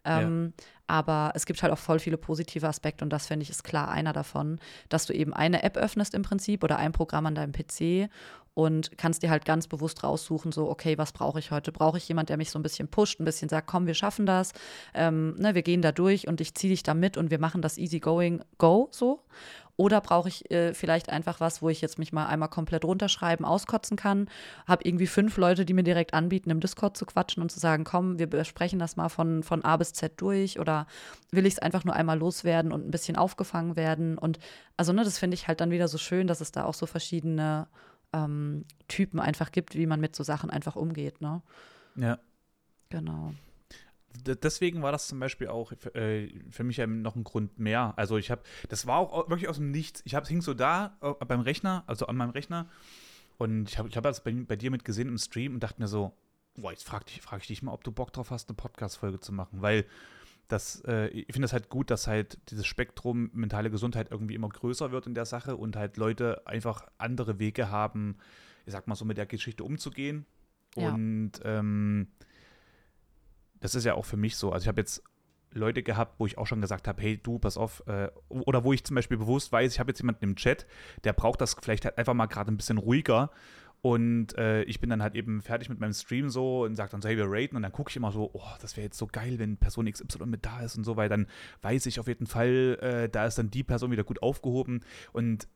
Ähm, 0.06 0.54
ja. 0.58 0.66
Aber 0.88 1.32
es 1.34 1.46
gibt 1.46 1.64
halt 1.64 1.72
auch 1.72 1.78
voll 1.78 2.00
viele 2.00 2.18
positive 2.18 2.68
Aspekte 2.68 3.06
und 3.06 3.10
das 3.10 3.28
finde 3.28 3.44
ich 3.44 3.50
ist 3.50 3.64
klar 3.64 3.90
einer 3.90 4.14
davon, 4.14 4.60
dass 4.90 5.06
du 5.06 5.14
eben 5.14 5.34
eine 5.34 5.64
App 5.64 5.78
öffnest 5.78 6.14
im 6.14 6.24
Prinzip 6.24 6.64
oder 6.64 6.78
ein 6.78 6.92
Programm 6.92 7.26
an 7.26 7.36
deinem 7.36 7.54
PC 7.54 8.10
und 8.54 8.98
kannst 8.98 9.24
dir 9.24 9.30
halt 9.30 9.46
ganz 9.46 9.68
bewusst 9.68 10.04
raussuchen, 10.04 10.52
so, 10.52 10.70
okay, 10.70 10.98
was 10.98 11.12
brauche 11.12 11.40
ich 11.40 11.52
heute? 11.52 11.72
Brauche 11.72 11.98
ich 11.98 12.08
jemand, 12.08 12.30
der 12.30 12.38
mich 12.38 12.52
so 12.52 12.60
ein 12.60 12.64
bisschen 12.64 12.88
pusht, 12.88 13.20
ein 13.20 13.26
bisschen 13.26 13.50
sagt, 13.50 13.68
komm, 13.68 13.88
wir 13.88 13.96
schaffen 13.96 14.26
das, 14.26 14.52
ähm, 14.94 15.36
ne, 15.38 15.56
wir 15.56 15.64
gehen 15.64 15.82
da 15.82 15.92
durch 15.92 16.28
und 16.28 16.40
ich 16.42 16.54
ziehe 16.54 16.72
dich 16.72 16.84
da 16.84 16.94
mit 16.94 17.18
und 17.18 17.32
wir 17.32 17.40
machen 17.40 17.62
das 17.62 17.78
easy 17.78 18.00
going, 18.00 18.44
go, 18.58 18.90
so. 18.92 19.22
Oder 19.76 20.02
brauche 20.02 20.30
ich 20.30 20.52
äh, 20.52 20.74
vielleicht 20.74 21.10
einfach 21.10 21.40
was, 21.40 21.62
wo 21.62 21.70
ich 21.70 21.82
jetzt 21.82 21.98
mich 21.98 22.14
mal 22.14 22.28
einmal 22.28 22.50
komplett 22.50 22.86
runterschreiben, 22.86 23.46
auskotzen 23.46 23.98
kann, 23.98 24.30
habe 24.68 24.84
irgendwie 24.86 25.08
fünf 25.08 25.38
Leute, 25.38 25.66
die 25.66 25.74
mir 25.74 25.84
direkt 25.84 26.14
anbieten, 26.14 26.52
im 26.52 26.60
Discord 26.60 26.96
zu 26.96 27.06
quatschen 27.06 27.42
und 27.42 27.52
zu 27.52 27.60
sagen, 27.60 27.84
komm, 27.84 28.20
wir 28.20 28.28
besprechen 28.28 28.78
das 28.78 28.96
mal 28.96 29.10
von, 29.10 29.42
von 29.42 29.64
A 29.64 29.78
bis 29.78 29.94
Z 29.94 30.22
durch 30.22 30.60
oder 30.60 30.86
will 31.32 31.48
ich 31.48 31.54
es 31.54 31.60
einfach 31.60 31.86
nur 31.86 31.96
einmal 31.96 32.20
loswerden 32.20 32.72
und 32.72 32.88
ein 32.88 32.92
bisschen 32.92 33.16
aufgefangen 33.16 33.76
werden 33.76 34.18
und 34.18 34.38
also 34.78 34.94
ne, 34.94 35.04
das 35.04 35.18
finde 35.18 35.36
ich 35.36 35.48
halt 35.48 35.60
dann 35.60 35.72
wieder 35.72 35.88
so 35.88 35.98
schön, 35.98 36.28
dass 36.28 36.42
es 36.42 36.52
da 36.52 36.66
auch 36.66 36.76
so 36.76 36.86
verschiedene 36.86 37.68
ähm, 38.14 38.66
Typen 38.88 39.20
einfach 39.20 39.52
gibt, 39.52 39.76
wie 39.76 39.88
man 39.88 40.00
mit 40.00 40.16
so 40.16 40.24
Sachen 40.24 40.52
einfach 40.52 40.76
umgeht, 40.76 41.20
ne? 41.22 41.42
Ja. 41.96 42.20
Genau 42.90 43.34
deswegen 44.26 44.82
war 44.82 44.92
das 44.92 45.08
zum 45.08 45.20
Beispiel 45.20 45.48
auch 45.48 45.72
äh, 45.94 46.30
für 46.52 46.64
mich 46.64 46.78
noch 46.78 47.16
ein 47.16 47.24
Grund 47.24 47.60
mehr. 47.60 47.94
Also 47.98 48.18
ich 48.18 48.32
habe, 48.32 48.42
das 48.70 48.86
war 48.88 49.00
auch 49.00 49.30
wirklich 49.30 49.50
aus 49.50 49.58
dem 49.58 49.72
Nichts. 49.72 50.02
Ich 50.06 50.16
habe 50.16 50.28
hing 50.28 50.42
so 50.42 50.54
da 50.54 50.98
beim 51.28 51.42
Rechner, 51.42 51.84
also 51.88 52.08
an 52.08 52.16
meinem 52.16 52.32
Rechner 52.32 52.70
und 53.38 53.70
ich 53.70 53.78
habe 53.78 53.90
ich 53.90 53.98
hab 53.98 54.04
das 54.04 54.24
bei, 54.24 54.32
bei, 54.32 54.56
dir 54.56 54.72
mit 54.72 54.86
gesehen 54.86 55.08
im 55.08 55.18
Stream 55.18 55.56
und 55.56 55.62
dachte 55.62 55.82
mir 55.82 55.88
so, 55.88 56.14
boah, 56.56 56.72
jetzt 56.72 56.84
frage 56.84 57.06
frag 57.22 57.42
ich 57.42 57.48
dich 57.48 57.64
mal, 57.64 57.74
ob 57.74 57.84
du 57.84 57.92
Bock 57.92 58.14
drauf 58.14 58.32
hast, 58.32 58.50
eine 58.50 58.56
Podcast-Folge 58.56 59.20
zu 59.20 59.34
machen, 59.34 59.62
weil 59.62 59.86
das, 60.48 60.84
äh, 60.86 61.08
ich 61.08 61.34
finde 61.34 61.46
es 61.46 61.54
halt 61.54 61.70
gut, 61.70 61.90
dass 61.90 62.08
halt 62.08 62.38
dieses 62.50 62.68
Spektrum 62.68 63.32
mentale 63.34 63.72
Gesundheit 63.72 64.12
irgendwie 64.12 64.36
immer 64.36 64.50
größer 64.50 64.92
wird 64.92 65.08
in 65.08 65.16
der 65.16 65.26
Sache 65.26 65.56
und 65.56 65.76
halt 65.76 65.98
Leute 65.98 66.46
einfach 66.46 66.88
andere 66.98 67.40
Wege 67.40 67.70
haben, 67.70 68.18
ich 68.66 68.74
sag 68.74 68.88
mal 68.88 68.96
so, 68.96 69.06
mit 69.06 69.18
der 69.18 69.26
Geschichte 69.26 69.64
umzugehen. 69.64 70.26
Ja. 70.76 70.90
Und 70.90 71.32
ähm, 71.44 72.08
das 73.64 73.76
ist 73.76 73.86
ja 73.86 73.96
auch 73.96 74.06
für 74.06 74.18
mich 74.18 74.36
so. 74.36 74.52
Also 74.52 74.66
ich 74.66 74.68
habe 74.68 74.82
jetzt 74.82 75.02
Leute 75.52 75.84
gehabt, 75.84 76.20
wo 76.20 76.26
ich 76.26 76.38
auch 76.38 76.48
schon 76.48 76.62
gesagt 76.62 76.88
habe, 76.88 77.02
hey 77.02 77.18
du, 77.18 77.40
pass 77.40 77.58
auf, 77.58 77.82
äh, 77.88 78.10
oder 78.28 78.64
wo 78.64 78.74
ich 78.74 78.84
zum 78.84 78.96
Beispiel 78.96 79.18
bewusst 79.18 79.52
weiß, 79.52 79.72
ich 79.72 79.80
habe 79.80 79.92
jetzt 79.92 80.00
jemanden 80.00 80.24
im 80.26 80.36
Chat, 80.36 80.68
der 81.06 81.14
braucht 81.14 81.40
das 81.40 81.56
vielleicht 81.62 81.86
halt 81.86 81.98
einfach 81.98 82.14
mal 82.14 82.26
gerade 82.26 82.52
ein 82.52 82.58
bisschen 82.58 82.78
ruhiger 82.78 83.32
und 83.82 84.38
äh, 84.38 84.64
ich 84.64 84.80
bin 84.80 84.90
dann 84.90 85.02
halt 85.02 85.16
eben 85.16 85.42
fertig 85.42 85.70
mit 85.70 85.80
meinem 85.80 85.94
Stream 85.94 86.30
so 86.30 86.64
und 86.64 86.76
sage 86.76 86.92
dann 86.92 87.02
so, 87.02 87.10
hey, 87.10 87.18
wir 87.18 87.26
raten. 87.28 87.58
Und 87.58 87.64
dann 87.64 87.72
gucke 87.74 87.90
ich 87.90 87.98
immer 87.98 88.14
so, 88.14 88.32
oh, 88.34 88.48
das 88.62 88.78
wäre 88.78 88.86
jetzt 88.86 88.98
so 88.98 89.08
geil, 89.08 89.40
wenn 89.40 89.58
Person 89.58 89.92
XY 89.92 90.26
mit 90.26 90.46
da 90.46 90.62
ist 90.62 90.78
und 90.78 90.86
so, 90.86 90.96
weil 90.96 91.10
dann 91.10 91.28
weiß 91.62 91.86
ich 91.86 92.00
auf 92.00 92.08
jeden 92.08 92.26
Fall, 92.26 92.78
äh, 92.82 93.10
da 93.10 93.26
ist 93.26 93.38
dann 93.38 93.50
die 93.50 93.64
Person 93.64 93.92
wieder 93.92 94.06
gut 94.06 94.22
aufgehoben. 94.24 94.86
Und 95.12 95.50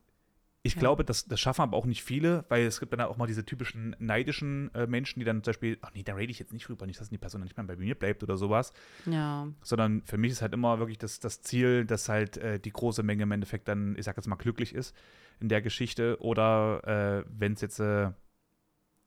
ich 0.68 0.76
ja. 0.76 0.80
glaube, 0.80 1.04
das, 1.04 1.26
das 1.26 1.40
schaffen 1.40 1.62
aber 1.62 1.78
auch 1.78 1.86
nicht 1.86 2.04
viele, 2.04 2.46
weil 2.50 2.66
es 2.66 2.80
gibt 2.80 2.94
dann 2.94 3.02
auch 3.02 3.18
mal 3.18 3.26
diese 3.26 3.46
typischen 3.46 3.96
neidischen 4.00 4.74
äh, 4.76 4.86
Menschen, 4.86 5.20
die 5.20 5.26
dann 5.26 5.44
zum 5.44 5.52
Beispiel, 5.52 5.78
ach 5.82 5.92
nee, 5.94 6.04
da 6.04 6.14
rede 6.14 6.32
ich 6.32 6.40
jetzt 6.40 6.54
nicht 6.54 6.70
rüber, 6.70 6.86
nicht, 6.86 7.00
dass 7.00 7.10
die 7.10 7.18
Person 7.18 7.42
dann 7.42 7.46
nicht 7.46 7.58
mehr 7.58 7.66
bei 7.66 7.76
mir 7.76 7.96
bleibt 7.96 8.22
oder 8.22 8.38
sowas. 8.38 8.74
Ja. 9.06 9.48
Sondern 9.64 10.04
für 10.04 10.18
mich 10.18 10.34
ist 10.34 10.42
halt 10.42 10.54
immer 10.54 10.80
wirklich 10.80 10.98
das, 10.98 11.20
das 11.20 11.42
Ziel, 11.42 11.86
dass 11.86 12.10
halt 12.10 12.38
äh, 12.38 12.60
die 12.60 12.72
große 12.72 13.02
Menge 13.02 13.24
im 13.24 13.32
Endeffekt 13.32 13.68
dann, 13.68 13.98
ich 13.98 14.06
sag 14.06 14.18
jetzt 14.18 14.28
mal, 14.28 14.36
glücklich 14.36 14.76
ist 14.76 14.96
in 15.40 15.50
der 15.50 15.62
Geschichte 15.62 16.18
oder 16.20 17.24
äh, 17.24 17.30
wenn 17.30 17.54
es 17.54 17.62
jetzt 17.62 17.80
äh, 17.80 18.12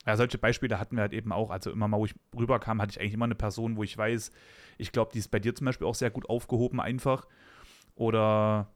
ja, 0.06 0.16
solche 0.16 0.38
Beispiele 0.38 0.80
hatten 0.80 0.96
wir 0.96 1.02
halt 1.02 1.12
eben 1.12 1.30
auch. 1.30 1.50
Also 1.50 1.70
immer 1.70 1.86
mal, 1.86 1.98
wo 1.98 2.06
ich 2.06 2.14
rüberkam, 2.34 2.80
hatte 2.80 2.92
ich 2.92 3.00
eigentlich 3.00 3.14
immer 3.14 3.26
eine 3.26 3.34
Person, 3.34 3.76
wo 3.76 3.82
ich 3.82 3.96
weiß, 3.96 4.32
ich 4.78 4.92
glaube, 4.92 5.10
die 5.12 5.18
ist 5.18 5.30
bei 5.30 5.38
dir 5.38 5.54
zum 5.54 5.66
Beispiel 5.66 5.86
auch 5.86 5.94
sehr 5.94 6.10
gut 6.10 6.28
aufgehoben 6.28 6.80
einfach. 6.80 7.26
Oder 7.96 8.72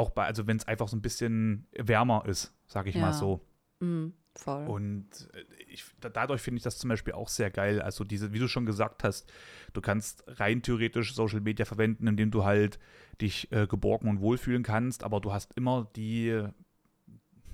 auch 0.00 0.10
bei, 0.10 0.24
also 0.24 0.46
wenn 0.46 0.56
es 0.56 0.66
einfach 0.66 0.88
so 0.88 0.96
ein 0.96 1.02
bisschen 1.02 1.66
wärmer 1.72 2.24
ist, 2.26 2.54
sage 2.66 2.88
ich 2.88 2.96
ja. 2.96 3.02
mal 3.02 3.12
so. 3.12 3.46
Mhm, 3.80 4.14
voll. 4.34 4.66
Und 4.66 5.28
äh, 5.34 5.44
ich, 5.68 5.84
dadurch 6.00 6.40
finde 6.40 6.56
ich 6.56 6.62
das 6.62 6.78
zum 6.78 6.88
Beispiel 6.88 7.12
auch 7.12 7.28
sehr 7.28 7.50
geil. 7.50 7.80
Also 7.82 8.04
diese, 8.04 8.32
wie 8.32 8.38
du 8.38 8.48
schon 8.48 8.66
gesagt 8.66 9.04
hast, 9.04 9.30
du 9.72 9.80
kannst 9.80 10.24
rein 10.26 10.62
theoretisch 10.62 11.14
Social 11.14 11.40
Media 11.40 11.64
verwenden, 11.64 12.06
indem 12.06 12.30
du 12.30 12.44
halt 12.44 12.78
dich 13.20 13.52
äh, 13.52 13.66
geborgen 13.66 14.08
und 14.08 14.20
wohlfühlen 14.20 14.62
kannst, 14.62 15.04
aber 15.04 15.20
du 15.20 15.32
hast 15.32 15.52
immer 15.56 15.88
die 15.94 16.44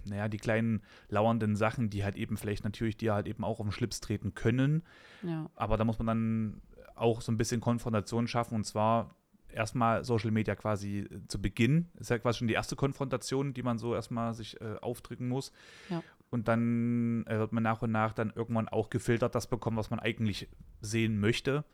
naja, 0.09 0.29
die 0.29 0.37
kleinen 0.37 0.83
lauernden 1.09 1.57
Sachen, 1.57 1.91
die 1.91 2.05
halt 2.05 2.15
eben 2.15 2.37
vielleicht 2.37 2.63
natürlich 2.63 2.97
dir 2.97 3.15
halt 3.15 3.27
eben 3.27 3.43
auch 3.43 3.59
auf 3.59 3.67
den 3.67 3.73
Schlips 3.73 4.01
treten 4.01 4.35
können. 4.35 4.85
Ja. 5.23 5.51
Aber 5.57 5.77
da 5.77 5.85
muss 5.85 5.99
man 5.99 6.07
dann 6.07 6.63
auch 6.95 7.21
so 7.21 7.33
ein 7.33 7.37
bisschen 7.37 7.61
Konfrontation 7.61 8.29
schaffen 8.29 8.55
und 8.55 8.65
zwar 8.65 9.17
erstmal 9.57 10.05
Social 10.05 10.31
Media 10.31 10.55
quasi 10.55 11.09
zu 11.29 11.41
Beginn. 11.41 11.89
Ist 11.99 12.11
ja 12.11 12.19
quasi 12.19 12.39
schon 12.39 12.49
die 12.49 12.55
erste 12.55 12.77
Konfrontation, 12.77 13.55
die 13.55 13.63
man 13.63 13.79
so 13.79 13.95
erstmal 13.95 14.35
sich 14.35 14.61
äh, 14.61 14.77
aufdrücken 14.81 15.29
muss. 15.29 15.53
Ja. 15.91 16.03
Und 16.31 16.49
dann 16.49 17.25
äh, 17.27 17.39
wird 17.39 17.53
man 17.53 17.63
nach 17.63 17.83
und 17.83 17.93
nach 17.93 18.13
dann 18.13 18.33
irgendwann 18.35 18.69
auch 18.69 18.91
gefiltert 18.91 19.35
das 19.35 19.47
bekommen, 19.47 19.77
was 19.77 19.91
man 19.91 20.01
eigentlich 20.01 20.49
sehen 20.81 21.19
möchte 21.19 21.65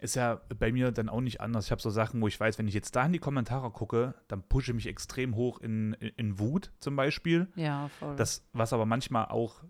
ist 0.00 0.14
ja 0.14 0.40
bei 0.58 0.72
mir 0.72 0.92
dann 0.92 1.08
auch 1.08 1.20
nicht 1.20 1.40
anders. 1.40 1.66
Ich 1.66 1.70
habe 1.70 1.82
so 1.82 1.90
Sachen, 1.90 2.20
wo 2.20 2.28
ich 2.28 2.38
weiß, 2.38 2.58
wenn 2.58 2.68
ich 2.68 2.74
jetzt 2.74 2.94
da 2.94 3.06
in 3.06 3.12
die 3.12 3.18
Kommentare 3.18 3.70
gucke, 3.70 4.14
dann 4.28 4.42
pushe 4.42 4.70
ich 4.70 4.74
mich 4.74 4.86
extrem 4.86 5.34
hoch 5.34 5.60
in, 5.60 5.94
in, 5.94 6.08
in 6.16 6.38
Wut 6.38 6.70
zum 6.78 6.96
Beispiel. 6.96 7.48
Ja, 7.56 7.88
voll. 7.98 8.16
Das, 8.16 8.46
was 8.52 8.72
aber 8.72 8.86
manchmal 8.86 9.26
auch 9.26 9.62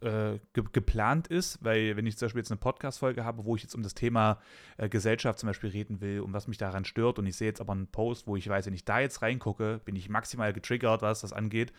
äh, 0.00 0.38
ge 0.52 0.64
geplant 0.72 1.28
ist, 1.28 1.62
weil 1.64 1.96
wenn 1.96 2.06
ich 2.06 2.16
zum 2.16 2.26
Beispiel 2.26 2.40
jetzt 2.40 2.50
eine 2.50 2.58
Podcast-Folge 2.58 3.24
habe, 3.24 3.44
wo 3.44 3.56
ich 3.56 3.62
jetzt 3.62 3.74
um 3.74 3.82
das 3.82 3.94
Thema 3.94 4.40
äh, 4.76 4.88
Gesellschaft 4.88 5.38
zum 5.38 5.48
Beispiel 5.48 5.70
reden 5.70 6.00
will 6.00 6.20
und 6.20 6.32
was 6.32 6.46
mich 6.46 6.58
daran 6.58 6.84
stört 6.84 7.18
und 7.18 7.26
ich 7.26 7.36
sehe 7.36 7.48
jetzt 7.48 7.60
aber 7.60 7.72
einen 7.72 7.88
Post, 7.88 8.26
wo 8.26 8.36
ich 8.36 8.48
weiß, 8.48 8.66
wenn 8.66 8.74
ich 8.74 8.84
da 8.84 9.00
jetzt 9.00 9.22
reingucke, 9.22 9.80
bin 9.84 9.96
ich 9.96 10.08
maximal 10.08 10.52
getriggert, 10.52 11.02
was 11.02 11.22
das 11.22 11.32
angeht 11.32 11.72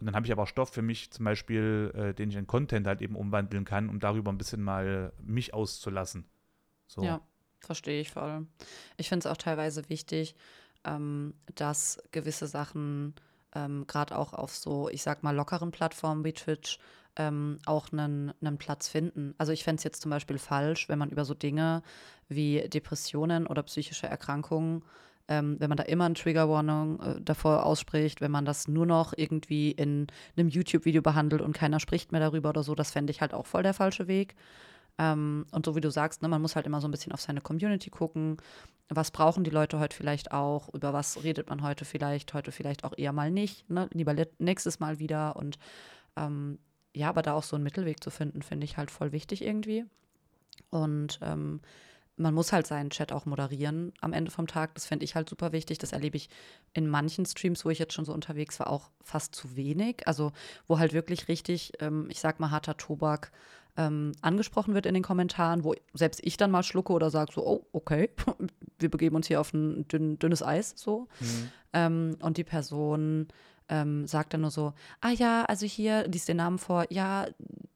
Und 0.00 0.06
dann 0.06 0.16
habe 0.16 0.26
ich 0.26 0.32
aber 0.32 0.46
Stoff 0.46 0.70
für 0.70 0.82
mich 0.82 1.12
zum 1.12 1.24
Beispiel, 1.24 1.92
äh, 1.94 2.14
den 2.14 2.30
ich 2.30 2.36
in 2.36 2.48
Content 2.48 2.86
halt 2.86 3.00
eben 3.02 3.14
umwandeln 3.14 3.64
kann, 3.64 3.88
um 3.88 4.00
darüber 4.00 4.32
ein 4.32 4.38
bisschen 4.38 4.62
mal 4.62 5.12
mich 5.22 5.54
auszulassen. 5.54 6.26
So. 6.88 7.04
Ja, 7.04 7.20
verstehe 7.60 8.00
ich 8.00 8.10
voll. 8.10 8.46
Ich 8.96 9.08
finde 9.08 9.28
es 9.28 9.32
auch 9.32 9.36
teilweise 9.36 9.88
wichtig, 9.88 10.34
ähm, 10.84 11.34
dass 11.54 12.02
gewisse 12.10 12.48
Sachen 12.48 13.14
ähm, 13.54 13.86
gerade 13.86 14.18
auch 14.18 14.32
auf 14.32 14.54
so, 14.54 14.88
ich 14.88 15.02
sag 15.02 15.22
mal, 15.22 15.34
lockeren 15.36 15.70
Plattformen 15.70 16.24
wie 16.24 16.32
Twitch 16.32 16.78
ähm, 17.16 17.58
auch 17.66 17.92
einen, 17.92 18.32
einen 18.40 18.58
Platz 18.58 18.88
finden. 18.88 19.34
Also 19.38 19.52
ich 19.52 19.64
fände 19.64 19.78
es 19.78 19.84
jetzt 19.84 20.02
zum 20.02 20.10
Beispiel 20.10 20.38
falsch, 20.38 20.88
wenn 20.88 20.98
man 20.98 21.10
über 21.10 21.24
so 21.24 21.34
Dinge 21.34 21.82
wie 22.28 22.60
Depressionen 22.68 23.46
oder 23.46 23.62
psychische 23.62 24.06
Erkrankungen 24.06 24.82
ähm, 25.28 25.56
wenn 25.58 25.68
man 25.68 25.76
da 25.76 25.84
immer 25.84 26.04
eine 26.04 26.14
Triggerwarnung 26.14 27.00
äh, 27.00 27.20
davor 27.20 27.64
ausspricht, 27.64 28.20
wenn 28.20 28.30
man 28.30 28.44
das 28.44 28.68
nur 28.68 28.86
noch 28.86 29.12
irgendwie 29.16 29.70
in 29.70 30.08
einem 30.36 30.48
YouTube-Video 30.48 31.02
behandelt 31.02 31.42
und 31.42 31.54
keiner 31.54 31.80
spricht 31.80 32.12
mehr 32.12 32.20
darüber 32.20 32.50
oder 32.50 32.62
so, 32.62 32.74
das 32.74 32.90
fände 32.90 33.12
ich 33.12 33.20
halt 33.20 33.32
auch 33.32 33.46
voll 33.46 33.62
der 33.62 33.74
falsche 33.74 34.08
Weg. 34.08 34.34
Ähm, 34.98 35.46
und 35.52 35.64
so 35.64 35.76
wie 35.76 35.80
du 35.80 35.90
sagst, 35.90 36.22
ne, 36.22 36.28
man 36.28 36.42
muss 36.42 36.56
halt 36.56 36.66
immer 36.66 36.80
so 36.80 36.88
ein 36.88 36.90
bisschen 36.90 37.12
auf 37.12 37.20
seine 37.20 37.40
Community 37.40 37.88
gucken. 37.88 38.36
Was 38.88 39.10
brauchen 39.10 39.44
die 39.44 39.50
Leute 39.50 39.78
heute 39.78 39.96
vielleicht 39.96 40.32
auch? 40.32 40.68
Über 40.74 40.92
was 40.92 41.22
redet 41.22 41.48
man 41.48 41.62
heute 41.62 41.84
vielleicht? 41.84 42.34
Heute 42.34 42.52
vielleicht 42.52 42.84
auch 42.84 42.92
eher 42.96 43.12
mal 43.12 43.30
nicht. 43.30 43.70
Ne? 43.70 43.88
Lieber 43.92 44.14
nächstes 44.38 44.80
Mal 44.80 44.98
wieder. 44.98 45.36
Und 45.36 45.58
ähm, 46.16 46.58
ja, 46.94 47.08
aber 47.08 47.22
da 47.22 47.34
auch 47.34 47.42
so 47.42 47.56
einen 47.56 47.64
Mittelweg 47.64 48.02
zu 48.02 48.10
finden, 48.10 48.42
finde 48.42 48.64
ich 48.64 48.76
halt 48.76 48.90
voll 48.90 49.12
wichtig 49.12 49.42
irgendwie. 49.42 49.84
Und 50.70 51.18
ähm, 51.22 51.60
man 52.16 52.34
muss 52.34 52.52
halt 52.52 52.66
seinen 52.66 52.90
Chat 52.90 53.12
auch 53.12 53.24
moderieren 53.24 53.92
am 54.00 54.12
Ende 54.12 54.30
vom 54.30 54.46
Tag. 54.46 54.74
Das 54.74 54.86
fände 54.86 55.04
ich 55.04 55.14
halt 55.14 55.28
super 55.28 55.52
wichtig. 55.52 55.78
Das 55.78 55.92
erlebe 55.92 56.16
ich 56.16 56.28
in 56.74 56.86
manchen 56.86 57.24
Streams, 57.24 57.64
wo 57.64 57.70
ich 57.70 57.78
jetzt 57.78 57.94
schon 57.94 58.04
so 58.04 58.12
unterwegs 58.12 58.58
war, 58.60 58.68
auch 58.68 58.90
fast 59.02 59.34
zu 59.34 59.56
wenig. 59.56 60.06
Also, 60.06 60.32
wo 60.66 60.78
halt 60.78 60.92
wirklich 60.92 61.28
richtig, 61.28 61.72
ähm, 61.80 62.06
ich 62.10 62.20
sag 62.20 62.38
mal, 62.38 62.50
harter 62.50 62.76
Tobak 62.76 63.32
ähm, 63.76 64.12
angesprochen 64.20 64.74
wird 64.74 64.84
in 64.84 64.94
den 64.94 65.02
Kommentaren, 65.02 65.64
wo 65.64 65.74
selbst 65.94 66.20
ich 66.22 66.36
dann 66.36 66.50
mal 66.50 66.62
schlucke 66.62 66.92
oder 66.92 67.10
sage 67.10 67.32
so, 67.32 67.46
oh, 67.46 67.66
okay, 67.72 68.10
wir 68.78 68.90
begeben 68.90 69.16
uns 69.16 69.28
hier 69.28 69.40
auf 69.40 69.54
ein 69.54 69.88
dünn, 69.88 70.18
dünnes 70.18 70.42
Eis 70.42 70.74
so. 70.76 71.08
Mhm. 71.20 71.50
Ähm, 71.72 72.16
und 72.20 72.36
die 72.36 72.44
Person 72.44 73.28
ähm, 73.72 74.06
sagt 74.06 74.34
dann 74.34 74.42
nur 74.42 74.50
so, 74.50 74.74
ah 75.00 75.10
ja, 75.10 75.46
also 75.46 75.64
hier, 75.64 76.06
liest 76.06 76.28
den 76.28 76.36
Namen 76.36 76.58
vor, 76.58 76.84
ja, 76.90 77.26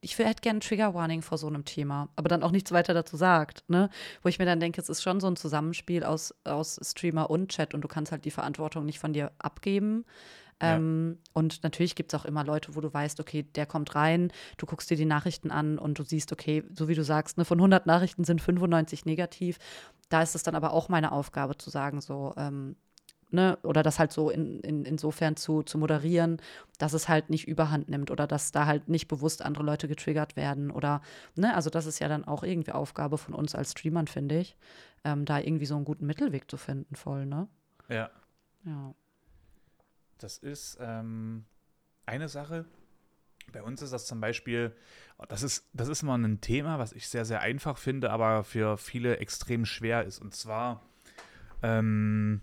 ich 0.03 0.19
hätte 0.19 0.43
gerne 0.43 0.61
Trigger 0.61 0.93
Warning 0.93 1.23
vor 1.23 1.39
so 1.39 1.47
einem 1.47 1.65
Thema, 1.65 2.11
aber 2.17 2.29
dann 2.29 2.43
auch 2.43 2.51
nichts 2.51 2.71
weiter 2.71 2.93
dazu 2.93 3.17
sagt, 3.17 3.65
ne? 3.69 3.89
Wo 4.23 4.29
ich 4.29 4.39
mir 4.39 4.45
dann 4.45 4.61
denke, 4.61 4.79
es 4.79 4.91
ist 4.91 5.03
schon 5.03 5.21
so 5.21 5.27
ein 5.27 5.37
Zusammenspiel 5.37 6.05
aus, 6.05 6.35
aus 6.45 6.79
Streamer 6.83 7.31
und 7.31 7.49
Chat 7.49 7.73
und 7.73 7.81
du 7.81 7.89
kannst 7.89 8.13
halt 8.13 8.27
die 8.27 8.31
Verantwortung 8.31 8.85
nicht 8.85 8.99
von 8.99 9.15
dir 9.15 9.33
abgeben. 9.39 10.05
Ja. 10.61 10.77
Ähm, 10.77 11.19
und 11.33 11.63
natürlich 11.63 11.95
gibt 11.95 12.13
es 12.13 12.21
auch 12.21 12.27
immer 12.27 12.45
Leute, 12.45 12.77
wo 12.77 12.83
du 12.83 12.93
weißt, 12.93 13.19
okay, 13.19 13.45
der 13.45 13.65
kommt 13.65 13.95
rein, 13.95 14.31
du 14.59 14.67
guckst 14.67 14.91
dir 14.91 14.99
die 14.99 15.07
Nachrichten 15.07 15.51
an 15.51 15.79
und 15.79 15.99
du 15.99 16.03
siehst, 16.05 16.31
okay, 16.31 16.63
so 16.75 16.89
wie 16.89 16.95
du 16.95 17.05
sagst, 17.05 17.39
ne, 17.39 17.47
von 17.47 17.59
100 17.59 17.87
Nachrichten 17.87 18.25
sind 18.25 18.43
95 18.43 19.07
negativ. 19.07 19.59
Da 20.11 20.23
ist 20.23 20.35
es 20.35 20.43
dann 20.43 20.57
aber 20.57 20.75
auch 20.75 20.91
meine 20.91 21.13
Aufgabe 21.13 21.57
zu 21.57 21.71
sagen, 21.71 22.03
so, 22.03 22.35
ähm, 22.37 22.77
ne, 23.31 23.59
oder 23.63 23.83
das 23.83 23.99
halt 23.99 24.13
so 24.13 24.31
in, 24.31 24.61
in, 24.61 24.85
insofern 24.85 25.37
zu, 25.37 25.63
zu 25.63 25.79
moderieren, 25.79 26.41
dass 26.79 26.93
es 26.93 27.09
halt 27.09 27.31
nicht 27.31 27.49
überhand 27.49 27.89
nimmt 27.89 28.11
oder 28.11 28.27
dass 28.27 28.53
da 28.53 28.67
halt 28.67 28.89
nicht 28.89 29.09
bewusst 29.09 29.43
andere 29.43 29.65
Leute 29.65 29.89
getriggert 29.89 30.37
werden 30.37 30.71
oder, 30.71 31.01
ne, 31.35 31.55
also 31.55 31.71
das 31.71 31.87
ist 31.87 31.99
ja 31.99 32.09
dann 32.09 32.25
auch 32.25 32.43
irgendwie 32.43 32.73
Aufgabe 32.73 33.19
von 33.19 33.35
uns 33.35 33.55
als 33.55 33.73
Streamern, 33.73 34.07
finde 34.07 34.39
ich, 34.39 34.57
ähm, 35.05 35.25
da 35.25 35.39
irgendwie 35.39 35.67
so 35.67 35.77
einen 35.77 35.85
guten 35.85 36.07
Mittelweg 36.07 36.51
zu 36.51 36.57
finden, 36.57 36.95
voll, 36.95 37.27
ne? 37.27 37.49
Ja. 37.89 38.11
Ja. 38.65 38.95
Das 40.19 40.39
ist 40.39 40.79
ähm, 40.81 41.45
eine 42.07 42.29
Sache. 42.29 42.65
Bei 43.53 43.63
uns 43.63 43.81
ist 43.81 43.93
das 43.93 44.07
zum 44.07 44.21
Beispiel, 44.21 44.75
das 45.29 45.43
ist, 45.43 45.69
das 45.73 45.89
ist 45.89 46.03
mal 46.03 46.19
ein 46.19 46.41
Thema, 46.41 46.79
was 46.79 46.93
ich 46.93 47.09
sehr, 47.09 47.25
sehr 47.25 47.41
einfach 47.41 47.79
finde, 47.79 48.11
aber 48.11 48.43
für 48.43 48.77
viele 48.77 49.19
extrem 49.19 49.65
schwer 49.65 50.05
ist. 50.05 50.19
Und 50.19 50.35
zwar, 50.35 50.83
ähm, 51.63 52.41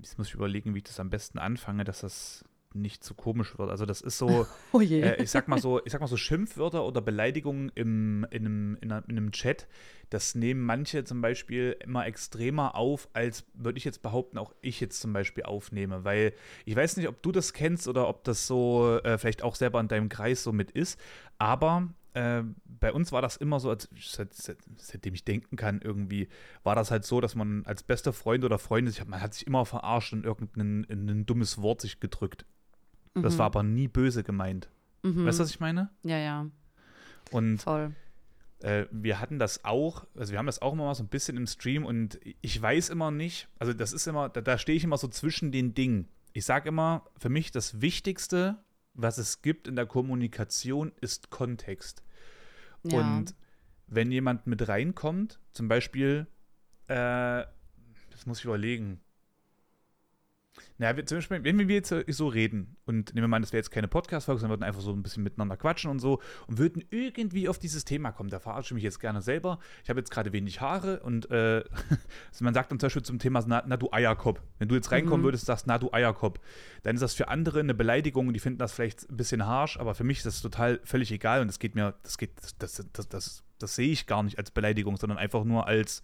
jetzt 0.00 0.18
muss 0.18 0.28
ich 0.28 0.34
überlegen, 0.34 0.74
wie 0.74 0.78
ich 0.78 0.84
das 0.84 1.00
am 1.00 1.10
besten 1.10 1.38
anfange, 1.38 1.84
dass 1.84 2.00
das 2.00 2.44
nicht 2.74 3.04
zu 3.04 3.14
komisch 3.14 3.58
wird. 3.58 3.70
Also 3.70 3.86
das 3.86 4.00
ist 4.00 4.18
so, 4.18 4.46
oh 4.72 4.80
äh, 4.80 5.22
ich 5.22 5.30
sag 5.30 5.48
mal 5.48 5.60
so, 5.60 5.84
ich 5.84 5.92
sag 5.92 6.00
mal 6.00 6.06
so 6.06 6.16
Schimpfwörter 6.16 6.84
oder 6.84 7.00
Beleidigungen 7.00 7.70
im, 7.74 8.26
in, 8.30 8.46
einem, 8.46 8.78
in 8.80 8.92
einem 8.92 9.32
Chat, 9.32 9.66
das 10.10 10.34
nehmen 10.34 10.62
manche 10.62 11.04
zum 11.04 11.20
Beispiel 11.20 11.76
immer 11.80 12.06
extremer 12.06 12.74
auf, 12.74 13.08
als 13.12 13.44
würde 13.54 13.78
ich 13.78 13.84
jetzt 13.84 14.02
behaupten, 14.02 14.38
auch 14.38 14.54
ich 14.60 14.80
jetzt 14.80 15.00
zum 15.00 15.12
Beispiel 15.12 15.44
aufnehme. 15.44 16.04
Weil 16.04 16.34
ich 16.64 16.76
weiß 16.76 16.96
nicht, 16.96 17.08
ob 17.08 17.22
du 17.22 17.32
das 17.32 17.52
kennst 17.52 17.88
oder 17.88 18.08
ob 18.08 18.24
das 18.24 18.46
so 18.46 18.98
äh, 19.04 19.18
vielleicht 19.18 19.42
auch 19.42 19.54
selber 19.54 19.80
in 19.80 19.88
deinem 19.88 20.08
Kreis 20.08 20.42
so 20.42 20.52
mit 20.52 20.70
ist, 20.70 20.98
aber 21.38 21.88
äh, 22.14 22.42
bei 22.64 22.92
uns 22.92 23.12
war 23.12 23.22
das 23.22 23.36
immer 23.36 23.60
so, 23.60 23.70
als, 23.70 23.88
seit, 24.00 24.34
seit, 24.34 24.58
seitdem 24.76 25.14
ich 25.14 25.24
denken 25.24 25.56
kann, 25.56 25.80
irgendwie, 25.80 26.28
war 26.62 26.74
das 26.74 26.90
halt 26.90 27.04
so, 27.04 27.20
dass 27.20 27.34
man 27.34 27.64
als 27.64 27.82
bester 27.82 28.12
Freund 28.12 28.44
oder 28.44 28.58
Freundin, 28.58 28.94
man 29.06 29.20
hat 29.20 29.34
sich 29.34 29.46
immer 29.46 29.64
verarscht 29.64 30.12
und 30.12 30.24
irgendein 30.24 30.86
ein 30.90 31.26
dummes 31.26 31.60
Wort 31.60 31.80
sich 31.80 32.00
gedrückt. 32.00 32.44
Mhm. 33.14 33.22
Das 33.22 33.38
war 33.38 33.46
aber 33.46 33.62
nie 33.62 33.88
böse 33.88 34.22
gemeint. 34.22 34.68
Mhm. 35.02 35.26
Weißt 35.26 35.38
du, 35.38 35.44
was 35.44 35.50
ich 35.50 35.60
meine? 35.60 35.90
Ja, 36.02 36.18
ja. 36.18 36.46
Und 37.30 37.62
Voll. 37.62 37.92
Äh, 38.60 38.86
wir 38.90 39.18
hatten 39.18 39.38
das 39.38 39.64
auch, 39.64 40.06
also 40.14 40.32
wir 40.32 40.38
haben 40.38 40.46
das 40.46 40.62
auch 40.62 40.72
immer 40.72 40.84
mal 40.84 40.94
so 40.94 41.02
ein 41.02 41.08
bisschen 41.08 41.36
im 41.36 41.46
Stream 41.46 41.84
und 41.84 42.20
ich 42.40 42.60
weiß 42.60 42.90
immer 42.90 43.10
nicht, 43.10 43.48
also 43.58 43.72
das 43.72 43.92
ist 43.92 44.06
immer, 44.06 44.28
da, 44.28 44.40
da 44.40 44.58
stehe 44.58 44.76
ich 44.76 44.84
immer 44.84 44.98
so 44.98 45.08
zwischen 45.08 45.50
den 45.50 45.74
Dingen. 45.74 46.08
Ich 46.32 46.44
sage 46.44 46.68
immer, 46.68 47.04
für 47.18 47.28
mich 47.28 47.50
das 47.50 47.80
Wichtigste 47.80 48.58
was 48.94 49.18
es 49.18 49.42
gibt 49.42 49.68
in 49.68 49.76
der 49.76 49.86
Kommunikation, 49.86 50.92
ist 51.00 51.30
Kontext. 51.30 52.02
Ja. 52.84 52.98
Und 52.98 53.34
wenn 53.86 54.10
jemand 54.10 54.46
mit 54.46 54.66
reinkommt, 54.68 55.38
zum 55.52 55.68
Beispiel, 55.68 56.26
äh, 56.88 57.44
das 58.10 58.26
muss 58.26 58.38
ich 58.38 58.44
überlegen, 58.46 59.01
naja, 60.78 60.96
wir, 60.96 61.06
zum 61.06 61.18
Beispiel, 61.18 61.44
wenn 61.44 61.68
wir 61.68 61.74
jetzt 61.74 61.94
so 62.08 62.28
reden 62.28 62.76
und 62.86 63.14
nehmen 63.14 63.24
wir 63.24 63.28
mal 63.28 63.36
an, 63.36 63.42
das 63.42 63.52
wäre 63.52 63.58
jetzt 63.58 63.70
keine 63.70 63.88
Podcast-Folge, 63.88 64.40
sondern 64.40 64.58
würden 64.58 64.66
einfach 64.66 64.80
so 64.80 64.92
ein 64.92 65.02
bisschen 65.02 65.22
miteinander 65.22 65.56
quatschen 65.56 65.90
und 65.90 66.00
so 66.00 66.20
und 66.46 66.58
würden 66.58 66.84
irgendwie 66.90 67.48
auf 67.48 67.58
dieses 67.58 67.84
Thema 67.84 68.12
kommen, 68.12 68.30
da 68.30 68.40
verarsche 68.40 68.68
ich 68.68 68.74
mich 68.74 68.84
jetzt 68.84 69.00
gerne 69.00 69.22
selber. 69.22 69.58
Ich 69.84 69.90
habe 69.90 70.00
jetzt 70.00 70.10
gerade 70.10 70.32
wenig 70.32 70.60
Haare 70.60 71.00
und 71.00 71.30
äh, 71.30 71.64
also 72.30 72.44
man 72.44 72.54
sagt 72.54 72.72
dann 72.72 72.80
zum 72.80 72.86
Beispiel 72.86 73.02
zum 73.02 73.18
Thema, 73.18 73.44
na, 73.46 73.62
na 73.66 73.76
du 73.76 73.88
Eierkopf. 73.92 74.40
Wenn 74.58 74.68
du 74.68 74.74
jetzt 74.74 74.90
reinkommen 74.90 75.20
mhm. 75.20 75.24
würdest 75.24 75.44
und 75.44 75.46
sagst, 75.46 75.66
na 75.66 75.78
du 75.78 75.92
Eierkopf, 75.92 76.40
dann 76.82 76.94
ist 76.96 77.00
das 77.00 77.14
für 77.14 77.28
andere 77.28 77.60
eine 77.60 77.74
Beleidigung 77.74 78.28
und 78.28 78.34
die 78.34 78.40
finden 78.40 78.58
das 78.58 78.72
vielleicht 78.72 79.10
ein 79.10 79.16
bisschen 79.16 79.46
harsh, 79.46 79.78
aber 79.78 79.94
für 79.94 80.04
mich 80.04 80.18
ist 80.18 80.26
das 80.26 80.42
total 80.42 80.80
völlig 80.84 81.12
egal 81.12 81.40
und 81.40 81.46
das 81.48 81.58
geht 81.58 81.74
mir, 81.74 81.94
das 82.02 82.18
geht, 82.18 82.32
das, 82.40 82.56
das, 82.58 82.86
das, 82.92 83.08
das, 83.08 83.44
das 83.58 83.74
sehe 83.74 83.90
ich 83.90 84.06
gar 84.06 84.22
nicht 84.22 84.38
als 84.38 84.50
Beleidigung, 84.50 84.96
sondern 84.96 85.18
einfach 85.18 85.44
nur 85.44 85.66
als 85.66 86.02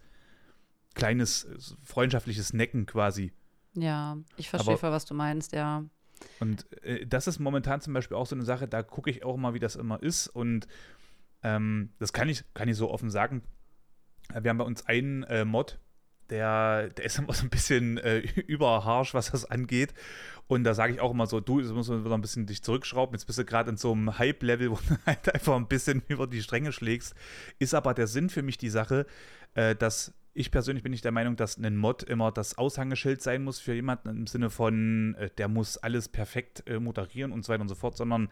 kleines 0.95 1.47
freundschaftliches 1.83 2.53
Necken 2.53 2.85
quasi. 2.85 3.31
Ja, 3.73 4.17
ich 4.37 4.49
verstehe 4.49 4.77
voll, 4.77 4.91
was 4.91 5.05
du 5.05 5.13
meinst, 5.13 5.53
ja. 5.53 5.83
Und 6.39 6.71
äh, 6.83 7.05
das 7.05 7.27
ist 7.27 7.39
momentan 7.39 7.81
zum 7.81 7.93
Beispiel 7.93 8.17
auch 8.17 8.25
so 8.25 8.35
eine 8.35 8.45
Sache, 8.45 8.67
da 8.67 8.83
gucke 8.83 9.09
ich 9.09 9.23
auch 9.23 9.37
mal, 9.37 9.53
wie 9.53 9.59
das 9.59 9.75
immer 9.75 10.01
ist. 10.01 10.27
Und 10.27 10.67
ähm, 11.43 11.91
das 11.99 12.13
kann 12.13 12.29
ich, 12.29 12.43
kann 12.53 12.67
ich 12.67 12.77
so 12.77 12.89
offen 12.91 13.09
sagen. 13.09 13.43
Wir 14.33 14.49
haben 14.49 14.57
bei 14.57 14.65
uns 14.65 14.85
einen 14.85 15.23
äh, 15.23 15.45
Mod, 15.45 15.79
der, 16.29 16.89
der 16.89 17.05
ist 17.05 17.17
immer 17.19 17.33
so 17.33 17.43
ein 17.43 17.49
bisschen 17.49 17.97
äh, 17.97 18.19
überharsch, 18.19 19.13
was 19.13 19.31
das 19.31 19.45
angeht. 19.45 19.93
Und 20.47 20.63
da 20.63 20.73
sage 20.73 20.93
ich 20.93 20.99
auch 20.99 21.11
immer 21.11 21.27
so, 21.27 21.39
du, 21.39 21.59
jetzt 21.59 21.71
musst 21.71 21.89
du 21.89 22.03
wieder 22.03 22.15
ein 22.15 22.21
bisschen 22.21 22.47
dich 22.47 22.63
zurückschrauben. 22.63 23.13
Jetzt 23.13 23.25
bist 23.25 23.37
du 23.37 23.45
gerade 23.45 23.69
in 23.69 23.77
so 23.77 23.91
einem 23.91 24.17
Hype-Level, 24.17 24.71
wo 24.71 24.75
du 24.75 24.97
halt 25.05 25.33
einfach 25.33 25.55
ein 25.55 25.67
bisschen 25.67 26.01
über 26.07 26.27
die 26.27 26.41
Stränge 26.41 26.71
schlägst. 26.71 27.15
Ist 27.59 27.73
aber 27.73 27.93
der 27.93 28.07
Sinn 28.07 28.29
für 28.29 28.41
mich 28.41 28.57
die 28.57 28.69
Sache, 28.69 29.05
äh, 29.53 29.75
dass 29.75 30.13
ich 30.39 30.51
persönlich 30.51 30.83
bin 30.83 30.91
nicht 30.91 31.03
der 31.03 31.11
Meinung, 31.11 31.35
dass 31.35 31.57
ein 31.57 31.75
Mod 31.75 32.01
immer 32.03 32.31
das 32.31 32.57
Aushängeschild 32.57 33.21
sein 33.21 33.43
muss 33.43 33.59
für 33.59 33.73
jemanden 33.73 34.07
im 34.09 34.25
Sinne 34.25 34.49
von, 34.49 35.15
äh, 35.15 35.29
der 35.37 35.49
muss 35.49 35.77
alles 35.77 36.07
perfekt 36.07 36.63
äh, 36.65 36.79
moderieren 36.79 37.33
und 37.33 37.43
so 37.43 37.51
weiter 37.51 37.61
und 37.61 37.67
so 37.67 37.75
fort, 37.75 37.97
sondern 37.97 38.29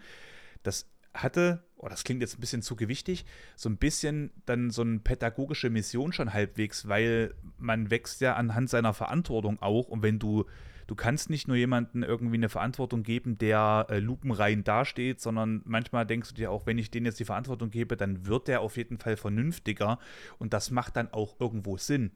das 0.64 0.90
hatte, 1.14 1.66
oh, 1.76 1.90
das 1.90 2.06
klingt 2.06 2.22
jetzt 2.22 2.38
ein 2.38 2.40
bisschen 2.40 2.62
zu 2.62 2.78
gewichtig, 2.78 3.26
so 3.58 3.68
ein 3.68 3.76
bisschen 3.76 4.32
dann 4.46 4.70
so 4.70 4.84
eine 4.84 5.00
pädagogische 5.00 5.70
Mission 5.70 6.14
schon 6.14 6.32
halbwegs, 6.32 6.88
weil 6.88 7.34
man 7.58 7.92
wächst 7.92 8.22
ja 8.22 8.36
anhand 8.36 8.70
seiner 8.70 8.94
Verantwortung 8.94 9.62
auch. 9.62 9.90
Und 9.90 10.02
wenn 10.02 10.18
du 10.18 10.46
du 10.88 10.96
kannst 10.96 11.30
nicht 11.30 11.48
nur 11.48 11.58
jemandem 11.58 12.04
irgendwie 12.04 12.36
eine 12.36 12.50
Verantwortung 12.50 13.04
geben, 13.04 13.38
der 13.38 13.88
äh, 13.90 14.00
lupenrein 14.00 14.64
dasteht, 14.64 15.22
sondern 15.22 15.62
manchmal 15.66 16.06
denkst 16.06 16.30
du 16.30 16.36
dir 16.36 16.52
auch, 16.52 16.66
wenn 16.66 16.78
ich 16.78 16.90
denen 16.90 17.06
jetzt 17.06 17.20
die 17.20 17.26
Verantwortung 17.26 17.70
gebe, 17.70 17.98
dann 17.98 18.26
wird 18.26 18.48
der 18.48 18.62
auf 18.62 18.78
jeden 18.78 18.98
Fall 18.98 19.18
vernünftiger 19.18 20.00
und 20.40 20.54
das 20.54 20.72
macht 20.72 20.96
dann 20.96 21.14
auch 21.14 21.36
irgendwo 21.40 21.78
Sinn. 21.78 22.12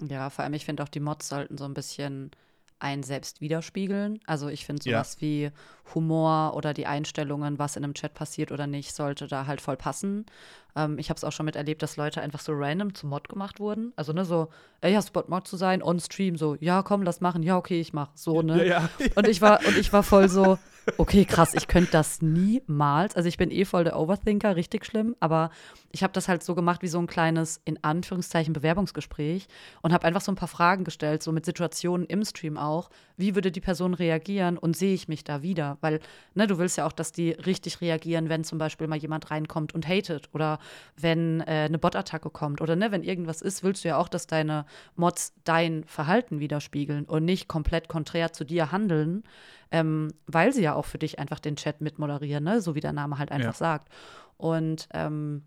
Ja, 0.00 0.30
vor 0.30 0.44
allem, 0.44 0.54
ich 0.54 0.64
finde 0.64 0.82
auch, 0.82 0.88
die 0.88 1.00
Mods 1.00 1.28
sollten 1.28 1.58
so 1.58 1.64
ein 1.64 1.74
bisschen 1.74 2.30
einen 2.78 3.02
selbst 3.02 3.40
widerspiegeln. 3.40 4.20
Also 4.26 4.48
ich 4.48 4.66
finde 4.66 4.82
sowas 4.82 5.16
ja. 5.16 5.20
wie 5.20 5.50
Humor 5.94 6.54
oder 6.54 6.74
die 6.74 6.86
Einstellungen, 6.86 7.58
was 7.58 7.76
in 7.76 7.84
einem 7.84 7.94
Chat 7.94 8.12
passiert 8.14 8.52
oder 8.52 8.66
nicht, 8.66 8.94
sollte 8.94 9.26
da 9.26 9.46
halt 9.46 9.60
voll 9.60 9.76
passen. 9.76 10.26
Ähm, 10.76 10.98
ich 10.98 11.08
habe 11.08 11.16
es 11.16 11.24
auch 11.24 11.32
schon 11.32 11.46
miterlebt, 11.46 11.82
dass 11.82 11.96
Leute 11.96 12.20
einfach 12.20 12.40
so 12.40 12.52
random 12.54 12.94
zum 12.94 13.10
Mod 13.10 13.28
gemacht 13.28 13.58
wurden. 13.58 13.92
Also 13.96 14.12
ne, 14.12 14.24
so, 14.24 14.48
ey, 14.82 14.92
hast 14.92 15.08
du 15.08 15.12
Bock 15.14 15.28
Mod 15.28 15.48
zu 15.48 15.56
sein? 15.56 15.82
On 15.82 15.98
Stream 15.98 16.36
so, 16.36 16.56
ja, 16.60 16.82
komm, 16.82 17.02
lass 17.02 17.20
machen. 17.20 17.42
Ja, 17.42 17.56
okay, 17.56 17.80
ich 17.80 17.92
mach. 17.92 18.10
So, 18.14 18.42
ne? 18.42 18.64
Ja, 18.66 18.82
ja. 18.82 18.90
Und 19.14 19.26
ich 19.26 19.40
war, 19.40 19.60
und 19.66 19.76
ich 19.78 19.92
war 19.92 20.02
voll 20.02 20.28
so, 20.28 20.58
okay, 20.98 21.24
krass, 21.24 21.54
ich 21.54 21.66
könnte 21.66 21.90
das 21.92 22.22
niemals. 22.22 23.16
Also 23.16 23.28
ich 23.28 23.38
bin 23.38 23.50
eh 23.50 23.64
voll 23.64 23.84
der 23.84 23.98
Overthinker, 23.98 24.56
richtig 24.56 24.84
schlimm, 24.84 25.16
aber 25.20 25.50
ich 25.90 26.02
habe 26.02 26.12
das 26.12 26.28
halt 26.28 26.42
so 26.42 26.54
gemacht 26.54 26.82
wie 26.82 26.88
so 26.88 26.98
ein 26.98 27.06
kleines, 27.06 27.60
in 27.64 27.82
Anführungszeichen, 27.82 28.52
Bewerbungsgespräch 28.52 29.48
und 29.82 29.92
habe 29.92 30.06
einfach 30.06 30.20
so 30.20 30.30
ein 30.30 30.36
paar 30.36 30.48
Fragen 30.48 30.84
gestellt, 30.84 31.22
so 31.22 31.32
mit 31.32 31.46
Situationen 31.46 32.06
im 32.06 32.24
Stream 32.24 32.56
auch. 32.56 32.90
Wie 33.16 33.34
würde 33.34 33.50
die 33.50 33.60
Person 33.60 33.94
reagieren 33.94 34.58
und 34.58 34.76
sehe 34.76 34.94
ich 34.94 35.08
mich 35.08 35.24
da 35.24 35.42
wieder? 35.42 35.78
Weil, 35.80 36.00
ne, 36.34 36.46
du 36.46 36.58
willst 36.58 36.76
ja 36.76 36.86
auch, 36.86 36.92
dass 36.92 37.12
die 37.12 37.30
richtig 37.30 37.80
reagieren, 37.80 38.28
wenn 38.28 38.44
zum 38.44 38.58
Beispiel 38.58 38.86
mal 38.86 38.98
jemand 38.98 39.30
reinkommt 39.30 39.74
und 39.74 39.88
hatet 39.88 40.28
oder 40.34 40.58
wenn 40.96 41.40
äh, 41.42 41.66
eine 41.66 41.78
Bot-Attacke 41.78 42.30
kommt 42.30 42.60
oder 42.60 42.76
ne, 42.76 42.92
wenn 42.92 43.02
irgendwas 43.02 43.42
ist, 43.42 43.62
willst 43.62 43.84
du 43.84 43.88
ja 43.88 43.96
auch, 43.96 44.08
dass 44.08 44.26
deine 44.26 44.66
Mods 44.94 45.34
dein 45.44 45.84
Verhalten 45.84 46.40
widerspiegeln 46.40 47.04
und 47.04 47.24
nicht 47.24 47.48
komplett 47.48 47.88
konträr 47.88 48.32
zu 48.32 48.44
dir 48.44 48.72
handeln 48.72 49.22
ähm, 49.70 50.12
weil 50.26 50.52
sie 50.52 50.62
ja 50.62 50.74
auch 50.74 50.84
für 50.84 50.98
dich 50.98 51.18
einfach 51.18 51.40
den 51.40 51.56
Chat 51.56 51.80
mitmoderieren, 51.80 52.44
ne? 52.44 52.60
so 52.60 52.74
wie 52.74 52.80
der 52.80 52.92
Name 52.92 53.18
halt 53.18 53.32
einfach 53.32 53.48
ja. 53.48 53.52
sagt. 53.52 53.88
Und 54.36 54.88
ähm, 54.92 55.42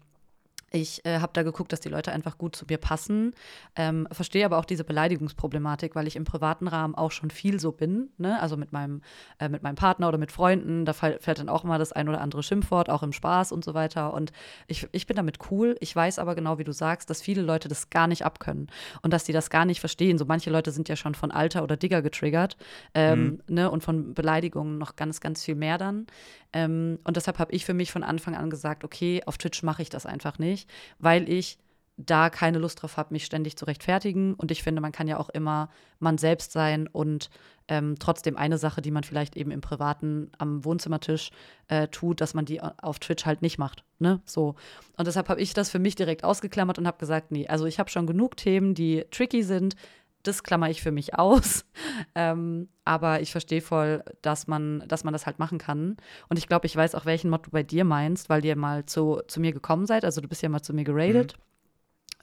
ich 0.71 1.05
äh, 1.05 1.19
habe 1.19 1.31
da 1.33 1.43
geguckt, 1.43 1.71
dass 1.73 1.79
die 1.79 1.89
Leute 1.89 2.11
einfach 2.11 2.37
gut 2.37 2.55
zu 2.55 2.65
mir 2.69 2.77
passen. 2.77 3.33
Ähm, 3.75 4.07
verstehe 4.11 4.45
aber 4.45 4.57
auch 4.57 4.65
diese 4.65 4.83
Beleidigungsproblematik, 4.83 5.95
weil 5.95 6.07
ich 6.07 6.15
im 6.15 6.25
privaten 6.25 6.67
Rahmen 6.67 6.95
auch 6.95 7.11
schon 7.11 7.31
viel 7.31 7.59
so 7.59 7.71
bin. 7.71 8.09
Ne? 8.17 8.39
Also 8.41 8.57
mit 8.57 8.71
meinem, 8.71 9.01
äh, 9.39 9.49
mit 9.49 9.63
meinem 9.63 9.75
Partner 9.75 10.07
oder 10.07 10.17
mit 10.17 10.31
Freunden. 10.31 10.85
Da 10.85 10.93
fällt 10.93 11.39
dann 11.39 11.49
auch 11.49 11.63
mal 11.63 11.79
das 11.79 11.91
ein 11.91 12.09
oder 12.09 12.21
andere 12.21 12.43
Schimpfwort, 12.43 12.89
auch 12.89 13.03
im 13.03 13.13
Spaß 13.13 13.51
und 13.51 13.63
so 13.63 13.73
weiter. 13.73 14.13
Und 14.13 14.31
ich, 14.67 14.87
ich 14.91 15.07
bin 15.07 15.15
damit 15.15 15.39
cool. 15.51 15.75
Ich 15.79 15.95
weiß 15.95 16.19
aber 16.19 16.35
genau, 16.35 16.57
wie 16.57 16.63
du 16.63 16.73
sagst, 16.73 17.09
dass 17.09 17.21
viele 17.21 17.41
Leute 17.41 17.67
das 17.67 17.89
gar 17.89 18.07
nicht 18.07 18.25
abkönnen 18.25 18.67
und 19.01 19.11
dass 19.13 19.23
die 19.23 19.33
das 19.33 19.49
gar 19.49 19.65
nicht 19.65 19.79
verstehen. 19.79 20.17
So 20.17 20.25
manche 20.25 20.49
Leute 20.49 20.71
sind 20.71 20.89
ja 20.89 20.95
schon 20.95 21.15
von 21.15 21.31
Alter 21.31 21.63
oder 21.63 21.77
Digger 21.77 22.01
getriggert 22.01 22.57
ähm, 22.93 23.41
mhm. 23.47 23.55
ne? 23.55 23.71
und 23.71 23.83
von 23.83 24.13
Beleidigungen 24.13 24.77
noch 24.77 24.95
ganz, 24.95 25.21
ganz 25.21 25.43
viel 25.43 25.55
mehr 25.55 25.77
dann. 25.77 26.07
Ähm, 26.51 26.99
und 27.03 27.15
deshalb 27.15 27.37
habe 27.37 27.51
ich 27.53 27.65
für 27.65 27.73
mich 27.73 27.91
von 27.91 28.03
Anfang 28.03 28.35
an 28.35 28.49
gesagt, 28.49 28.83
okay, 28.83 29.21
auf 29.25 29.37
Twitch 29.37 29.61
mache 29.61 29.81
ich 29.83 29.89
das 29.89 30.05
einfach 30.05 30.39
nicht, 30.39 30.58
weil 30.99 31.29
ich 31.29 31.57
da 31.99 32.29
keine 32.29 32.59
Lust 32.59 32.81
drauf 32.81 32.95
habe, 32.95 33.13
mich 33.13 33.25
ständig 33.25 33.57
zu 33.57 33.65
rechtfertigen. 33.65 34.33
Und 34.33 34.51
ich 34.51 34.63
finde, 34.63 34.81
man 34.81 34.93
kann 34.93 35.07
ja 35.07 35.17
auch 35.17 35.29
immer 35.29 35.69
man 35.99 36.17
selbst 36.17 36.53
sein 36.53 36.87
und 36.87 37.29
ähm, 37.67 37.97
trotzdem 37.99 38.37
eine 38.37 38.57
Sache, 38.57 38.81
die 38.81 38.89
man 38.89 39.03
vielleicht 39.03 39.35
eben 39.35 39.51
im 39.51 39.59
Privaten 39.59 40.31
am 40.37 40.63
Wohnzimmertisch 40.63 41.31
äh, 41.67 41.89
tut, 41.89 42.21
dass 42.21 42.33
man 42.33 42.45
die 42.45 42.61
auf 42.61 42.99
Twitch 42.99 43.25
halt 43.25 43.41
nicht 43.41 43.57
macht. 43.57 43.83
Ne? 43.99 44.21
So. 44.25 44.55
Und 44.97 45.07
deshalb 45.07 45.27
habe 45.27 45.41
ich 45.41 45.53
das 45.53 45.69
für 45.69 45.79
mich 45.79 45.95
direkt 45.95 46.23
ausgeklammert 46.23 46.79
und 46.79 46.87
habe 46.87 46.97
gesagt, 46.97 47.31
nee, 47.31 47.47
also 47.47 47.65
ich 47.65 47.79
habe 47.79 47.89
schon 47.89 48.07
genug 48.07 48.37
Themen, 48.37 48.73
die 48.73 49.05
tricky 49.11 49.43
sind 49.43 49.75
das 50.23 50.43
klammer 50.43 50.69
ich 50.69 50.81
für 50.81 50.91
mich 50.91 51.15
aus. 51.15 51.65
Ähm, 52.15 52.69
aber 52.85 53.21
ich 53.21 53.31
verstehe 53.31 53.61
voll, 53.61 54.03
dass 54.21 54.47
man, 54.47 54.83
dass 54.87 55.03
man 55.03 55.13
das 55.13 55.25
halt 55.25 55.37
machen 55.37 55.57
kann. 55.57 55.97
Und 56.29 56.37
ich 56.37 56.47
glaube, 56.47 56.65
ich 56.65 56.75
weiß 56.75 56.95
auch, 56.95 57.05
welchen 57.05 57.29
Mod 57.29 57.45
du 57.45 57.51
bei 57.51 57.61
dir 57.61 57.83
meinst, 57.83 58.29
weil 58.29 58.43
ihr 58.45 58.55
mal 58.55 58.85
zu, 58.85 59.21
zu 59.27 59.39
mir 59.39 59.51
gekommen 59.51 59.85
seid. 59.85 60.05
Also 60.05 60.21
du 60.21 60.27
bist 60.27 60.41
ja 60.41 60.49
mal 60.49 60.61
zu 60.61 60.73
mir 60.73 60.85
geradet. 60.85 61.35
Mhm. 61.37 61.48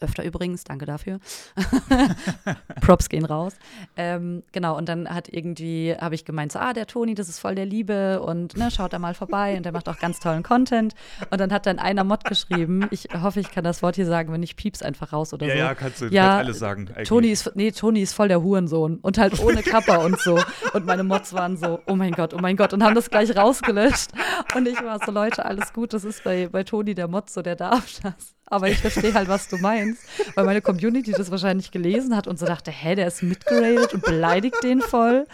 Öfter 0.01 0.25
übrigens, 0.25 0.65
danke 0.65 0.85
dafür. 0.85 1.21
Props 2.83 3.09
gehen 3.09 3.25
raus. 3.25 3.55
Ähm, 3.97 4.43
genau, 4.53 4.77
und 4.77 4.91
dann 4.91 5.09
hat 5.09 5.29
irgendwie, 5.29 5.95
habe 5.99 6.15
ich 6.15 6.27
gemeint, 6.27 6.53
so, 6.53 6.59
ah, 6.59 6.75
der 6.75 6.87
Toni, 6.87 7.15
das 7.15 7.31
ist 7.31 7.39
voll 7.39 7.55
der 7.55 7.65
Liebe 7.65 8.21
und 8.21 8.57
ne, 8.59 8.71
schaut 8.71 8.93
da 8.93 8.99
mal 8.99 9.15
vorbei 9.15 9.57
und 9.57 9.65
der 9.65 9.73
macht 9.73 9.89
auch 9.89 9.99
ganz 9.99 10.21
tollen 10.21 10.43
Content. 10.43 10.95
Und 11.31 11.41
dann 11.41 11.51
hat 11.51 11.65
dann 11.65 11.79
einer 11.79 12.05
Mod 12.05 12.25
geschrieben, 12.25 12.87
ich 12.91 13.09
hoffe, 13.23 13.41
ich 13.41 13.51
kann 13.51 13.65
das 13.65 13.83
Wort 13.83 13.97
hier 13.97 14.05
sagen, 14.05 14.33
wenn 14.35 14.43
ich 14.43 14.57
pieps 14.57 14.83
einfach 14.83 15.15
raus 15.15 15.33
oder 15.33 15.47
ja, 15.47 15.53
so. 15.53 15.59
Ja, 15.59 15.75
kannst 15.75 16.01
du 16.03 16.07
ja, 16.09 16.37
alles 16.37 16.59
sagen. 16.59 16.89
Eigentlich. 16.89 17.09
Toni 17.09 17.29
ist, 17.29 17.53
nee, 17.55 17.71
Toni 17.71 18.03
ist 18.03 18.13
voll 18.13 18.29
der 18.29 18.43
Hurensohn 18.43 18.99
und 18.99 19.17
halt 19.17 19.41
ohne 19.41 19.63
Kappa 19.63 19.97
und 20.05 20.21
so. 20.21 20.39
Und 20.75 20.85
meine 20.85 21.05
Mods 21.05 21.33
waren 21.33 21.57
so, 21.57 21.81
oh 21.87 21.97
mein 21.97 22.13
Gott, 22.13 22.35
oh 22.35 22.39
mein 22.39 22.57
Gott, 22.57 22.75
und 22.75 22.85
haben 22.85 22.95
das 22.95 23.09
gleich 23.09 23.35
rausgelöscht. 23.35 24.11
Und 24.55 24.69
ich 24.69 24.83
war 24.83 24.99
so, 25.05 25.11
Leute, 25.11 25.47
alles 25.47 25.73
gut, 25.73 25.95
das 25.95 26.05
ist 26.05 26.23
bei, 26.23 26.49
bei 26.49 26.65
Toni 26.65 26.95
der 26.95 27.09
Mod 27.09 27.31
so, 27.31 27.41
der 27.41 27.57
darf 27.57 28.01
das. 28.03 28.36
Aber 28.49 28.69
ich 28.69 28.79
verstehe 28.79 29.13
halt, 29.13 29.29
was 29.29 29.49
du 29.49 29.57
meinst, 29.57 30.03
weil 30.37 30.45
meine 30.45 30.63
Community 30.63 31.11
das 31.11 31.31
wahrscheinlich 31.33 31.73
gelesen 31.73 32.17
hat 32.17 32.29
und 32.29 32.39
so 32.39 32.47
dachte, 32.47 32.71
hä, 32.71 32.95
der 32.95 33.09
ist 33.09 33.23
mitgeradet 33.23 33.93
und 33.93 34.05
beleidigt 34.05 34.63
den 34.63 34.81
voll. 34.81 35.27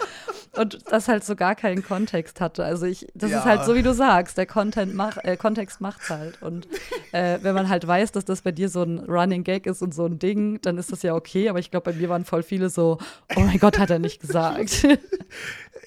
Und 0.57 0.79
das 0.91 1.09
halt 1.09 1.23
so 1.25 1.37
gar 1.37 1.55
keinen 1.55 1.85
Kontext 1.85 2.41
hatte. 2.41 2.65
Also 2.65 2.87
ich, 2.87 3.07
das 3.15 3.31
ja. 3.31 3.39
ist 3.39 3.45
halt 3.45 3.65
so, 3.65 3.75
wie 3.75 3.83
du 3.83 3.93
sagst, 3.93 4.39
der 4.39 4.47
Content 4.47 4.95
mach, 4.95 5.19
äh, 5.19 5.37
Kontext 5.37 5.81
macht's 5.81 6.09
halt. 6.09 6.41
Und 6.43 6.67
äh, 7.13 7.39
wenn 7.43 7.55
man 7.55 7.69
halt 7.69 7.87
weiß, 7.87 8.13
dass 8.13 8.25
das 8.25 8.43
bei 8.43 8.53
dir 8.53 8.71
so 8.71 8.83
ein 8.83 8.99
Running 9.01 9.45
Gag 9.45 9.67
ist 9.67 9.83
und 9.83 9.95
so 9.95 10.07
ein 10.07 10.19
Ding, 10.19 10.61
dann 10.63 10.79
ist 10.79 10.91
das 10.91 11.03
ja 11.03 11.15
okay. 11.15 11.51
Aber 11.51 11.59
ich 11.59 11.71
glaube, 11.71 11.93
bei 11.93 11.99
mir 11.99 12.09
waren 12.09 12.25
voll 12.25 12.43
viele 12.43 12.71
so, 12.71 12.99
oh 13.37 13.41
mein 13.41 13.59
Gott, 13.59 13.79
hat 13.79 13.91
er 13.91 13.99
nicht 13.99 14.21
gesagt. 14.21 14.87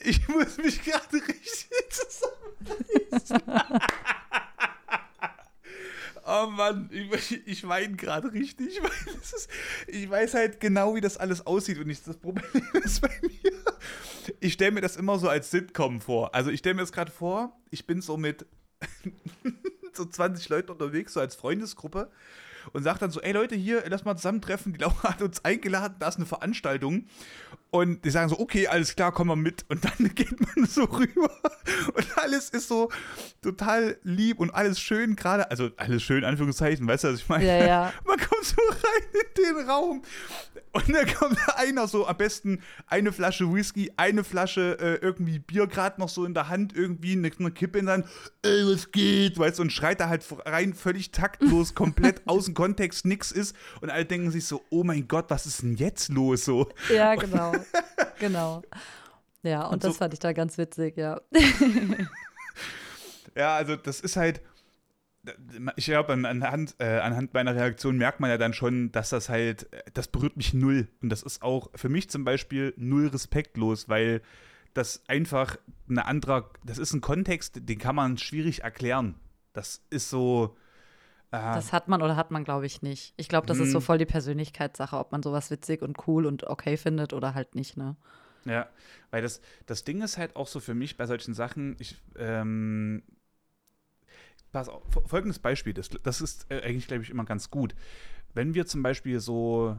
Ich 0.07 0.28
muss 0.28 0.57
mich 0.57 0.84
gerade 0.84 1.13
richtig 1.13 1.69
zusammenreißen. 1.89 3.41
Oh 6.28 6.47
Mann, 6.47 6.89
ich, 6.91 7.47
ich 7.47 7.67
weine 7.67 7.95
gerade 7.95 8.34
richtig, 8.34 8.80
weil 8.82 9.15
ist, 9.15 9.47
ich 9.86 10.09
weiß 10.09 10.34
halt 10.34 10.59
genau, 10.59 10.95
wie 10.95 11.01
das 11.01 11.17
alles 11.17 11.45
aussieht 11.45 11.78
und 11.78 11.89
ich, 11.89 12.01
das 12.01 12.17
Problem 12.17 12.43
ist 12.84 13.01
bei 13.01 13.11
mir. 13.21 13.51
Ich 14.39 14.53
stelle 14.53 14.71
mir 14.71 14.82
das 14.82 14.95
immer 14.97 15.19
so 15.19 15.30
als 15.30 15.51
Sitcom 15.51 16.01
vor. 16.01 16.34
Also 16.34 16.49
ich 16.49 16.59
stelle 16.59 16.76
mir 16.76 16.82
das 16.82 16.91
gerade 16.91 17.11
vor, 17.11 17.55
ich 17.69 17.86
bin 17.86 18.01
so 18.01 18.17
mit 18.17 18.47
so 19.93 20.05
20 20.05 20.49
Leuten 20.49 20.71
unterwegs, 20.71 21.13
so 21.13 21.19
als 21.19 21.36
Freundesgruppe 21.36 22.09
und 22.74 22.84
sagt 22.84 23.01
dann 23.01 23.11
so, 23.11 23.22
ey 23.22 23.32
Leute, 23.32 23.55
hier, 23.55 23.84
lass 23.88 24.05
mal 24.05 24.16
zusammentreffen, 24.16 24.74
die 24.74 24.80
Laura 24.80 25.03
hat 25.03 25.22
uns 25.22 25.43
eingeladen, 25.43 25.95
da 25.99 26.07
ist 26.07 26.18
eine 26.18 26.26
Veranstaltung. 26.26 27.05
Und 27.72 28.05
die 28.05 28.09
sagen 28.09 28.30
so, 28.30 28.39
okay, 28.39 28.68
alles 28.68 28.95
klar, 28.95 29.11
komm 29.11 29.28
mal 29.28 29.36
mit. 29.36 29.66
Und 29.68 29.84
dann 29.84 30.13
geht 30.16 30.39
man 30.39 30.66
so 30.66 30.86
rüber 30.86 31.30
und 31.93 32.18
alles 32.18 32.49
ist 32.49 32.70
so 32.70 32.89
total 33.41 33.97
lieb 34.03 34.39
und 34.39 34.51
alles 34.51 34.80
schön 34.80 35.16
gerade, 35.16 35.51
also 35.51 35.70
alles 35.78 36.01
schön, 36.03 36.24
Anführungszeichen, 36.24 36.88
weißt 36.88 37.03
du, 37.03 37.07
was 37.09 37.20
ich 37.20 37.28
meine? 37.28 37.45
Ja, 37.45 37.66
ja. 37.66 37.93
Man 38.05 38.18
kommt 38.18 38.45
so 38.45 38.61
rein 38.61 39.03
in 39.13 39.43
den 39.43 39.70
Raum 39.70 40.01
und 40.76 40.93
dann 40.93 41.07
kommt 41.07 41.38
einer 41.55 41.88
so 41.88 42.05
am 42.05 42.17
besten 42.17 42.61
eine 42.88 43.13
Flasche 43.13 43.51
Whisky, 43.51 43.93
eine 43.95 44.26
Flasche 44.26 44.78
äh, 44.80 44.95
irgendwie 44.95 45.39
Bier 45.39 45.67
gerade 45.67 46.01
noch 46.01 46.09
so 46.09 46.26
in 46.26 46.34
der 46.34 46.49
Hand, 46.49 46.76
irgendwie 46.76 47.13
eine, 47.13 47.32
eine 47.39 47.51
Kippe 47.51 47.80
in 47.80 47.86
der 47.86 47.95
Hand, 47.95 48.05
ey, 48.41 48.65
was 48.65 48.91
geht, 48.91 49.39
weißt 49.39 49.59
du, 49.59 49.63
und 49.63 49.71
schreit 49.71 50.01
da 50.01 50.09
halt 50.09 50.26
rein, 50.45 50.73
völlig 50.73 51.11
taktlos, 51.11 51.76
komplett 51.76 52.28
aus 52.28 52.45
dem 52.45 52.55
Kontext, 52.55 53.05
nix 53.05 53.32
ist. 53.32 53.55
Und 53.80 53.89
alle 53.89 54.05
denken 54.05 54.32
sich 54.32 54.45
so, 54.45 54.63
oh 54.69 54.84
mein 54.84 55.07
Gott, 55.07 55.30
was 55.30 55.45
ist 55.45 55.61
denn 55.61 55.76
jetzt 55.76 56.09
los? 56.09 56.43
So. 56.43 56.67
Ja, 56.93 57.15
genau. 57.15 57.53
genau. 58.19 58.61
Ja, 59.43 59.67
und, 59.67 59.76
und 59.76 59.84
das 59.86 59.93
so, 59.93 59.99
fand 59.99 60.13
ich 60.13 60.19
da 60.19 60.34
ganz 60.34 60.57
witzig, 60.57 60.97
ja. 60.97 61.21
ja, 63.36 63.55
also 63.55 63.78
das 63.78 64.01
ist 64.01 64.17
halt, 64.17 64.41
ich 65.76 65.86
glaube, 65.86 66.13
anhand, 66.13 66.76
äh, 66.80 66.99
anhand 66.99 67.34
meiner 67.34 67.55
Reaktion 67.55 67.97
merkt 67.97 68.19
man 68.19 68.30
ja 68.30 68.38
dann 68.38 68.53
schon, 68.53 68.91
dass 68.91 69.09
das 69.09 69.30
halt, 69.30 69.67
das 69.93 70.07
berührt 70.07 70.38
mich 70.38 70.53
null. 70.53 70.88
Und 71.01 71.09
das 71.09 71.23
ist 71.23 71.41
auch 71.41 71.69
für 71.76 71.89
mich 71.89 72.09
zum 72.09 72.23
Beispiel 72.23 72.73
null 72.78 73.07
respektlos, 73.07 73.89
weil 73.89 74.21
das 74.73 75.03
einfach 75.07 75.57
eine 75.89 76.05
andere, 76.05 76.49
das 76.63 76.78
ist 76.78 76.93
ein 76.93 77.01
Kontext, 77.01 77.67
den 77.67 77.80
kann 77.80 77.95
man 77.95 78.17
schwierig 78.17 78.63
erklären. 78.63 79.15
Das 79.53 79.82
ist 79.89 80.09
so. 80.09 80.55
Äh, 81.32 81.39
das 81.39 81.73
hat 81.73 81.88
man 81.88 82.01
oder 82.01 82.15
hat 82.15 82.30
man, 82.30 82.43
glaube 82.43 82.65
ich, 82.65 82.82
nicht. 82.82 83.13
Ich 83.17 83.30
glaube, 83.30 83.47
das 83.47 83.59
ist 83.59 83.71
so 83.71 83.80
mhm. 83.80 83.84
voll 83.84 83.97
die 83.97 84.05
Persönlichkeitssache, 84.05 84.97
ob 84.97 85.11
man 85.11 85.23
sowas 85.23 85.49
witzig 85.49 85.82
und 85.82 86.07
cool 86.07 86.26
und 86.26 86.43
okay 86.43 86.78
findet 86.78 87.13
oder 87.13 87.34
halt 87.34 87.55
nicht, 87.55 87.78
ne? 87.78 87.95
Ja, 88.45 88.69
weil 89.09 89.23
das, 89.23 89.41
das 89.65 89.84
Ding 89.86 90.01
ist 90.01 90.17
halt 90.17 90.36
auch 90.36 90.47
so 90.47 90.59
für 90.59 90.76
mich 90.76 90.97
bei 90.97 91.07
solchen 91.07 91.34
Sachen, 91.34 91.76
ich, 91.80 91.97
ähm, 92.17 93.01
pass 94.56 94.70
auf, 94.70 94.84
folgendes 95.06 95.38
Beispiel, 95.38 95.74
das, 95.74 95.89
das 95.89 96.22
ist 96.22 96.49
äh, 96.49 96.62
eigentlich, 96.62 96.88
glaube 96.88 97.03
ich, 97.03 97.10
immer 97.10 97.26
ganz 97.26 97.49
gut. 97.51 97.76
Wenn 98.34 98.53
wir 98.53 98.66
zum 98.66 98.84
Beispiel 98.84 99.20
so 99.20 99.76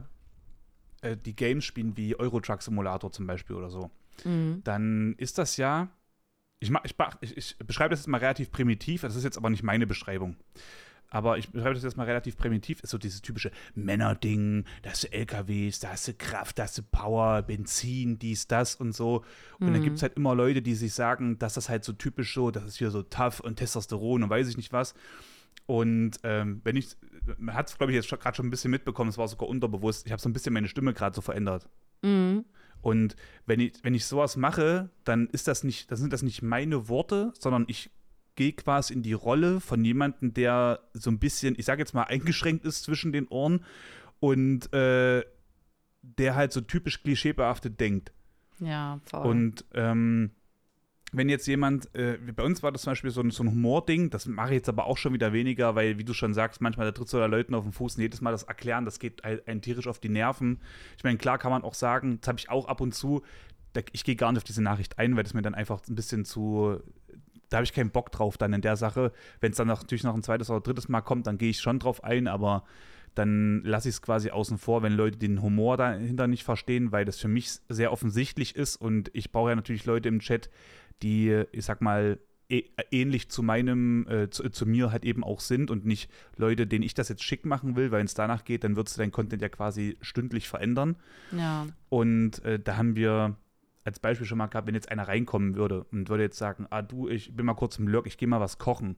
äh, 1.01 1.17
die 1.17 1.35
Games 1.35 1.65
spielen 1.65 1.97
wie 1.97 2.15
Euro 2.15 2.39
Truck 2.39 2.61
Simulator 2.61 3.11
zum 3.11 3.25
Beispiel 3.25 3.55
oder 3.55 3.71
so, 3.71 3.89
mhm. 4.23 4.61
dann 4.63 5.15
ist 5.17 5.39
das 5.39 5.57
ja, 5.57 5.89
ich, 6.59 6.71
ich, 7.21 7.37
ich 7.37 7.57
beschreibe 7.57 7.89
das 7.89 8.01
jetzt 8.01 8.07
mal 8.07 8.19
relativ 8.19 8.51
primitiv, 8.51 9.01
das 9.01 9.15
ist 9.15 9.23
jetzt 9.23 9.37
aber 9.37 9.49
nicht 9.49 9.63
meine 9.63 9.87
Beschreibung 9.87 10.37
aber 11.09 11.37
ich 11.37 11.49
beschreibe 11.49 11.73
das 11.73 11.83
jetzt 11.83 11.97
mal 11.97 12.05
relativ 12.05 12.37
primitiv, 12.37 12.81
ist 12.81 12.89
so 12.89 12.97
dieses 12.97 13.21
typische 13.21 13.51
Männerding, 13.75 14.65
da 14.81 14.89
hast 14.91 15.03
du 15.03 15.11
LKWs, 15.11 15.79
da 15.79 15.89
hast 15.89 16.07
du 16.07 16.13
Kraft, 16.13 16.59
da 16.59 16.63
hast 16.63 16.77
du 16.77 16.83
Power, 16.83 17.41
Benzin, 17.43 18.19
dies, 18.19 18.47
das 18.47 18.75
und 18.75 18.93
so. 18.93 19.23
Und 19.59 19.69
mhm. 19.69 19.73
dann 19.73 19.83
gibt 19.83 19.97
es 19.97 20.01
halt 20.01 20.15
immer 20.15 20.35
Leute, 20.35 20.61
die 20.61 20.75
sich 20.75 20.93
sagen, 20.93 21.39
dass 21.39 21.53
das 21.53 21.69
halt 21.69 21.83
so 21.83 21.93
typisch 21.93 22.33
so, 22.33 22.51
das 22.51 22.65
ist 22.65 22.77
hier 22.77 22.91
so 22.91 23.03
tough 23.03 23.39
und 23.39 23.55
Testosteron 23.55 24.23
und 24.23 24.29
weiß 24.29 24.49
ich 24.49 24.57
nicht 24.57 24.73
was. 24.73 24.95
Und 25.65 26.19
ähm, 26.23 26.61
wenn 26.63 26.75
ich, 26.75 26.95
man 27.37 27.55
hat 27.55 27.69
es, 27.69 27.77
glaube 27.77 27.91
ich, 27.91 27.95
jetzt 27.95 28.09
gerade 28.09 28.35
schon 28.35 28.47
ein 28.47 28.51
bisschen 28.51 28.71
mitbekommen, 28.71 29.09
es 29.09 29.17
war 29.17 29.27
sogar 29.27 29.49
unterbewusst, 29.49 30.05
ich 30.05 30.11
habe 30.11 30.21
so 30.21 30.29
ein 30.29 30.33
bisschen 30.33 30.53
meine 30.53 30.67
Stimme 30.67 30.93
gerade 30.93 31.15
so 31.15 31.21
verändert. 31.21 31.69
Mhm. 32.01 32.45
Und 32.81 33.15
wenn 33.45 33.59
ich, 33.59 33.73
wenn 33.83 33.95
ich 33.95 34.05
sowas 34.05 34.37
mache, 34.37 34.89
dann 35.03 35.27
ist 35.27 35.47
das 35.47 35.63
nicht, 35.63 35.91
dann 35.91 35.97
sind 35.97 36.13
das 36.13 36.21
nicht 36.21 36.41
meine 36.41 36.87
Worte, 36.89 37.33
sondern 37.37 37.65
ich 37.67 37.91
gehe 38.37 38.53
quasi 38.53 38.93
in 38.93 39.03
die 39.03 39.13
Rolle 39.13 39.59
von 39.59 39.83
jemandem, 39.83 40.33
der 40.33 40.79
so 40.93 41.09
ein 41.09 41.19
bisschen, 41.19 41.55
ich 41.57 41.65
sage 41.65 41.81
jetzt 41.81 41.93
mal, 41.93 42.03
eingeschränkt 42.03 42.63
ist 42.63 42.83
zwischen 42.83 43.11
den 43.11 43.27
Ohren 43.27 43.65
und 44.21 44.71
äh, 44.73 45.25
der 46.01 46.35
halt 46.35 46.53
so 46.53 46.61
typisch 46.61 47.03
klischeebehaftet 47.03 47.79
denkt. 47.81 48.13
Ja, 48.59 49.01
voll. 49.03 49.27
Und 49.27 49.65
ähm, 49.73 50.31
wenn 51.11 51.29
jetzt 51.29 51.47
jemand, 51.47 51.93
äh, 51.95 52.17
bei 52.35 52.43
uns 52.43 52.63
war 52.63 52.71
das 52.71 52.83
zum 52.83 52.91
Beispiel 52.91 53.11
so 53.11 53.21
ein, 53.21 53.31
so 53.31 53.43
ein 53.43 53.49
Humording, 53.49 54.09
das 54.09 54.25
mache 54.27 54.49
ich 54.49 54.55
jetzt 54.55 54.69
aber 54.69 54.85
auch 54.85 54.97
schon 54.97 55.13
wieder 55.13 55.33
weniger, 55.33 55.75
weil, 55.75 55.97
wie 55.97 56.03
du 56.03 56.13
schon 56.13 56.33
sagst, 56.33 56.61
manchmal 56.61 56.85
da 56.85 56.91
tritt 56.91 57.09
so 57.09 57.17
der 57.17 57.27
Leuten 57.27 57.55
auf 57.55 57.63
den 57.63 57.71
Fuß 57.71 57.95
und 57.95 58.01
jedes 58.01 58.21
Mal 58.21 58.31
das 58.31 58.43
erklären, 58.43 58.85
das 58.85 58.99
geht 58.99 59.23
einen 59.23 59.61
tierisch 59.61 59.87
auf 59.87 59.99
die 59.99 60.09
Nerven. 60.09 60.61
Ich 60.97 61.03
meine, 61.03 61.17
klar 61.17 61.37
kann 61.37 61.51
man 61.51 61.63
auch 61.63 61.73
sagen, 61.73 62.19
das 62.21 62.27
habe 62.27 62.39
ich 62.39 62.49
auch 62.49 62.67
ab 62.67 62.81
und 62.81 62.93
zu, 62.93 63.23
ich 63.91 64.03
gehe 64.03 64.15
gar 64.15 64.31
nicht 64.31 64.39
auf 64.39 64.43
diese 64.43 64.61
Nachricht 64.61 64.99
ein, 64.99 65.15
weil 65.15 65.23
das 65.23 65.33
mir 65.33 65.41
dann 65.41 65.55
einfach 65.55 65.81
ein 65.87 65.95
bisschen 65.95 66.25
zu, 66.25 66.81
da 67.49 67.57
habe 67.57 67.65
ich 67.65 67.73
keinen 67.73 67.91
Bock 67.91 68.11
drauf 68.11 68.37
dann 68.37 68.53
in 68.53 68.61
der 68.61 68.75
Sache. 68.75 69.11
Wenn 69.39 69.51
es 69.51 69.57
dann 69.57 69.67
natürlich 69.67 70.03
noch 70.03 70.15
ein 70.15 70.23
zweites 70.23 70.49
oder 70.49 70.61
drittes 70.61 70.89
Mal 70.89 71.01
kommt, 71.01 71.27
dann 71.27 71.37
gehe 71.37 71.49
ich 71.49 71.59
schon 71.59 71.79
drauf 71.79 72.03
ein, 72.03 72.27
aber 72.27 72.63
dann 73.15 73.63
lasse 73.63 73.89
ich 73.89 73.95
es 73.95 74.01
quasi 74.01 74.29
außen 74.29 74.57
vor, 74.57 74.83
wenn 74.83 74.93
Leute 74.93 75.17
den 75.17 75.41
Humor 75.41 75.77
dahinter 75.77 76.27
nicht 76.27 76.43
verstehen, 76.43 76.91
weil 76.91 77.05
das 77.05 77.17
für 77.19 77.27
mich 77.27 77.59
sehr 77.67 77.91
offensichtlich 77.91 78.55
ist 78.55 78.75
und 78.75 79.09
ich 79.13 79.31
brauche 79.31 79.49
ja 79.49 79.55
natürlich 79.55 79.85
Leute 79.85 80.07
im 80.09 80.19
Chat, 80.19 80.49
die, 81.01 81.43
ich 81.51 81.65
sag 81.65 81.81
mal, 81.81 82.19
ähnlich 82.91 83.29
zu 83.29 83.43
meinem, 83.43 84.07
äh, 84.07 84.29
zu, 84.29 84.49
zu, 84.49 84.65
mir 84.65 84.91
halt 84.91 85.03
eben 85.03 85.23
auch 85.23 85.41
sind 85.41 85.69
und 85.69 85.85
nicht 85.85 86.09
Leute, 86.37 86.65
denen 86.65 86.83
ich 86.83 86.93
das 86.93 87.09
jetzt 87.09 87.23
schick 87.23 87.45
machen 87.45 87.75
will, 87.75 87.91
weil 87.91 88.05
es 88.05 88.13
danach 88.13 88.45
geht, 88.45 88.63
dann 88.63 88.75
würdest 88.75 88.95
du 88.95 89.01
dein 89.01 89.11
Content 89.11 89.41
ja 89.41 89.49
quasi 89.49 89.97
stündlich 90.01 90.47
verändern. 90.47 90.95
Ja. 91.35 91.67
Und 91.89 92.43
äh, 92.45 92.59
da 92.59 92.77
haben 92.77 92.95
wir 92.95 93.35
als 93.87 93.99
Beispiel 93.99 94.27
schon 94.27 94.37
mal 94.37 94.47
gehabt, 94.47 94.67
wenn 94.67 94.75
jetzt 94.75 94.91
einer 94.91 95.07
reinkommen 95.07 95.55
würde 95.55 95.85
und 95.93 96.09
würde 96.09 96.23
jetzt 96.23 96.37
sagen, 96.37 96.67
ah 96.71 96.81
du, 96.81 97.07
ich 97.07 97.33
bin 97.33 97.45
mal 97.45 97.53
kurz 97.53 97.79
im 97.79 97.87
Lurk, 97.87 98.05
ich 98.05 98.17
gehe 98.17 98.27
mal 98.27 98.41
was 98.41 98.57
kochen. 98.57 98.97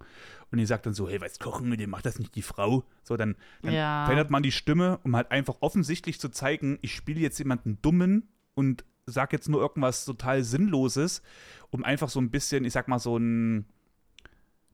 Und 0.51 0.57
die 0.57 0.65
sagt 0.65 0.87
dann 0.87 0.95
so, 0.95 1.07
hey, 1.07 1.21
was 1.21 1.37
kochen 1.37 1.69
mit 1.69 1.79
dem, 1.79 1.91
macht 1.91 2.07
das 2.07 2.17
nicht 2.17 2.33
die 2.33 2.41
Frau? 2.41 2.83
So, 3.03 3.15
dann, 3.15 3.35
dann 3.61 3.73
ja. 3.73 4.05
verändert 4.05 4.31
man 4.31 4.41
die 4.41 4.51
Stimme, 4.51 4.99
um 5.03 5.15
halt 5.15 5.29
einfach 5.29 5.57
offensichtlich 5.59 6.19
zu 6.19 6.29
zeigen, 6.29 6.79
ich 6.81 6.95
spiele 6.95 7.19
jetzt 7.19 7.37
jemanden 7.37 7.77
dummen 7.83 8.29
und 8.55 8.83
sage 9.05 9.35
jetzt 9.35 9.47
nur 9.47 9.61
irgendwas 9.61 10.05
total 10.05 10.43
Sinnloses, 10.43 11.21
um 11.69 11.83
einfach 11.83 12.09
so 12.09 12.19
ein 12.19 12.31
bisschen, 12.31 12.65
ich 12.65 12.73
sag 12.73 12.87
mal, 12.87 12.97
so 12.97 13.15
ein, 13.15 13.67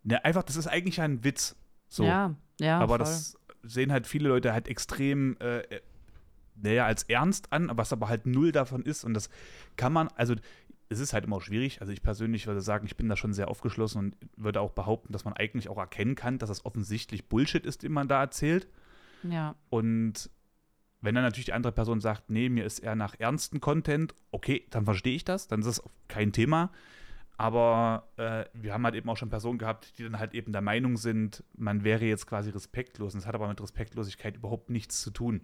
ne, 0.03 0.23
einfach, 0.23 0.43
das 0.43 0.55
ist 0.55 0.67
eigentlich 0.67 1.01
ein 1.01 1.25
Witz. 1.25 1.57
So. 1.89 2.05
Ja, 2.05 2.35
ja. 2.61 2.79
Aber 2.79 2.95
voll. 2.95 2.99
das 2.99 3.37
sehen 3.63 3.91
halt 3.91 4.07
viele 4.07 4.29
Leute 4.29 4.53
halt 4.53 4.69
extrem, 4.69 5.35
äh, 5.41 5.81
naja, 6.55 6.85
als 6.85 7.03
ernst 7.03 7.51
an, 7.51 7.69
was 7.73 7.93
aber 7.93 8.07
halt 8.07 8.25
null 8.25 8.51
davon 8.51 8.83
ist. 8.83 9.03
Und 9.03 9.13
das 9.13 9.29
kann 9.75 9.93
man, 9.93 10.07
also 10.15 10.35
es 10.89 10.99
ist 10.99 11.13
halt 11.13 11.25
immer 11.25 11.41
schwierig. 11.41 11.81
Also 11.81 11.93
ich 11.93 12.01
persönlich 12.01 12.47
würde 12.47 12.61
sagen, 12.61 12.85
ich 12.85 12.95
bin 12.95 13.09
da 13.09 13.15
schon 13.15 13.33
sehr 13.33 13.47
aufgeschlossen 13.47 13.99
und 13.99 14.15
würde 14.37 14.61
auch 14.61 14.71
behaupten, 14.71 15.13
dass 15.13 15.25
man 15.25 15.33
eigentlich 15.33 15.69
auch 15.69 15.77
erkennen 15.77 16.15
kann, 16.15 16.37
dass 16.37 16.49
das 16.49 16.65
offensichtlich 16.65 17.27
Bullshit 17.27 17.65
ist, 17.65 17.83
den 17.83 17.91
man 17.91 18.07
da 18.07 18.21
erzählt. 18.21 18.67
Ja. 19.23 19.55
Und 19.69 20.29
wenn 21.01 21.15
dann 21.15 21.23
natürlich 21.23 21.45
die 21.45 21.53
andere 21.53 21.73
Person 21.73 22.01
sagt, 22.01 22.29
nee, 22.29 22.49
mir 22.49 22.65
ist 22.65 22.79
eher 22.79 22.95
nach 22.95 23.15
ernsten 23.19 23.61
Content, 23.61 24.15
okay, 24.31 24.65
dann 24.69 24.85
verstehe 24.85 25.15
ich 25.15 25.25
das, 25.25 25.47
dann 25.47 25.59
ist 25.61 25.67
das 25.67 25.83
kein 26.07 26.31
Thema. 26.31 26.71
Aber 27.37 28.07
äh, 28.15 28.45
wir 28.53 28.73
haben 28.73 28.85
halt 28.85 28.95
eben 28.95 29.09
auch 29.09 29.17
schon 29.17 29.29
Personen 29.29 29.57
gehabt, 29.57 29.97
die 29.97 30.03
dann 30.03 30.19
halt 30.19 30.33
eben 30.33 30.53
der 30.53 30.61
Meinung 30.61 30.95
sind, 30.95 31.43
man 31.55 31.83
wäre 31.83 32.05
jetzt 32.05 32.27
quasi 32.27 32.49
respektlos. 32.49 33.13
Und 33.13 33.19
es 33.19 33.27
hat 33.27 33.35
aber 33.35 33.47
mit 33.47 33.61
Respektlosigkeit 33.61 34.37
überhaupt 34.37 34.69
nichts 34.69 35.01
zu 35.01 35.11
tun. 35.11 35.41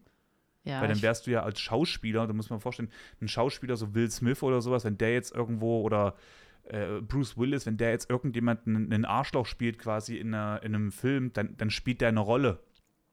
Ja, 0.64 0.80
Weil 0.82 0.90
dann 0.90 1.02
wärst 1.02 1.26
du 1.26 1.32
ja 1.32 1.42
als 1.42 1.60
Schauspieler, 1.60 2.28
da 2.28 2.34
muss 2.34 2.50
man 2.50 2.60
vorstellen, 2.60 2.92
ein 3.20 3.28
Schauspieler, 3.28 3.78
so 3.78 3.96
Will 3.96 4.12
Smith 4.12 4.44
oder 4.44 4.62
sowas, 4.62 4.86
wenn 4.86 4.98
der 4.98 5.14
jetzt 5.14 5.34
irgendwo 5.34 5.82
oder 5.82 6.16
äh, 6.66 7.02
Bruce 7.02 7.38
Willis, 7.38 7.66
wenn 7.66 7.78
der 7.78 7.90
jetzt 7.90 8.10
irgendjemanden 8.10 8.92
einen 8.92 9.06
Arschloch 9.06 9.46
spielt, 9.46 9.80
quasi 9.80 10.18
in, 10.18 10.34
einer, 10.34 10.62
in 10.64 10.76
einem 10.76 10.92
Film, 10.92 11.34
dann, 11.34 11.58
dann 11.58 11.70
spielt 11.72 12.02
der 12.02 12.10
eine 12.10 12.20
Rolle. 12.20 12.60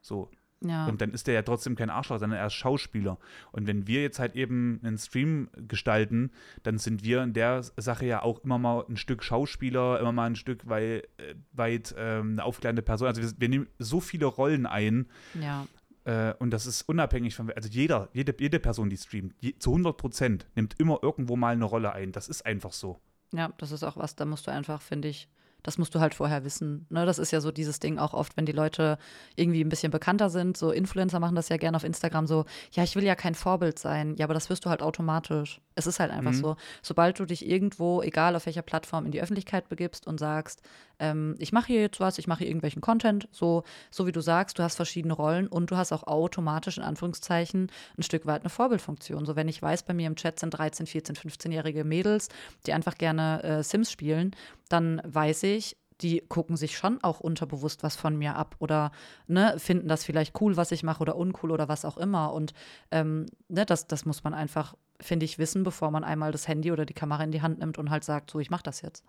So. 0.03 0.31
ja. 0.61 0.87
Und 0.87 1.01
dann 1.01 1.13
ist 1.13 1.27
der 1.27 1.35
ja 1.35 1.43
trotzdem 1.43 1.75
kein 1.75 1.89
Arschloch, 1.89 2.19
sondern 2.19 2.39
er 2.39 2.47
ist 2.47 2.55
Schauspieler. 2.55 3.19
Und 3.51 3.67
wenn 3.67 3.87
wir 3.87 4.03
jetzt 4.03 4.19
halt 4.19 4.37
eben 4.37 4.81
einen 4.85 4.99
Stream 4.99 5.49
gestalten, 5.57 6.31
dann 6.63 6.77
sind 6.77 7.03
wir 7.03 7.23
in 7.23 7.33
der 7.33 7.63
Sache 7.63 8.05
ja 8.05 8.23
auch 8.23 8.45
immer 8.45 8.59
mal 8.59 8.85
ein 8.89 8.99
Stück 8.99 9.25
Schauspieler, 9.25 9.99
immer 10.01 10.13
mal 10.13 10.27
ein 10.27 10.37
Stück 10.37 10.69
weit, 10.69 11.09
weit 11.53 11.95
ähm, 11.97 12.33
eine 12.33 12.45
aufklärende 12.45 12.83
Person. 12.83 13.09
Also 13.09 13.23
wir, 13.23 13.33
wir, 13.39 13.49
nehmen 13.49 13.69
so 13.79 14.01
viele 14.01 14.27
Rollen 14.27 14.67
ein. 14.67 15.07
ja. 15.41 15.67
Äh, 16.09 16.33
und 16.39 16.51
das 16.53 16.65
ist 16.65 16.89
unabhängig 16.89 17.35
von, 17.35 17.51
also 17.51 17.69
jeder, 17.69 18.09
jede, 18.15 18.35
jede 18.39 18.59
Person, 18.59 18.89
die 18.89 18.97
streamt, 18.97 19.35
je, 19.41 19.55
zu 19.59 19.71
100 19.71 19.95
Prozent 19.99 20.47
nimmt 20.55 20.75
immer 20.81 21.01
irgendwo 21.03 21.37
mal 21.37 21.53
eine 21.53 21.67
Rolle 21.67 21.93
ein. 21.93 22.13
Das 22.13 22.29
ist 22.29 22.47
einfach 22.47 22.73
so. 22.73 22.99
Ja, 23.35 23.53
das 23.59 23.73
ist 23.73 23.83
auch 23.85 23.99
was, 23.99 24.17
da 24.17 24.25
musst 24.25 24.47
du 24.47 24.51
einfach, 24.51 24.81
finde 24.81 25.09
ich, 25.09 25.29
das 25.69 25.77
musst 25.77 25.95
du 25.95 26.01
halt 26.01 26.15
vorher 26.15 26.45
wissen. 26.45 26.87
Ne? 26.89 27.05
Das 27.05 27.19
ist 27.19 27.31
ja 27.31 27.43
so 27.43 27.53
dieses 27.53 27.79
Ding 27.79 27.99
auch 27.99 28.15
oft, 28.15 28.39
wenn 28.39 28.47
die 28.47 28.53
Leute 28.53 28.97
irgendwie 29.37 29.61
ein 29.63 29.69
bisschen 29.69 29.93
bekannter 29.93 30.31
sind. 30.31 30.57
So 30.57 30.71
Influencer 30.71 31.21
machen 31.21 31.37
das 31.37 31.51
ja 31.51 31.59
gerne 31.59 31.77
auf 31.77 31.85
Instagram 31.85 32.27
so, 32.27 32.47
ja, 32.73 32.85
ich 32.85 32.97
will 32.97 33.05
ja 33.05 33.15
kein 33.15 33.35
Vorbild 33.35 33.79
sein. 33.79 34.15
Ja, 34.17 34.25
aber 34.25 34.33
das 34.33 34.49
wirst 34.49 34.65
du 34.65 34.71
halt 34.71 34.81
automatisch. 34.81 35.61
Es 35.75 35.87
ist 35.87 36.01
halt 36.01 36.11
einfach 36.11 36.33
Mhm. 36.33 36.37
so. 36.41 36.57
Sobald 36.81 37.21
du 37.21 37.27
dich 37.27 37.47
irgendwo, 37.47 38.01
egal 38.01 38.35
auf 38.35 38.47
welcher 38.47 38.63
Plattform, 38.63 39.05
in 39.05 39.13
die 39.13 39.21
Öffentlichkeit 39.21 39.69
begibst 39.69 40.07
und 40.07 40.19
sagst, 40.19 40.63
ähm, 41.01 41.37
ich 41.39 41.53
mache 41.53 41.67
hier 41.67 41.83
jetzt 41.83 42.01
was, 42.01 42.17
ich 42.19 42.27
mache 42.27 42.39
hier 42.39 42.49
irgendwelchen 42.49 42.81
Content, 42.81 43.29
so, 43.31 43.63
so 43.91 44.07
wie 44.07 44.13
du 44.13 44.23
sagst, 44.23 44.59
du 44.59 44.63
hast 44.63 44.77
verschiedene 44.77 45.13
Rollen 45.13 45.49
und 45.49 45.71
du 45.71 45.77
hast 45.77 45.93
auch 45.93 46.05
automatisch 46.05 46.79
in 46.79 46.83
Anführungszeichen 46.83 47.71
ein 47.97 48.03
Stück 48.03 48.25
weit 48.27 48.41
eine 48.43 48.49
Vorbildfunktion. 48.51 49.27
So, 49.27 49.37
wenn 49.37 49.49
ich 49.49 49.61
weiß, 49.63 49.83
bei 49.83 49.93
mir 49.95 50.07
im 50.07 50.17
Chat 50.17 50.41
sind 50.41 50.51
13, 50.51 50.87
14, 50.87 51.15
15-jährige 51.15 51.85
Mädels, 51.85 52.31
die 52.67 52.73
einfach 52.73 52.97
gerne 52.97 53.43
äh, 53.43 53.63
Sims 53.63 53.93
spielen, 53.93 54.35
dann 54.69 55.01
weiß 55.05 55.45
ich, 55.45 55.77
die 56.01 56.23
gucken 56.29 56.57
sich 56.57 56.77
schon 56.77 57.03
auch 57.03 57.21
unterbewusst 57.21 57.83
was 57.83 57.97
von 57.97 58.17
mir 58.17 58.37
ab 58.37 58.57
oder 58.61 58.93
ne, 59.27 59.59
finden 59.59 59.89
das 59.89 60.05
vielleicht 60.05 60.41
cool, 60.41 60.57
was 60.57 60.71
ich 60.71 60.83
mache 60.83 61.01
oder 61.01 61.17
uncool 61.17 61.51
oder 61.51 61.69
was 61.69 61.85
auch 61.85 61.97
immer. 61.97 62.33
Und 62.33 62.53
ähm, 62.91 63.27
ne, 63.49 63.67
das, 63.67 63.87
das 63.87 64.05
muss 64.05 64.23
man 64.23 64.35
einfach, 64.35 64.77
finde 65.01 65.25
ich, 65.25 65.39
wissen, 65.39 65.65
bevor 65.65 65.91
man 65.91 66.05
einmal 66.05 66.31
das 66.31 66.47
Handy 66.47 66.71
oder 66.71 66.87
die 66.87 66.95
Kamera 66.95 67.25
in 67.25 67.33
die 67.33 67.43
Hand 67.43 67.59
nimmt 67.59 67.79
und 67.79 67.91
halt 67.91 68.05
sagt, 68.05 68.31
so, 68.31 68.39
ich 68.39 68.51
mache 68.51 68.63
das 68.63 68.81
jetzt. 68.81 69.05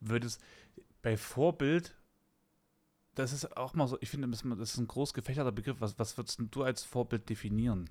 Würdest 0.00 0.40
bei 1.02 1.16
Vorbild, 1.16 1.94
das 3.14 3.32
ist 3.32 3.56
auch 3.56 3.74
mal 3.74 3.88
so, 3.88 3.98
ich 4.00 4.08
finde, 4.08 4.28
das 4.28 4.42
ist 4.42 4.78
ein 4.78 4.86
groß 4.86 5.12
gefächerter 5.12 5.52
Begriff. 5.52 5.76
Was, 5.80 5.98
was 5.98 6.16
würdest 6.16 6.40
du 6.50 6.62
als 6.62 6.82
Vorbild 6.84 7.28
definieren? 7.28 7.90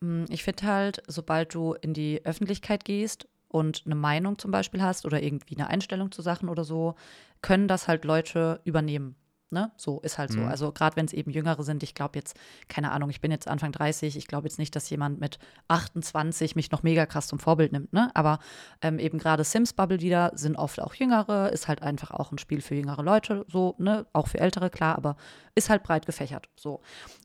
Mm, 0.00 0.24
Ich 0.28 0.42
finde 0.42 0.62
halt, 0.64 1.02
sobald 1.06 1.54
du 1.54 1.74
in 1.74 1.92
die 1.92 2.24
Öffentlichkeit 2.24 2.84
gehst 2.84 3.28
und 3.54 3.82
eine 3.86 3.94
Meinung 3.94 4.36
zum 4.36 4.50
Beispiel 4.50 4.82
hast 4.82 5.06
oder 5.06 5.22
irgendwie 5.22 5.54
eine 5.54 5.68
Einstellung 5.68 6.10
zu 6.10 6.22
Sachen 6.22 6.48
oder 6.48 6.64
so, 6.64 6.96
können 7.40 7.68
das 7.68 7.86
halt 7.86 8.04
Leute 8.04 8.60
übernehmen. 8.64 9.14
Ne? 9.50 9.70
So 9.76 10.00
ist 10.00 10.18
halt 10.18 10.32
so. 10.32 10.40
Mhm. 10.40 10.48
Also 10.48 10.72
gerade 10.72 10.96
wenn 10.96 11.06
es 11.06 11.12
eben 11.12 11.30
Jüngere 11.30 11.62
sind, 11.62 11.84
ich 11.84 11.94
glaube 11.94 12.18
jetzt, 12.18 12.34
keine 12.66 12.90
Ahnung, 12.90 13.10
ich 13.10 13.20
bin 13.20 13.30
jetzt 13.30 13.46
Anfang 13.46 13.70
30, 13.70 14.16
ich 14.16 14.26
glaube 14.26 14.48
jetzt 14.48 14.58
nicht, 14.58 14.74
dass 14.74 14.90
jemand 14.90 15.20
mit 15.20 15.38
28 15.68 16.56
mich 16.56 16.72
noch 16.72 16.82
mega 16.82 17.06
krass 17.06 17.28
zum 17.28 17.38
Vorbild 17.38 17.70
nimmt, 17.70 17.92
ne? 17.92 18.10
Aber 18.14 18.40
ähm, 18.82 18.98
eben 18.98 19.18
gerade 19.18 19.44
Sims-Bubble-Lieder 19.44 20.32
sind 20.34 20.56
oft 20.56 20.80
auch 20.80 20.94
Jüngere, 20.94 21.52
ist 21.52 21.68
halt 21.68 21.80
einfach 21.80 22.10
auch 22.10 22.32
ein 22.32 22.38
Spiel 22.38 22.60
für 22.60 22.74
jüngere 22.74 23.04
Leute, 23.04 23.46
so, 23.48 23.76
ne? 23.78 24.04
Auch 24.12 24.26
für 24.26 24.40
Ältere, 24.40 24.68
klar, 24.68 24.96
aber 24.96 25.14
ist 25.54 25.70
halt 25.70 25.84
breit 25.84 26.06
gefächert. 26.06 26.48
So. 26.56 26.80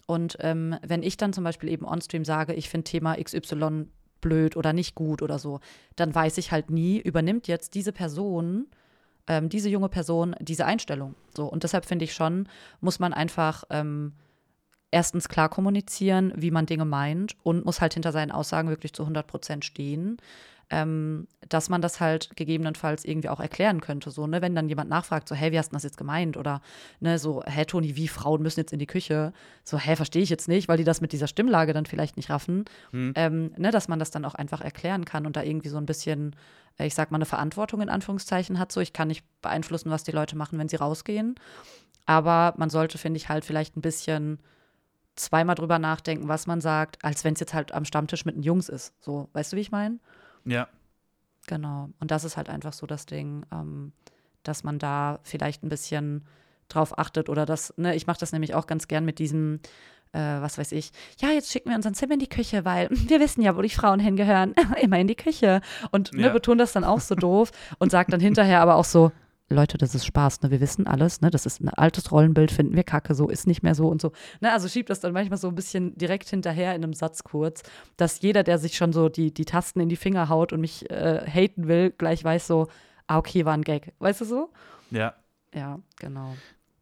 Und 0.06 0.38
ähm, 0.42 0.78
wenn 0.86 1.02
ich 1.02 1.18
dann 1.18 1.34
zum 1.34 1.44
Beispiel 1.44 1.70
eben 1.70 1.88
on-stream 1.88 2.24
sage, 2.24 2.54
ich 2.54 2.70
finde 2.70 2.84
Thema 2.84 3.16
XY 3.16 3.88
blöd 4.22 4.56
oder 4.58 4.74
nicht 4.74 4.96
gut 4.96 5.22
oder 5.22 5.40
so, 5.40 5.60
dann 5.96 6.14
weiß 6.14 6.38
ich 6.38 6.52
halt 6.52 6.70
nie, 6.70 7.00
übernimmt 7.00 7.48
jetzt 7.48 7.76
diese 7.76 7.92
Person, 7.92 8.68
ähm, 9.28 9.50
diese 9.50 9.70
junge 9.70 9.90
Person, 9.90 10.36
diese 10.40 10.66
Einstellung. 10.66 11.16
So. 11.36 11.46
Und 11.46 11.64
deshalb 11.64 11.86
finde 11.86 12.06
ich 12.06 12.14
schon, 12.14 12.48
muss 12.82 13.00
man 13.00 13.14
einfach 13.14 13.64
ähm, 13.70 14.14
erstens 14.92 15.30
klar 15.30 15.50
kommunizieren, 15.50 16.34
wie 16.36 16.52
man 16.52 16.66
Dinge 16.66 16.86
meint 16.86 17.36
und 17.44 17.66
muss 17.66 17.82
halt 17.82 17.94
hinter 17.94 18.12
seinen 18.12 18.32
Aussagen 18.32 18.70
wirklich 18.70 18.94
zu 18.94 19.04
100 19.04 19.28
Prozent 19.28 19.66
stehen. 19.66 20.18
Ähm, 20.72 21.28
dass 21.48 21.68
man 21.70 21.82
das 21.82 22.00
halt 22.00 22.36
gegebenenfalls 22.36 23.04
irgendwie 23.04 23.30
auch 23.30 23.40
erklären 23.40 23.82
könnte. 23.82 24.12
So, 24.12 24.28
ne, 24.28 24.42
wenn 24.42 24.54
dann 24.54 24.70
jemand 24.70 24.90
nachfragt, 24.90 25.28
so, 25.28 25.34
hä, 25.34 25.52
wie 25.52 25.58
hast 25.58 25.72
du 25.72 25.76
das 25.76 25.84
jetzt 25.84 25.98
gemeint? 25.98 26.38
Oder 26.38 26.62
ne, 27.00 27.18
so, 27.18 27.42
hä, 27.44 27.66
Toni, 27.66 27.96
wie 27.96 28.08
Frauen 28.08 28.44
müssen 28.44 28.60
jetzt 28.60 28.72
in 28.72 28.78
die 28.78 28.86
Küche? 28.86 29.34
So, 29.64 29.80
hä, 29.80 29.96
verstehe 29.96 30.22
ich 30.22 30.30
jetzt 30.30 30.48
nicht, 30.48 30.68
weil 30.68 30.78
die 30.78 30.84
das 30.84 31.02
mit 31.02 31.12
dieser 31.12 31.28
Stimmlage 31.28 31.74
dann 31.74 31.88
vielleicht 31.88 32.18
nicht 32.18 32.30
raffen. 32.30 32.66
Hm. 32.92 33.14
Ähm, 33.16 33.52
ne, 33.58 33.72
dass 33.72 33.88
man 33.88 33.98
das 33.98 34.12
dann 34.12 34.26
auch 34.26 34.36
einfach 34.36 34.62
erklären 34.62 35.06
kann 35.06 35.26
und 35.26 35.36
da 35.36 35.42
irgendwie 35.42 35.70
so 35.70 35.78
ein 35.78 35.88
bisschen, 35.88 36.36
äh, 36.78 36.86
ich 36.86 36.94
sag 36.94 37.10
mal, 37.10 37.18
eine 37.18 37.26
Verantwortung 37.26 37.82
in 37.82 37.90
Anführungszeichen 37.90 38.60
hat. 38.60 38.72
So, 38.72 38.80
ich 38.80 38.94
kann 38.94 39.08
nicht 39.08 39.26
beeinflussen, 39.42 39.90
was 39.90 40.04
die 40.04 40.12
Leute 40.12 40.38
machen, 40.38 40.60
wenn 40.60 40.70
sie 40.70 40.76
rausgehen. 40.76 41.36
Aber 42.06 42.54
man 42.58 42.70
sollte, 42.70 42.98
finde 42.98 43.18
ich, 43.18 43.30
halt 43.30 43.46
vielleicht 43.46 43.76
ein 43.78 43.82
bisschen 43.82 44.40
zweimal 45.16 45.56
drüber 45.56 45.80
nachdenken, 45.80 46.28
was 46.28 46.48
man 46.48 46.62
sagt, 46.62 47.04
als 47.04 47.24
wenn 47.24 47.34
es 47.34 47.40
jetzt 47.40 47.54
halt 47.54 47.72
am 47.72 47.86
Stammtisch 47.86 48.26
mit 48.26 48.36
den 48.36 48.44
Jungs 48.44 48.70
ist. 48.70 48.94
So, 49.00 49.30
weißt 49.34 49.52
du, 49.52 49.58
wie 49.58 49.62
ich 49.62 49.72
meine? 49.72 50.00
Ja. 50.46 50.68
Genau. 51.48 51.90
Und 52.00 52.12
das 52.12 52.24
ist 52.24 52.38
halt 52.38 52.50
einfach 52.50 52.74
so 52.74 52.86
das 52.86 53.06
Ding, 53.06 53.46
ähm, 53.52 53.92
dass 54.44 54.64
man 54.64 54.80
da 54.80 55.20
vielleicht 55.24 55.64
ein 55.64 55.70
bisschen 55.70 56.26
drauf 56.68 56.98
achtet 56.98 57.30
oder 57.30 57.46
das, 57.46 57.74
ne, 57.78 57.96
ich 57.96 58.08
mache 58.08 58.20
das 58.20 58.32
nämlich 58.32 58.54
auch 58.54 58.68
ganz 58.68 58.88
gern 58.88 59.04
mit 59.04 59.20
diesem, 59.20 59.60
äh, 60.12 60.20
was 60.20 60.58
weiß 60.58 60.72
ich, 60.74 60.92
ja, 61.20 61.30
jetzt 61.30 61.52
schicken 61.52 61.70
wir 61.70 61.76
unseren 61.76 61.96
Sim 61.96 62.12
in 62.12 62.20
die 62.20 62.30
Küche, 62.30 62.66
weil 62.66 62.90
wir 62.92 63.20
wissen 63.20 63.42
ja, 63.42 63.56
wo 63.56 63.62
die 63.62 63.70
Frauen 63.70 64.00
hingehören. 64.00 64.54
Immer 64.82 65.00
in 65.00 65.08
die 65.08 65.16
Küche. 65.16 65.62
Und 65.92 66.14
ne, 66.14 66.30
betont 66.30 66.62
das 66.62 66.74
dann 66.74 66.84
auch 66.84 67.00
so 67.00 67.16
doof 67.16 67.52
und 67.80 67.92
sagt 67.92 68.14
dann 68.14 68.20
hinterher 68.20 68.62
aber 68.62 68.76
auch 68.76 68.86
so, 68.86 69.12
Leute, 69.50 69.78
das 69.78 69.96
ist 69.96 70.06
Spaß, 70.06 70.42
ne? 70.42 70.52
Wir 70.52 70.62
wissen 70.62 70.86
alles, 70.86 71.22
ne? 71.22 71.32
Das 71.32 71.46
ist 71.46 71.60
ein 71.60 71.70
altes 71.70 72.12
Rollenbild, 72.12 72.52
finden 72.52 72.76
wir 72.76 72.84
kacke, 72.84 73.16
so 73.16 73.30
ist 73.30 73.48
nicht 73.48 73.64
mehr 73.64 73.76
so 73.76 73.88
und 73.88 74.02
so. 74.02 74.12
Ne? 74.42 74.52
Also 74.52 74.68
schiebt 74.68 74.90
das 74.90 75.00
dann 75.00 75.14
manchmal 75.14 75.40
so 75.40 75.48
ein 75.48 75.56
bisschen 75.56 75.98
direkt 75.98 76.30
hinterher 76.30 76.76
in 76.76 76.84
einem 76.84 76.94
Satz 76.94 77.24
kurz, 77.24 77.64
dass 77.98 78.22
jeder, 78.22 78.44
der 78.44 78.60
sich 78.60 78.78
schon 78.78 78.94
so 78.94 79.10
die, 79.10 79.34
die 79.34 79.46
Tasten 79.46 79.80
in 79.80 79.90
die 79.90 79.96
Finger 79.96 80.30
haut 80.30 80.54
und 80.54 80.62
mich 80.62 80.90
äh, 80.92 81.26
haten 81.28 81.68
will, 81.68 81.92
gleich 81.92 82.24
weiß 82.24 82.48
so, 82.48 82.68
ah, 83.08 83.18
okay, 83.18 83.46
war 83.46 83.54
ein 83.54 83.64
Gag. 83.64 83.94
Weißt 84.00 84.22
du 84.22 84.26
so? 84.26 84.50
Ja. 84.92 85.16
Ja, 85.54 85.80
genau. 85.98 86.36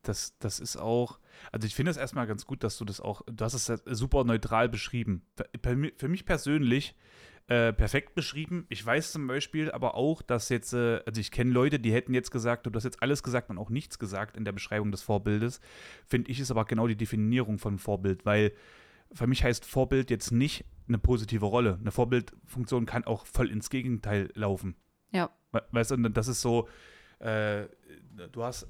Das, 0.04 0.38
das 0.40 0.60
ist 0.60 0.78
auch, 0.78 1.20
also 1.52 1.68
ich 1.68 1.76
finde 1.76 1.92
es 1.92 1.98
erstmal 1.98 2.28
ganz 2.28 2.46
gut, 2.46 2.64
dass 2.64 2.78
du 2.78 2.86
das 2.86 3.00
auch, 3.00 3.22
du 3.26 3.44
hast 3.44 3.54
es 3.54 3.82
super 3.98 4.24
neutral 4.24 4.70
beschrieben. 4.70 5.26
Für, 5.64 5.92
für 5.96 6.08
mich 6.08 6.26
persönlich 6.26 6.96
äh, 7.48 7.72
perfekt 7.72 8.14
beschrieben. 8.14 8.66
Ich 8.68 8.86
weiß 8.86 9.14
zum 9.14 9.26
Beispiel 9.28 9.72
aber 9.72 9.96
auch, 9.96 10.22
dass 10.22 10.50
jetzt, 10.50 10.74
äh, 10.74 11.02
also 11.06 11.22
ich 11.22 11.32
kenne 11.32 11.52
Leute, 11.52 11.80
die 11.80 11.94
hätten 11.94 12.14
jetzt 12.14 12.32
gesagt, 12.32 12.66
du 12.66 12.72
hast 12.74 12.84
jetzt 12.84 13.02
alles 13.02 13.24
gesagt 13.24 13.50
und 13.50 13.58
auch 13.58 13.70
nichts 13.70 14.00
gesagt 14.00 14.36
in 14.36 14.44
der 14.44 14.52
Beschreibung 14.52 14.92
des 14.92 15.02
Vorbildes. 15.02 15.62
Finde 16.06 16.30
ich 16.30 16.40
ist 16.40 16.52
aber 16.52 16.66
genau 16.66 16.88
die 16.88 16.98
Definierung 16.98 17.58
von 17.58 17.80
Vorbild, 17.80 18.26
weil 18.26 18.52
für 19.14 19.28
mich 19.28 19.44
heißt 19.44 19.66
Vorbild 19.66 20.10
jetzt 20.10 20.32
nicht 20.32 20.66
eine 20.88 20.98
positive 20.98 21.46
Rolle. 21.46 21.78
Eine 21.80 21.92
Vorbildfunktion 21.92 22.86
kann 22.86 23.06
auch 23.06 23.26
voll 23.26 23.50
ins 23.50 23.70
Gegenteil 23.70 24.30
laufen. 24.34 24.76
Ja. 25.12 25.30
Weißt 25.72 25.92
du, 25.92 25.98
das 26.10 26.28
ist 26.28 26.42
so, 26.42 26.68
äh, 27.20 27.68
du 28.32 28.44
hast 28.44 28.68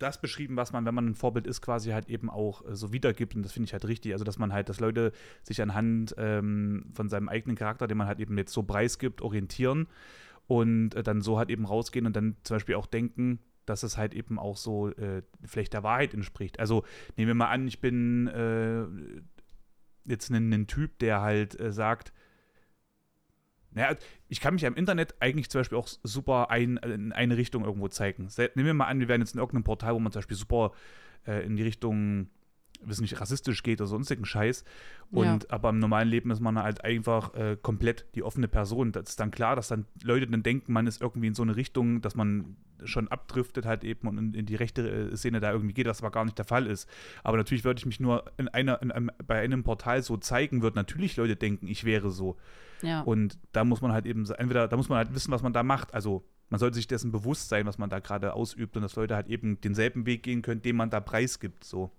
das 0.00 0.20
beschrieben, 0.20 0.56
was 0.56 0.72
man, 0.72 0.84
wenn 0.86 0.94
man 0.94 1.06
ein 1.06 1.14
Vorbild 1.14 1.46
ist, 1.46 1.60
quasi 1.60 1.90
halt 1.90 2.08
eben 2.08 2.30
auch 2.30 2.66
äh, 2.66 2.74
so 2.74 2.92
wiedergibt. 2.92 3.34
Und 3.36 3.42
das 3.42 3.52
finde 3.52 3.66
ich 3.66 3.72
halt 3.72 3.86
richtig. 3.86 4.12
Also, 4.12 4.24
dass 4.24 4.38
man 4.38 4.52
halt, 4.52 4.68
dass 4.68 4.80
Leute 4.80 5.12
sich 5.42 5.62
anhand 5.62 6.14
ähm, 6.18 6.86
von 6.92 7.08
seinem 7.08 7.28
eigenen 7.28 7.56
Charakter, 7.56 7.86
den 7.86 7.98
man 7.98 8.06
halt 8.06 8.18
eben 8.18 8.36
jetzt 8.38 8.52
so 8.52 8.62
preisgibt, 8.62 9.22
orientieren 9.22 9.86
und 10.46 10.94
äh, 10.94 11.02
dann 11.02 11.20
so 11.20 11.38
halt 11.38 11.50
eben 11.50 11.66
rausgehen 11.66 12.06
und 12.06 12.16
dann 12.16 12.36
zum 12.42 12.56
Beispiel 12.56 12.74
auch 12.74 12.86
denken, 12.86 13.38
dass 13.66 13.82
es 13.82 13.96
halt 13.96 14.14
eben 14.14 14.38
auch 14.38 14.56
so 14.56 14.88
äh, 14.88 15.22
vielleicht 15.44 15.74
der 15.74 15.82
Wahrheit 15.82 16.14
entspricht. 16.14 16.58
Also, 16.58 16.84
nehmen 17.16 17.28
wir 17.28 17.34
mal 17.34 17.50
an, 17.50 17.68
ich 17.68 17.80
bin 17.80 18.26
äh, 18.28 18.84
jetzt 20.04 20.30
ein, 20.30 20.66
Typ, 20.66 20.98
der 20.98 21.20
halt 21.20 21.58
äh, 21.60 21.72
sagt, 21.72 22.12
naja, 23.72 23.96
ich 24.28 24.40
kann 24.40 24.54
mich 24.54 24.62
ja 24.62 24.68
im 24.68 24.74
Internet 24.74 25.14
eigentlich 25.20 25.50
zum 25.50 25.60
Beispiel 25.60 25.78
auch 25.78 25.88
super 26.02 26.50
ein, 26.50 26.76
in 26.78 27.12
eine 27.12 27.36
Richtung 27.36 27.64
irgendwo 27.64 27.88
zeigen. 27.88 28.28
Nehmen 28.36 28.66
wir 28.66 28.74
mal 28.74 28.86
an, 28.86 29.00
wir 29.00 29.08
wären 29.08 29.20
jetzt 29.20 29.34
in 29.34 29.38
irgendeinem 29.40 29.64
Portal, 29.64 29.94
wo 29.94 29.98
man 29.98 30.12
zum 30.12 30.20
Beispiel 30.20 30.36
super 30.36 30.72
äh, 31.26 31.44
in 31.44 31.56
die 31.56 31.62
Richtung 31.62 32.28
wissen 32.82 33.02
nicht, 33.02 33.20
rassistisch 33.20 33.62
geht 33.62 33.80
oder 33.80 33.88
sonstigen 33.88 34.24
Scheiß. 34.24 34.64
Und 35.10 35.44
ja. 35.44 35.50
aber 35.50 35.70
im 35.70 35.78
normalen 35.78 36.08
Leben 36.08 36.30
ist 36.30 36.40
man 36.40 36.58
halt 36.58 36.84
einfach 36.84 37.34
äh, 37.34 37.56
komplett 37.60 38.06
die 38.14 38.22
offene 38.22 38.48
Person. 38.48 38.92
Das 38.92 39.10
ist 39.10 39.20
dann 39.20 39.30
klar, 39.30 39.56
dass 39.56 39.68
dann 39.68 39.86
Leute 40.02 40.26
dann 40.26 40.42
denken, 40.42 40.72
man 40.72 40.86
ist 40.86 41.02
irgendwie 41.02 41.28
in 41.28 41.34
so 41.34 41.42
eine 41.42 41.56
Richtung, 41.56 42.00
dass 42.00 42.14
man 42.14 42.56
schon 42.84 43.08
abdriftet 43.08 43.66
halt 43.66 43.84
eben 43.84 44.08
und 44.08 44.18
in, 44.18 44.34
in 44.34 44.46
die 44.46 44.54
rechte 44.54 44.88
äh, 44.88 45.16
Szene 45.16 45.40
da 45.40 45.52
irgendwie 45.52 45.74
geht, 45.74 45.86
was 45.86 46.02
aber 46.02 46.10
gar 46.10 46.24
nicht 46.24 46.38
der 46.38 46.44
Fall 46.44 46.66
ist. 46.66 46.88
Aber 47.22 47.36
natürlich 47.36 47.64
würde 47.64 47.78
ich 47.78 47.86
mich 47.86 48.00
nur 48.00 48.24
in 48.38 48.48
einer, 48.48 48.80
in 48.82 48.90
einem, 48.90 49.10
bei 49.26 49.40
einem 49.40 49.62
Portal 49.62 50.02
so 50.02 50.16
zeigen, 50.16 50.62
wird 50.62 50.76
natürlich 50.76 51.16
Leute 51.16 51.36
denken, 51.36 51.66
ich 51.66 51.84
wäre 51.84 52.10
so. 52.10 52.36
Ja. 52.82 53.02
Und 53.02 53.38
da 53.52 53.64
muss 53.64 53.82
man 53.82 53.92
halt 53.92 54.06
eben, 54.06 54.24
entweder, 54.30 54.68
da 54.68 54.76
muss 54.76 54.88
man 54.88 54.98
halt 54.98 55.14
wissen, 55.14 55.32
was 55.32 55.42
man 55.42 55.52
da 55.52 55.62
macht. 55.62 55.92
Also 55.92 56.24
man 56.48 56.58
sollte 56.58 56.76
sich 56.76 56.86
dessen 56.86 57.12
bewusst 57.12 57.48
sein, 57.48 57.66
was 57.66 57.78
man 57.78 57.90
da 57.90 58.00
gerade 58.00 58.32
ausübt 58.34 58.76
und 58.76 58.82
dass 58.82 58.96
Leute 58.96 59.14
halt 59.14 59.28
eben 59.28 59.60
denselben 59.60 60.06
Weg 60.06 60.22
gehen 60.22 60.42
können, 60.42 60.62
den 60.62 60.76
man 60.76 60.90
da 60.90 61.00
preisgibt. 61.00 61.64
So. 61.64 61.90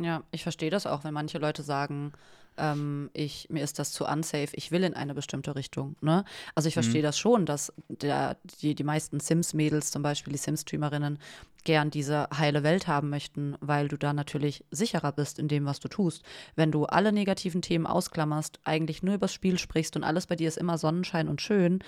Ja, 0.00 0.22
ich 0.30 0.42
verstehe 0.42 0.70
das 0.70 0.86
auch, 0.86 1.04
wenn 1.04 1.12
manche 1.14 1.38
Leute 1.38 1.62
sagen, 1.62 2.12
ähm, 2.56 3.10
ich, 3.12 3.48
mir 3.50 3.62
ist 3.62 3.78
das 3.78 3.92
zu 3.92 4.06
unsafe, 4.06 4.54
ich 4.54 4.70
will 4.70 4.84
in 4.84 4.94
eine 4.94 5.14
bestimmte 5.14 5.54
Richtung. 5.54 5.96
Ne? 6.00 6.24
Also 6.54 6.68
ich 6.68 6.74
verstehe 6.74 7.02
mhm. 7.02 7.06
das 7.06 7.18
schon, 7.18 7.46
dass 7.46 7.72
der, 7.88 8.36
die, 8.62 8.74
die 8.74 8.84
meisten 8.84 9.20
Sims-Mädels, 9.20 9.90
zum 9.90 10.02
Beispiel 10.02 10.32
die 10.32 10.38
Sims-Streamerinnen, 10.38 11.18
gern 11.64 11.90
diese 11.90 12.28
heile 12.36 12.62
Welt 12.62 12.86
haben 12.86 13.10
möchten, 13.10 13.56
weil 13.60 13.88
du 13.88 13.98
da 13.98 14.14
natürlich 14.14 14.64
sicherer 14.70 15.12
bist 15.12 15.38
in 15.38 15.48
dem, 15.48 15.66
was 15.66 15.80
du 15.80 15.88
tust. 15.88 16.22
Wenn 16.56 16.72
du 16.72 16.86
alle 16.86 17.12
negativen 17.12 17.60
Themen 17.60 17.86
ausklammerst, 17.86 18.60
eigentlich 18.64 19.02
nur 19.02 19.16
übers 19.16 19.34
Spiel 19.34 19.58
sprichst 19.58 19.96
und 19.96 20.04
alles 20.04 20.26
bei 20.26 20.36
dir 20.36 20.48
ist 20.48 20.56
immer 20.56 20.78
Sonnenschein 20.78 21.28
und 21.28 21.42
schön, 21.42 21.80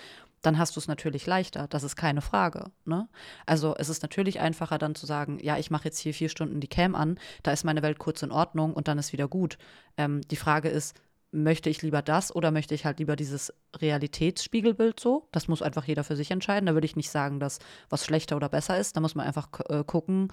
dann 0.42 0.58
hast 0.58 0.76
du 0.76 0.80
es 0.80 0.88
natürlich 0.88 1.26
leichter. 1.26 1.66
Das 1.68 1.82
ist 1.82 1.96
keine 1.96 2.20
Frage. 2.20 2.70
Ne? 2.84 3.08
Also 3.46 3.74
es 3.78 3.88
ist 3.88 4.02
natürlich 4.02 4.40
einfacher 4.40 4.78
dann 4.78 4.94
zu 4.94 5.06
sagen, 5.06 5.38
ja, 5.40 5.56
ich 5.56 5.70
mache 5.70 5.84
jetzt 5.84 5.98
hier 5.98 6.12
vier 6.12 6.28
Stunden 6.28 6.60
die 6.60 6.68
Cam 6.68 6.94
an, 6.94 7.18
da 7.42 7.52
ist 7.52 7.64
meine 7.64 7.82
Welt 7.82 7.98
kurz 7.98 8.22
in 8.22 8.32
Ordnung 8.32 8.74
und 8.74 8.88
dann 8.88 8.98
ist 8.98 9.12
wieder 9.12 9.28
gut. 9.28 9.56
Ähm, 9.96 10.20
die 10.30 10.36
Frage 10.36 10.68
ist, 10.68 10.94
möchte 11.32 11.70
ich 11.70 11.80
lieber 11.80 12.02
das 12.02 12.34
oder 12.34 12.50
möchte 12.50 12.74
ich 12.74 12.84
halt 12.84 12.98
lieber 12.98 13.16
dieses 13.16 13.52
Realitätsspiegelbild 13.76 15.00
so? 15.00 15.28
Das 15.32 15.48
muss 15.48 15.62
einfach 15.62 15.84
jeder 15.84 16.04
für 16.04 16.16
sich 16.16 16.30
entscheiden. 16.30 16.66
Da 16.66 16.74
würde 16.74 16.84
ich 16.84 16.96
nicht 16.96 17.10
sagen, 17.10 17.40
dass 17.40 17.58
was 17.88 18.04
schlechter 18.04 18.36
oder 18.36 18.50
besser 18.50 18.78
ist. 18.78 18.96
Da 18.96 19.00
muss 19.00 19.14
man 19.14 19.26
einfach 19.26 19.48
äh, 19.70 19.82
gucken, 19.84 20.28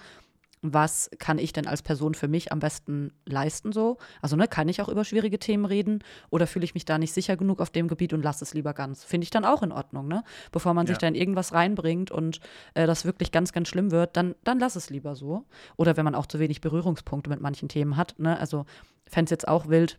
was 0.62 1.10
kann 1.18 1.38
ich 1.38 1.52
denn 1.52 1.66
als 1.66 1.82
Person 1.82 2.14
für 2.14 2.28
mich 2.28 2.52
am 2.52 2.58
besten 2.58 3.12
leisten 3.24 3.72
so? 3.72 3.96
Also 4.20 4.36
ne, 4.36 4.46
kann 4.46 4.68
ich 4.68 4.82
auch 4.82 4.88
über 4.88 5.04
schwierige 5.04 5.38
Themen 5.38 5.64
reden 5.64 6.04
oder 6.28 6.46
fühle 6.46 6.64
ich 6.64 6.74
mich 6.74 6.84
da 6.84 6.98
nicht 6.98 7.12
sicher 7.12 7.36
genug 7.36 7.60
auf 7.60 7.70
dem 7.70 7.88
Gebiet 7.88 8.12
und 8.12 8.22
lasse 8.22 8.44
es 8.44 8.52
lieber 8.52 8.74
ganz? 8.74 9.02
Finde 9.04 9.24
ich 9.24 9.30
dann 9.30 9.44
auch 9.44 9.62
in 9.62 9.72
Ordnung, 9.72 10.06
ne? 10.06 10.22
Bevor 10.52 10.74
man 10.74 10.86
ja. 10.86 10.92
sich 10.92 10.98
da 10.98 11.08
in 11.08 11.14
irgendwas 11.14 11.52
reinbringt 11.52 12.10
und 12.10 12.40
äh, 12.74 12.86
das 12.86 13.04
wirklich 13.04 13.32
ganz, 13.32 13.52
ganz 13.52 13.68
schlimm 13.68 13.90
wird, 13.90 14.16
dann, 14.16 14.34
dann 14.44 14.58
lass 14.58 14.76
es 14.76 14.90
lieber 14.90 15.16
so. 15.16 15.44
Oder 15.76 15.96
wenn 15.96 16.04
man 16.04 16.14
auch 16.14 16.26
zu 16.26 16.38
wenig 16.38 16.60
Berührungspunkte 16.60 17.30
mit 17.30 17.40
manchen 17.40 17.68
Themen 17.68 17.96
hat, 17.96 18.18
ne? 18.18 18.38
Also 18.38 18.66
fände 19.06 19.26
es 19.26 19.30
jetzt 19.30 19.48
auch 19.48 19.68
wild, 19.68 19.98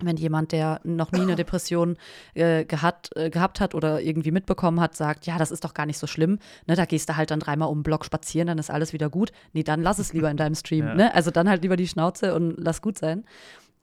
wenn 0.00 0.16
jemand, 0.16 0.52
der 0.52 0.80
noch 0.84 1.12
nie 1.12 1.20
eine 1.20 1.36
Depression 1.36 1.96
äh, 2.34 2.64
gehat, 2.64 3.10
äh, 3.16 3.30
gehabt 3.30 3.60
hat 3.60 3.74
oder 3.74 4.00
irgendwie 4.00 4.30
mitbekommen 4.30 4.80
hat, 4.80 4.96
sagt, 4.96 5.26
ja, 5.26 5.38
das 5.38 5.50
ist 5.50 5.64
doch 5.64 5.74
gar 5.74 5.86
nicht 5.86 5.98
so 5.98 6.06
schlimm, 6.06 6.38
ne, 6.66 6.76
da 6.76 6.84
gehst 6.84 7.08
du 7.08 7.16
halt 7.16 7.30
dann 7.30 7.40
dreimal 7.40 7.68
um 7.68 7.78
den 7.78 7.82
Block 7.84 8.04
spazieren, 8.04 8.48
dann 8.48 8.58
ist 8.58 8.70
alles 8.70 8.92
wieder 8.92 9.08
gut. 9.08 9.32
Nee, 9.52 9.62
dann 9.62 9.82
lass 9.82 9.98
es 9.98 10.12
lieber 10.12 10.30
in 10.30 10.36
deinem 10.36 10.54
Stream. 10.54 10.74
Ja. 10.84 10.94
Ne? 10.94 11.14
Also 11.14 11.30
dann 11.30 11.48
halt 11.48 11.62
lieber 11.62 11.76
die 11.76 11.88
Schnauze 11.88 12.34
und 12.34 12.56
lass 12.58 12.82
gut 12.82 12.98
sein. 12.98 13.24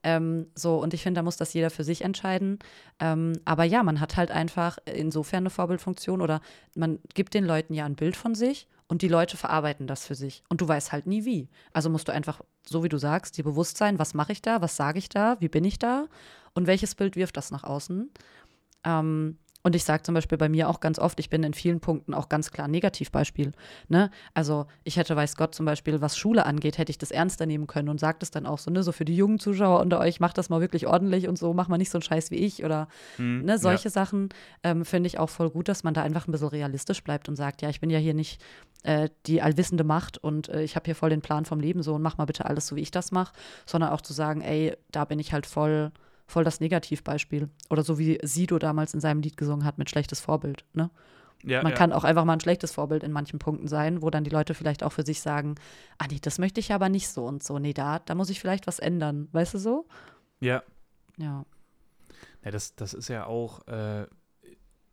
Ähm, 0.04 0.48
so, 0.56 0.82
und 0.82 0.94
ich 0.94 1.04
finde, 1.04 1.20
da 1.20 1.24
muss 1.24 1.38
das 1.38 1.54
jeder 1.54 1.70
für 1.70 1.84
sich 1.84 2.04
entscheiden. 2.04 2.60
Ähm, 3.00 3.34
aber 3.46 3.64
ja, 3.64 3.82
man 3.82 4.00
hat 4.00 4.18
halt 4.18 4.32
einfach 4.32 4.78
insofern 4.86 5.44
eine 5.44 5.50
Vorbildfunktion 5.50 6.22
oder 6.22 6.42
man 6.76 7.00
gibt 7.14 7.34
den 7.34 7.46
Leuten 7.46 7.74
ja 7.74 7.86
ein 7.86 7.96
Bild 7.96 8.16
von 8.16 8.36
sich 8.36 8.68
und 8.92 9.02
die 9.04 9.08
Leute 9.08 9.38
verarbeiten 9.38 9.88
das 9.88 10.06
für 10.06 10.16
sich. 10.16 10.44
Und 10.50 10.60
du 10.60 10.68
weißt 10.68 10.92
halt 10.92 11.08
nie 11.08 11.24
wie. 11.24 11.48
Also 11.72 11.90
musst 11.90 12.10
du 12.10 12.12
einfach, 12.12 12.42
so 12.68 12.84
wie 12.84 12.90
du 12.90 12.98
sagst, 12.98 13.38
dir 13.38 13.46
bewusst 13.46 13.78
sein, 13.78 14.00
was 14.00 14.14
mache 14.14 14.34
ich 14.34 14.42
da, 14.42 14.62
was 14.62 14.76
sage 14.76 15.00
ich 15.00 15.08
da, 15.08 15.38
wie 15.40 15.48
bin 15.48 15.64
ich 15.64 15.80
da 15.80 16.08
und 16.56 16.68
welches 16.68 16.94
Bild 16.94 17.16
wirft 17.16 17.38
das 17.38 17.52
nach 17.52 17.64
außen. 17.64 18.12
Ähm, 18.84 19.38
und 19.64 19.76
ich 19.76 19.84
sage 19.84 20.04
zum 20.04 20.16
Beispiel 20.16 20.38
bei 20.38 20.50
mir 20.50 20.70
auch 20.70 20.80
ganz 20.80 21.00
oft, 21.00 21.20
ich 21.20 21.30
bin 21.30 21.44
in 21.44 21.54
vielen 21.54 21.80
Punkten 21.80 22.14
auch 22.14 22.30
ganz 22.30 22.52
klar 22.52 22.68
ein 22.68 22.72
Negativbeispiel. 22.72 23.52
Ne? 23.90 24.10
Also 24.34 24.66
ich 24.84 24.98
hätte, 24.98 25.16
weiß 25.16 25.36
Gott, 25.36 25.54
zum 25.54 25.66
Beispiel, 25.66 26.02
was 26.02 26.18
Schule 26.18 26.46
angeht, 26.46 26.78
hätte 26.78 26.90
ich 26.90 26.98
das 26.98 27.12
ernster 27.12 27.46
nehmen 27.46 27.68
können 27.68 27.90
und 27.90 28.00
sage 28.00 28.18
das 28.20 28.32
dann 28.32 28.46
auch 28.46 28.58
so, 28.58 28.72
ne, 28.72 28.84
so 28.84 28.92
für 28.92 29.06
die 29.06 29.16
jungen 29.16 29.40
Zuschauer 29.40 29.80
unter 29.80 30.00
euch, 30.00 30.20
macht 30.20 30.38
das 30.38 30.50
mal 30.50 30.62
wirklich 30.62 30.88
ordentlich 30.88 31.28
und 31.28 31.38
so, 31.38 31.54
mach 31.54 31.68
mal 31.68 31.78
nicht 31.78 31.92
so 31.92 31.98
einen 31.98 32.04
Scheiß 32.04 32.32
wie 32.32 32.38
ich 32.38 32.64
oder 32.64 32.88
hm, 33.18 33.44
ne, 33.44 33.58
solche 33.58 33.86
ja. 33.86 33.92
Sachen 33.92 34.30
ähm, 34.64 34.86
finde 34.86 35.08
ich 35.08 35.20
auch 35.20 35.30
voll 35.30 35.50
gut, 35.50 35.68
dass 35.68 35.84
man 35.84 35.94
da 35.94 36.02
einfach 36.04 36.28
ein 36.28 36.32
bisschen 36.32 36.48
realistisch 36.48 37.04
bleibt 37.04 37.30
und 37.30 37.36
sagt, 37.36 37.62
ja, 37.62 37.70
ich 37.70 37.80
bin 37.80 37.90
ja 37.90 38.00
hier 38.00 38.14
nicht 38.14 38.42
äh, 38.84 39.10
die 39.28 39.42
allwissende 39.42 39.84
Macht 39.84 40.18
und 40.18 40.50
äh, 40.50 40.64
ich 40.64 40.76
habe 40.76 40.86
hier 40.86 40.96
voll 40.96 41.10
den 41.10 41.22
Plan 41.22 41.46
vom 41.46 41.60
Leben 41.60 41.84
so 41.84 41.96
und 41.96 42.02
mach 42.02 42.18
mal 42.18 42.26
bitte 42.26 42.46
alles 42.46 42.68
so, 42.68 42.76
wie 42.76 42.82
ich 42.82 42.92
das 42.92 43.12
mache, 43.12 43.34
sondern 43.66 43.92
auch 43.92 44.02
zu 44.02 44.14
sagen, 44.14 44.42
ey, 44.42 44.76
da 44.92 45.06
bin 45.06 45.20
ich 45.20 45.34
halt 45.34 45.46
voll 45.46 45.92
voll 46.32 46.44
das 46.44 46.60
Negativbeispiel. 46.60 47.50
Oder 47.70 47.84
so 47.84 48.00
wie 48.00 48.20
Sido 48.24 48.58
damals 48.58 48.94
in 48.94 49.00
seinem 49.00 49.22
Lied 49.22 49.38
gesungen 49.38 49.66
hat 49.66 49.78
mit 49.78 49.90
schlechtes 49.90 50.20
Vorbild. 50.20 50.66
Ne? 50.74 50.90
Ja, 51.44 51.62
Man 51.64 51.72
ja. 51.72 51.78
kann 51.78 51.94
auch 51.94 52.04
einfach 52.04 52.26
mal 52.26 52.34
ein 52.34 52.40
schlechtes 52.40 52.72
Vorbild 52.72 53.04
in 53.04 53.12
manchen 53.12 53.40
Punkten 53.40 53.68
sein, 53.68 54.02
wo 54.02 54.10
dann 54.10 54.24
die 54.24 54.30
Leute 54.30 54.54
vielleicht 54.54 54.84
auch 54.84 54.92
für 54.92 55.04
sich 55.04 55.22
sagen, 55.22 55.56
ah 55.98 56.06
nee, 56.10 56.20
das 56.22 56.40
möchte 56.40 56.60
ich 56.60 56.72
aber 56.74 56.90
nicht 56.90 57.10
so 57.10 57.26
und 57.26 57.44
so. 57.44 57.60
Nee, 57.60 57.74
da, 57.74 58.00
da 58.00 58.16
muss 58.16 58.30
ich 58.30 58.40
vielleicht 58.40 58.68
was 58.68 58.80
ändern. 58.80 59.28
Weißt 59.32 59.54
du 59.54 59.58
so? 59.58 59.88
Ja. 60.40 60.64
Ja. 61.18 61.46
Ja, 62.44 62.52
das, 62.52 62.76
das 62.76 62.94
ist 62.94 63.08
ja 63.08 63.26
auch 63.26 63.68
äh, 63.68 64.08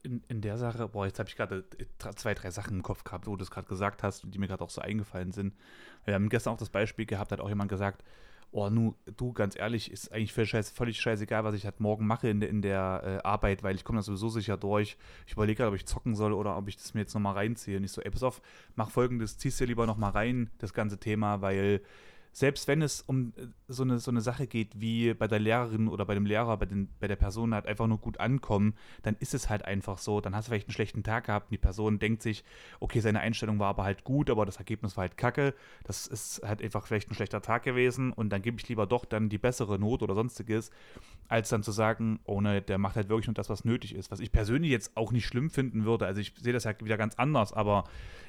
in, 0.03 0.23
in 0.29 0.41
der 0.41 0.59
Sache, 0.59 0.89
boah, 0.89 1.07
jetzt 1.07 1.19
habe 1.19 1.29
ich 1.29 1.37
gerade 1.37 1.65
äh, 1.79 2.15
zwei, 2.15 2.35
drei 2.35 2.51
Sachen 2.51 2.77
im 2.77 2.83
Kopf 2.83 3.05
gehabt, 3.05 3.27
wo 3.27 3.37
du 3.37 3.43
es 3.43 3.51
gerade 3.51 3.69
gesagt 3.69 4.03
hast 4.03 4.25
und 4.25 4.35
die 4.35 4.39
mir 4.39 4.49
gerade 4.49 4.65
auch 4.65 4.71
so 4.71 4.81
eingefallen 4.81 5.33
sind. 5.33 5.55
Wir 6.05 6.15
haben 6.15 6.29
gestern 6.29 6.55
auch 6.55 6.59
das 6.59 6.71
Beispiel 6.71 7.07
gehabt, 7.07 7.33
hat 7.33 7.41
auch 7.41 7.49
jemand 7.49 7.71
gesagt, 7.71 8.05
oh, 8.51 8.71
nu, 8.71 8.95
du, 9.17 9.33
ganz 9.33 9.57
ehrlich, 9.57 9.91
ist 9.91 10.13
eigentlich 10.13 10.33
für 10.33 10.47
scheiß, 10.47 10.71
völlig 10.71 11.01
scheißegal, 11.01 11.45
was 11.45 11.55
ich 11.55 11.65
halt 11.65 11.81
morgen 11.81 12.07
mache 12.07 12.29
in, 12.29 12.41
in 12.43 12.63
der 12.63 13.03
äh, 13.05 13.27
Arbeit, 13.27 13.63
weil 13.63 13.77
ich 13.77 13.85
komme 13.85 13.99
da 13.99 14.03
sowieso 14.03 14.29
sicher 14.29 14.57
durch. 14.57 14.97
Ich 15.27 15.35
überlege 15.35 15.59
gerade, 15.59 15.71
ob 15.71 15.77
ich 15.77 15.87
zocken 15.87 16.15
soll 16.15 16.33
oder 16.33 16.57
ob 16.57 16.69
ich 16.69 16.77
das 16.77 16.95
mir 16.95 17.01
jetzt 17.01 17.15
nochmal 17.15 17.35
reinziehe. 17.35 17.77
Und 17.77 17.85
ich 17.85 17.93
so, 17.93 18.01
ey, 18.01 18.11
pass 18.11 18.23
auf, 18.23 18.41
mach 18.75 18.91
folgendes, 18.91 19.39
ziehst 19.39 19.61
dir 19.61 19.67
lieber 19.67 19.87
nochmal 19.87 20.13
rein, 20.13 20.51
das 20.59 20.73
ganze 20.73 20.99
Thema, 20.99 21.43
weil 21.43 21.83
selbst 22.33 22.69
wenn 22.69 22.83
es 22.83 23.03
um 23.03 23.33
äh, 23.37 23.47
so 23.69 23.83
eine, 23.83 23.99
so 23.99 24.11
eine 24.11 24.21
Sache 24.21 24.47
geht, 24.47 24.81
wie 24.81 25.15
bei 25.15 25.27
der 25.29 25.39
Lehrerin 25.39 25.89
oder 25.89 26.05
bei 26.05 26.15
dem 26.15 26.27
Lehrer, 26.27 26.57
bei, 26.57 26.67
den, 26.67 26.89
bei 27.01 27.09
der 27.09 27.17
Person 27.17 27.55
halt 27.55 27.67
einfach 27.67 27.87
nur 27.87 27.99
gut 27.99 28.21
ankommen, 28.21 28.75
dann 29.03 29.17
ist 29.19 29.35
es 29.35 29.51
halt 29.51 29.65
einfach 29.65 29.99
so. 29.99 30.21
Dann 30.21 30.35
hast 30.35 30.47
du 30.47 30.51
vielleicht 30.51 30.69
einen 30.69 30.75
schlechten 30.75 31.03
Tag 31.03 31.25
gehabt 31.25 31.47
und 31.47 31.53
die 31.53 31.59
Person 31.59 31.99
denkt 31.99 32.23
sich, 32.23 32.45
okay, 32.81 33.01
seine 33.01 33.21
Einstellung 33.21 33.59
war 33.59 33.69
aber 33.69 33.85
halt 33.85 34.05
gut, 34.05 34.31
aber 34.31 34.47
das 34.47 34.57
Ergebnis 34.57 34.97
war 34.97 35.03
halt 35.03 35.17
kacke. 35.17 35.55
Das 35.85 36.07
ist 36.07 36.41
halt 36.45 36.63
einfach 36.63 36.87
vielleicht 36.87 37.11
ein 37.11 37.15
schlechter 37.15 37.43
Tag 37.43 37.63
gewesen 37.63 38.13
und 38.13 38.31
dann 38.31 38.43
gebe 38.43 38.59
ich 38.59 38.69
lieber 38.69 38.87
doch 38.87 39.05
dann 39.05 39.29
die 39.29 39.39
bessere 39.39 39.79
Not 39.79 40.03
oder 40.03 40.15
sonstiges, 40.15 40.71
als 41.29 41.49
dann 41.49 41.63
zu 41.63 41.73
sagen, 41.73 42.21
oh 42.25 42.41
ne, 42.41 42.63
der 42.63 42.79
macht 42.79 42.97
halt 42.97 43.09
wirklich 43.09 43.27
nur 43.27 43.35
das, 43.35 43.51
was 43.51 43.65
nötig 43.65 43.95
ist. 43.95 44.11
Was 44.11 44.21
ich 44.21 44.33
persönlich 44.33 44.71
jetzt 44.71 44.97
auch 44.97 45.13
nicht 45.13 45.27
schlimm 45.27 45.51
finden 45.51 45.85
würde. 45.85 46.07
Also 46.07 46.21
ich 46.21 46.35
sehe 46.41 46.53
das 46.53 46.65
ja 46.65 46.75
wieder 46.81 46.97
ganz 46.97 47.17
anders, 47.17 47.53
aber 47.53 47.85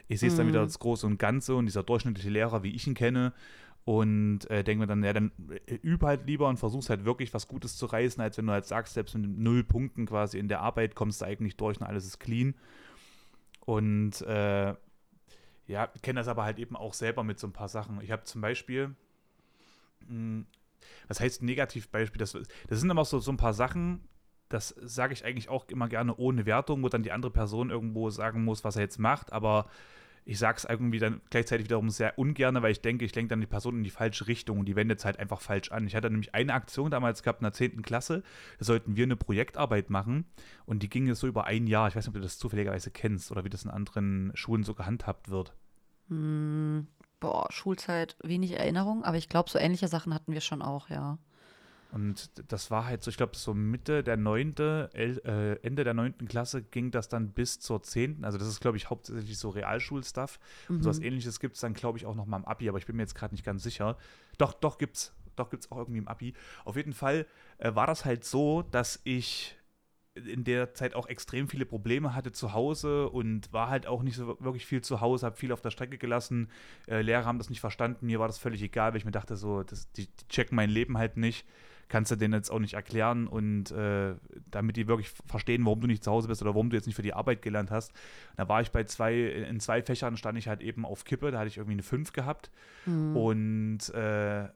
ich 0.07 0.19
sehe 0.19 0.30
es 0.30 0.35
dann 0.35 0.47
wieder 0.47 0.61
als 0.61 0.77
mhm. 0.77 0.81
Große 0.81 1.07
und 1.07 1.19
Ganze 1.19 1.55
und 1.55 1.67
dieser 1.67 1.84
durchschnittliche 1.84 2.30
Lehrer, 2.31 2.63
wie 2.63 2.73
ich 2.76 2.88
ihn 2.88 2.95
kenne, 2.95 3.31
und 3.90 4.48
äh, 4.52 4.64
denke 4.64 4.82
mir 4.82 4.86
dann, 4.86 5.03
ja, 5.03 5.14
dann 5.14 5.32
äh, 5.66 5.80
üb 5.84 6.03
halt 6.03 6.28
lieber 6.28 6.48
und 6.48 6.57
versuchst 6.57 6.91
halt 6.91 7.06
wirklich 7.06 7.34
was 7.34 7.48
Gutes 7.48 7.76
zu 7.76 7.88
reißen, 7.88 8.22
als 8.22 8.38
wenn 8.38 8.45
du 8.45 8.53
halt 8.53 8.66
sagst, 8.66 8.94
selbst 8.94 9.16
mit 9.16 9.28
null 9.28 9.64
Punkten 9.64 10.06
quasi 10.06 10.38
in 10.38 10.48
der 10.48 10.61
Arbeit 10.61 10.94
kommst 10.94 11.22
du 11.22 11.26
eigentlich 11.26 11.57
durch 11.57 11.82
und 11.82 11.88
alles 11.88 12.06
ist 12.06 12.20
clean. 12.20 12.53
Und 13.61 14.22
äh, 14.22 14.76
ja, 15.66 15.88
kenne 16.03 16.20
das 16.20 16.28
aber 16.28 16.44
halt 16.44 16.60
eben 16.60 16.76
auch 16.76 16.94
selber 16.94 17.24
mit 17.24 17.40
so 17.40 17.48
ein 17.48 17.52
paar 17.52 17.68
Sachen. 17.68 17.99
Ich 18.02 18.11
habe 18.11 18.26
zum 18.26 18.41
Beispiel, 18.41 18.94
hm, 20.07 20.45
was 21.07 21.20
heißt 21.20 21.41
Negativbeispiel? 21.41 22.20
Das, 22.20 22.34
das 22.34 22.80
sind 22.80 22.91
immer 22.91 23.06
so, 23.06 23.18
so 23.18 23.32
ein 23.32 23.38
paar 23.38 23.56
Sachen, 23.56 24.07
das 24.49 24.68
sage 24.68 25.14
ich 25.14 25.26
eigentlich 25.26 25.49
auch 25.49 25.68
immer 25.68 25.90
gerne 25.90 26.16
ohne 26.16 26.45
Wertung, 26.45 26.84
wo 26.84 26.90
dann 26.90 27.02
die 27.02 27.11
andere 27.11 27.32
Person 27.32 27.72
irgendwo 27.72 28.11
sagen 28.11 28.44
muss, 28.44 28.64
was 28.64 28.76
er 28.76 28.84
jetzt 28.84 28.99
macht, 28.99 29.34
aber 29.34 29.68
ich 30.26 30.40
sage 30.40 30.58
es 30.58 30.66
irgendwie 30.66 31.00
dann 31.00 31.22
gleichzeitig 31.30 31.66
wiederum 31.66 31.90
sehr 31.90 32.18
ungern, 32.18 32.62
weil 32.62 32.72
ich 32.72 32.82
denke, 32.82 33.06
ich 33.06 33.16
lenke 33.16 33.30
dann 33.30 33.41
die 33.41 33.48
Person 33.48 33.78
in 33.78 33.84
die 33.84 33.90
falsche 33.90 34.28
Richtung 34.28 34.60
und 34.60 34.66
die 34.66 34.76
wendet 34.76 35.00
es 35.00 35.06
halt 35.06 35.20
einfach 35.20 35.41
falsch 35.41 35.72
an. 35.72 35.88
Ich 35.88 35.96
hatte 35.96 36.10
nämlich 36.10 36.36
eine 36.36 36.54
Aktion 36.54 36.91
damals 36.91 37.24
gehabt 37.24 37.41
in 37.41 37.46
der 37.46 37.54
10. 37.54 37.82
Klasse, 37.82 38.24
da 38.58 38.66
sollten 38.66 38.96
wir 38.96 39.04
eine 39.04 39.16
Projektarbeit 39.16 39.90
machen 39.90 40.26
und 40.66 40.84
die 40.84 40.90
ging 40.90 41.08
jetzt 41.08 41.20
so 41.20 41.28
über 41.28 41.46
ein 41.46 41.68
Jahr. 41.68 41.88
Ich 41.88 41.96
weiß 41.96 42.06
nicht, 42.06 42.10
ob 42.10 42.16
du 42.16 42.22
das 42.22 42.38
zufälligerweise 42.38 42.91
kennst 42.91 43.32
oder 43.32 43.44
wie 43.44 43.50
das 43.50 43.64
in 43.64 43.72
anderen 43.72 44.32
Schulen 44.36 44.64
so 44.64 44.74
gehandhabt 44.74 45.30
wird. 45.30 45.54
Hm, 46.10 46.88
boah, 47.20 47.48
Schulzeit, 47.52 48.16
wenig 48.24 48.54
Erinnerung, 48.54 49.04
aber 49.04 49.18
ich 49.18 49.30
glaube, 49.30 49.50
so 49.50 49.60
ähnliche 49.60 49.88
Sachen 49.88 50.14
hatten 50.14 50.34
wir 50.34 50.41
schon 50.41 50.62
auch, 50.62 50.90
ja. 50.90 51.18
Und 51.91 52.52
das 52.52 52.70
war 52.70 52.86
halt 52.86 53.03
so, 53.03 53.10
ich 53.10 53.18
glaube, 53.18 53.36
so 53.36 53.53
Mitte 53.53 54.03
der 54.03 54.16
neunte, 54.16 54.91
äh, 54.94 55.56
Ende 55.66 55.84
der 55.84 55.95
neunten 55.95 56.28
Klasse 56.28 56.61
ging 56.61 56.91
das 56.91 57.10
dann 57.10 57.32
bis 57.32 57.60
zur 57.60 57.82
zehnten. 57.82 58.26
Also 58.26 58.38
das 58.38 58.48
ist, 58.48 58.60
glaube 58.60 58.78
ich, 58.78 58.90
hauptsächlich 58.90 59.38
so 59.40 59.49
Realschulstuff. 59.49 60.40
Mhm. 60.68 60.76
Und 60.76 60.84
sowas 60.84 60.99
ähnliches 60.99 61.40
gibt 61.40 61.56
es 61.56 61.61
dann, 61.61 61.74
glaube 61.74 61.98
ich, 61.98 62.06
auch 62.06 62.16
noch 62.16 62.28
mal 62.28 62.38
im 62.38 62.45
Abi, 62.45 62.70
aber 62.70 62.78
ich 62.78 62.86
bin 62.86 62.95
mir 62.95 63.03
jetzt 63.03 63.16
gerade 63.16 63.34
nicht 63.34 63.44
ganz 63.44 63.64
sicher. 63.64 63.98
Doch, 64.38 64.53
doch 64.53 64.78
gibt's. 64.78 65.14
Doch 65.36 65.49
gibt 65.49 65.64
es 65.64 65.72
auch 65.72 65.78
irgendwie 65.78 65.99
im 65.99 66.07
Abi. 66.07 66.34
Auf 66.64 66.76
jeden 66.76 66.94
Fall 66.94 67.26
äh, 67.57 67.74
war 67.74 67.88
das 67.88 68.06
halt 68.06 68.24
so, 68.24 68.61
dass 68.61 68.99
ich 69.03 69.56
in 70.14 70.44
der 70.44 70.74
Zeit 70.74 70.95
auch 70.95 71.07
extrem 71.07 71.48
viele 71.48 71.66
Probleme 71.66 72.14
hatte 72.14 72.32
zu 72.32 72.53
Hause 72.53 73.10
und 73.10 73.52
war 73.53 73.70
halt 73.70 73.88
auch 73.88 74.03
nicht 74.03 74.16
so 74.16 74.38
wirklich 74.40 74.66
viel 74.66 74.82
zu 74.82 75.02
Hause, 75.02 75.26
habe 75.26 75.38
viel 75.38 75.52
auf 75.52 75.61
der 75.61 75.72
Strecke 75.72 75.98
gelassen. 75.98 76.49
Äh, 76.88 77.02
Lehrer 77.02 77.26
haben 77.26 77.38
das 77.38 77.49
nicht 77.49 77.61
verstanden, 77.61 78.07
mir 78.07 78.20
war 78.20 78.28
das 78.28 78.38
völlig 78.38 78.61
egal, 78.61 78.91
weil 78.91 78.98
ich 78.98 79.06
mir 79.06 79.11
dachte, 79.11 79.36
so, 79.38 79.64
das, 79.64 79.91
die, 79.94 80.07
die 80.07 80.28
checken 80.28 80.56
mein 80.56 80.70
Leben 80.70 80.98
halt 80.98 81.18
nicht 81.18 81.45
kannst 81.90 82.11
du 82.11 82.16
denen 82.16 82.34
jetzt 82.34 82.52
auch 82.52 82.60
nicht 82.60 82.76
erklären 82.76 83.28
und 83.28 83.72
äh, 83.72 84.16
damit 84.49 84.78
die 84.78 84.88
wirklich 84.88 85.10
verstehen, 85.26 85.66
warum 85.66 85.82
du 85.82 85.88
nicht 85.88 86.03
zu 86.03 86.11
Hause 86.11 86.28
bist 86.28 86.41
oder 86.41 86.53
warum 86.53 86.70
du 86.70 86.76
jetzt 86.76 86.86
nicht 86.86 86.95
für 86.95 87.02
die 87.02 87.14
Arbeit 87.14 87.41
gelernt 87.41 87.72
hast. 87.72 87.91
Da 88.38 88.48
war 88.48 88.61
ich 88.61 88.72
bei 88.72 88.84
zwei, 88.86 89.16
in 89.16 89.60
zwei 89.60 89.82
Fächern 89.82 90.16
stand 90.16 90.38
ich 90.38 90.48
halt 90.48 90.61
eben 90.61 90.86
auf 90.86 91.03
Kippe, 91.03 91.32
da 91.32 91.40
hatte 91.40 91.48
ich 91.48 91.57
irgendwie 91.57 91.74
eine 91.74 91.84
5 91.84 92.14
gehabt 92.14 92.52
mhm. 92.86 93.18
und 93.18 93.90
äh, 93.90 94.48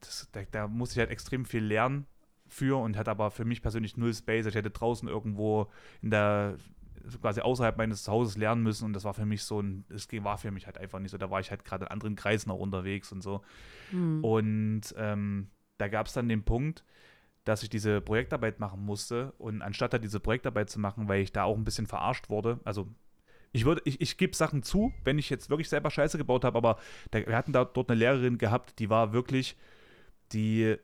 das, 0.00 0.28
da, 0.32 0.42
da 0.50 0.68
musste 0.68 0.94
ich 0.94 0.98
halt 1.00 1.10
extrem 1.10 1.44
viel 1.44 1.64
lernen 1.64 2.06
für 2.48 2.80
und 2.80 2.96
hatte 2.96 3.10
aber 3.10 3.30
für 3.30 3.44
mich 3.44 3.60
persönlich 3.60 3.96
null 3.96 4.14
Space. 4.14 4.46
Ich 4.46 4.54
hätte 4.54 4.70
draußen 4.70 5.08
irgendwo 5.08 5.70
in 6.00 6.10
der 6.10 6.56
quasi 7.20 7.40
außerhalb 7.40 7.76
meines 7.76 8.02
Zuhauses 8.02 8.36
lernen 8.36 8.62
müssen 8.62 8.84
und 8.84 8.92
das 8.92 9.04
war 9.04 9.14
für 9.14 9.26
mich 9.26 9.44
so 9.44 9.60
ein, 9.60 9.84
es 9.88 10.08
war 10.22 10.38
für 10.38 10.50
mich 10.50 10.66
halt 10.66 10.78
einfach 10.78 10.98
nicht 10.98 11.12
so, 11.12 11.18
da 11.18 11.30
war 11.30 11.40
ich 11.40 11.50
halt 11.50 11.64
gerade 11.64 11.86
in 11.86 11.90
anderen 11.90 12.16
Kreisen 12.16 12.50
auch 12.50 12.58
unterwegs 12.58 13.12
und 13.12 13.20
so. 13.20 13.42
Mhm. 13.92 14.24
Und 14.24 14.94
ähm, 14.96 15.48
da 15.78 15.88
gab 15.88 16.06
es 16.06 16.12
dann 16.12 16.28
den 16.28 16.44
Punkt, 16.44 16.84
dass 17.44 17.62
ich 17.62 17.68
diese 17.68 18.00
Projektarbeit 18.00 18.58
machen 18.58 18.84
musste 18.84 19.32
und 19.38 19.62
anstatt 19.62 19.92
da 19.92 19.98
diese 19.98 20.20
Projektarbeit 20.20 20.68
zu 20.68 20.80
machen, 20.80 21.08
weil 21.08 21.22
ich 21.22 21.32
da 21.32 21.44
auch 21.44 21.56
ein 21.56 21.64
bisschen 21.64 21.86
verarscht 21.86 22.28
wurde, 22.28 22.60
also 22.64 22.88
ich 23.52 23.64
würde, 23.64 23.80
ich, 23.84 24.00
ich 24.00 24.18
gebe 24.18 24.36
Sachen 24.36 24.62
zu, 24.62 24.92
wenn 25.04 25.18
ich 25.18 25.30
jetzt 25.30 25.48
wirklich 25.48 25.68
selber 25.68 25.90
Scheiße 25.90 26.18
gebaut 26.18 26.44
habe, 26.44 26.58
aber 26.58 26.78
da, 27.10 27.26
wir 27.26 27.36
hatten 27.36 27.52
da 27.52 27.64
dort 27.64 27.88
eine 27.88 27.98
Lehrerin 27.98 28.36
gehabt, 28.36 28.78
die 28.78 28.90
war 28.90 29.12
wirklich, 29.12 29.56
die, 30.32 30.76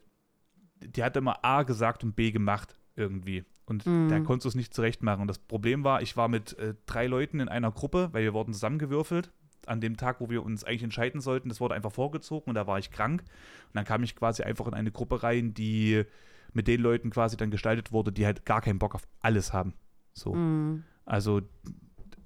die 0.81 1.03
hat 1.03 1.17
immer 1.17 1.45
A 1.45 1.65
gesagt 1.65 2.03
und 2.03 2.17
B 2.17 2.31
gemacht 2.31 2.79
irgendwie. 2.97 3.45
Und 3.67 3.87
mm. 3.87 4.09
da 4.09 4.21
konntest 4.21 4.45
du 4.45 4.49
es 4.49 4.55
nicht 4.55 4.73
zurecht 4.73 5.03
machen. 5.03 5.21
Und 5.21 5.29
das 5.29 5.39
Problem 5.39 5.85
war, 5.85 6.01
ich 6.01 6.17
war 6.17 6.29
mit 6.29 6.59
äh, 6.59 6.75
drei 6.87 7.07
Leuten 7.07 7.41
in 7.41 7.49
einer 7.49 7.71
Gruppe, 7.71 8.09
weil 8.13 8.25
wir 8.25 8.33
wurden 8.33 8.55
zusammengewürfelt 8.55 9.31
an 9.67 9.81
dem 9.81 9.97
Tag, 9.97 10.21
wo 10.21 10.31
wir 10.31 10.43
uns 10.43 10.65
eigentlich 10.65 10.83
entscheiden 10.83 11.21
sollten, 11.21 11.49
das 11.49 11.61
wurde 11.61 11.75
einfach 11.75 11.93
vorgezogen 11.93 12.49
und 12.49 12.55
da 12.55 12.67
war 12.67 12.79
ich 12.79 12.91
krank. 12.91 13.23
Und 13.23 13.75
dann 13.75 13.85
kam 13.85 14.03
ich 14.03 14.17
quasi 14.17 14.43
einfach 14.43 14.67
in 14.67 14.75
eine 14.75 14.91
Gruppe 14.91 15.23
rein, 15.23 15.55
die 15.55 16.05
mit 16.53 16.69
den 16.69 16.81
Leuten 16.81 17.11
quasi 17.11 17.37
dann 17.37 17.51
gestaltet 17.51 17.93
wurde, 17.93 18.13
die 18.13 18.27
halt 18.27 18.45
gar 18.45 18.61
keinen 18.61 18.79
Bock 18.79 18.95
auf 18.95 19.03
alles 19.21 19.53
haben. 19.53 19.75
So. 20.13 20.35
Mhm. 20.35 20.85
Also, 21.05 21.43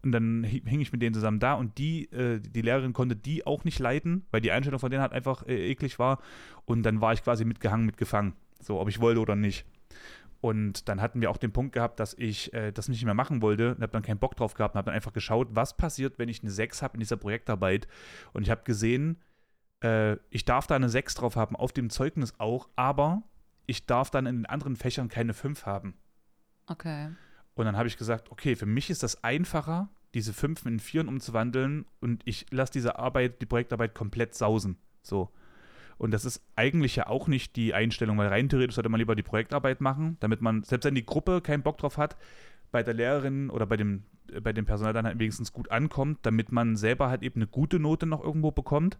und 0.03 0.13
dann 0.13 0.45
hing 0.45 0.81
ich 0.81 0.93
mit 0.93 1.03
denen 1.03 1.15
zusammen 1.15 1.41
da 1.41 1.55
und 1.55 1.79
die, 1.79 2.11
äh, 2.13 2.41
die 2.41 2.63
Lehrerin 2.63 2.93
konnte 2.93 3.17
die 3.17 3.47
auch 3.47 3.65
nicht 3.65 3.79
leiten, 3.79 4.25
weil 4.31 4.41
die 4.41 4.53
Einstellung 4.53 4.79
von 4.79 4.91
denen 4.91 5.03
halt 5.03 5.13
einfach 5.13 5.47
äh, 5.47 5.71
eklig 5.71 5.99
war. 5.99 6.21
Und 6.65 6.83
dann 6.85 7.01
war 7.01 7.13
ich 7.13 7.23
quasi 7.23 7.45
mitgehangen, 7.45 7.87
mitgefangen. 7.87 8.35
So, 8.61 8.81
ob 8.81 8.89
ich 8.89 9.01
wollte 9.01 9.21
oder 9.21 9.37
nicht. 9.37 9.67
Und 10.41 10.89
dann 10.89 11.01
hatten 11.01 11.21
wir 11.21 11.31
auch 11.31 11.39
den 11.39 11.53
Punkt 11.53 11.73
gehabt, 11.73 11.99
dass 11.99 12.15
ich 12.15 12.53
äh, 12.53 12.73
das 12.73 12.89
nicht 12.89 13.05
mehr 13.05 13.15
machen 13.15 13.43
wollte 13.43 13.75
und 13.75 13.83
habe 13.83 13.93
dann 13.93 14.03
keinen 14.03 14.19
Bock 14.19 14.37
drauf 14.37 14.55
gehabt 14.55 14.75
und 14.75 14.79
habe 14.79 14.87
dann 14.87 14.95
einfach 14.95 15.13
geschaut, 15.13 15.49
was 15.53 15.77
passiert, 15.77 16.19
wenn 16.19 16.29
ich 16.29 16.43
eine 16.43 16.51
6 16.51 16.83
habe 16.83 16.95
in 16.95 17.01
dieser 17.01 17.17
Projektarbeit. 17.17 17.89
Und 18.33 18.43
ich 18.43 18.51
habe 18.51 18.63
gesehen, 18.65 19.19
äh, 19.83 20.17
ich 20.31 20.45
darf 20.45 20.67
da 20.67 20.77
eine 20.77 20.89
6 20.89 21.15
drauf 21.15 21.37
haben, 21.37 21.57
auf 21.57 21.73
dem 21.73 21.91
Zeugnis 21.91 22.35
auch, 22.39 22.69
aber 22.77 23.23
ich 23.67 23.87
darf 23.87 24.11
dann 24.11 24.27
in 24.27 24.37
den 24.37 24.47
anderen 24.47 24.77
Fächern 24.77 25.09
keine 25.09 25.35
5 25.35 25.67
haben. 25.67 25.95
Okay. 26.67 27.09
Und 27.55 27.65
dann 27.65 27.77
habe 27.77 27.89
ich 27.89 27.97
gesagt, 27.97 28.31
okay, 28.31 28.55
für 28.55 28.67
mich 28.67 28.91
ist 28.91 29.03
das 29.03 29.25
einfacher, 29.25 29.89
diese 30.15 30.33
5 30.33 30.67
in 30.67 30.81
4 30.81 31.09
umzuwandeln 31.09 31.87
und 32.01 32.23
ich 32.25 32.47
lasse 32.51 32.73
diese 32.73 32.99
Arbeit, 32.99 33.41
die 33.41 33.47
Projektarbeit 33.47 33.95
komplett 33.95 34.35
sausen. 34.35 34.79
So. 35.03 35.31
Und 35.99 36.11
das 36.11 36.25
ist 36.25 36.43
eigentlich 36.57 36.97
ja 36.97 37.07
auch 37.07 37.27
nicht 37.27 37.57
die 37.57 37.73
Einstellung, 37.73 38.19
weil 38.19 38.29
rein 38.29 38.49
theoretisch 38.49 38.75
sollte 38.75 38.91
man 38.91 38.99
lieber 38.99 39.15
die 39.15 39.23
Projektarbeit 39.23 39.81
machen, 39.81 40.17
damit 40.21 40.43
man, 40.43 40.63
selbst 40.63 40.85
wenn 40.85 40.95
die 40.95 41.07
Gruppe 41.07 41.41
keinen 41.41 41.63
Bock 41.63 41.79
drauf 41.79 41.97
hat, 41.97 42.17
bei 42.71 42.83
der 42.83 42.95
Lehrerin 42.95 43.51
oder 43.51 43.67
bei 43.67 43.77
dem, 43.77 44.05
äh, 44.33 44.41
bei 44.41 44.53
dem 44.53 44.67
Personal 44.67 44.93
dann 44.93 45.07
halt 45.07 45.19
wenigstens 45.19 45.53
gut 45.53 45.71
ankommt, 45.71 46.19
damit 46.23 46.53
man 46.53 46.77
selber 46.77 47.09
halt 47.09 47.23
eben 47.23 47.41
eine 47.41 47.47
gute 47.47 47.79
Note 47.79 48.07
noch 48.07 48.23
irgendwo 48.23 48.51
bekommt 48.51 48.99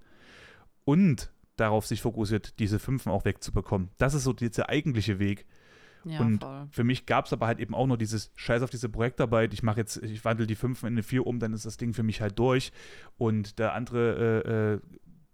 und 0.85 1.31
darauf 1.57 1.87
sich 1.87 2.03
fokussiert, 2.03 2.59
diese 2.59 2.79
Fünfen 2.79 3.11
auch 3.11 3.25
wegzubekommen. 3.25 3.91
Das 3.99 4.15
ist 4.15 4.25
so 4.25 4.33
dieser 4.33 4.69
eigentliche 4.69 5.19
Weg. 5.19 5.47
Ja, 6.05 6.21
und 6.21 6.45
voll. 6.45 6.69
für 6.71 6.85
mich 6.85 7.07
gab 7.07 7.27
es 7.27 7.33
aber 7.33 7.49
halt 7.49 7.59
eben 7.59 7.75
auch 7.75 7.87
nur 7.87 7.99
dieses 7.99 8.31
Scheiß 8.37 8.63
auf 8.63 8.71
diese 8.71 8.89
Projektarbeit. 8.89 9.53
Ich 9.53 9.65
mache 9.65 9.81
jetzt, 9.81 9.97
ich 9.97 10.25
wandle 10.25 10.47
die 10.47 10.55
Fünfen 10.55 10.87
in 10.87 10.95
eine 10.95 11.03
Vier 11.03 11.27
um, 11.27 11.41
dann 11.41 11.53
ist 11.53 11.67
das 11.67 11.79
Ding 11.79 11.95
für 11.95 12.05
mich 12.05 12.21
halt 12.21 12.39
durch. 12.39 12.71
Und 13.19 13.59
der 13.59 13.75
andere 13.75 14.45
äh, 14.45 14.75
äh, 14.75 14.81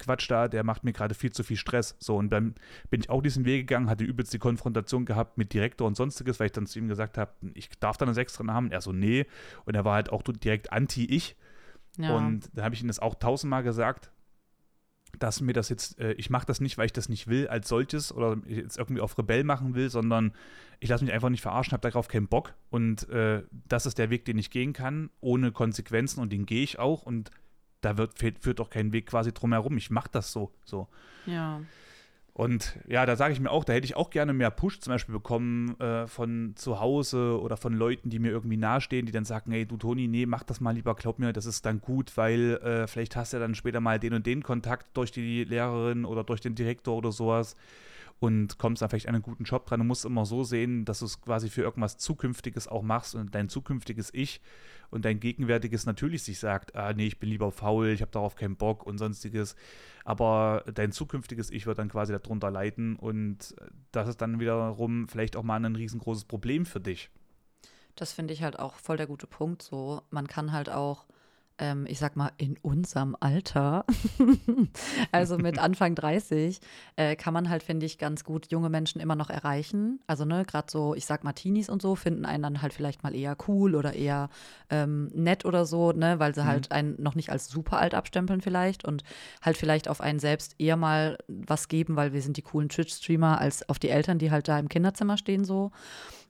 Quatsch 0.03 0.29
da, 0.29 0.47
der 0.47 0.63
macht 0.63 0.83
mir 0.83 0.93
gerade 0.93 1.15
viel 1.15 1.31
zu 1.31 1.43
viel 1.43 1.57
Stress. 1.57 1.95
So, 1.99 2.17
und 2.17 2.29
dann 2.29 2.55
bin 2.89 3.01
ich 3.01 3.09
auch 3.09 3.21
diesen 3.21 3.45
Weg 3.45 3.67
gegangen, 3.67 3.89
hatte 3.89 4.03
übelst 4.03 4.33
die 4.33 4.39
Konfrontation 4.39 5.05
gehabt 5.05 5.37
mit 5.37 5.53
Direktor 5.53 5.87
und 5.87 5.95
sonstiges, 5.95 6.39
weil 6.39 6.47
ich 6.47 6.51
dann 6.51 6.67
zu 6.67 6.79
ihm 6.79 6.87
gesagt 6.87 7.17
habe, 7.17 7.31
ich 7.53 7.69
darf 7.79 7.97
da 7.97 8.05
eine 8.05 8.13
6 8.13 8.33
drin 8.33 8.51
haben. 8.51 8.71
Er 8.71 8.81
so, 8.81 8.91
nee. 8.91 9.25
Und 9.65 9.75
er 9.75 9.85
war 9.85 9.95
halt 9.95 10.11
auch 10.11 10.21
direkt 10.23 10.71
anti-ich. 10.71 11.35
Ja. 11.97 12.15
Und 12.15 12.49
dann 12.53 12.65
habe 12.65 12.75
ich 12.75 12.81
ihm 12.81 12.87
das 12.87 12.99
auch 12.99 13.15
tausendmal 13.15 13.63
gesagt, 13.63 14.11
dass 15.19 15.41
mir 15.41 15.53
das 15.53 15.69
jetzt, 15.69 15.99
äh, 15.99 16.13
ich 16.13 16.29
mache 16.29 16.45
das 16.45 16.59
nicht, 16.59 16.77
weil 16.77 16.87
ich 16.87 16.93
das 16.93 17.09
nicht 17.09 17.27
will 17.27 17.47
als 17.47 17.67
solches 17.67 18.11
oder 18.11 18.37
jetzt 18.47 18.77
irgendwie 18.77 19.01
auf 19.01 19.17
Rebell 19.17 19.43
machen 19.43 19.75
will, 19.75 19.89
sondern 19.89 20.33
ich 20.79 20.89
lasse 20.89 21.03
mich 21.03 21.13
einfach 21.13 21.29
nicht 21.29 21.41
verarschen, 21.41 21.71
habe 21.71 21.87
darauf 21.87 22.07
keinen 22.07 22.27
Bock 22.27 22.55
und 22.69 23.07
äh, 23.09 23.43
das 23.51 23.85
ist 23.85 23.97
der 23.99 24.09
Weg, 24.09 24.25
den 24.25 24.37
ich 24.37 24.49
gehen 24.49 24.73
kann, 24.73 25.11
ohne 25.21 25.51
Konsequenzen 25.51 26.19
und 26.19 26.33
den 26.33 26.45
gehe 26.45 26.63
ich 26.63 26.79
auch 26.79 27.03
und 27.03 27.29
da 27.85 27.97
wird, 27.97 28.17
führt 28.17 28.59
doch 28.59 28.69
kein 28.69 28.93
Weg 28.93 29.07
quasi 29.07 29.33
drumherum. 29.33 29.77
Ich 29.77 29.89
mache 29.91 30.09
das 30.11 30.31
so. 30.31 30.51
so. 30.65 30.87
Ja. 31.25 31.61
Und 32.35 32.79
ja, 32.87 33.05
da 33.05 33.15
sage 33.15 33.31
ich 33.33 33.39
mir 33.39 33.51
auch, 33.51 33.63
da 33.63 33.73
hätte 33.73 33.85
ich 33.85 33.95
auch 33.95 34.09
gerne 34.09 34.33
mehr 34.33 34.49
Push 34.49 34.79
zum 34.79 34.91
Beispiel 34.91 35.13
bekommen 35.13 35.79
äh, 35.79 36.07
von 36.07 36.53
zu 36.55 36.79
Hause 36.79 37.39
oder 37.39 37.57
von 37.57 37.75
Leuten, 37.75 38.09
die 38.09 38.17
mir 38.17 38.31
irgendwie 38.31 38.57
nahestehen, 38.57 39.05
die 39.05 39.11
dann 39.11 39.23
sagen, 39.23 39.51
hey 39.51 39.67
du 39.67 39.77
Toni, 39.77 40.07
nee, 40.07 40.25
mach 40.25 40.41
das 40.41 40.59
mal 40.59 40.71
lieber, 40.71 40.95
glaub 40.95 41.19
mir, 41.19 41.31
das 41.31 41.45
ist 41.45 41.63
dann 41.63 41.79
gut, 41.79 42.17
weil 42.17 42.55
äh, 42.63 42.87
vielleicht 42.87 43.15
hast 43.15 43.33
du 43.33 43.37
ja 43.37 43.41
dann 43.41 43.53
später 43.53 43.81
mal 43.81 43.99
den 43.99 44.15
und 44.15 44.25
den 44.25 44.41
Kontakt 44.41 44.97
durch 44.97 45.11
die 45.11 45.43
Lehrerin 45.43 46.05
oder 46.05 46.23
durch 46.23 46.41
den 46.41 46.55
Direktor 46.55 46.97
oder 46.97 47.11
sowas. 47.11 47.55
und 48.19 48.57
kommst 48.57 48.81
dann 48.81 48.89
vielleicht 48.89 49.09
an 49.09 49.15
einen 49.15 49.21
guten 49.21 49.43
Job 49.43 49.65
dran. 49.65 49.81
Du 49.81 49.85
musst 49.85 50.05
immer 50.05 50.25
so 50.25 50.43
sehen, 50.45 50.85
dass 50.85 50.99
du 50.99 51.05
es 51.05 51.21
quasi 51.21 51.49
für 51.49 51.61
irgendwas 51.61 51.97
Zukünftiges 51.97 52.69
auch 52.69 52.81
machst 52.81 53.15
und 53.15 53.35
dein 53.35 53.49
zukünftiges 53.49 54.11
Ich 54.13 54.39
und 54.93 55.05
dein 55.05 55.19
gegenwärtiges 55.19 55.87
natürlich 55.87 56.21
sich 56.21 56.37
sagt, 56.37 56.75
ah 56.75 56.93
nee, 56.93 57.07
ich 57.07 57.19
bin 57.19 57.27
lieber 57.27 57.51
faul, 57.51 57.87
ich 57.87 58.01
habe 58.01 58.11
darauf 58.11 58.35
keinen 58.35 58.55
Bock 58.55 58.85
und 58.85 58.99
sonstiges. 58.99 59.55
Aber 60.05 60.63
dein 60.71 60.91
zukünftiges 60.91 61.49
Ich 61.49 61.65
wird 61.65 61.79
dann 61.79 61.89
quasi 61.89 62.13
darunter 62.13 62.51
leiden 62.51 62.95
und 62.95 63.55
das 63.91 64.07
ist 64.07 64.21
dann 64.21 64.39
wiederum 64.39 65.07
vielleicht 65.07 65.35
auch 65.35 65.41
mal 65.41 65.65
ein 65.65 65.75
riesengroßes 65.75 66.25
Problem 66.25 66.67
für 66.67 66.79
dich. 66.79 67.09
Das 67.95 68.13
finde 68.13 68.33
ich 68.33 68.43
halt 68.43 68.59
auch 68.59 68.75
voll 68.75 68.97
der 68.97 69.07
gute 69.07 69.25
Punkt. 69.25 69.63
So, 69.63 70.03
man 70.11 70.27
kann 70.27 70.51
halt 70.51 70.69
auch 70.69 71.05
ähm, 71.57 71.85
ich 71.87 71.99
sag 71.99 72.15
mal, 72.15 72.31
in 72.37 72.57
unserem 72.61 73.15
Alter, 73.19 73.85
also 75.11 75.37
mit 75.37 75.59
Anfang 75.59 75.95
30, 75.95 76.59
äh, 76.95 77.15
kann 77.15 77.33
man 77.33 77.49
halt, 77.49 77.63
finde 77.63 77.85
ich, 77.85 77.97
ganz 77.97 78.23
gut 78.23 78.51
junge 78.51 78.69
Menschen 78.69 78.99
immer 78.99 79.15
noch 79.15 79.29
erreichen. 79.29 79.99
Also, 80.07 80.25
ne, 80.25 80.45
gerade 80.45 80.67
so, 80.69 80.95
ich 80.95 81.05
sag 81.05 81.23
mal, 81.23 81.33
Teenies 81.33 81.69
und 81.69 81.81
so 81.81 81.95
finden 81.95 82.25
einen 82.25 82.43
dann 82.43 82.61
halt 82.61 82.73
vielleicht 82.73 83.03
mal 83.03 83.15
eher 83.15 83.37
cool 83.47 83.75
oder 83.75 83.93
eher 83.93 84.29
ähm, 84.69 85.09
nett 85.13 85.45
oder 85.45 85.65
so, 85.65 85.91
ne, 85.91 86.19
weil 86.19 86.33
sie 86.33 86.41
mhm. 86.41 86.47
halt 86.47 86.71
einen 86.71 87.01
noch 87.01 87.15
nicht 87.15 87.31
als 87.31 87.47
super 87.47 87.77
alt 87.77 87.93
abstempeln 87.93 88.41
vielleicht 88.41 88.85
und 88.85 89.03
halt 89.41 89.57
vielleicht 89.57 89.87
auf 89.87 90.01
einen 90.01 90.19
selbst 90.19 90.55
eher 90.59 90.77
mal 90.77 91.17
was 91.27 91.67
geben, 91.67 91.95
weil 91.95 92.13
wir 92.13 92.21
sind 92.21 92.37
die 92.37 92.41
coolen 92.41 92.69
Twitch-Streamer, 92.69 93.39
als 93.39 93.67
auf 93.69 93.79
die 93.79 93.89
Eltern, 93.89 94.19
die 94.19 94.31
halt 94.31 94.47
da 94.47 94.59
im 94.59 94.69
Kinderzimmer 94.69 95.17
stehen 95.17 95.45
so. 95.45 95.71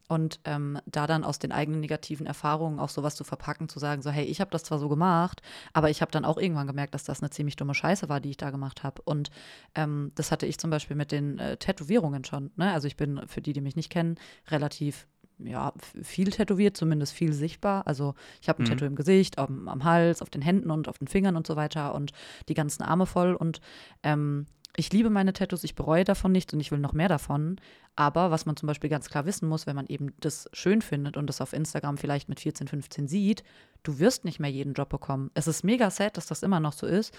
Und 0.09 0.39
ähm, 0.43 0.79
da 0.85 1.07
dann 1.07 1.23
aus 1.23 1.39
den 1.39 1.51
eigenen 1.51 1.79
negativen 1.79 2.25
Erfahrungen 2.25 2.79
auch 2.79 2.89
sowas 2.89 3.15
zu 3.15 3.23
verpacken, 3.23 3.69
zu 3.69 3.79
sagen, 3.79 4.01
so, 4.01 4.09
hey, 4.09 4.25
ich 4.25 4.41
habe 4.41 4.51
das 4.51 4.63
zwar 4.63 4.77
so 4.79 4.89
gemacht, 4.89 5.41
aber 5.71 5.89
ich 5.89 6.01
habe 6.01 6.11
dann 6.11 6.25
auch 6.25 6.37
irgendwann 6.37 6.67
gemerkt, 6.67 6.93
dass 6.93 7.05
das 7.05 7.21
eine 7.21 7.29
ziemlich 7.29 7.55
dumme 7.55 7.73
Scheiße 7.73 8.09
war, 8.09 8.19
die 8.19 8.31
ich 8.31 8.37
da 8.37 8.51
gemacht 8.51 8.83
habe. 8.83 9.01
Und 9.03 9.31
ähm, 9.75 10.11
das 10.15 10.31
hatte 10.31 10.45
ich 10.45 10.57
zum 10.57 10.69
Beispiel 10.69 10.95
mit 10.95 11.11
den 11.11 11.39
äh, 11.39 11.57
Tätowierungen 11.57 12.25
schon. 12.25 12.51
Ne? 12.55 12.71
Also 12.73 12.87
ich 12.87 12.97
bin, 12.97 13.21
für 13.27 13.41
die, 13.41 13.53
die 13.53 13.61
mich 13.61 13.75
nicht 13.75 13.89
kennen, 13.89 14.17
relativ 14.49 15.07
ja, 15.39 15.73
viel 16.01 16.29
tätowiert, 16.29 16.77
zumindest 16.77 17.13
viel 17.13 17.33
sichtbar. 17.33 17.87
Also 17.87 18.13
ich 18.41 18.49
habe 18.49 18.61
ein 18.61 18.65
mhm. 18.65 18.69
Tattoo 18.69 18.85
im 18.85 18.95
Gesicht, 18.95 19.37
am, 19.39 19.67
am, 19.67 19.83
Hals, 19.83 20.21
auf 20.21 20.29
den 20.29 20.41
Händen 20.41 20.71
und 20.71 20.87
auf 20.87 20.97
den 20.97 21.07
Fingern 21.07 21.35
und 21.35 21.47
so 21.47 21.55
weiter 21.55 21.95
und 21.95 22.11
die 22.49 22.53
ganzen 22.53 22.83
Arme 22.83 23.05
voll. 23.05 23.33
Und 23.33 23.61
ähm, 24.03 24.45
ich 24.75 24.91
liebe 24.91 25.09
meine 25.09 25.33
Tattoos, 25.33 25.63
ich 25.63 25.75
bereue 25.75 26.03
davon 26.03 26.31
nichts 26.31 26.53
und 26.53 26.59
ich 26.59 26.71
will 26.71 26.79
noch 26.79 26.93
mehr 26.93 27.07
davon. 27.07 27.57
Aber 27.95 28.31
was 28.31 28.45
man 28.45 28.55
zum 28.55 28.67
Beispiel 28.67 28.89
ganz 28.89 29.07
klar 29.09 29.25
wissen 29.25 29.47
muss, 29.47 29.67
wenn 29.67 29.75
man 29.75 29.85
eben 29.87 30.13
das 30.19 30.49
schön 30.51 30.81
findet 30.81 31.15
und 31.15 31.27
das 31.27 31.41
auf 31.41 31.53
Instagram 31.53 31.97
vielleicht 31.97 32.27
mit 32.27 32.39
14, 32.39 32.67
15 32.67 33.07
sieht, 33.07 33.43
du 33.83 33.99
wirst 33.99 34.25
nicht 34.25 34.39
mehr 34.39 34.49
jeden 34.49 34.73
Job 34.73 34.89
bekommen. 34.89 35.29
Es 35.35 35.47
ist 35.47 35.63
mega 35.63 35.91
sad, 35.91 36.17
dass 36.17 36.25
das 36.25 36.41
immer 36.41 36.59
noch 36.59 36.73
so 36.73 36.87
ist, 36.87 37.13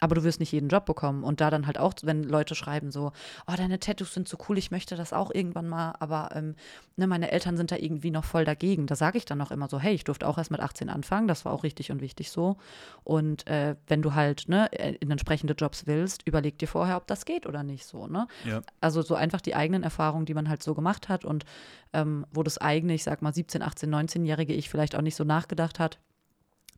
aber 0.00 0.14
du 0.14 0.24
wirst 0.24 0.40
nicht 0.40 0.52
jeden 0.52 0.68
Job 0.68 0.86
bekommen. 0.86 1.22
Und 1.22 1.40
da 1.40 1.50
dann 1.50 1.66
halt 1.66 1.78
auch, 1.78 1.92
wenn 2.02 2.22
Leute 2.22 2.54
schreiben 2.54 2.90
so, 2.90 3.12
oh, 3.46 3.54
deine 3.56 3.78
Tattoos 3.78 4.14
sind 4.14 4.26
so 4.26 4.38
cool, 4.48 4.56
ich 4.56 4.70
möchte 4.70 4.96
das 4.96 5.12
auch 5.12 5.30
irgendwann 5.30 5.68
mal, 5.68 5.94
aber 6.00 6.30
ähm, 6.34 6.56
ne, 6.96 7.06
meine 7.06 7.30
Eltern 7.30 7.58
sind 7.58 7.70
da 7.70 7.76
irgendwie 7.76 8.10
noch 8.10 8.24
voll 8.24 8.46
dagegen. 8.46 8.86
Da 8.86 8.96
sage 8.96 9.18
ich 9.18 9.26
dann 9.26 9.40
auch 9.42 9.50
immer 9.50 9.68
so, 9.68 9.78
hey, 9.78 9.94
ich 9.94 10.04
durfte 10.04 10.26
auch 10.26 10.38
erst 10.38 10.50
mit 10.50 10.60
18 10.60 10.88
anfangen, 10.88 11.28
das 11.28 11.44
war 11.44 11.52
auch 11.52 11.62
richtig 11.64 11.90
und 11.90 12.00
wichtig 12.00 12.30
so. 12.30 12.56
Und 13.04 13.46
äh, 13.46 13.76
wenn 13.86 14.00
du 14.00 14.14
halt 14.14 14.48
ne, 14.48 14.72
äh, 14.72 14.94
in 15.00 15.10
entsprechende 15.10 15.52
Jobs 15.52 15.86
willst, 15.86 16.26
überleg 16.26 16.58
dir 16.58 16.68
vorher, 16.68 16.96
ob 16.96 17.06
das 17.06 17.26
geht 17.26 17.46
oder 17.46 17.62
nicht 17.62 17.84
so. 17.84 18.06
Ne? 18.06 18.26
Ja. 18.44 18.62
Also 18.80 19.02
so 19.02 19.14
einfach 19.14 19.42
die 19.42 19.54
eigenen 19.54 19.82
Erfahrungen 19.82 20.26
die 20.30 20.34
man 20.34 20.48
halt 20.48 20.62
so 20.62 20.74
gemacht 20.74 21.08
hat 21.08 21.24
und 21.24 21.44
ähm, 21.92 22.24
wo 22.30 22.42
das 22.42 22.58
eigene, 22.58 22.94
ich 22.94 23.02
sag 23.02 23.20
mal 23.20 23.34
17, 23.34 23.62
18, 23.62 23.92
19-jährige 23.92 24.54
ich 24.54 24.70
vielleicht 24.70 24.94
auch 24.94 25.02
nicht 25.02 25.16
so 25.16 25.24
nachgedacht 25.24 25.80
hat, 25.80 25.98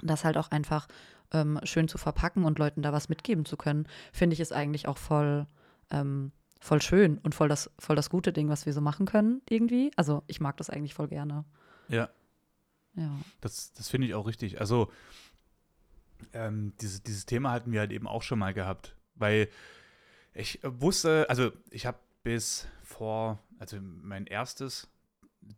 das 0.01 0.25
halt 0.25 0.39
auch 0.39 0.51
einfach 0.51 0.89
ähm, 1.33 1.59
schön 1.65 1.89
zu 1.89 1.99
verpacken 1.99 2.45
und 2.45 2.59
Leuten 2.59 2.83
da 2.83 2.93
was 2.93 3.09
mitgeben 3.09 3.45
zu 3.45 3.57
können, 3.57 3.87
finde 4.13 4.35
ich 4.35 4.41
ist 4.41 4.53
eigentlich 4.53 4.89
auch 4.89 4.99
voll, 4.99 5.47
ähm, 5.91 6.33
voll 6.61 6.81
schön 6.83 7.19
und 7.19 7.35
voll 7.35 7.49
das, 7.49 7.71
voll 7.79 7.97
das 7.97 8.11
gute 8.11 8.33
Ding, 8.33 8.49
was 8.49 8.67
wir 8.67 8.73
so 8.73 8.81
machen 8.81 9.07
können 9.07 9.43
irgendwie. 9.49 9.91
Also 9.97 10.23
ich 10.27 10.41
mag 10.41 10.57
das 10.57 10.71
eigentlich 10.71 10.95
voll 10.95 11.09
gerne. 11.09 11.45
Ja. 11.89 12.09
Ja. 12.95 13.11
Das, 13.41 13.73
das 13.73 13.89
finde 13.89 14.07
ich 14.07 14.15
auch 14.15 14.27
richtig. 14.27 14.61
Also 14.61 14.91
ähm, 16.33 16.73
dieses, 16.81 17.03
dieses 17.03 17.27
Thema 17.27 17.53
hatten 17.53 17.73
wir 17.73 17.81
halt 17.81 17.93
eben 17.93 18.07
auch 18.07 18.23
schon 18.23 18.39
mal 18.39 18.55
gehabt, 18.55 18.95
weil 19.15 19.49
ich 20.35 20.61
wusste, 20.63 21.27
also 21.29 21.53
ich 21.71 21.87
habe 21.87 21.99
bis 22.23 22.67
vor, 22.83 23.39
also 23.59 23.79
mein 23.81 24.27
erstes 24.27 24.89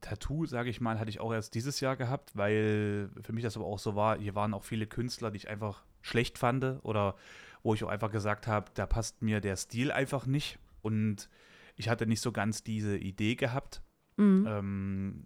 Tattoo, 0.01 0.47
sage 0.47 0.70
ich 0.70 0.81
mal, 0.81 0.98
hatte 0.98 1.11
ich 1.11 1.20
auch 1.20 1.32
erst 1.32 1.55
dieses 1.55 1.81
Jahr 1.81 1.97
gehabt, 1.97 2.36
weil 2.36 3.11
für 3.23 3.32
mich 3.32 3.44
das 3.44 3.56
aber 3.56 3.66
auch 3.66 3.78
so 3.78 3.94
war, 3.94 4.19
hier 4.19 4.35
waren 4.35 4.55
auch 4.55 4.65
viele 4.65 4.86
Künstler, 4.86 5.31
die 5.31 5.39
ich 5.39 5.48
einfach 5.48 5.82
schlecht 6.02 6.39
fand 6.39 6.65
oder 6.82 7.16
wo 7.62 7.74
ich 7.74 7.82
auch 7.85 7.89
einfach 7.89 8.11
gesagt 8.11 8.47
habe, 8.47 8.70
da 8.74 8.86
passt 8.86 9.23
mir 9.23 9.40
der 9.40 9.56
Stil 9.56 9.90
einfach 9.90 10.27
nicht 10.27 10.59
und 10.82 11.28
ich 11.77 11.89
hatte 11.89 12.06
nicht 12.06 12.20
so 12.20 12.32
ganz 12.32 12.62
diese 12.62 12.97
Idee 12.97 13.35
gehabt, 13.35 13.82
mhm. 14.16 14.47
ähm, 14.48 15.24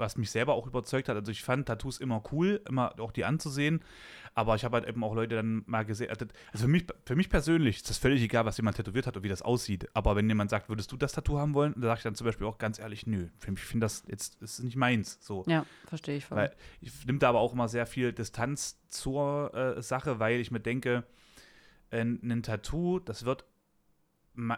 was 0.00 0.16
mich 0.16 0.30
selber 0.30 0.54
auch 0.54 0.66
überzeugt 0.66 1.08
hat. 1.08 1.16
Also 1.16 1.30
ich 1.30 1.42
fand 1.42 1.66
Tattoos 1.66 1.98
immer 1.98 2.22
cool, 2.32 2.60
immer 2.68 2.98
auch 2.98 3.12
die 3.12 3.24
anzusehen, 3.24 3.80
aber 4.34 4.56
ich 4.56 4.64
habe 4.64 4.78
halt 4.78 4.88
eben 4.88 5.04
auch 5.04 5.14
Leute 5.14 5.36
dann 5.36 5.62
mal 5.66 5.84
gesehen. 5.84 6.10
Also, 6.10 6.26
also 6.52 6.64
für 6.64 6.70
mich, 6.70 6.86
für 7.04 7.16
mich 7.16 7.28
persönlich 7.28 7.76
ist 7.76 7.90
das 7.90 7.98
völlig 7.98 8.22
egal, 8.22 8.44
was 8.46 8.56
jemand 8.56 8.76
tätowiert 8.76 9.06
hat 9.06 9.16
und 9.16 9.22
wie 9.22 9.28
das 9.28 9.42
aussieht. 9.42 9.88
Aber 9.94 10.16
wenn 10.16 10.28
jemand 10.28 10.50
sagt, 10.50 10.68
würdest 10.68 10.90
du 10.90 10.96
das 10.96 11.12
Tattoo 11.12 11.38
haben 11.38 11.54
wollen, 11.54 11.72
dann 11.74 11.82
sage 11.82 11.98
ich 11.98 12.02
dann 12.02 12.14
zum 12.14 12.26
Beispiel 12.26 12.46
auch 12.46 12.58
ganz 12.58 12.78
ehrlich, 12.78 13.06
nö. 13.06 13.28
Für 13.38 13.50
mich 13.50 13.60
finde 13.60 13.84
das 13.84 14.02
jetzt 14.08 14.40
ist 14.42 14.62
nicht 14.62 14.76
meins. 14.76 15.18
So. 15.20 15.44
Ja, 15.46 15.64
verstehe 15.86 16.16
ich 16.16 16.26
voll. 16.26 16.38
Weil 16.38 16.56
ich 16.80 17.06
nehme 17.06 17.18
da 17.18 17.28
aber 17.28 17.40
auch 17.40 17.52
immer 17.52 17.68
sehr 17.68 17.86
viel 17.86 18.12
Distanz 18.12 18.80
zur 18.88 19.54
äh, 19.54 19.82
Sache, 19.82 20.18
weil 20.18 20.40
ich 20.40 20.50
mir 20.50 20.60
denke, 20.60 21.04
ein, 21.90 22.20
ein 22.22 22.42
Tattoo, 22.42 23.00
das 23.00 23.24
wird 23.24 23.44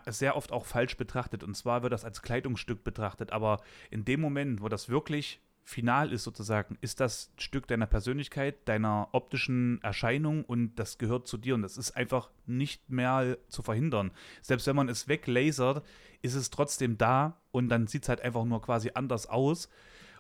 sehr 0.09 0.37
oft 0.37 0.53
auch 0.53 0.67
falsch 0.67 0.97
betrachtet. 0.97 1.43
Und 1.43 1.57
zwar 1.57 1.83
wird 1.83 1.93
das 1.93 2.05
als 2.05 2.23
Kleidungsstück 2.23 2.85
betrachtet. 2.85 3.33
Aber 3.33 3.61
in 3.91 4.05
dem 4.05 4.21
Moment, 4.21 4.63
wo 4.63 4.69
das 4.69 4.89
wirklich 4.89 5.41
final 5.65 6.13
ist 6.13 6.25
sozusagen, 6.25 6.77
ist 6.81 7.01
das 7.01 7.33
Stück 7.39 7.67
deiner 7.67 7.87
Persönlichkeit, 7.87 8.69
deiner 8.69 9.09
optischen 9.13 9.81
Erscheinung 9.83 10.45
und 10.45 10.75
das 10.75 10.99
gehört 10.99 11.29
zu 11.29 11.39
dir 11.39 11.55
und 11.55 11.63
das 11.63 11.77
ist 11.77 11.93
einfach 11.93 12.31
nicht 12.47 12.91
mehr 12.91 13.39
zu 13.49 13.63
verhindern. 13.63 14.11
Selbst 14.41 14.67
wenn 14.67 14.77
man 14.77 14.89
es 14.89 15.09
weglasert, 15.09 15.85
ist 16.21 16.35
es 16.35 16.51
trotzdem 16.51 16.99
da 16.99 17.41
und 17.53 17.69
dann 17.69 17.87
sieht 17.87 18.03
es 18.03 18.09
halt 18.09 18.21
einfach 18.21 18.45
nur 18.45 18.61
quasi 18.61 18.91
anders 18.95 19.27
aus 19.29 19.69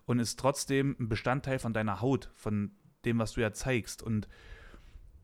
und 0.06 0.18
ist 0.18 0.38
trotzdem 0.38 0.96
ein 0.98 1.08
Bestandteil 1.08 1.58
von 1.58 1.72
deiner 1.72 2.00
Haut, 2.00 2.30
von 2.34 2.72
dem, 3.04 3.18
was 3.18 3.32
du 3.32 3.40
ja 3.40 3.52
zeigst 3.52 4.02
und 4.02 4.28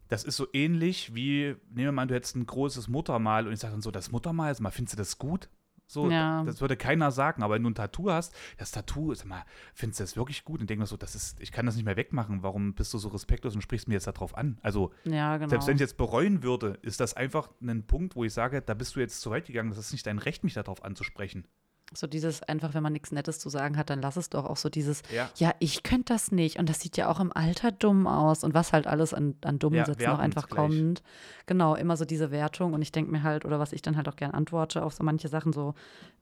das 0.08 0.24
ist 0.24 0.36
so 0.36 0.46
ähnlich 0.52 1.14
wie, 1.14 1.56
nehmen 1.70 1.88
wir 1.88 1.92
mal, 1.92 2.06
du 2.06 2.14
hättest 2.14 2.36
ein 2.36 2.46
großes 2.46 2.88
Muttermal 2.88 3.46
und 3.46 3.52
ich 3.52 3.60
sage 3.60 3.72
dann 3.72 3.82
so, 3.82 3.90
das 3.90 4.10
Muttermal, 4.10 4.54
mal, 4.60 4.70
findest 4.70 4.94
du 4.94 4.98
das 4.98 5.18
gut? 5.18 5.48
So, 5.90 6.10
ja. 6.10 6.44
das 6.44 6.60
würde 6.60 6.76
keiner 6.76 7.10
sagen, 7.10 7.42
aber 7.42 7.54
wenn 7.54 7.62
du 7.62 7.70
ein 7.70 7.74
Tattoo 7.74 8.10
hast, 8.10 8.34
das 8.58 8.72
Tattoo, 8.72 9.14
sag 9.14 9.26
mal, 9.26 9.44
findest 9.72 10.00
du 10.00 10.04
das 10.04 10.16
wirklich 10.16 10.44
gut? 10.44 10.60
Und 10.60 10.68
denk 10.68 10.78
mir 10.78 10.86
so, 10.86 10.98
das 10.98 11.14
ist, 11.14 11.40
ich 11.40 11.50
kann 11.50 11.64
das 11.64 11.76
nicht 11.76 11.86
mehr 11.86 11.96
wegmachen. 11.96 12.42
Warum 12.42 12.74
bist 12.74 12.92
du 12.92 12.98
so 12.98 13.08
respektlos 13.08 13.54
und 13.54 13.62
sprichst 13.62 13.88
mir 13.88 13.94
jetzt 13.94 14.06
darauf 14.06 14.36
an? 14.36 14.58
Also, 14.60 14.92
ja, 15.04 15.38
genau. 15.38 15.48
selbst 15.48 15.66
wenn 15.66 15.76
ich 15.76 15.80
jetzt 15.80 15.96
bereuen 15.96 16.42
würde, 16.42 16.78
ist 16.82 17.00
das 17.00 17.14
einfach 17.14 17.48
ein 17.62 17.86
Punkt, 17.86 18.16
wo 18.16 18.24
ich 18.24 18.34
sage, 18.34 18.60
da 18.60 18.74
bist 18.74 18.96
du 18.96 19.00
jetzt 19.00 19.22
zu 19.22 19.30
weit 19.30 19.46
gegangen, 19.46 19.70
das 19.70 19.78
ist 19.78 19.92
nicht 19.92 20.06
dein 20.06 20.18
Recht, 20.18 20.44
mich 20.44 20.52
darauf 20.52 20.84
anzusprechen. 20.84 21.46
So 21.94 22.06
dieses 22.06 22.42
einfach, 22.42 22.74
wenn 22.74 22.82
man 22.82 22.92
nichts 22.92 23.12
Nettes 23.12 23.38
zu 23.38 23.48
sagen 23.48 23.78
hat, 23.78 23.88
dann 23.88 24.02
lass 24.02 24.16
es 24.16 24.28
doch 24.28 24.44
auch 24.44 24.58
so 24.58 24.68
dieses, 24.68 25.02
ja, 25.14 25.30
ja 25.36 25.54
ich 25.58 25.82
könnte 25.82 26.12
das 26.12 26.30
nicht. 26.30 26.58
Und 26.58 26.68
das 26.68 26.80
sieht 26.80 26.96
ja 26.96 27.08
auch 27.08 27.18
im 27.18 27.32
Alter 27.32 27.72
dumm 27.72 28.06
aus. 28.06 28.44
Und 28.44 28.52
was 28.52 28.72
halt 28.72 28.86
alles 28.86 29.14
an, 29.14 29.36
an 29.42 29.58
dummen 29.58 29.78
ja, 29.78 29.86
Sätzen 29.86 30.04
noch 30.04 30.18
einfach 30.18 30.48
gleich. 30.48 30.58
kommt. 30.58 31.02
Genau, 31.46 31.74
immer 31.74 31.96
so 31.96 32.04
diese 32.04 32.30
Wertung. 32.30 32.74
Und 32.74 32.82
ich 32.82 32.92
denke 32.92 33.10
mir 33.10 33.22
halt, 33.22 33.44
oder 33.46 33.58
was 33.58 33.72
ich 33.72 33.80
dann 33.80 33.96
halt 33.96 34.08
auch 34.08 34.16
gern 34.16 34.32
antworte 34.32 34.82
auf 34.82 34.92
so 34.92 35.02
manche 35.02 35.28
Sachen, 35.28 35.52
so, 35.52 35.74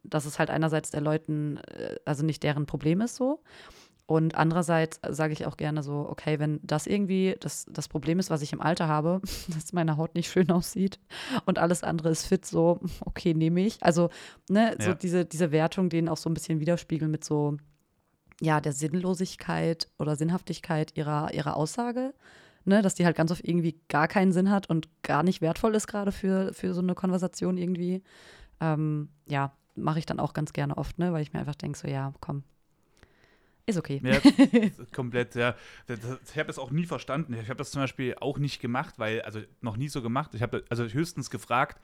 dass 0.04 0.24
es 0.24 0.38
halt 0.38 0.50
einerseits 0.50 0.90
der 0.90 1.00
Leuten, 1.00 1.56
äh, 1.56 1.96
also 2.04 2.24
nicht 2.24 2.42
deren 2.44 2.66
Problem 2.66 3.00
ist 3.00 3.16
so. 3.16 3.40
Und 4.06 4.36
andererseits 4.36 5.00
sage 5.08 5.32
ich 5.32 5.46
auch 5.46 5.56
gerne 5.56 5.82
so, 5.82 6.06
okay, 6.08 6.38
wenn 6.38 6.60
das 6.62 6.86
irgendwie 6.86 7.34
das, 7.40 7.66
das 7.68 7.88
Problem 7.88 8.20
ist, 8.20 8.30
was 8.30 8.40
ich 8.40 8.52
im 8.52 8.60
Alter 8.60 8.86
habe, 8.86 9.20
dass 9.48 9.72
meine 9.72 9.96
Haut 9.96 10.14
nicht 10.14 10.30
schön 10.30 10.50
aussieht 10.50 11.00
und 11.44 11.58
alles 11.58 11.82
andere 11.82 12.10
ist 12.10 12.26
fit, 12.26 12.46
so, 12.46 12.80
okay, 13.00 13.34
nehme 13.34 13.60
ich. 13.62 13.82
Also, 13.82 14.10
ne, 14.48 14.76
ja. 14.78 14.84
so 14.84 14.94
diese, 14.94 15.24
diese 15.24 15.50
Wertung, 15.50 15.88
denen 15.88 16.08
auch 16.08 16.16
so 16.16 16.30
ein 16.30 16.34
bisschen 16.34 16.60
widerspiegeln 16.60 17.10
mit 17.10 17.24
so, 17.24 17.56
ja, 18.40 18.60
der 18.60 18.72
Sinnlosigkeit 18.72 19.88
oder 19.98 20.14
Sinnhaftigkeit 20.14 20.96
ihrer, 20.96 21.34
ihrer 21.34 21.56
Aussage. 21.56 22.14
Ne, 22.68 22.82
dass 22.82 22.96
die 22.96 23.04
halt 23.06 23.16
ganz 23.16 23.30
oft 23.30 23.46
irgendwie 23.46 23.80
gar 23.88 24.08
keinen 24.08 24.32
Sinn 24.32 24.50
hat 24.50 24.68
und 24.68 24.88
gar 25.04 25.22
nicht 25.22 25.40
wertvoll 25.40 25.76
ist, 25.76 25.86
gerade 25.86 26.10
für, 26.10 26.52
für 26.52 26.74
so 26.74 26.80
eine 26.80 26.96
Konversation 26.96 27.58
irgendwie. 27.58 28.02
Ähm, 28.60 29.08
ja, 29.28 29.52
mache 29.76 30.00
ich 30.00 30.06
dann 30.06 30.18
auch 30.18 30.32
ganz 30.32 30.52
gerne 30.52 30.76
oft, 30.76 30.98
ne, 30.98 31.12
weil 31.12 31.22
ich 31.22 31.32
mir 31.32 31.38
einfach 31.38 31.54
denke, 31.54 31.78
so, 31.78 31.86
ja, 31.86 32.12
komm, 32.18 32.42
ist 33.66 33.76
okay. 33.76 34.00
Ja, 34.02 34.20
komplett, 34.94 35.34
ja. 35.34 35.56
Ich 35.88 36.38
habe 36.38 36.46
das 36.46 36.58
auch 36.58 36.70
nie 36.70 36.86
verstanden. 36.86 37.34
Ich 37.34 37.48
habe 37.48 37.58
das 37.58 37.72
zum 37.72 37.82
Beispiel 37.82 38.14
auch 38.20 38.38
nicht 38.38 38.60
gemacht, 38.60 38.94
weil, 38.98 39.22
also 39.22 39.40
noch 39.60 39.76
nie 39.76 39.88
so 39.88 40.02
gemacht. 40.02 40.34
Ich 40.34 40.42
habe 40.42 40.64
also 40.68 40.84
höchstens 40.84 41.30
gefragt, 41.30 41.80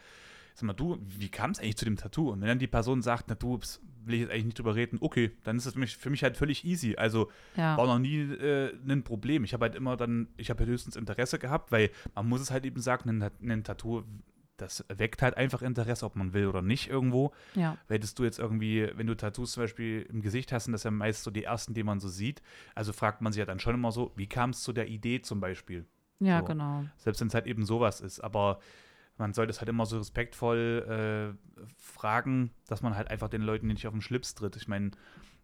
sag 0.54 0.64
mal, 0.64 0.74
du, 0.74 0.98
wie 1.00 1.28
kam 1.28 1.50
es 1.50 1.59
eigentlich 1.59 1.76
zu 1.76 1.84
dem 1.84 1.96
Tattoo? 1.96 2.30
Und 2.30 2.40
wenn 2.40 2.48
dann 2.48 2.59
die 2.59 2.66
Person 2.66 3.02
sagt, 3.02 3.26
na 3.28 3.34
du, 3.34 3.59
will 4.04 4.14
ich 4.14 4.20
jetzt 4.20 4.30
eigentlich 4.30 4.44
nicht 4.44 4.59
drüber 4.59 4.74
reden, 4.74 4.98
okay, 5.00 5.32
dann 5.44 5.56
ist 5.56 5.66
das 5.66 5.74
für 5.74 5.80
mich, 5.80 5.96
für 5.96 6.10
mich 6.10 6.22
halt 6.22 6.36
völlig 6.36 6.64
easy. 6.64 6.94
Also 6.96 7.30
ja. 7.56 7.76
war 7.76 7.86
noch 7.86 7.98
nie 7.98 8.20
äh, 8.20 8.72
ein 8.88 9.02
Problem. 9.02 9.44
Ich 9.44 9.52
habe 9.52 9.64
halt 9.64 9.74
immer 9.74 9.96
dann, 9.96 10.28
ich 10.36 10.50
habe 10.50 10.60
halt 10.60 10.70
höchstens 10.70 10.96
Interesse 10.96 11.38
gehabt, 11.38 11.72
weil 11.72 11.90
man 12.14 12.28
muss 12.28 12.40
es 12.40 12.50
halt 12.50 12.64
eben 12.64 12.80
sagen, 12.80 13.22
ein, 13.22 13.50
ein 13.50 13.64
Tattoo 13.64 14.04
das 14.57 14.85
weckt 14.89 15.23
halt 15.23 15.37
einfach 15.37 15.62
Interesse, 15.62 16.05
ob 16.07 16.15
man 16.16 16.33
will 16.33 16.47
oder 16.47 16.62
nicht 16.62 16.89
irgendwo. 16.89 17.33
Ja. 17.55 17.77
Hättest 17.89 18.19
du 18.19 18.24
jetzt 18.24 18.39
irgendwie, 18.39 18.91
wenn 18.95 19.07
du 19.07 19.16
Tattoos 19.16 19.53
zum 19.53 19.65
Beispiel 19.65 20.03
im 20.09 20.23
Gesicht 20.23 20.53
hast, 20.53 20.66
und 20.66 20.73
das 20.73 20.83
sind 20.83 20.93
ja 20.93 20.99
meist 20.99 21.24
so 21.24 21.31
die 21.31 21.45
ersten, 21.45 21.74
die 21.74 21.83
man 21.83 22.01
so 22.01 22.09
sieht, 22.09 22.43
also 22.74 22.93
fragt 22.93 23.23
man 23.23 23.33
sich 23.33 23.41
ja 23.41 23.47
dann 23.47 23.59
schon 23.59 23.74
immer 23.74 23.93
so, 23.93 24.12
wie 24.16 24.27
kam 24.29 24.51
es 24.51 24.62
zu 24.62 24.73
der 24.73 24.89
Idee 24.89 25.20
zum 25.23 25.41
Beispiel? 25.41 25.87
Ja, 26.20 26.39
So. 26.41 26.45
genau. 26.47 26.85
Selbst 26.99 27.20
wenn 27.20 27.29
es 27.29 27.35
halt 27.35 27.47
eben 27.47 27.65
sowas 27.65 28.01
ist. 28.01 28.20
Aber 28.20 28.61
man 29.19 29.33
sollte 29.35 29.51
es 29.51 29.61
halt 29.61 29.69
immer 29.69 29.87
so 29.87 29.99
respektvoll 29.99 31.35
äh, 31.37 31.62
fragen, 31.77 32.51
dass 32.69 32.83
man 32.83 32.97
halt 32.97 33.09
einfach 33.09 33.29
den 33.29 33.43
Leuten 33.43 33.66
nicht 33.66 33.87
auf 33.87 33.93
den 33.93 34.03
Schlips 34.03 34.35
tritt. 34.35 34.57
Ich 34.57 34.69
meine, 34.69 34.93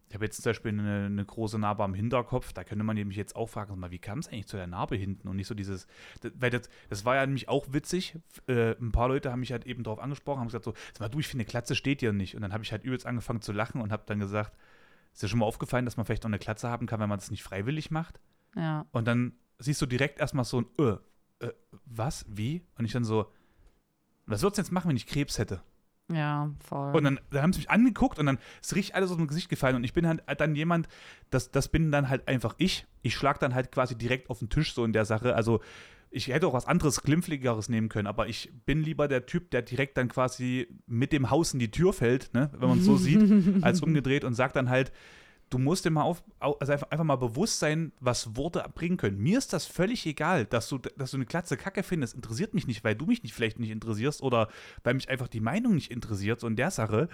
ich 0.08 0.14
habe 0.14 0.24
jetzt 0.24 0.42
zum 0.42 0.50
Beispiel 0.50 0.72
eine, 0.72 1.06
eine 1.06 1.24
große 1.24 1.58
Narbe 1.58 1.84
am 1.84 1.94
Hinterkopf, 1.94 2.52
da 2.52 2.64
könnte 2.64 2.84
man 2.84 2.96
nämlich 2.96 3.16
jetzt 3.16 3.36
auch 3.36 3.48
fragen, 3.48 3.78
mal, 3.78 3.90
wie 3.90 3.98
kam 3.98 4.20
es 4.20 4.28
eigentlich 4.28 4.46
zu 4.46 4.56
der 4.56 4.66
Narbe 4.66 4.96
hinten 4.96 5.28
und 5.28 5.36
nicht 5.36 5.46
so 5.46 5.54
dieses, 5.54 5.86
das, 6.20 6.32
weil 6.34 6.50
das, 6.50 6.70
das 6.88 7.04
war 7.04 7.16
ja 7.16 7.26
nämlich 7.26 7.48
auch 7.48 7.66
witzig, 7.72 8.16
äh, 8.46 8.74
ein 8.80 8.92
paar 8.92 9.08
Leute 9.08 9.30
haben 9.30 9.40
mich 9.40 9.52
halt 9.52 9.66
eben 9.66 9.82
darauf 9.82 9.98
angesprochen, 9.98 10.40
haben 10.40 10.46
gesagt 10.48 10.64
so, 10.64 10.72
sag 10.92 11.00
mal, 11.00 11.08
du, 11.08 11.20
ich 11.20 11.28
finde, 11.28 11.42
eine 11.42 11.50
Glatze 11.50 11.74
steht 11.74 12.00
dir 12.00 12.12
nicht 12.12 12.34
und 12.34 12.42
dann 12.42 12.52
habe 12.52 12.64
ich 12.64 12.72
halt 12.72 12.84
übelst 12.84 13.06
angefangen 13.06 13.42
zu 13.42 13.52
lachen 13.52 13.82
und 13.82 13.92
habe 13.92 14.04
dann 14.06 14.18
gesagt, 14.18 14.56
ist 15.12 15.22
dir 15.22 15.28
schon 15.28 15.40
mal 15.40 15.46
aufgefallen, 15.46 15.84
dass 15.84 15.96
man 15.96 16.06
vielleicht 16.06 16.24
auch 16.24 16.30
eine 16.30 16.38
Glatze 16.38 16.68
haben 16.68 16.86
kann, 16.86 17.00
wenn 17.00 17.08
man 17.08 17.18
das 17.18 17.30
nicht 17.30 17.42
freiwillig 17.42 17.90
macht? 17.90 18.20
Ja. 18.56 18.86
Und 18.92 19.06
dann 19.06 19.32
siehst 19.58 19.82
du 19.82 19.86
direkt 19.86 20.20
erstmal 20.20 20.44
so 20.44 20.62
ein, 20.62 20.66
äh, 20.78 21.46
äh, 21.46 21.52
was, 21.84 22.24
wie? 22.28 22.62
Und 22.78 22.84
ich 22.84 22.92
dann 22.92 23.04
so, 23.04 23.30
was 24.26 24.42
würdest 24.42 24.58
du 24.58 24.62
jetzt 24.62 24.72
machen, 24.72 24.88
wenn 24.88 24.96
ich 24.96 25.06
Krebs 25.06 25.38
hätte? 25.38 25.62
Ja, 26.12 26.50
voll. 26.60 26.94
Und 26.96 27.04
dann, 27.04 27.20
dann 27.30 27.42
haben 27.42 27.52
sie 27.52 27.60
mich 27.60 27.70
angeguckt 27.70 28.18
und 28.18 28.26
dann 28.26 28.38
ist 28.62 28.74
richtig 28.74 28.94
alles 28.94 29.10
aus 29.10 29.16
dem 29.16 29.26
Gesicht 29.26 29.48
gefallen. 29.48 29.76
Und 29.76 29.84
ich 29.84 29.92
bin 29.92 30.06
halt 30.06 30.22
dann 30.38 30.54
jemand, 30.54 30.88
das, 31.30 31.50
das 31.50 31.68
bin 31.68 31.92
dann 31.92 32.08
halt 32.08 32.28
einfach 32.28 32.54
ich. 32.58 32.86
Ich 33.02 33.14
schlag 33.14 33.38
dann 33.40 33.54
halt 33.54 33.72
quasi 33.72 33.96
direkt 33.96 34.30
auf 34.30 34.38
den 34.38 34.48
Tisch 34.48 34.74
so 34.74 34.84
in 34.84 34.92
der 34.92 35.04
Sache. 35.04 35.34
Also 35.34 35.60
ich 36.10 36.28
hätte 36.28 36.46
auch 36.46 36.54
was 36.54 36.66
anderes, 36.66 37.02
glimpfligeres 37.02 37.68
nehmen 37.68 37.88
können, 37.88 38.06
aber 38.06 38.28
ich 38.28 38.50
bin 38.64 38.82
lieber 38.82 39.08
der 39.08 39.26
Typ, 39.26 39.50
der 39.50 39.62
direkt 39.62 39.98
dann 39.98 40.08
quasi 40.08 40.68
mit 40.86 41.12
dem 41.12 41.30
Haus 41.30 41.52
in 41.52 41.58
die 41.58 41.70
Tür 41.70 41.92
fällt, 41.92 42.32
ne, 42.32 42.50
wenn 42.56 42.68
man 42.68 42.78
es 42.78 42.86
so 42.86 42.96
sieht, 42.96 43.20
als 43.62 43.82
umgedreht 43.82 44.24
und 44.24 44.32
sagt 44.34 44.56
dann 44.56 44.70
halt, 44.70 44.90
du 45.50 45.58
musst 45.58 45.84
dir 45.84 45.90
mal 45.90 46.02
auf, 46.02 46.22
au- 46.40 46.56
also 46.58 46.72
einfach, 46.72 46.90
einfach 46.90 47.04
mal 47.04 47.16
bewusst 47.16 47.58
sein, 47.58 47.92
was 48.00 48.36
Worte 48.36 48.64
bringen 48.74 48.96
können. 48.96 49.18
Mir 49.18 49.38
ist 49.38 49.52
das 49.52 49.66
völlig 49.66 50.04
egal, 50.06 50.44
dass 50.46 50.68
du, 50.68 50.78
dass 50.78 51.10
du 51.12 51.16
eine 51.16 51.26
Klatze 51.26 51.56
Kacke 51.56 51.82
findest. 51.82 52.14
Interessiert 52.14 52.54
mich 52.54 52.66
nicht, 52.66 52.84
weil 52.84 52.94
du 52.94 53.06
mich 53.06 53.22
nicht 53.22 53.34
vielleicht 53.34 53.58
nicht 53.58 53.70
interessierst 53.70 54.22
oder 54.22 54.48
weil 54.84 54.94
mich 54.94 55.08
einfach 55.08 55.28
die 55.28 55.40
Meinung 55.40 55.74
nicht 55.74 55.90
interessiert, 55.90 56.42
in 56.42 56.56
der 56.56 56.70
Sache. 56.70 57.08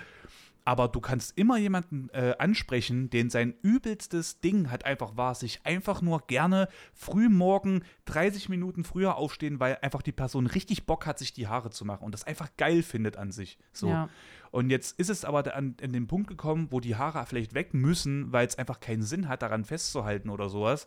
Aber 0.66 0.88
du 0.88 0.98
kannst 1.02 1.36
immer 1.36 1.58
jemanden 1.58 2.08
äh, 2.14 2.36
ansprechen, 2.38 3.10
den 3.10 3.28
sein 3.28 3.52
übelstes 3.60 4.40
Ding 4.40 4.70
halt 4.70 4.86
einfach 4.86 5.14
war, 5.14 5.34
sich 5.34 5.60
einfach 5.66 6.00
nur 6.00 6.20
gerne 6.26 6.68
früh 6.94 7.28
morgen 7.28 7.82
30 8.06 8.48
Minuten 8.48 8.82
früher 8.82 9.16
aufstehen, 9.16 9.60
weil 9.60 9.76
einfach 9.82 10.00
die 10.00 10.12
Person 10.12 10.46
richtig 10.46 10.86
Bock 10.86 11.04
hat, 11.04 11.18
sich 11.18 11.34
die 11.34 11.48
Haare 11.48 11.68
zu 11.68 11.84
machen 11.84 12.04
und 12.04 12.12
das 12.12 12.24
einfach 12.24 12.48
geil 12.56 12.82
findet 12.82 13.18
an 13.18 13.30
sich. 13.30 13.58
So. 13.74 13.88
Ja. 13.88 14.08
Und 14.54 14.70
jetzt 14.70 15.00
ist 15.00 15.10
es 15.10 15.24
aber 15.24 15.52
an, 15.56 15.74
an 15.82 15.92
den 15.92 16.06
Punkt 16.06 16.28
gekommen, 16.28 16.68
wo 16.70 16.78
die 16.78 16.94
Haare 16.94 17.26
vielleicht 17.26 17.54
weg 17.54 17.74
müssen, 17.74 18.32
weil 18.32 18.46
es 18.46 18.56
einfach 18.56 18.78
keinen 18.78 19.02
Sinn 19.02 19.26
hat, 19.26 19.42
daran 19.42 19.64
festzuhalten 19.64 20.30
oder 20.30 20.48
sowas. 20.48 20.86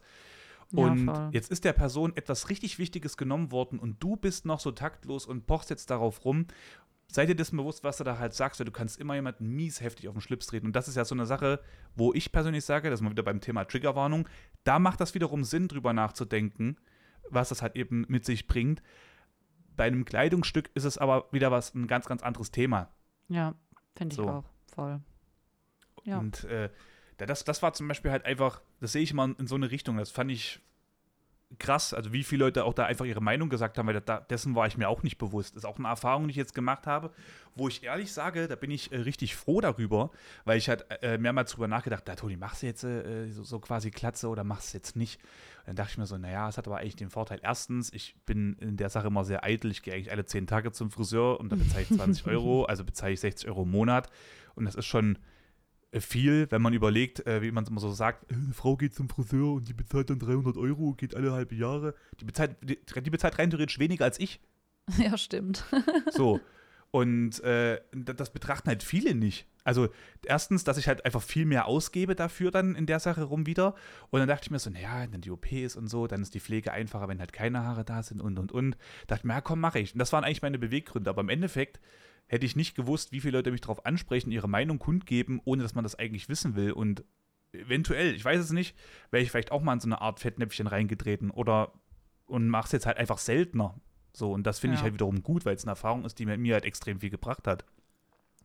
Ja, 0.71 0.85
Und 0.85 1.03
voll. 1.03 1.29
jetzt 1.33 1.51
ist 1.51 1.65
der 1.65 1.73
Person 1.73 2.15
etwas 2.15 2.49
richtig 2.49 2.79
Wichtiges 2.79 3.17
genommen 3.17 3.51
worden 3.51 3.77
und 3.77 4.01
du 4.01 4.15
bist 4.15 4.45
noch 4.45 4.61
so 4.61 4.71
taktlos 4.71 5.25
und 5.25 5.47
pochst 5.47 5.69
jetzt 5.69 5.89
darauf 5.89 6.23
rum. 6.23 6.47
Sei 7.09 7.25
dir 7.25 7.35
dessen 7.35 7.57
bewusst, 7.57 7.83
was 7.83 7.97
du 7.97 8.05
da 8.05 8.17
halt 8.17 8.33
sagst, 8.33 8.61
weil 8.61 8.65
du 8.65 8.71
kannst 8.71 9.01
immer 9.01 9.15
jemanden 9.15 9.49
mies 9.49 9.81
heftig 9.81 10.07
auf 10.07 10.15
den 10.15 10.21
Schlips 10.21 10.47
treten. 10.47 10.67
Und 10.67 10.73
das 10.77 10.87
ist 10.87 10.95
ja 10.95 11.03
so 11.03 11.13
eine 11.13 11.25
Sache, 11.25 11.59
wo 11.93 12.13
ich 12.13 12.31
persönlich 12.31 12.63
sage, 12.63 12.89
das 12.89 13.01
ist 13.01 13.03
mal 13.03 13.11
wieder 13.11 13.23
beim 13.23 13.41
Thema 13.41 13.65
Triggerwarnung, 13.65 14.29
da 14.63 14.79
macht 14.79 15.01
das 15.01 15.13
wiederum 15.13 15.43
Sinn, 15.43 15.67
drüber 15.67 15.91
nachzudenken, 15.91 16.77
was 17.29 17.49
das 17.49 17.61
halt 17.61 17.75
eben 17.75 18.05
mit 18.07 18.23
sich 18.23 18.47
bringt. 18.47 18.81
Bei 19.75 19.83
einem 19.83 20.05
Kleidungsstück 20.05 20.71
ist 20.73 20.85
es 20.85 20.97
aber 20.97 21.27
wieder 21.33 21.51
was, 21.51 21.75
ein 21.75 21.87
ganz, 21.87 22.05
ganz 22.05 22.23
anderes 22.23 22.51
Thema. 22.51 22.93
Ja, 23.29 23.55
finde 23.95 24.13
ich 24.13 24.17
So. 24.17 24.29
auch. 24.29 24.45
Voll. 24.73 25.01
Ja. 26.03 26.19
Und 26.19 26.43
äh, 26.45 26.69
da- 27.17 27.25
das, 27.25 27.43
das 27.43 27.61
war 27.61 27.73
zum 27.73 27.87
Beispiel 27.87 28.11
halt 28.11 28.25
einfach, 28.25 28.61
das 28.79 28.91
sehe 28.91 29.01
ich 29.01 29.13
mal 29.13 29.35
in 29.37 29.47
so 29.47 29.55
eine 29.55 29.71
Richtung. 29.71 29.97
Das 29.97 30.11
fand 30.11 30.31
ich 30.31 30.61
krass, 31.59 31.93
also 31.93 32.11
wie 32.11 32.23
viele 32.23 32.45
Leute 32.45 32.65
auch 32.65 32.73
da 32.73 32.85
einfach 32.85 33.05
ihre 33.05 33.21
Meinung 33.21 33.49
gesagt 33.49 33.77
haben, 33.77 33.87
weil 33.87 34.01
da, 34.01 34.19
dessen 34.19 34.53
war 34.55 34.67
ich 34.67 34.77
mir 34.77 34.89
auch 34.89 35.03
nicht 35.03 35.17
bewusst. 35.17 35.55
Das 35.55 35.63
ist 35.63 35.69
auch 35.69 35.77
eine 35.79 35.87
Erfahrung, 35.87 36.25
die 36.25 36.31
ich 36.31 36.37
jetzt 36.37 36.53
gemacht 36.53 36.87
habe, 36.87 37.11
wo 37.55 37.67
ich 37.67 37.83
ehrlich 37.83 38.11
sage, 38.11 38.47
da 38.47 38.55
bin 38.55 38.69
ich 38.69 38.91
äh, 38.91 38.97
richtig 38.97 39.35
froh 39.35 39.61
darüber, 39.61 40.11
weil 40.43 40.57
ich 40.57 40.67
halt 40.67 40.85
äh, 41.01 41.17
mehrmals 41.17 41.51
drüber 41.51 41.67
nachgedacht, 41.67 42.07
da 42.07 42.15
Toni, 42.15 42.35
machst 42.35 42.63
du 42.63 42.67
jetzt 42.67 42.83
äh, 42.83 43.29
so, 43.29 43.43
so 43.43 43.59
quasi 43.59 43.91
Klatze 43.91 44.27
oder 44.27 44.43
machst 44.43 44.73
du 44.73 44.77
jetzt 44.77 44.95
nicht? 44.95 45.21
Und 45.59 45.67
dann 45.67 45.75
dachte 45.77 45.91
ich 45.91 45.97
mir 45.97 46.05
so, 46.05 46.17
naja, 46.17 46.49
es 46.49 46.57
hat 46.57 46.67
aber 46.67 46.77
eigentlich 46.77 46.97
den 46.97 47.09
Vorteil. 47.09 47.39
Erstens, 47.41 47.93
ich 47.93 48.15
bin 48.25 48.57
in 48.59 48.75
der 48.75 48.89
Sache 48.89 49.07
immer 49.07 49.23
sehr 49.23 49.43
eitel, 49.43 49.71
ich 49.71 49.83
gehe 49.83 49.93
eigentlich 49.93 50.11
alle 50.11 50.25
zehn 50.25 50.47
Tage 50.47 50.73
zum 50.73 50.91
Friseur 50.91 51.39
und 51.39 51.51
da 51.51 51.55
bezahle 51.55 51.83
ich 51.83 51.89
20 51.95 52.27
Euro, 52.27 52.65
also 52.65 52.83
bezahle 52.83 53.13
ich 53.13 53.21
60 53.21 53.47
Euro 53.47 53.63
im 53.63 53.71
Monat 53.71 54.09
und 54.55 54.65
das 54.65 54.75
ist 54.75 54.85
schon 54.85 55.15
äh, 55.15 55.19
viel, 55.93 56.47
wenn 56.51 56.61
man 56.61 56.73
überlegt, 56.73 57.25
äh, 57.25 57.41
wie 57.41 57.51
man 57.51 57.63
es 57.63 57.69
immer 57.69 57.79
so 57.79 57.91
sagt, 57.91 58.31
äh, 58.31 58.35
eine 58.35 58.53
Frau 58.53 58.75
geht 58.75 58.93
zum 58.93 59.09
Friseur 59.09 59.53
und 59.53 59.67
die 59.67 59.73
bezahlt 59.73 60.09
dann 60.09 60.19
300 60.19 60.57
Euro, 60.57 60.93
geht 60.93 61.15
alle 61.15 61.31
halbe 61.31 61.55
Jahre. 61.55 61.95
Die 62.19 62.25
bezahlt, 62.25 62.57
die, 62.61 62.77
die 63.01 63.09
bezahlt 63.09 63.39
rein 63.39 63.49
theoretisch 63.49 63.79
weniger 63.79 64.05
als 64.05 64.19
ich. 64.19 64.39
ja, 64.97 65.17
stimmt. 65.17 65.65
So. 66.11 66.39
Und 66.89 67.43
äh, 67.43 67.81
das 67.91 68.31
betrachten 68.31 68.69
halt 68.69 68.81
viele 68.81 69.13
nicht. 69.13 69.45
Also 69.65 69.89
erstens, 70.25 70.63
dass 70.63 70.77
ich 70.77 70.87
halt 70.87 71.05
einfach 71.05 71.21
viel 71.21 71.45
mehr 71.45 71.67
ausgebe 71.67 72.15
dafür 72.15 72.49
dann 72.51 72.75
in 72.75 72.85
der 72.85 73.01
Sache 73.01 73.23
rum 73.23 73.45
wieder. 73.45 73.75
Und 74.09 74.21
dann 74.21 74.29
dachte 74.29 74.45
ich 74.45 74.51
mir 74.51 74.59
so, 74.59 74.69
naja, 74.69 75.01
wenn 75.01 75.11
dann 75.11 75.21
die 75.21 75.31
OP 75.31 75.51
ist 75.51 75.75
und 75.75 75.87
so, 75.87 76.07
dann 76.07 76.21
ist 76.21 76.33
die 76.33 76.39
Pflege 76.39 76.71
einfacher, 76.71 77.09
wenn 77.09 77.19
halt 77.19 77.33
keine 77.33 77.63
Haare 77.63 77.83
da 77.83 78.01
sind 78.03 78.21
und 78.21 78.39
und 78.39 78.53
und. 78.53 78.77
Dachte 79.07 79.27
mir, 79.27 79.33
ja 79.33 79.41
komm, 79.41 79.59
mache 79.59 79.79
ich. 79.79 79.93
Und 79.93 79.99
das 79.99 80.13
waren 80.13 80.23
eigentlich 80.23 80.41
meine 80.41 80.57
Beweggründe. 80.57 81.09
Aber 81.09 81.19
im 81.19 81.29
Endeffekt 81.29 81.81
hätte 82.27 82.45
ich 82.45 82.55
nicht 82.55 82.75
gewusst, 82.75 83.11
wie 83.11 83.21
viele 83.21 83.37
Leute 83.37 83.51
mich 83.51 83.61
darauf 83.61 83.85
ansprechen, 83.85 84.31
ihre 84.31 84.49
Meinung 84.49 84.79
kundgeben, 84.79 85.41
ohne 85.45 85.63
dass 85.63 85.75
man 85.75 85.83
das 85.83 85.95
eigentlich 85.95 86.29
wissen 86.29 86.55
will. 86.55 86.71
Und 86.71 87.03
eventuell, 87.53 88.13
ich 88.13 88.23
weiß 88.23 88.39
es 88.39 88.51
nicht, 88.51 88.75
wäre 89.11 89.23
ich 89.23 89.31
vielleicht 89.31 89.51
auch 89.51 89.61
mal 89.61 89.73
in 89.73 89.79
so 89.79 89.87
eine 89.87 90.01
Art 90.01 90.19
Fettnäpfchen 90.19 90.67
reingetreten 90.67 91.31
oder 91.31 91.71
und 92.25 92.49
mache 92.49 92.65
es 92.65 92.71
jetzt 92.73 92.85
halt 92.85 92.97
einfach 92.97 93.17
seltener. 93.19 93.79
So, 94.13 94.33
und 94.33 94.43
das 94.45 94.59
finde 94.59 94.75
ich 94.75 94.81
Ja. 94.81 94.85
halt 94.85 94.95
wiederum 94.95 95.23
gut, 95.23 95.45
weil 95.45 95.55
es 95.55 95.63
eine 95.63 95.71
Erfahrung 95.71 96.03
ist, 96.03 96.19
die 96.19 96.25
mir, 96.25 96.37
mir 96.37 96.55
halt 96.55 96.65
extrem 96.65 96.99
viel 96.99 97.09
gebracht 97.09 97.47
hat. 97.47 97.63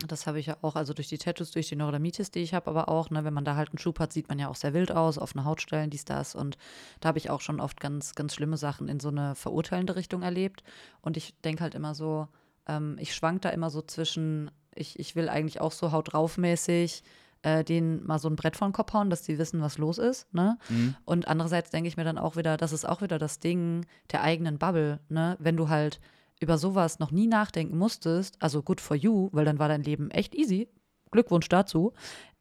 Das 0.07 0.27
habe 0.27 0.41
ich 0.41 0.47
ja 0.47 0.57
auch, 0.63 0.75
also 0.75 0.95
durch 0.95 1.09
die 1.09 1.19
Tattoos, 1.19 1.51
durch 1.53 1.69
die 1.69 1.77
Neurodermitis, 1.77 2.31
die 2.31 2.41
ich 2.41 2.55
habe, 2.55 2.69
aber 2.71 2.89
auch, 2.89 3.11
ne, 3.11 3.25
wenn 3.25 3.35
man 3.35 3.45
da 3.45 3.57
halt 3.57 3.71
einen 3.71 3.79
Schub 3.79 4.01
hat, 4.01 4.13
sieht 4.13 4.29
man 4.29 4.39
ja 4.39 4.49
auch 4.49 4.57
sehr 4.57 4.75
wild 4.75 4.91
aus, 4.91 5.19
offene 5.19 5.45
Hautstellen, 5.45 5.91
dies, 5.91 6.05
das. 6.05 6.35
Und 6.35 6.57
da 7.01 7.09
habe 7.09 7.19
ich 7.19 7.31
auch 7.31 7.41
schon 7.41 7.61
oft 7.61 7.81
ganz, 7.81 8.15
ganz 8.15 8.35
schlimme 8.35 8.57
Sachen 8.57 8.89
in 8.89 9.01
so 9.01 9.09
eine 9.09 9.35
verurteilende 9.35 9.95
Richtung 9.95 10.23
erlebt. 10.23 10.65
Und 11.03 11.17
ich 11.17 11.35
denke 11.43 11.63
halt 11.63 11.75
immer 11.75 11.95
so, 11.95 12.29
ähm, 12.67 12.97
ich 12.99 13.15
schwank 13.15 13.43
da 13.43 13.51
immer 13.51 13.71
so 13.71 13.83
zwischen, 13.83 14.51
ich, 14.75 14.99
ich 14.99 15.17
will 15.17 15.29
eigentlich 15.29 15.61
auch 15.61 15.73
so 15.73 15.93
haut 15.93 16.13
drauf 16.13 16.39
mäßig 16.39 17.03
äh, 17.43 17.65
denen 17.65 18.05
mal 18.07 18.19
so 18.19 18.29
ein 18.29 18.37
Brett 18.37 18.57
vor 18.57 18.69
den 18.69 18.73
Kopf 18.73 18.93
hauen, 18.93 19.11
dass 19.11 19.23
die 19.23 19.39
wissen, 19.39 19.61
was 19.61 19.79
los 19.79 19.99
ist, 19.99 20.33
ne? 20.33 20.59
Mhm. 20.69 20.95
Und 21.05 21.29
andererseits 21.29 21.71
denke 21.71 21.89
ich 21.89 21.97
mir 21.97 22.05
dann 22.05 22.19
auch 22.19 22.37
wieder, 22.37 22.57
das 22.57 22.73
ist 22.73 22.89
auch 22.89 23.03
wieder 23.03 23.19
das 23.19 23.41
Ding 23.41 23.85
der 24.13 24.23
eigenen 24.23 24.59
Bubble, 24.59 25.01
ne? 25.09 25.37
Wenn 25.41 25.57
du 25.57 25.69
halt 25.69 26.01
über 26.41 26.59
sowas 26.59 26.99
noch 26.99 27.11
nie 27.11 27.27
nachdenken 27.27 27.79
musstest, 27.79 28.37
also 28.41 28.63
good 28.63 28.81
for 28.81 28.97
you, 28.97 29.29
weil 29.33 29.45
dann 29.45 29.59
war 29.59 29.69
dein 29.69 29.83
Leben 29.83 30.11
echt 30.11 30.35
easy. 30.35 30.69
Glückwunsch 31.11 31.49
dazu. 31.49 31.93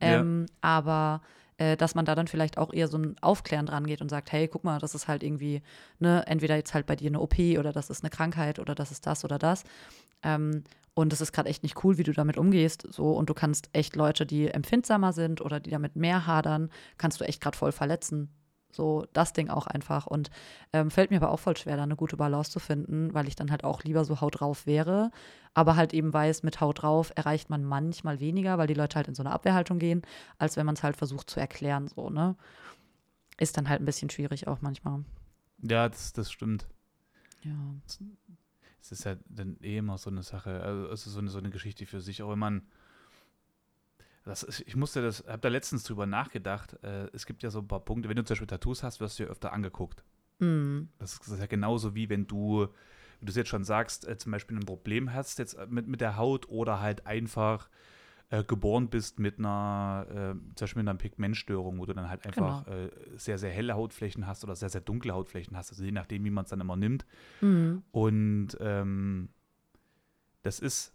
Ja. 0.01 0.19
Ähm, 0.19 0.45
Aber 0.61 1.21
äh, 1.61 1.77
dass 1.77 1.93
man 1.93 2.05
da 2.05 2.15
dann 2.15 2.27
vielleicht 2.27 2.57
auch 2.57 2.73
eher 2.73 2.87
so 2.87 2.97
ein 2.97 3.15
Aufklären 3.21 3.67
dran 3.67 3.85
geht 3.85 4.01
und 4.01 4.09
sagt, 4.09 4.31
hey, 4.31 4.47
guck 4.47 4.63
mal, 4.63 4.79
das 4.79 4.95
ist 4.95 5.07
halt 5.07 5.21
irgendwie, 5.21 5.61
ne, 5.99 6.23
entweder 6.25 6.55
jetzt 6.55 6.73
halt 6.73 6.87
bei 6.87 6.95
dir 6.95 7.09
eine 7.09 7.19
OP 7.19 7.37
oder 7.59 7.71
das 7.71 7.91
ist 7.91 8.03
eine 8.03 8.09
Krankheit 8.09 8.57
oder 8.57 8.73
das 8.73 8.89
ist 8.89 9.05
das 9.05 9.23
oder 9.23 9.37
das. 9.37 9.63
Ähm, 10.23 10.63
und 10.95 11.13
es 11.13 11.21
ist 11.21 11.33
gerade 11.33 11.49
echt 11.49 11.61
nicht 11.61 11.83
cool, 11.83 11.99
wie 11.99 12.03
du 12.03 12.13
damit 12.13 12.37
umgehst. 12.37 12.87
So, 12.89 13.11
und 13.11 13.29
du 13.29 13.35
kannst 13.35 13.69
echt 13.73 13.95
Leute, 13.95 14.25
die 14.25 14.47
empfindsamer 14.47 15.13
sind 15.13 15.39
oder 15.39 15.59
die 15.59 15.69
damit 15.69 15.95
mehr 15.95 16.25
hadern, 16.25 16.71
kannst 16.97 17.21
du 17.21 17.25
echt 17.25 17.41
gerade 17.41 17.55
voll 17.55 17.71
verletzen. 17.71 18.29
So, 18.73 19.05
das 19.13 19.33
Ding 19.33 19.49
auch 19.49 19.67
einfach. 19.67 20.07
Und 20.07 20.29
ähm, 20.73 20.91
fällt 20.91 21.11
mir 21.11 21.17
aber 21.17 21.31
auch 21.31 21.39
voll 21.39 21.57
schwer, 21.57 21.77
da 21.77 21.83
eine 21.83 21.95
gute 21.95 22.17
Balance 22.17 22.51
zu 22.51 22.59
finden, 22.59 23.13
weil 23.13 23.27
ich 23.27 23.35
dann 23.35 23.51
halt 23.51 23.63
auch 23.63 23.83
lieber 23.83 24.05
so 24.05 24.21
Haut 24.21 24.39
drauf 24.39 24.65
wäre. 24.65 25.11
Aber 25.53 25.75
halt 25.75 25.93
eben 25.93 26.13
weiß, 26.13 26.43
mit 26.43 26.61
Haut 26.61 26.81
drauf 26.81 27.11
erreicht 27.15 27.49
man 27.49 27.63
manchmal 27.63 28.19
weniger, 28.19 28.57
weil 28.57 28.67
die 28.67 28.73
Leute 28.73 28.95
halt 28.95 29.07
in 29.07 29.15
so 29.15 29.23
eine 29.23 29.31
Abwehrhaltung 29.31 29.79
gehen, 29.79 30.01
als 30.37 30.57
wenn 30.57 30.65
man 30.65 30.75
es 30.75 30.83
halt 30.83 30.95
versucht 30.95 31.29
zu 31.29 31.39
erklären. 31.39 31.87
So, 31.87 32.09
ne? 32.09 32.35
Ist 33.37 33.57
dann 33.57 33.69
halt 33.69 33.81
ein 33.81 33.85
bisschen 33.85 34.09
schwierig 34.09 34.47
auch 34.47 34.61
manchmal. 34.61 35.03
Ja, 35.61 35.89
das, 35.89 36.13
das 36.13 36.31
stimmt. 36.31 36.67
Ja. 37.43 37.55
Es 38.81 38.91
ist 38.91 39.03
ja 39.03 39.15
dann 39.29 39.57
eh 39.61 39.77
immer 39.77 39.97
so 39.97 40.09
eine 40.09 40.23
Sache, 40.23 40.61
also 40.61 40.87
es 40.87 41.05
ist 41.05 41.13
so 41.13 41.19
eine, 41.19 41.29
so 41.29 41.37
eine 41.37 41.49
Geschichte 41.49 41.85
für 41.85 42.01
sich, 42.01 42.23
auch 42.23 42.31
wenn 42.31 42.39
man. 42.39 42.61
Das 44.23 44.43
ist, 44.43 44.61
ich 44.67 44.75
musste 44.75 45.01
das, 45.01 45.23
habe 45.27 45.39
da 45.39 45.49
letztens 45.49 45.83
drüber 45.83 46.05
nachgedacht. 46.05 46.77
Äh, 46.83 47.07
es 47.13 47.25
gibt 47.25 47.41
ja 47.43 47.49
so 47.49 47.59
ein 47.59 47.67
paar 47.67 47.79
Punkte, 47.79 48.07
wenn 48.07 48.15
du 48.15 48.23
zum 48.23 48.33
Beispiel 48.35 48.47
Tattoos 48.47 48.83
hast, 48.83 48.99
wirst 48.99 49.17
du 49.19 49.23
ja 49.23 49.29
öfter 49.29 49.51
angeguckt. 49.51 50.03
Mm, 50.39 50.83
Das 50.99 51.13
ist 51.17 51.39
ja 51.39 51.45
genauso 51.47 51.95
wie 51.95 52.09
wenn 52.09 52.27
du, 52.27 52.67
wie 53.19 53.25
du 53.25 53.29
es 53.31 53.35
jetzt 53.35 53.49
schon 53.49 53.63
sagst, 53.63 54.07
äh, 54.07 54.17
zum 54.17 54.31
Beispiel 54.31 54.57
ein 54.57 54.65
Problem 54.65 55.11
hast 55.13 55.39
jetzt 55.39 55.55
äh, 55.55 55.65
mit, 55.67 55.87
mit 55.87 56.01
der 56.01 56.17
Haut 56.17 56.49
oder 56.49 56.79
halt 56.81 57.07
einfach 57.07 57.69
äh, 58.29 58.43
geboren 58.43 58.89
bist 58.89 59.19
mit 59.19 59.39
einer, 59.39 60.05
äh, 60.09 60.13
zum 60.55 60.65
Beispiel 60.65 60.83
mit 60.83 60.89
einer 60.89 60.99
Pigmentstörung, 60.99 61.79
wo 61.79 61.85
du 61.87 61.93
dann 61.93 62.07
halt 62.09 62.25
einfach 62.25 62.67
äh, 62.67 62.89
sehr, 63.17 63.37
sehr 63.39 63.51
helle 63.51 63.73
Hautflächen 63.73 64.27
hast 64.27 64.43
oder 64.43 64.55
sehr, 64.55 64.69
sehr 64.69 64.81
dunkle 64.81 65.13
Hautflächen 65.13 65.57
hast, 65.57 65.71
also 65.71 65.83
je 65.83 65.91
nachdem, 65.91 66.23
wie 66.25 66.29
man 66.29 66.43
es 66.45 66.51
dann 66.51 66.61
immer 66.61 66.75
nimmt. 66.77 67.05
mm, 67.41 67.77
Und 67.91 68.49
ähm, 68.59 69.29
das 70.43 70.59
ist, 70.59 70.93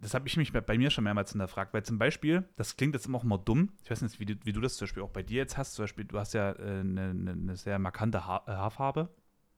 das 0.00 0.14
habe 0.14 0.26
ich 0.26 0.36
mich 0.36 0.52
bei, 0.52 0.78
mir 0.78 0.90
schon 0.90 1.04
mehrmals 1.04 1.32
hinterfragt, 1.32 1.74
weil 1.74 1.82
zum 1.82 1.98
Beispiel, 1.98 2.44
das 2.56 2.76
klingt 2.76 2.94
jetzt 2.94 3.12
auch 3.12 3.24
immer 3.24 3.38
dumm, 3.38 3.72
ich 3.84 3.90
weiß 3.90 4.00
nicht, 4.02 4.18
wie 4.18 4.26
du, 4.26 4.34
wie 4.44 4.52
du 4.52 4.60
das 4.60 4.76
zum 4.76 4.86
Beispiel 4.86 5.02
auch 5.02 5.10
bei 5.10 5.22
dir 5.22 5.36
jetzt 5.36 5.58
hast, 5.58 5.74
zum 5.74 5.84
Beispiel, 5.84 6.04
du 6.04 6.18
hast 6.18 6.32
ja 6.32 6.52
äh, 6.52 6.80
eine, 6.80 7.10
eine, 7.10 7.56
sehr 7.56 7.78
markante 7.78 8.26
Haar, 8.26 8.44
äh, 8.46 8.52
Haarfarbe. 8.52 9.10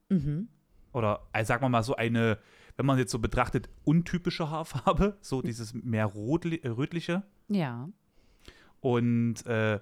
Mhm. 0.08 0.48
Oder 0.92 1.26
also 1.32 1.48
sagen 1.48 1.62
wir 1.62 1.68
mal 1.68 1.84
so 1.84 1.94
eine, 1.94 2.38
wenn 2.76 2.86
man 2.86 2.98
jetzt 2.98 3.12
so 3.12 3.18
betrachtet, 3.18 3.68
untypische 3.84 4.50
Haarfarbe, 4.50 5.16
so 5.20 5.42
dieses 5.42 5.74
mehr 5.74 6.12
äh, 6.14 6.68
rötliche. 6.68 7.22
Ja. 7.48 7.88
Und 8.80 9.46
äh, 9.46 9.80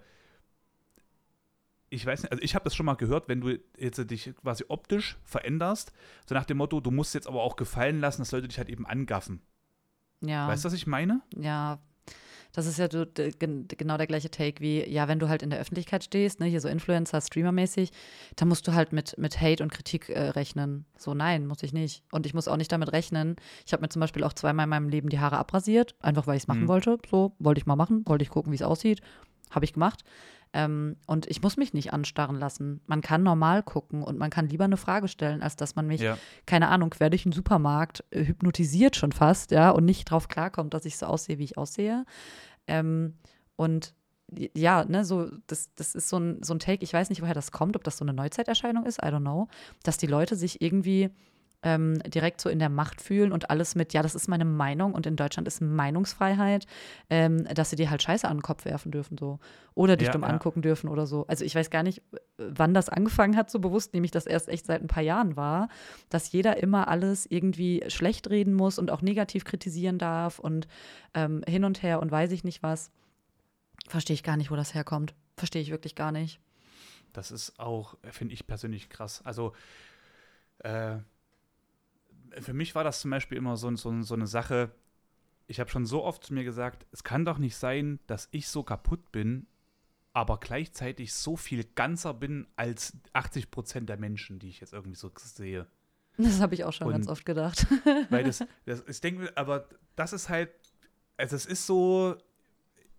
ich 1.89 2.05
weiß 2.05 2.23
nicht, 2.23 2.33
also 2.33 2.43
ich 2.43 2.55
habe 2.55 2.65
das 2.65 2.77
schon 2.77 2.87
mal 2.87 2.95
gehört, 2.95 3.29
wenn 3.29 3.41
du 3.41 3.59
jetzt 3.79 3.99
dich 4.11 4.33
quasi 4.37 4.65
optisch 4.69 5.19
veränderst, 5.25 5.93
so 6.27 6.35
nach 6.35 6.45
dem 6.45 6.59
Motto, 6.59 6.81
du 6.81 6.91
musst 6.91 7.15
jetzt 7.15 7.27
aber 7.27 7.43
auch 7.43 7.57
gefallen 7.57 7.99
lassen, 7.99 8.21
dass 8.21 8.31
Leute 8.31 8.47
dich 8.47 8.59
halt 8.59 8.69
eben 8.69 8.87
angaffen. 8.87 9.41
Ja. 10.21 10.49
Weißt 10.49 10.65
du, 10.65 10.67
was 10.67 10.75
ich 10.75 10.87
meine? 10.87 11.23
Ja, 11.37 11.79
das 12.53 12.67
ist 12.67 12.79
ja 12.79 12.91
so, 12.91 13.05
genau 13.39 13.97
der 13.97 14.07
gleiche 14.07 14.31
Take 14.31 14.61
wie, 14.61 14.85
ja, 14.89 15.09
wenn 15.09 15.19
du 15.19 15.29
halt 15.29 15.43
in 15.43 15.51
der 15.51 15.61
Öffentlichkeit 15.61 16.03
stehst, 16.03 16.41
ne, 16.41 16.47
hier 16.47 16.61
so 16.61 16.69
Influencer, 16.69 17.21
Streamer-mäßig, 17.21 17.91
dann 18.37 18.49
musst 18.49 18.67
du 18.67 18.75
halt 18.75 18.93
mit, 18.93 19.17
mit 19.19 19.41
Hate 19.41 19.63
und 19.63 19.73
Kritik 19.73 20.09
äh, 20.09 20.31
rechnen. 20.31 20.85
So, 20.99 21.15
nein, 21.15 21.47
muss 21.47 21.63
ich 21.63 21.73
nicht. 21.73 22.03
Und 22.11 22.27
ich 22.27 22.35
muss 22.35 22.49
auch 22.49 22.57
nicht 22.57 22.73
damit 22.73 22.93
rechnen. 22.93 23.37
Ich 23.67 23.73
habe 23.73 23.83
mir 23.83 23.89
zum 23.89 24.01
Beispiel 24.01 24.25
auch 24.25 24.33
zweimal 24.33 24.65
in 24.65 24.71
meinem 24.71 24.89
Leben 24.89 25.09
die 25.09 25.21
Haare 25.21 25.39
abrasiert, 25.39 25.95
einfach 26.01 26.27
weil 26.27 26.37
ich 26.37 26.45
es 26.45 26.49
machen 26.49 26.63
mhm. 26.63 26.69
wollte. 26.69 26.99
So, 27.09 27.35
wollte 27.39 27.61
ich 27.61 27.67
mal 27.67 27.77
machen, 27.77 28.03
wollte 28.07 28.23
ich 28.25 28.31
gucken, 28.31 28.53
wie 28.53 28.57
es 28.57 28.63
aussieht. 28.63 29.01
Habe 29.51 29.65
ich 29.65 29.73
gemacht. 29.73 30.03
Ähm, 30.53 30.97
und 31.07 31.27
ich 31.29 31.43
muss 31.43 31.57
mich 31.57 31.75
nicht 31.75 31.93
anstarren 31.93 32.37
lassen. 32.37 32.81
Man 32.87 33.03
kann 33.03 33.23
normal 33.23 33.63
gucken 33.63 34.03
und 34.03 34.19
man 34.19 34.31
kann 34.31 34.49
lieber 34.49 34.65
eine 34.65 34.77
Frage 34.77 35.07
stellen, 35.07 35.43
als 35.43 35.55
dass 35.57 35.77
man 35.77 35.87
mich, 35.87 36.01
ja. 36.01 36.19
keine 36.45 36.69
Ahnung, 36.69 36.91
quer 36.91 37.11
durch 37.11 37.23
den 37.23 37.33
Supermarkt 37.33 38.05
äh, 38.11 38.25
hypnotisiert 38.25 38.97
schon 38.97 39.13
fast, 39.13 39.53
ja, 39.53 39.71
und 39.71 39.85
nicht 39.85 40.11
drauf 40.11 40.29
klarkommt, 40.29 40.75
dass 40.75 40.85
ich 40.87 40.97
so 40.97 41.07
aussehe, 41.07 41.39
wie 41.39 41.45
ich 41.45 41.57
aussehe. 41.57 42.05
Ähm, 42.67 43.15
und 43.55 43.95
ja, 44.57 44.85
ne, 44.85 45.05
so, 45.05 45.29
das, 45.47 45.75
das 45.75 45.95
ist 45.95 46.09
so 46.09 46.19
ein, 46.19 46.43
so 46.43 46.55
ein 46.55 46.59
Take, 46.61 46.83
ich 46.83 46.93
weiß 46.93 47.11
nicht, 47.11 47.23
woher 47.23 47.35
das 47.35 47.53
kommt, 47.53 47.77
ob 47.77 47.85
das 47.85 47.97
so 47.97 48.05
eine 48.05 48.13
Neuzeiterscheinung 48.13 48.87
ist, 48.87 48.99
I 48.99 49.07
don't 49.07 49.21
know, 49.21 49.49
dass 49.83 49.99
die 49.99 50.07
Leute 50.07 50.37
sich 50.37 50.61
irgendwie 50.63 51.11
ähm, 51.63 51.99
direkt 52.07 52.41
so 52.41 52.49
in 52.49 52.59
der 52.59 52.69
Macht 52.69 53.01
fühlen 53.01 53.33
und 53.33 53.51
alles 53.51 53.75
mit, 53.75 53.93
ja, 53.93 54.03
das 54.03 54.15
ist 54.15 54.29
meine 54.29 54.45
Meinung 54.45 54.95
und 54.95 55.07
in 55.07 55.17
Deutschland 55.17 55.47
ist 55.47 55.61
Meinungsfreiheit, 55.61 56.67
ähm, 57.11 57.45
dass 57.55 57.71
sie 57.71 57.77
dir 57.77 57.91
halt 57.91 58.03
Scheiße 58.03 58.27
an 58.27 58.39
den 58.39 58.43
Kopf 58.43 58.65
werfen 58.65 58.91
dürfen 58.91 59.19
so 59.19 59.39
oder 59.75 59.97
dich 59.97 60.07
ja, 60.07 60.13
dumm 60.13 60.23
ja. 60.23 60.29
angucken 60.29 60.63
dürfen 60.63 60.89
oder 60.89 61.07
so. 61.07 61.27
Also 61.27 61.45
ich 61.45 61.55
weiß 61.55 61.71
gar 61.71 61.83
nicht, 61.83 62.03
wann 62.39 62.75
das 62.75 62.89
angefangen 62.89 63.37
hat, 63.37 63.51
so 63.51 63.59
bewusst, 63.59 63.93
nämlich 63.93 64.11
das 64.11 64.27
erst 64.27 64.49
echt 64.49 64.67
seit 64.67 64.83
ein 64.83 64.89
paar 64.89 65.03
Jahren 65.03 65.37
war, 65.37 65.69
dass 66.09 66.33
jeder 66.33 66.57
immer 66.63 66.89
alles 66.89 67.27
irgendwie 67.27 67.85
schlecht 67.89 68.31
reden 68.31 68.55
muss 68.55 68.79
und 68.79 68.91
auch 68.91 69.03
negativ 69.03 69.45
kritisieren 69.45 69.99
darf 69.99 70.39
und 70.39 70.67
ähm, 71.15 71.43
hin 71.47 71.65
und 71.65 71.83
her 71.83 72.01
und 72.01 72.11
weiß 72.11 72.33
ich 72.33 72.45
nicht 72.45 72.63
was. 72.63 72.91
Verstehe 73.89 74.15
ich 74.15 74.23
gar 74.23 74.37
nicht, 74.37 74.51
wo 74.51 74.57
das 74.57 74.75
herkommt. 74.75 75.15
Verstehe 75.37 75.63
ich 75.63 75.71
wirklich 75.71 75.95
gar 75.95 76.13
nicht. 76.13 76.41
Das 77.13 77.31
ist 77.31 77.59
auch, 77.59 77.97
finde 78.11 78.35
ich 78.35 78.47
persönlich 78.47 78.89
krass. 78.89 79.21
Also, 79.25 79.53
äh, 80.59 80.99
für 82.41 82.53
mich 82.53 82.75
war 82.75 82.85
das 82.85 83.01
zum 83.01 83.11
Beispiel 83.11 83.39
immer 83.39 83.57
so, 83.57 83.75
so, 83.77 84.03
so 84.03 84.15
eine 84.15 84.27
Sache. 84.27 84.73
Ich 85.47 85.61
habe 85.61 85.71
schon 85.71 85.87
so 85.87 86.05
oft 86.05 86.25
zu 86.25 86.35
mir 86.35 86.45
gesagt, 86.45 86.87
es 86.93 87.05
kann 87.05 87.25
doch 87.25 87.39
nicht 87.39 87.57
sein, 87.57 87.99
dass 88.07 88.29
ich 88.31 88.49
so 88.49 88.63
kaputt 88.63 89.11
bin, 89.13 89.47
aber 90.13 90.39
gleichzeitig 90.39 91.13
so 91.13 91.37
viel 91.37 91.65
ganzer 91.75 92.15
bin 92.15 92.47
als 92.57 92.97
80 93.13 93.51
Prozent 93.51 93.89
der 93.89 93.97
Menschen, 93.97 94.39
die 94.39 94.49
ich 94.49 94.61
jetzt 94.61 94.73
irgendwie 94.73 94.97
so 94.97 95.11
sehe. 95.17 95.67
Das 96.17 96.41
habe 96.41 96.55
ich 96.55 96.65
auch 96.65 96.73
schon 96.73 96.89
Und, 96.89 96.93
ganz 96.93 97.09
oft 97.09 97.25
gedacht. 97.25 97.67
weil 98.11 98.25
das, 98.25 98.45
das 98.67 98.85
ich 98.87 99.01
denke, 99.01 99.33
aber 99.37 99.69
das 99.97 100.13
ist 100.13 100.29
halt, 100.29 100.51
also 101.17 101.37
es 101.37 101.47
ist 101.47 101.67
so, 101.67 102.17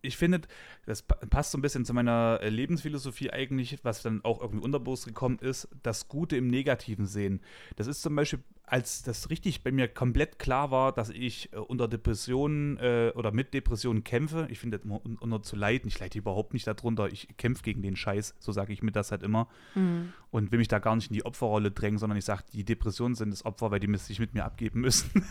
ich 0.02 0.18
finde, 0.18 0.42
das 0.86 1.04
passt 1.04 1.52
so 1.52 1.58
ein 1.58 1.62
bisschen 1.62 1.86
zu 1.86 1.94
meiner 1.94 2.40
äh, 2.42 2.50
Lebensphilosophie 2.50 3.32
eigentlich, 3.32 3.84
was 3.84 4.02
dann 4.02 4.24
auch 4.24 4.42
irgendwie 4.42 4.64
unterbewusst 4.64 5.06
gekommen 5.06 5.40
ist, 5.40 5.68
das 5.84 6.08
Gute 6.08 6.38
im 6.38 6.48
Negativen 6.48 7.06
sehen. 7.06 7.42
Das 7.76 7.88
ist 7.88 8.02
zum 8.02 8.16
Beispiel 8.16 8.44
als 8.72 9.04
das 9.04 9.30
richtig 9.30 9.64
bei 9.64 9.72
mir 9.74 9.90
komplett 9.90 10.40
klar 10.40 10.72
war, 10.72 10.94
dass 10.94 11.10
ich 11.10 11.52
äh, 11.52 11.58
unter 11.58 11.90
Depressionen 11.90 12.78
äh, 12.78 13.12
oder 13.16 13.34
mit 13.34 13.54
Depressionen 13.54 14.06
kämpfe, 14.06 14.48
ich 14.50 14.60
finde 14.60 14.78
das 14.78 14.86
immer 14.86 15.06
un 15.06 15.18
unter 15.18 15.44
zu 15.44 15.58
leiden, 15.58 15.90
ich 15.90 16.00
leide 16.00 16.18
überhaupt 16.18 16.54
nicht 16.54 16.66
darunter, 16.68 17.12
ich 17.12 17.28
kämpfe 17.36 17.64
gegen 17.64 17.82
den 17.82 17.98
Scheiß, 17.98 18.34
so 18.40 18.54
sage 18.54 18.72
ich 18.72 18.82
mir 18.82 18.94
das 18.94 19.12
halt 19.12 19.24
immer. 19.24 19.50
Mhm. 19.76 20.14
Und 20.30 20.54
will 20.54 20.60
mich 20.60 20.70
da 20.70 20.80
gar 20.80 20.96
nicht 20.96 21.10
in 21.10 21.16
die 21.16 21.26
Opferrolle 21.26 21.72
drängen, 21.72 22.00
sondern 22.00 22.18
ich 22.18 22.24
sage, 22.24 22.44
die 22.54 22.64
Depressionen 22.64 23.14
sind 23.14 23.32
das 23.32 23.44
Opfer, 23.44 23.72
weil 23.72 23.82
die 23.82 23.94
sich 23.98 24.20
mit 24.20 24.34
mir 24.34 24.46
abgeben 24.46 24.80
müssen. 24.80 25.12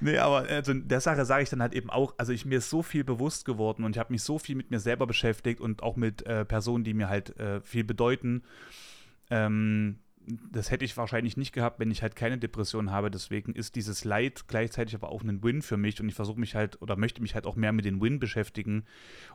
nee, 0.00 0.18
aber 0.18 0.46
also 0.50 0.74
der 0.74 1.00
Sache 1.00 1.24
sage 1.24 1.44
ich 1.44 1.48
dann 1.48 1.62
halt 1.62 1.72
eben 1.72 1.88
auch, 1.88 2.12
also 2.18 2.34
ich 2.34 2.44
mir 2.44 2.58
ist 2.58 2.68
so 2.68 2.82
viel 2.82 3.04
bewusst 3.04 3.46
geworden 3.46 3.84
und 3.84 3.96
ich 3.96 3.98
habe 3.98 4.12
mich 4.12 4.22
so 4.22 4.38
viel 4.38 4.54
mit 4.54 4.70
mir 4.70 4.80
selber 4.80 5.06
beschäftigt 5.06 5.62
und 5.62 5.82
auch 5.82 5.96
mit 5.96 6.26
äh, 6.26 6.44
Personen, 6.44 6.84
die 6.84 6.92
mir 6.92 7.08
halt 7.08 7.38
äh, 7.40 7.62
viel 7.62 7.84
bedeuten. 7.84 8.42
Ähm, 9.30 10.00
das 10.50 10.70
hätte 10.70 10.84
ich 10.84 10.96
wahrscheinlich 10.96 11.36
nicht 11.36 11.52
gehabt, 11.52 11.80
wenn 11.80 11.90
ich 11.90 12.02
halt 12.02 12.16
keine 12.16 12.38
Depression 12.38 12.90
habe. 12.90 13.10
Deswegen 13.10 13.54
ist 13.54 13.76
dieses 13.76 14.04
Leid 14.04 14.44
gleichzeitig 14.48 14.94
aber 14.94 15.10
auch 15.10 15.22
ein 15.22 15.42
Win 15.42 15.62
für 15.62 15.76
mich 15.76 16.00
und 16.00 16.08
ich 16.08 16.14
versuche 16.14 16.40
mich 16.40 16.54
halt 16.54 16.80
oder 16.82 16.96
möchte 16.96 17.22
mich 17.22 17.34
halt 17.34 17.46
auch 17.46 17.56
mehr 17.56 17.72
mit 17.72 17.84
den 17.84 18.00
Win 18.00 18.18
beschäftigen 18.18 18.84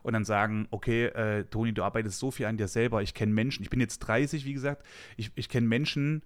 und 0.02 0.12
dann 0.12 0.24
sagen, 0.24 0.68
okay, 0.70 1.06
äh, 1.06 1.44
Toni, 1.44 1.72
du 1.72 1.82
arbeitest 1.82 2.18
so 2.18 2.30
viel 2.30 2.46
an 2.46 2.56
dir 2.56 2.68
selber. 2.68 3.02
Ich 3.02 3.14
kenne 3.14 3.32
Menschen, 3.32 3.62
ich 3.62 3.70
bin 3.70 3.80
jetzt 3.80 3.98
30, 4.00 4.44
wie 4.44 4.54
gesagt, 4.54 4.84
ich, 5.16 5.30
ich 5.34 5.48
kenne 5.48 5.66
Menschen, 5.66 6.22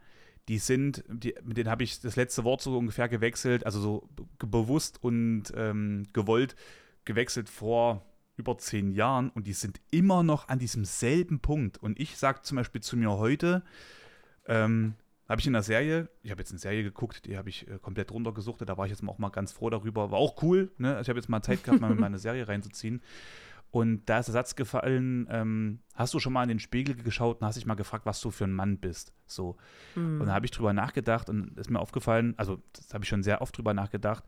die 0.49 0.59
sind, 0.59 1.05
die, 1.09 1.35
mit 1.45 1.57
denen 1.57 1.71
habe 1.71 1.85
ich 1.85 2.01
das 2.01 2.17
letzte 2.17 2.45
Wort 2.45 2.63
so 2.63 2.77
ungefähr 2.77 3.09
gewechselt, 3.09 3.67
also 3.67 3.81
so 3.81 4.09
bewusst 4.39 5.03
und 5.03 5.45
ähm, 5.55 6.07
gewollt 6.13 6.57
gewechselt 7.05 7.49
vor 7.49 8.05
über 8.37 8.57
zehn 8.57 8.93
Jahren 8.93 9.31
und 9.31 9.47
die 9.47 9.53
sind 9.53 9.81
immer 9.91 10.23
noch 10.23 10.49
an 10.49 10.59
diesem 10.59 10.85
selben 10.85 11.41
Punkt. 11.41 11.79
Und 11.79 11.99
ich 11.99 12.17
sage 12.17 12.43
zum 12.43 12.57
Beispiel 12.57 12.81
zu 12.81 12.97
mir 12.97 13.11
heute, 13.11 13.63
ähm, 14.49 14.95
habe 15.29 15.41
ich 15.41 15.47
in 15.47 15.53
der 15.53 15.63
Serie, 15.63 16.09
ich 16.23 16.31
habe 16.31 16.41
jetzt 16.41 16.51
eine 16.51 16.59
Serie 16.59 16.83
geguckt, 16.83 17.27
die 17.27 17.37
habe 17.37 17.51
ich 17.51 17.69
äh, 17.69 17.79
komplett 17.79 18.11
runtergesucht, 18.11 18.63
da 18.63 18.77
war 18.79 18.87
ich 18.87 18.91
jetzt 18.91 19.07
auch 19.07 19.19
mal 19.19 19.29
ganz 19.29 19.53
froh 19.53 19.69
darüber. 19.69 20.11
War 20.11 20.19
auch 20.19 20.43
cool, 20.43 20.71
ne? 20.79 20.97
Also 20.97 21.03
ich 21.03 21.09
habe 21.11 21.19
jetzt 21.19 21.29
mal 21.29 21.43
Zeit 21.43 21.63
gehabt, 21.63 21.81
mal 21.81 21.93
in 21.93 22.01
meine 22.01 22.19
Serie 22.19 22.49
reinzuziehen. 22.49 23.03
Und 23.71 24.07
da 24.07 24.19
ist 24.19 24.27
der 24.27 24.33
Satz 24.33 24.57
gefallen, 24.57 25.29
ähm, 25.31 25.81
hast 25.95 26.15
du 26.15 26.21
schon 26.21 26.33
mal 26.33 26.43
in 26.43 26.49
den 26.49 26.59
Spiegel 26.59 26.95
geschaut 26.95 27.41
und 27.41 27.47
hast 27.47 27.57
dich 27.57 27.67
mal 27.67 27.75
gefragt, 27.75 28.07
was 28.07 28.21
du 28.23 28.31
für 28.31 28.45
ein 28.45 28.53
Mann 28.55 28.79
bist? 28.79 29.13
So. 29.27 29.59
Mhm. 29.95 30.23
Und 30.23 30.27
da 30.27 30.33
habe 30.33 30.47
ich 30.47 30.53
drüber 30.53 30.73
nachgedacht 30.73 31.29
und 31.29 31.59
ist 31.59 31.69
mir 31.69 31.79
aufgefallen, 31.79 32.33
also 32.39 32.63
das 32.73 32.95
habe 32.95 33.05
ich 33.05 33.11
schon 33.11 33.23
sehr 33.23 33.43
oft 33.43 33.57
drüber 33.57 33.75
nachgedacht, 33.75 34.25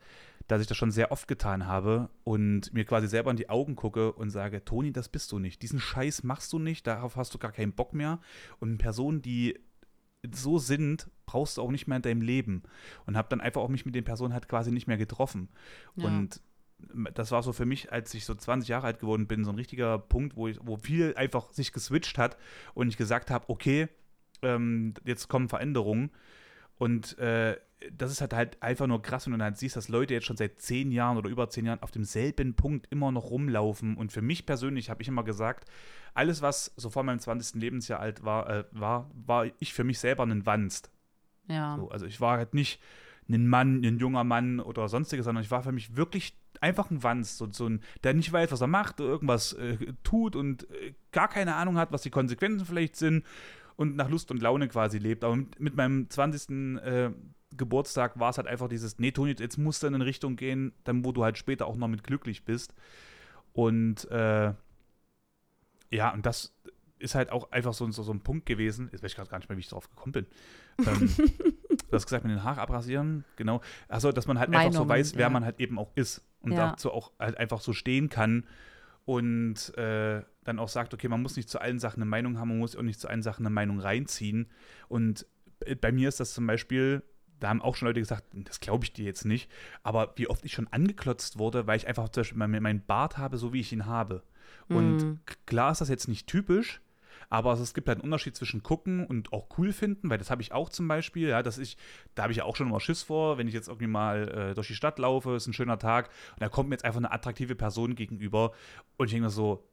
dass 0.46 0.60
ich 0.60 0.66
das 0.66 0.76
schon 0.76 0.90
sehr 0.90 1.10
oft 1.10 1.26
getan 1.26 1.66
habe 1.66 2.10
und 2.22 2.74
mir 2.74 2.84
quasi 2.84 3.08
selber 3.08 3.30
in 3.30 3.38
die 3.38 3.48
Augen 3.48 3.76
gucke 3.76 4.12
und 4.12 4.28
sage, 4.28 4.62
Toni, 4.62 4.92
das 4.92 5.08
bist 5.08 5.32
du 5.32 5.38
nicht. 5.38 5.62
Diesen 5.62 5.80
Scheiß 5.80 6.22
machst 6.22 6.52
du 6.52 6.58
nicht, 6.58 6.86
darauf 6.86 7.16
hast 7.16 7.32
du 7.32 7.38
gar 7.38 7.52
keinen 7.52 7.72
Bock 7.72 7.94
mehr. 7.94 8.20
Und 8.58 8.76
Personen, 8.76 9.22
die 9.22 9.58
so 10.32 10.58
sind, 10.58 11.08
brauchst 11.26 11.56
du 11.56 11.62
auch 11.62 11.70
nicht 11.70 11.86
mehr 11.86 11.96
in 11.96 12.02
deinem 12.02 12.22
Leben. 12.22 12.62
Und 13.06 13.16
habe 13.16 13.28
dann 13.28 13.40
einfach 13.40 13.60
auch 13.60 13.68
mich 13.68 13.86
mit 13.86 13.94
den 13.94 14.04
Personen 14.04 14.34
halt 14.34 14.48
quasi 14.48 14.70
nicht 14.70 14.86
mehr 14.86 14.98
getroffen. 14.98 15.48
Ja. 15.96 16.06
Und 16.06 16.40
das 17.14 17.30
war 17.30 17.42
so 17.42 17.52
für 17.52 17.66
mich, 17.66 17.92
als 17.92 18.12
ich 18.14 18.24
so 18.24 18.34
20 18.34 18.68
Jahre 18.68 18.86
alt 18.86 19.00
geworden 19.00 19.26
bin, 19.26 19.44
so 19.44 19.50
ein 19.50 19.56
richtiger 19.56 19.98
Punkt, 19.98 20.36
wo, 20.36 20.48
ich, 20.48 20.58
wo 20.62 20.76
viel 20.76 21.14
einfach 21.16 21.52
sich 21.52 21.72
geswitcht 21.72 22.18
hat 22.18 22.36
und 22.74 22.88
ich 22.88 22.96
gesagt 22.96 23.30
habe, 23.30 23.48
okay, 23.48 23.88
ähm, 24.42 24.94
jetzt 25.04 25.28
kommen 25.28 25.48
Veränderungen. 25.48 26.10
Und 26.78 27.18
äh, 27.18 27.58
das 27.92 28.12
ist 28.12 28.20
halt, 28.20 28.34
halt 28.34 28.62
einfach 28.62 28.86
nur 28.86 29.00
krass, 29.00 29.26
wenn 29.26 29.38
du 29.38 29.42
halt 29.44 29.56
siehst, 29.56 29.76
dass 29.76 29.88
Leute 29.88 30.14
jetzt 30.14 30.26
schon 30.26 30.36
seit 30.36 30.60
zehn 30.60 30.92
Jahren 30.92 31.16
oder 31.16 31.30
über 31.30 31.48
zehn 31.48 31.66
Jahren 31.66 31.82
auf 31.82 31.90
demselben 31.90 32.54
Punkt 32.54 32.86
immer 32.90 33.10
noch 33.10 33.30
rumlaufen. 33.30 33.96
Und 33.96 34.12
für 34.12 34.22
mich 34.22 34.46
persönlich 34.46 34.90
habe 34.90 35.02
ich 35.02 35.08
immer 35.08 35.24
gesagt, 35.24 35.68
alles, 36.14 36.42
was 36.42 36.72
so 36.76 36.90
vor 36.90 37.02
meinem 37.04 37.20
20. 37.20 37.60
Lebensjahr 37.60 38.00
alt 38.00 38.24
war, 38.24 38.50
äh, 38.50 38.64
war, 38.72 39.10
war 39.14 39.46
ich 39.58 39.72
für 39.72 39.84
mich 39.84 39.98
selber 39.98 40.24
ein 40.24 40.44
Wanst. 40.44 40.90
Ja. 41.48 41.76
So, 41.76 41.90
also 41.90 42.06
ich 42.06 42.20
war 42.20 42.36
halt 42.36 42.54
nicht 42.54 42.80
ein 43.28 43.48
Mann, 43.48 43.82
ein 43.84 43.98
junger 43.98 44.24
Mann 44.24 44.60
oder 44.60 44.88
sonstiges, 44.88 45.24
sondern 45.24 45.44
ich 45.44 45.50
war 45.50 45.62
für 45.62 45.72
mich 45.72 45.96
wirklich 45.96 46.36
einfach 46.60 46.90
ein 46.90 47.02
Wanst, 47.02 47.38
so, 47.38 47.48
so 47.50 47.66
ein, 47.66 47.80
der 48.02 48.12
nicht 48.12 48.32
weiß, 48.32 48.52
was 48.52 48.60
er 48.60 48.66
macht, 48.66 49.00
irgendwas 49.00 49.52
äh, 49.54 49.76
tut 50.02 50.36
und 50.36 50.68
äh, 50.70 50.94
gar 51.12 51.28
keine 51.28 51.54
Ahnung 51.54 51.78
hat, 51.78 51.92
was 51.92 52.02
die 52.02 52.10
Konsequenzen 52.10 52.66
vielleicht 52.66 52.96
sind 52.96 53.24
und 53.76 53.96
nach 53.96 54.10
Lust 54.10 54.30
und 54.30 54.42
Laune 54.42 54.68
quasi 54.68 54.98
lebt. 54.98 55.24
Aber 55.24 55.36
mit, 55.36 55.58
mit 55.60 55.76
meinem 55.76 56.10
20. 56.10 56.82
Äh, 56.82 57.10
Geburtstag 57.56 58.18
war 58.18 58.30
es 58.30 58.38
halt 58.38 58.46
einfach 58.46 58.68
dieses, 58.68 58.98
nee, 58.98 59.10
Toni, 59.10 59.34
jetzt 59.38 59.58
musst 59.58 59.82
du 59.82 59.86
in 59.86 59.94
eine 59.94 60.06
Richtung 60.06 60.36
gehen, 60.36 60.72
dann 60.84 61.04
wo 61.04 61.12
du 61.12 61.24
halt 61.24 61.38
später 61.38 61.66
auch 61.66 61.76
noch 61.76 61.88
mit 61.88 62.04
glücklich 62.04 62.44
bist. 62.44 62.74
Und 63.52 64.10
äh, 64.10 64.52
ja, 65.90 66.12
und 66.12 66.24
das 66.24 66.54
ist 66.98 67.14
halt 67.14 67.32
auch 67.32 67.50
einfach 67.50 67.74
so, 67.74 67.90
so, 67.90 68.02
so 68.02 68.12
ein 68.12 68.20
Punkt 68.20 68.46
gewesen. 68.46 68.88
Jetzt 68.92 69.02
weiß 69.02 69.10
ich 69.10 69.16
gerade 69.16 69.30
gar 69.30 69.38
nicht 69.38 69.48
mehr, 69.48 69.56
wie 69.56 69.62
ich 69.62 69.68
drauf 69.68 69.88
gekommen 69.88 70.12
bin. 70.12 70.26
ähm, 70.86 71.10
du 71.68 71.92
hast 71.92 72.04
gesagt, 72.04 72.24
mit 72.24 72.32
den 72.32 72.44
Haaren 72.44 72.58
abrasieren, 72.58 73.24
genau. 73.36 73.60
Also, 73.88 74.12
dass 74.12 74.26
man 74.26 74.38
halt 74.38 74.50
Meinungen, 74.50 74.68
einfach 74.68 74.84
so 74.84 74.88
weiß, 74.88 75.14
wer 75.14 75.22
ja. 75.22 75.30
man 75.30 75.44
halt 75.44 75.58
eben 75.60 75.78
auch 75.78 75.90
ist 75.94 76.22
und 76.40 76.52
ja. 76.52 76.70
dazu 76.70 76.92
auch 76.92 77.12
halt 77.18 77.38
einfach 77.38 77.60
so 77.60 77.72
stehen 77.72 78.08
kann 78.08 78.46
und 79.04 79.76
äh, 79.76 80.22
dann 80.44 80.58
auch 80.58 80.68
sagt, 80.68 80.94
okay, 80.94 81.08
man 81.08 81.22
muss 81.22 81.36
nicht 81.36 81.48
zu 81.48 81.60
allen 81.60 81.78
Sachen 81.78 82.02
eine 82.02 82.08
Meinung 82.08 82.38
haben, 82.38 82.48
man 82.48 82.58
muss 82.58 82.76
auch 82.76 82.82
nicht 82.82 83.00
zu 83.00 83.08
allen 83.08 83.22
Sachen 83.22 83.44
eine 83.44 83.52
Meinung 83.52 83.80
reinziehen. 83.80 84.50
Und 84.88 85.26
bei 85.80 85.92
mir 85.92 86.08
ist 86.08 86.20
das 86.20 86.32
zum 86.32 86.46
Beispiel 86.46 87.02
da 87.40 87.48
haben 87.48 87.62
auch 87.62 87.76
schon 87.76 87.88
Leute 87.88 88.00
gesagt, 88.00 88.24
das 88.32 88.60
glaube 88.60 88.84
ich 88.84 88.92
dir 88.92 89.04
jetzt 89.04 89.24
nicht. 89.24 89.50
Aber 89.82 90.12
wie 90.16 90.28
oft 90.28 90.44
ich 90.44 90.52
schon 90.52 90.68
angeklotzt 90.68 91.38
wurde, 91.38 91.66
weil 91.66 91.76
ich 91.76 91.88
einfach 91.88 92.08
zum 92.10 92.22
Beispiel 92.22 92.38
meinen 92.60 92.84
Bart 92.86 93.18
habe, 93.18 93.36
so 93.38 93.52
wie 93.52 93.60
ich 93.60 93.72
ihn 93.72 93.86
habe. 93.86 94.22
Und 94.68 94.98
Mhm. 95.02 95.20
klar 95.46 95.72
ist 95.72 95.80
das 95.80 95.88
jetzt 95.88 96.08
nicht 96.08 96.26
typisch, 96.26 96.80
aber 97.28 97.52
es 97.52 97.74
gibt 97.74 97.88
halt 97.88 97.98
einen 97.98 98.04
Unterschied 98.04 98.36
zwischen 98.36 98.62
gucken 98.62 99.06
und 99.06 99.32
auch 99.32 99.46
cool 99.56 99.72
finden, 99.72 100.10
weil 100.10 100.18
das 100.18 100.30
habe 100.30 100.42
ich 100.42 100.52
auch 100.52 100.68
zum 100.68 100.88
Beispiel, 100.88 101.28
ja, 101.28 101.42
dass 101.42 101.58
ich, 101.58 101.76
da 102.14 102.22
habe 102.24 102.32
ich 102.32 102.38
ja 102.38 102.44
auch 102.44 102.56
schon 102.56 102.68
immer 102.68 102.80
Schiss 102.80 103.02
vor, 103.02 103.38
wenn 103.38 103.46
ich 103.46 103.54
jetzt 103.54 103.68
irgendwie 103.68 103.86
mal 103.86 104.28
äh, 104.50 104.54
durch 104.54 104.66
die 104.66 104.74
Stadt 104.74 104.98
laufe, 104.98 105.36
ist 105.36 105.46
ein 105.46 105.52
schöner 105.52 105.78
Tag 105.78 106.10
und 106.32 106.42
da 106.42 106.48
kommt 106.48 106.68
mir 106.68 106.74
jetzt 106.74 106.84
einfach 106.84 106.98
eine 106.98 107.12
attraktive 107.12 107.54
Person 107.54 107.94
gegenüber 107.94 108.52
und 108.96 109.06
ich 109.06 109.12
denke 109.12 109.26
mir 109.26 109.30
so, 109.30 109.69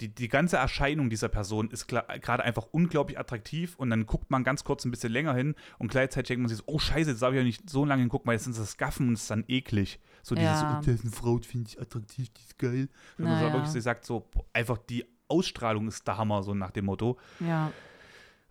die, 0.00 0.14
die 0.14 0.28
ganze 0.28 0.56
Erscheinung 0.58 1.08
dieser 1.08 1.28
Person 1.28 1.70
ist 1.70 1.88
gerade 1.88 2.44
einfach 2.44 2.66
unglaublich 2.70 3.18
attraktiv 3.18 3.76
und 3.76 3.88
dann 3.90 4.04
guckt 4.06 4.30
man 4.30 4.44
ganz 4.44 4.62
kurz 4.62 4.84
ein 4.84 4.90
bisschen 4.90 5.10
länger 5.12 5.32
hin 5.34 5.54
und 5.78 5.90
gleichzeitig 5.90 6.28
denkt 6.28 6.42
man 6.42 6.48
sich 6.50 6.58
so, 6.58 6.64
oh 6.66 6.78
scheiße, 6.78 7.10
jetzt 7.10 7.22
darf 7.22 7.32
ich 7.32 7.38
ja 7.38 7.42
nicht 7.44 7.70
so 7.70 7.84
lange 7.84 8.02
hingucken, 8.02 8.26
weil 8.26 8.34
jetzt 8.34 8.44
sind 8.44 8.58
das 8.58 8.76
Gaffen 8.76 9.08
und 9.08 9.14
es 9.14 9.22
ist 9.22 9.30
dann 9.30 9.44
eklig. 9.48 9.98
So 10.22 10.34
dieses, 10.34 10.50
Ja. 10.60 10.78
oh, 10.78 10.84
das 10.84 10.94
ist 10.96 11.04
eine 11.04 11.12
Frau, 11.12 11.38
finde 11.38 11.70
ich 11.70 11.80
attraktiv, 11.80 12.28
die 12.28 12.40
ist 12.42 12.58
geil. 12.58 12.88
Wenn 13.16 13.26
man 13.26 13.38
so 13.38 13.44
Naja. 13.44 13.54
wirklich 13.54 13.72
so 13.72 13.80
sagt, 13.80 14.04
so 14.04 14.28
einfach 14.52 14.76
die 14.78 15.06
Ausstrahlung 15.28 15.88
ist 15.88 16.06
der 16.06 16.18
Hammer, 16.18 16.42
so 16.42 16.52
nach 16.54 16.70
dem 16.72 16.84
Motto. 16.84 17.18
Ja. 17.40 17.72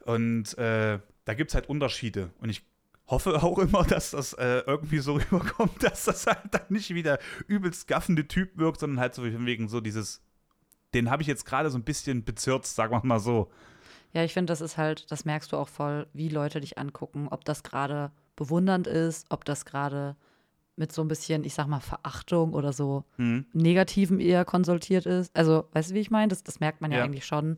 Und 0.06 0.58
äh, 0.58 1.00
da 1.26 1.34
gibt 1.34 1.52
es 1.52 1.56
halt 1.56 1.70
Unterschiede. 1.70 2.32
Und 2.40 2.50
ich 2.50 2.64
hoffe 3.08 3.42
auch 3.44 3.60
immer, 3.60 3.84
dass 3.84 4.12
das 4.12 4.34
äh, 4.34 4.60
irgendwie 4.66 5.00
so 5.00 5.14
rüberkommt, 5.32 5.84
dass 5.84 6.06
das 6.06 6.26
halt 6.28 6.40
dann 6.52 6.62
nicht 6.70 6.94
wie 6.94 7.04
der 7.04 7.20
übelst 7.48 7.88
gaffende 7.88 8.28
Typ 8.28 8.58
wirkt, 8.58 8.80
sondern 8.80 9.00
halt 9.00 9.14
so 9.16 9.24
wegen 9.24 9.68
so 9.68 9.80
dieses, 9.82 10.22
den 10.96 11.12
habe 11.12 11.22
ich 11.22 11.28
jetzt 11.28 11.46
gerade 11.46 11.70
so 11.70 11.78
ein 11.78 11.84
bisschen 11.84 12.24
bezirzt, 12.24 12.76
sagen 12.76 12.94
wir 12.94 13.02
mal 13.06 13.20
so. 13.20 13.50
Ja, 14.14 14.24
ich 14.24 14.34
finde, 14.34 14.52
das 14.52 14.62
ist 14.62 14.78
halt, 14.78 15.12
das 15.12 15.26
merkst 15.26 15.52
du 15.52 15.58
auch 15.58 15.68
voll, 15.68 16.08
wie 16.14 16.30
Leute 16.30 16.62
dich 16.62 16.78
angucken, 16.78 17.28
ob 17.30 17.44
das 17.46 17.64
gerade 17.64 18.12
bewundernd 18.36 18.88
ist, 18.88 19.28
ob 19.30 19.44
das 19.46 19.66
gerade 19.66 20.16
mit 20.78 20.92
so 20.92 21.02
ein 21.02 21.08
bisschen, 21.08 21.44
ich 21.44 21.54
sag 21.54 21.68
mal, 21.68 21.80
Verachtung 21.80 22.54
oder 22.54 22.74
so 22.74 23.04
Hm. 23.18 23.46
Negativen 23.54 24.20
eher 24.20 24.44
konsultiert 24.46 25.06
ist. 25.06 25.36
Also, 25.36 25.66
weißt 25.74 25.92
du, 25.92 25.96
wie 25.96 26.00
ich 26.00 26.12
meine? 26.12 26.30
Das, 26.30 26.44
das 26.44 26.60
merkt 26.60 26.82
man 26.82 26.92
ja, 26.92 26.98
Ja. 27.00 27.04
eigentlich 27.04 27.26
schon. 27.26 27.58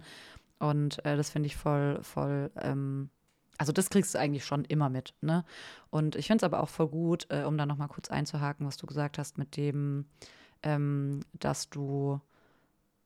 Und 0.60 1.04
äh, 1.06 1.16
das 1.18 1.30
finde 1.30 1.48
ich 1.48 1.56
voll, 1.56 2.00
voll, 2.04 2.52
ähm, 2.60 3.10
also 3.60 3.72
das 3.72 3.90
kriegst 3.90 4.14
du 4.14 4.20
eigentlich 4.20 4.46
schon 4.46 4.66
immer 4.66 4.90
mit, 4.90 5.16
ne? 5.22 5.44
Und 5.90 6.16
ich 6.16 6.28
finde 6.28 6.38
es 6.38 6.44
aber 6.44 6.62
auch 6.62 6.70
voll 6.70 6.88
gut, 6.88 7.26
äh, 7.30 7.44
um 7.44 7.58
da 7.58 7.66
nochmal 7.66 7.88
kurz 7.88 8.10
einzuhaken, 8.10 8.66
was 8.68 8.78
du 8.78 8.86
gesagt 8.88 9.18
hast 9.18 9.38
mit 9.40 9.58
dem, 9.58 10.06
ähm, 10.64 11.22
dass 11.34 11.70
du 11.70 12.20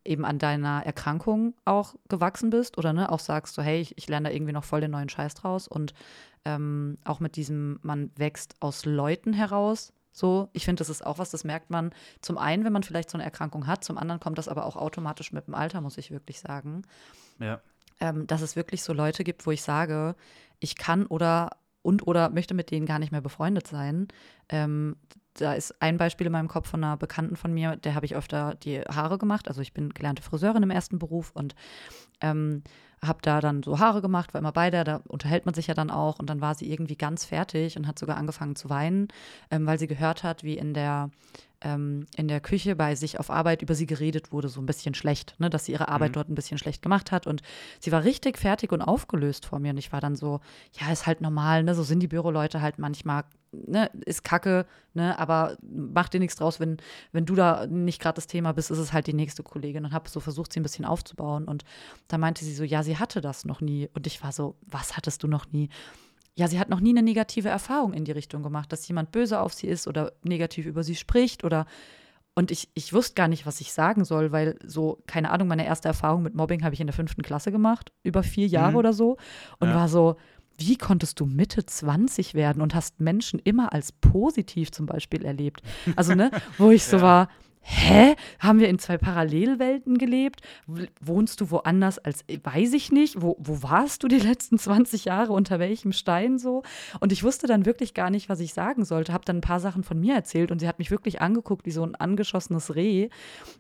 eben 0.06 0.26
an 0.26 0.40
deiner 0.40 0.86
Erkrankung 0.86 1.54
auch 1.66 1.96
gewachsen 2.10 2.50
bist 2.50 2.78
oder 2.78 2.94
ne, 2.94 3.12
auch 3.12 3.20
sagst 3.20 3.56
so, 3.56 3.62
hey, 3.62 3.80
ich, 3.82 3.98
ich 3.98 4.08
lerne 4.08 4.30
da 4.30 4.36
irgendwie 4.36 4.54
noch 4.54 4.64
voll 4.64 4.82
den 4.82 4.92
neuen 4.92 5.10
Scheiß 5.10 5.34
draus 5.36 5.68
und 5.68 5.94
ähm, 6.46 6.98
auch 7.04 7.20
mit 7.20 7.36
diesem, 7.36 7.80
man 7.84 8.12
wächst 8.16 8.56
aus 8.60 8.86
Leuten 8.86 9.34
heraus. 9.34 9.94
So, 10.12 10.50
ich 10.54 10.66
finde, 10.66 10.82
das 10.82 10.90
ist 10.90 11.06
auch 11.06 11.20
was, 11.20 11.30
das 11.32 11.44
merkt 11.44 11.70
man 11.70 11.92
zum 12.22 12.38
einen, 12.38 12.66
wenn 12.66 12.74
man 12.74 12.84
vielleicht 12.84 13.10
so 13.10 13.18
eine 13.18 13.24
Erkrankung 13.24 13.68
hat, 13.68 13.84
zum 13.84 13.98
anderen 13.98 14.20
kommt 14.20 14.38
das 14.38 14.50
aber 14.50 14.66
auch 14.66 14.76
automatisch 14.76 15.32
mit 15.32 15.48
dem 15.48 15.56
Alter, 15.56 15.82
muss 15.82 15.98
ich 15.98 16.12
wirklich 16.12 16.40
sagen 16.40 16.82
Ja. 17.40 17.62
ähm, 18.00 18.28
dass 18.28 18.42
es 18.42 18.56
wirklich 18.56 18.84
so 18.84 18.94
Leute 18.94 19.24
gibt, 19.24 19.46
wo 19.46 19.52
ich 19.52 19.62
sage, 19.62 20.16
ich 20.60 20.76
kann 20.76 21.06
oder 21.06 21.52
und 21.84 22.06
oder 22.08 22.30
möchte 22.30 22.54
mit 22.54 22.72
denen 22.72 22.86
gar 22.86 23.00
nicht 23.00 23.12
mehr 23.12 23.22
befreundet 23.22 23.68
sein. 23.68 24.08
Ähm, 24.50 24.98
da 25.34 25.54
ist 25.54 25.82
ein 25.82 25.98
Beispiel 25.98 26.28
in 26.28 26.34
meinem 26.34 26.48
Kopf 26.48 26.70
von 26.70 26.84
einer 26.84 26.98
Bekannten 26.98 27.36
von 27.36 27.54
mir, 27.54 27.76
der 27.78 27.96
habe 27.96 28.06
ich 28.06 28.16
öfter 28.16 28.56
die 28.56 28.82
Haare 28.82 29.18
gemacht. 29.18 29.48
Also 29.48 29.62
ich 29.62 29.74
bin 29.74 29.94
gelernte 29.94 30.22
Friseurin 30.22 30.64
im 30.64 30.72
ersten 30.72 31.00
Beruf 31.00 31.32
und 31.34 31.56
ähm, 32.22 32.64
habe 33.04 33.20
da 33.22 33.42
dann 33.42 33.64
so 33.64 33.80
Haare 33.80 34.02
gemacht, 34.02 34.34
war 34.34 34.40
immer 34.40 34.52
bei 34.52 34.70
der, 34.70 34.84
da 34.84 35.02
unterhält 35.08 35.46
man 35.46 35.56
sich 35.56 35.68
ja 35.68 35.74
dann 35.74 35.90
auch 35.90 36.20
und 36.20 36.30
dann 36.30 36.42
war 36.42 36.54
sie 36.54 36.72
irgendwie 36.72 36.96
ganz 36.96 37.26
fertig 37.26 37.78
und 37.78 37.88
hat 37.88 37.98
sogar 37.98 38.18
angefangen 38.18 38.56
zu 38.56 38.70
weinen, 38.70 39.08
ähm, 39.50 39.66
weil 39.66 39.80
sie 39.80 39.88
gehört 39.88 40.24
hat, 40.24 40.44
wie 40.44 40.58
in 40.58 40.74
der 40.74 41.10
ähm, 41.62 42.06
in 42.16 42.28
der 42.28 42.42
Küche 42.42 42.76
bei 42.76 42.96
sich 42.96 43.20
auf 43.20 43.30
Arbeit 43.30 43.62
über 43.62 43.76
sie 43.76 43.86
geredet 43.86 44.32
wurde, 44.32 44.50
so 44.50 44.60
ein 44.62 44.66
bisschen 44.66 44.94
schlecht, 44.96 45.36
ne, 45.40 45.50
dass 45.50 45.66
sie 45.66 45.72
ihre 45.74 45.90
Arbeit 45.90 46.10
Mhm. 46.12 46.14
dort 46.14 46.30
ein 46.30 46.36
bisschen 46.36 46.58
schlecht 46.58 46.82
gemacht 46.82 47.12
hat. 47.12 47.28
Und 47.28 47.42
sie 47.80 47.92
war 47.92 48.04
richtig 48.04 48.38
fertig 48.38 48.72
und 48.72 48.82
aufgelöst 48.82 49.46
vor 49.46 49.60
mir. 49.60 49.72
Und 49.72 49.78
ich 49.78 49.92
war 49.92 50.02
dann 50.02 50.16
so, 50.16 50.40
ja, 50.80 50.92
ist 50.92 51.06
halt 51.08 51.22
normal, 51.22 51.64
ne? 51.64 51.76
So 51.76 51.84
sind 51.84 52.00
die 52.00 52.08
Büroleute 52.08 52.62
halt 52.62 52.80
manchmal, 52.80 53.26
ne, 53.52 53.90
ist 54.06 54.24
Kacke, 54.24 54.66
ne, 54.94 55.18
aber 55.20 55.58
mach 55.62 56.10
dir 56.10 56.20
nichts 56.20 56.36
draus, 56.38 56.60
wenn, 56.60 56.78
wenn 57.12 57.26
du 57.26 57.36
da 57.36 57.68
nicht 57.68 58.02
gerade 58.02 58.16
das 58.16 58.28
Thema 58.28 58.54
bist, 58.54 58.72
ist 58.72 58.80
es 58.80 58.92
halt 58.94 59.08
die 59.08 59.14
nächste 59.14 59.44
Kollegin. 59.44 59.86
Und 59.86 59.94
habe 59.94 60.10
so 60.10 60.20
versucht, 60.20 60.52
sie 60.54 60.60
ein 60.60 60.64
bisschen 60.64 60.86
aufzubauen. 60.86 61.46
Und 61.46 61.64
da 62.08 62.18
meinte 62.18 62.44
sie 62.44 62.56
so, 62.56 62.64
ja, 62.64 62.82
sie 62.84 62.98
hatte 62.98 63.22
das 63.22 63.46
noch 63.46 63.62
nie. 63.62 63.88
Und 63.94 64.08
ich 64.08 64.24
war 64.24 64.32
so, 64.32 64.56
was 64.66 64.98
hattest 64.98 65.22
du 65.24 65.28
noch 65.28 65.52
nie? 65.52 65.70
Ja, 66.36 66.48
sie 66.48 66.60
hat 66.60 66.70
noch 66.70 66.80
nie 66.80 66.92
eine 66.92 67.04
negative 67.04 67.50
Erfahrung 67.50 67.94
in 67.94 68.06
die 68.06 68.12
Richtung 68.12 68.42
gemacht, 68.44 68.72
dass 68.72 68.88
jemand 68.88 69.12
böse 69.12 69.40
auf 69.42 69.54
sie 69.54 69.68
ist 69.68 69.88
oder 69.88 70.14
negativ 70.24 70.66
über 70.66 70.84
sie 70.84 70.96
spricht 70.96 71.44
oder 71.44 71.66
und 72.34 72.50
ich, 72.50 72.70
ich 72.74 72.94
wusste 72.94 73.16
gar 73.16 73.28
nicht, 73.28 73.46
was 73.46 73.60
ich 73.60 73.74
sagen 73.74 74.06
soll, 74.06 74.32
weil 74.32 74.58
so, 74.66 75.04
keine 75.06 75.32
Ahnung, 75.32 75.50
meine 75.50 75.66
erste 75.66 75.90
Erfahrung 75.90 76.24
mit 76.24 76.34
Mobbing 76.34 76.64
habe 76.64 76.74
ich 76.74 76.80
in 76.80 76.88
der 76.88 76.94
fünften 76.94 77.24
Klasse 77.24 77.52
gemacht, 77.52 77.92
über 78.04 78.24
vier 78.24 78.48
Jahre 78.48 78.72
Mhm. 78.72 78.78
oder 78.78 78.94
so. 78.94 79.18
Und 79.60 79.68
Ja. 79.68 79.76
war 79.76 79.90
so, 79.90 80.16
wie 80.58 80.78
konntest 80.78 81.20
du 81.20 81.26
Mitte 81.26 81.66
20 81.66 82.34
werden 82.34 82.62
und 82.62 82.74
hast 82.74 83.02
Menschen 83.02 83.38
immer 83.44 83.74
als 83.74 83.92
positiv 83.92 84.72
zum 84.72 84.86
Beispiel 84.86 85.26
erlebt? 85.26 85.62
Also, 85.98 86.16
ne, 86.16 86.32
wo 86.58 86.72
ich 86.72 86.86
so 86.86 86.98
Ja. 86.98 87.02
war, 87.04 87.28
hä? 87.62 88.16
Haben 88.40 88.60
wir 88.60 88.70
in 88.70 88.80
zwei 88.80 88.98
Parallelwelten 88.98 89.98
gelebt? 89.98 90.42
Wohnst 91.00 91.42
du 91.42 91.52
woanders 91.52 92.00
als, 92.00 92.26
weiß 92.44 92.74
ich 92.74 92.92
nicht, 92.92 93.22
wo, 93.22 93.38
wo 93.40 93.64
warst 93.64 94.04
du 94.04 94.08
die 94.08 94.20
letzten 94.20 94.58
20 94.58 95.06
Jahre, 95.06 95.34
unter 95.34 95.60
welchem 95.60 95.92
Stein 95.92 96.38
so? 96.38 96.64
Und 97.00 97.12
ich 97.12 97.24
wusste 97.24 97.48
dann 97.48 97.66
wirklich 97.66 97.94
gar 97.94 98.10
nicht, 98.10 98.30
was 98.30 98.40
ich 98.40 98.54
sagen 98.54 98.86
sollte, 98.86 99.14
habe 99.14 99.26
dann 99.26 99.38
ein 99.38 99.42
paar 99.42 99.60
Sachen 99.60 99.84
von 99.84 100.00
mir 100.00 100.16
erzählt 100.16 100.52
und 100.52 100.60
sie 100.60 100.68
hat 100.68 100.80
mich 100.80 100.92
wirklich 100.92 101.22
angeguckt 101.22 101.66
wie 101.66 101.72
so 101.72 101.84
ein 101.84 101.96
angeschossenes 101.96 102.76
Reh. 102.76 103.10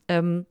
Ähm, 0.07 0.45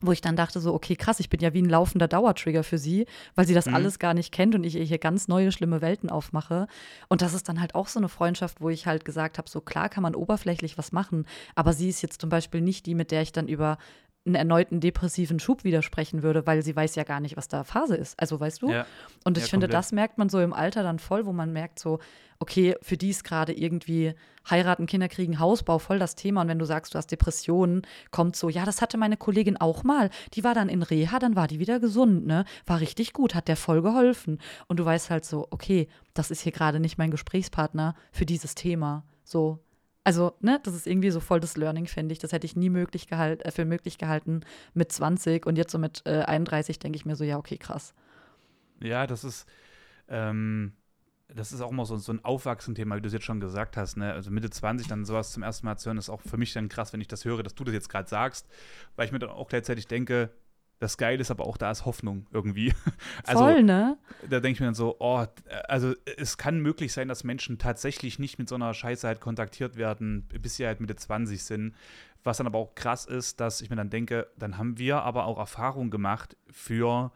wo 0.00 0.12
ich 0.12 0.20
dann 0.20 0.36
dachte 0.36 0.60
so, 0.60 0.72
okay, 0.74 0.96
krass, 0.96 1.20
ich 1.20 1.28
bin 1.28 1.40
ja 1.40 1.52
wie 1.52 1.62
ein 1.62 1.68
laufender 1.68 2.08
Dauertrigger 2.08 2.64
für 2.64 2.78
sie, 2.78 3.06
weil 3.34 3.46
sie 3.46 3.54
das 3.54 3.66
Mhm. 3.66 3.74
alles 3.74 3.98
gar 3.98 4.14
nicht 4.14 4.32
kennt 4.32 4.54
und 4.54 4.64
ich 4.64 4.76
ihr 4.76 4.84
hier 4.84 4.98
ganz 4.98 5.28
neue, 5.28 5.52
schlimme 5.52 5.82
Welten 5.82 6.08
aufmache. 6.10 6.66
Und 7.08 7.22
das 7.22 7.34
ist 7.34 7.48
dann 7.48 7.60
halt 7.60 7.74
auch 7.74 7.88
so 7.88 8.00
eine 8.00 8.08
Freundschaft, 8.08 8.60
wo 8.60 8.70
ich 8.70 8.86
halt 8.86 9.04
gesagt 9.04 9.38
habe, 9.38 9.48
so 9.48 9.60
klar 9.60 9.88
kann 9.88 10.02
man 10.02 10.14
oberflächlich 10.14 10.78
was 10.78 10.92
machen, 10.92 11.26
aber 11.54 11.72
sie 11.72 11.88
ist 11.88 12.02
jetzt 12.02 12.20
zum 12.20 12.30
Beispiel 12.30 12.60
nicht 12.60 12.86
die, 12.86 12.94
mit 12.94 13.10
der 13.10 13.22
ich 13.22 13.32
dann 13.32 13.48
über 13.48 13.78
einen 14.26 14.34
erneuten 14.34 14.80
depressiven 14.80 15.38
Schub 15.40 15.64
widersprechen 15.64 16.22
würde, 16.22 16.46
weil 16.46 16.62
sie 16.62 16.76
weiß 16.76 16.94
ja 16.94 17.04
gar 17.04 17.20
nicht, 17.20 17.36
was 17.38 17.48
da 17.48 17.64
Phase 17.64 17.96
ist. 17.96 18.20
Also 18.20 18.38
weißt 18.38 18.60
du? 18.62 18.70
Ja. 18.70 18.86
Und 19.24 19.38
ich 19.38 19.44
Ja, 19.44 19.48
finde, 19.50 19.66
komplett. 19.66 19.78
das 19.78 19.92
merkt 19.92 20.18
man 20.18 20.28
so 20.28 20.40
im 20.40 20.52
Alter 20.52 20.82
dann 20.82 20.98
voll, 20.98 21.24
wo 21.24 21.32
man 21.32 21.52
merkt 21.52 21.78
so, 21.78 22.00
okay, 22.38 22.74
für 22.82 22.96
die 22.98 23.10
ist 23.10 23.24
gerade 23.24 23.52
irgendwie 23.54 24.14
heiraten, 24.48 24.86
Kinder 24.86 25.08
kriegen, 25.08 25.38
Hausbau 25.38 25.78
voll 25.78 25.98
das 25.98 26.16
Thema. 26.16 26.42
Und 26.42 26.48
wenn 26.48 26.58
du 26.58 26.64
sagst, 26.66 26.92
du 26.94 26.98
hast 26.98 27.10
Depressionen, 27.10 27.82
kommt 28.10 28.36
so, 28.36 28.48
ja, 28.50 28.64
das 28.66 28.82
hatte 28.82 28.98
meine 28.98 29.16
Kollegin 29.16 29.56
auch 29.56 29.84
mal. 29.84 30.10
Die 30.34 30.44
war 30.44 30.54
dann 30.54 30.68
in 30.68 30.82
Reha, 30.82 31.18
dann 31.18 31.34
war 31.36 31.46
die 31.48 31.58
wieder 31.58 31.80
gesund, 31.80 32.26
ne? 32.26 32.44
War 32.66 32.80
richtig 32.80 33.12
gut, 33.14 33.34
hat 33.34 33.48
der 33.48 33.56
voll 33.56 33.80
geholfen. 33.80 34.38
Und 34.68 34.78
du 34.80 34.84
weißt 34.84 35.08
halt 35.10 35.24
so, 35.24 35.46
okay, 35.50 35.88
das 36.12 36.30
ist 36.30 36.42
hier 36.42 36.52
gerade 36.52 36.78
nicht 36.80 36.98
mein 36.98 37.10
Gesprächspartner 37.10 37.94
für 38.12 38.26
dieses 38.26 38.54
Thema. 38.54 39.04
So. 39.24 39.60
Also, 40.02 40.34
ne, 40.40 40.60
das 40.62 40.74
ist 40.74 40.86
irgendwie 40.86 41.10
so 41.10 41.20
voll 41.20 41.40
das 41.40 41.56
Learning, 41.56 41.86
finde 41.86 42.12
ich. 42.12 42.18
Das 42.18 42.32
hätte 42.32 42.46
ich 42.46 42.56
nie 42.56 42.70
möglich 42.70 43.06
gehalt, 43.06 43.44
äh, 43.44 43.50
für 43.50 43.64
möglich 43.64 43.98
gehalten 43.98 44.40
mit 44.72 44.90
20 44.92 45.46
und 45.46 45.56
jetzt 45.56 45.72
so 45.72 45.78
mit 45.78 46.02
äh, 46.06 46.22
31 46.22 46.78
denke 46.78 46.96
ich 46.96 47.04
mir 47.04 47.16
so, 47.16 47.24
ja, 47.24 47.36
okay, 47.36 47.58
krass. 47.58 47.94
Ja, 48.82 49.06
das 49.06 49.24
ist, 49.24 49.46
ähm, 50.08 50.72
das 51.28 51.52
ist 51.52 51.60
auch 51.60 51.70
immer 51.70 51.84
so, 51.84 51.96
so 51.96 52.12
ein 52.12 52.24
Aufwachsen-Thema, 52.24 52.96
wie 52.96 53.02
du 53.02 53.08
es 53.08 53.12
jetzt 53.12 53.26
schon 53.26 53.40
gesagt 53.40 53.76
hast. 53.76 53.96
Ne? 53.96 54.12
Also 54.12 54.30
Mitte 54.30 54.48
20 54.48 54.88
dann 54.88 55.04
sowas 55.04 55.32
zum 55.32 55.42
ersten 55.42 55.66
Mal 55.66 55.76
zu 55.76 55.86
hören, 55.86 55.98
ist 55.98 56.08
auch 56.08 56.22
für 56.22 56.38
mich 56.38 56.52
dann 56.54 56.70
krass, 56.70 56.92
wenn 56.92 57.00
ich 57.00 57.08
das 57.08 57.26
höre, 57.26 57.42
dass 57.42 57.54
du 57.54 57.64
das 57.64 57.74
jetzt 57.74 57.90
gerade 57.90 58.08
sagst, 58.08 58.48
weil 58.96 59.06
ich 59.06 59.12
mir 59.12 59.18
dann 59.18 59.30
auch 59.30 59.48
gleichzeitig 59.48 59.86
denke, 59.86 60.30
das 60.80 60.96
Geile 60.96 61.20
ist 61.20 61.30
aber 61.30 61.46
auch, 61.46 61.56
da 61.56 61.70
ist 61.70 61.84
Hoffnung 61.86 62.26
irgendwie. 62.32 62.72
Also, 63.24 63.44
voll, 63.44 63.62
ne? 63.62 63.98
da 64.28 64.40
denke 64.40 64.54
ich 64.54 64.60
mir 64.60 64.66
dann 64.66 64.74
so, 64.74 64.96
oh, 64.98 65.24
also 65.68 65.94
es 66.16 66.36
kann 66.38 66.58
möglich 66.60 66.92
sein, 66.92 67.06
dass 67.06 67.22
Menschen 67.22 67.58
tatsächlich 67.58 68.18
nicht 68.18 68.38
mit 68.38 68.48
so 68.48 68.54
einer 68.56 68.74
Scheiße 68.74 69.06
halt 69.06 69.20
kontaktiert 69.20 69.76
werden, 69.76 70.26
bis 70.28 70.56
sie 70.56 70.66
halt 70.66 70.80
Mitte 70.80 70.96
20 70.96 71.44
sind. 71.44 71.74
Was 72.24 72.38
dann 72.38 72.46
aber 72.46 72.58
auch 72.58 72.74
krass 72.74 73.06
ist, 73.06 73.40
dass 73.40 73.60
ich 73.60 73.70
mir 73.70 73.76
dann 73.76 73.90
denke, 73.90 74.26
dann 74.36 74.58
haben 74.58 74.78
wir 74.78 75.02
aber 75.02 75.24
auch 75.26 75.38
Erfahrung 75.38 75.90
gemacht 75.90 76.36
für 76.50 77.12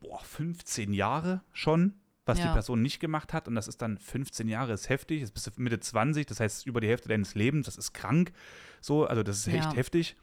boah, 0.00 0.20
15 0.22 0.92
Jahre 0.92 1.42
schon, 1.52 1.94
was 2.24 2.38
die 2.38 2.46
Ja. 2.46 2.52
Person 2.52 2.82
nicht 2.82 3.00
gemacht 3.00 3.32
hat. 3.32 3.48
Und 3.48 3.54
das 3.56 3.68
ist 3.68 3.80
dann 3.82 3.98
15 3.98 4.48
Jahre, 4.48 4.72
ist 4.72 4.88
heftig. 4.88 5.20
Jetzt 5.20 5.32
bist 5.32 5.46
du 5.46 5.50
Mitte 5.56 5.80
20, 5.80 6.26
das 6.26 6.40
heißt 6.40 6.66
über 6.66 6.80
die 6.80 6.88
Hälfte 6.88 7.08
deines 7.08 7.34
Lebens, 7.34 7.66
das 7.66 7.76
ist 7.76 7.92
krank. 7.94 8.32
So, 8.80 9.06
also 9.06 9.22
das 9.22 9.38
ist 9.38 9.48
echt 9.48 9.72
Ja. 9.72 9.74
heftig. 9.74 10.16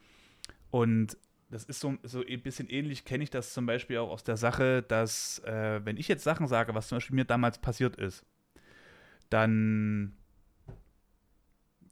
Und 0.72 1.18
das 1.54 1.64
ist 1.66 1.80
so, 1.80 1.96
so 2.04 2.24
ein 2.26 2.42
bisschen 2.42 2.70
ähnlich, 2.70 3.06
kenne 3.06 3.24
ich 3.24 3.30
das 3.30 3.54
zum 3.54 3.66
Beispiel 3.66 3.98
auch 4.00 4.10
aus 4.10 4.24
der 4.24 4.38
Sache, 4.38 4.82
dass, 4.82 5.40
äh, 5.40 5.82
wenn 5.84 5.98
ich 5.98 6.08
jetzt 6.08 6.24
Sachen 6.24 6.48
sage, 6.48 6.74
was 6.76 6.88
zum 6.88 6.98
Beispiel 6.98 7.16
mir 7.16 7.26
damals 7.26 7.60
passiert 7.60 7.96
ist, 7.96 8.26
dann 9.30 10.18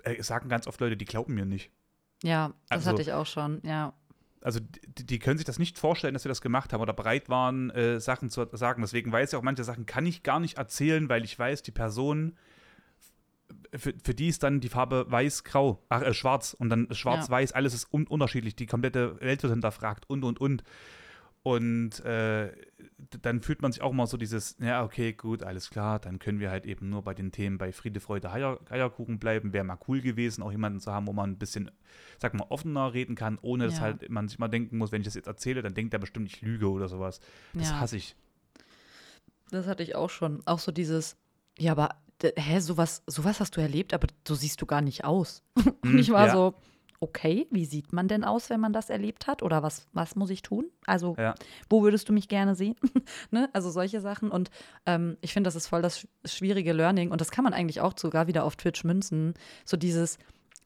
äh, 0.03 0.21
sagen 0.21 0.49
ganz 0.49 0.67
oft 0.67 0.79
Leute, 0.79 0.97
die 0.97 1.05
glauben 1.05 1.33
mir 1.35 1.45
nicht. 1.45 1.71
Ja, 2.23 2.53
das 2.69 2.79
Also- 2.79 2.91
hatte 2.91 3.01
ich 3.01 3.13
auch 3.13 3.25
schon, 3.25 3.61
ja. 3.63 3.93
Also 4.43 4.59
die, 4.59 5.05
die 5.05 5.19
können 5.19 5.37
sich 5.37 5.45
das 5.45 5.59
nicht 5.59 5.77
vorstellen, 5.77 6.15
dass 6.15 6.25
wir 6.25 6.29
das 6.29 6.41
gemacht 6.41 6.73
haben 6.73 6.81
oder 6.81 6.93
bereit 6.93 7.29
waren, 7.29 7.69
äh, 7.69 7.99
Sachen 7.99 8.31
zu 8.31 8.43
sagen. 8.53 8.81
Deswegen 8.81 9.11
weiß 9.11 9.31
ich 9.33 9.35
auch, 9.37 9.43
manche 9.43 9.63
Sachen 9.63 9.85
kann 9.85 10.03
ich 10.07 10.23
gar 10.23 10.39
nicht 10.39 10.57
erzählen, 10.57 11.07
weil 11.09 11.23
ich 11.23 11.37
weiß, 11.37 11.61
die 11.61 11.69
Person 11.71 12.35
für, 13.73 13.93
für 14.03 14.13
die 14.13 14.27
ist 14.27 14.43
dann 14.43 14.59
die 14.59 14.69
Farbe 14.69 15.05
weiß-grau, 15.09 15.81
ach, 15.89 16.01
äh, 16.01 16.13
schwarz 16.13 16.53
und 16.57 16.69
dann 16.69 16.87
schwarz-weiß, 16.91 17.53
alles 17.53 17.73
ist 17.73 17.93
un 17.93 18.07
unterschiedlich, 18.07 18.55
die 18.55 18.65
komplette 18.65 19.19
Welt 19.21 19.41
wird 19.43 19.53
hinterfragt 19.53 20.09
und 20.09 20.23
und 20.23 20.39
und. 20.39 20.63
Und 21.43 22.05
äh, 22.05 22.51
dann 23.23 23.41
fühlt 23.41 23.63
man 23.63 23.71
sich 23.71 23.81
auch 23.81 23.93
mal 23.93 24.05
so 24.05 24.15
dieses, 24.15 24.57
ja, 24.59 24.83
okay, 24.83 25.13
gut, 25.13 25.41
alles 25.41 25.71
klar, 25.71 25.97
dann 25.97 26.19
können 26.19 26.39
wir 26.39 26.51
halt 26.51 26.67
eben 26.67 26.89
nur 26.89 27.01
bei 27.01 27.15
den 27.15 27.31
Themen 27.31 27.57
bei 27.57 27.71
Friede, 27.71 27.99
Freude, 27.99 28.31
Heier, 28.31 28.59
Eierkuchen 28.69 29.17
bleiben. 29.17 29.51
Wäre 29.51 29.63
mal 29.63 29.79
cool 29.87 30.01
gewesen, 30.01 30.43
auch 30.43 30.51
jemanden 30.51 30.79
zu 30.79 30.91
haben, 30.91 31.07
wo 31.07 31.13
man 31.13 31.31
ein 31.31 31.37
bisschen, 31.39 31.71
sag 32.19 32.35
mal, 32.35 32.45
offener 32.49 32.93
reden 32.93 33.15
kann, 33.15 33.39
ohne 33.41 33.65
dass 33.65 33.81
halt 33.81 34.07
man 34.11 34.27
sich 34.27 34.37
mal 34.37 34.49
denken 34.49 34.77
muss, 34.77 34.91
wenn 34.91 35.01
ich 35.01 35.07
das 35.07 35.15
jetzt 35.15 35.25
erzähle, 35.25 35.63
dann 35.63 35.73
denkt 35.73 35.95
er 35.95 35.99
bestimmt, 35.99 36.27
ich 36.27 36.41
lüge 36.41 36.69
oder 36.69 36.87
sowas. 36.87 37.21
Das 37.53 37.71
ja. 37.71 37.79
hasse 37.79 37.97
ich. 37.97 38.15
Das 39.49 39.65
hatte 39.65 39.81
ich 39.81 39.95
auch 39.95 40.11
schon. 40.11 40.45
Auch 40.45 40.59
so 40.59 40.71
dieses, 40.71 41.17
ja, 41.57 41.71
aber 41.71 41.95
hä, 42.23 42.59
sowas, 42.59 43.03
sowas 43.07 43.39
hast 43.39 43.57
du 43.57 43.61
erlebt, 43.61 43.93
aber 43.93 44.07
so 44.27 44.35
siehst 44.35 44.61
du 44.61 44.65
gar 44.65 44.81
nicht 44.81 45.03
aus. 45.03 45.43
Und 45.83 45.99
ich 45.99 46.11
war 46.11 46.27
ja. 46.27 46.33
so, 46.33 46.53
okay, 46.99 47.47
wie 47.49 47.65
sieht 47.65 47.93
man 47.93 48.07
denn 48.07 48.23
aus, 48.23 48.49
wenn 48.49 48.59
man 48.59 48.73
das 48.73 48.89
erlebt 48.89 49.27
hat? 49.27 49.41
Oder 49.41 49.63
was, 49.63 49.87
was 49.91 50.15
muss 50.15 50.29
ich 50.29 50.43
tun? 50.43 50.65
Also, 50.85 51.15
ja. 51.17 51.33
wo 51.69 51.81
würdest 51.83 52.07
du 52.07 52.13
mich 52.13 52.27
gerne 52.27 52.55
sehen? 52.55 52.75
ne? 53.31 53.49
Also 53.53 53.71
solche 53.71 54.01
Sachen. 54.01 54.29
Und 54.29 54.51
ähm, 54.85 55.17
ich 55.21 55.33
finde, 55.33 55.47
das 55.47 55.55
ist 55.55 55.67
voll 55.67 55.81
das 55.81 56.07
schwierige 56.25 56.73
Learning. 56.73 57.11
Und 57.11 57.19
das 57.19 57.31
kann 57.31 57.43
man 57.43 57.53
eigentlich 57.53 57.81
auch 57.81 57.93
sogar 57.97 58.27
wieder 58.27 58.43
auf 58.43 58.55
Twitch 58.55 58.83
münzen. 58.83 59.33
So 59.65 59.77
dieses, 59.77 60.19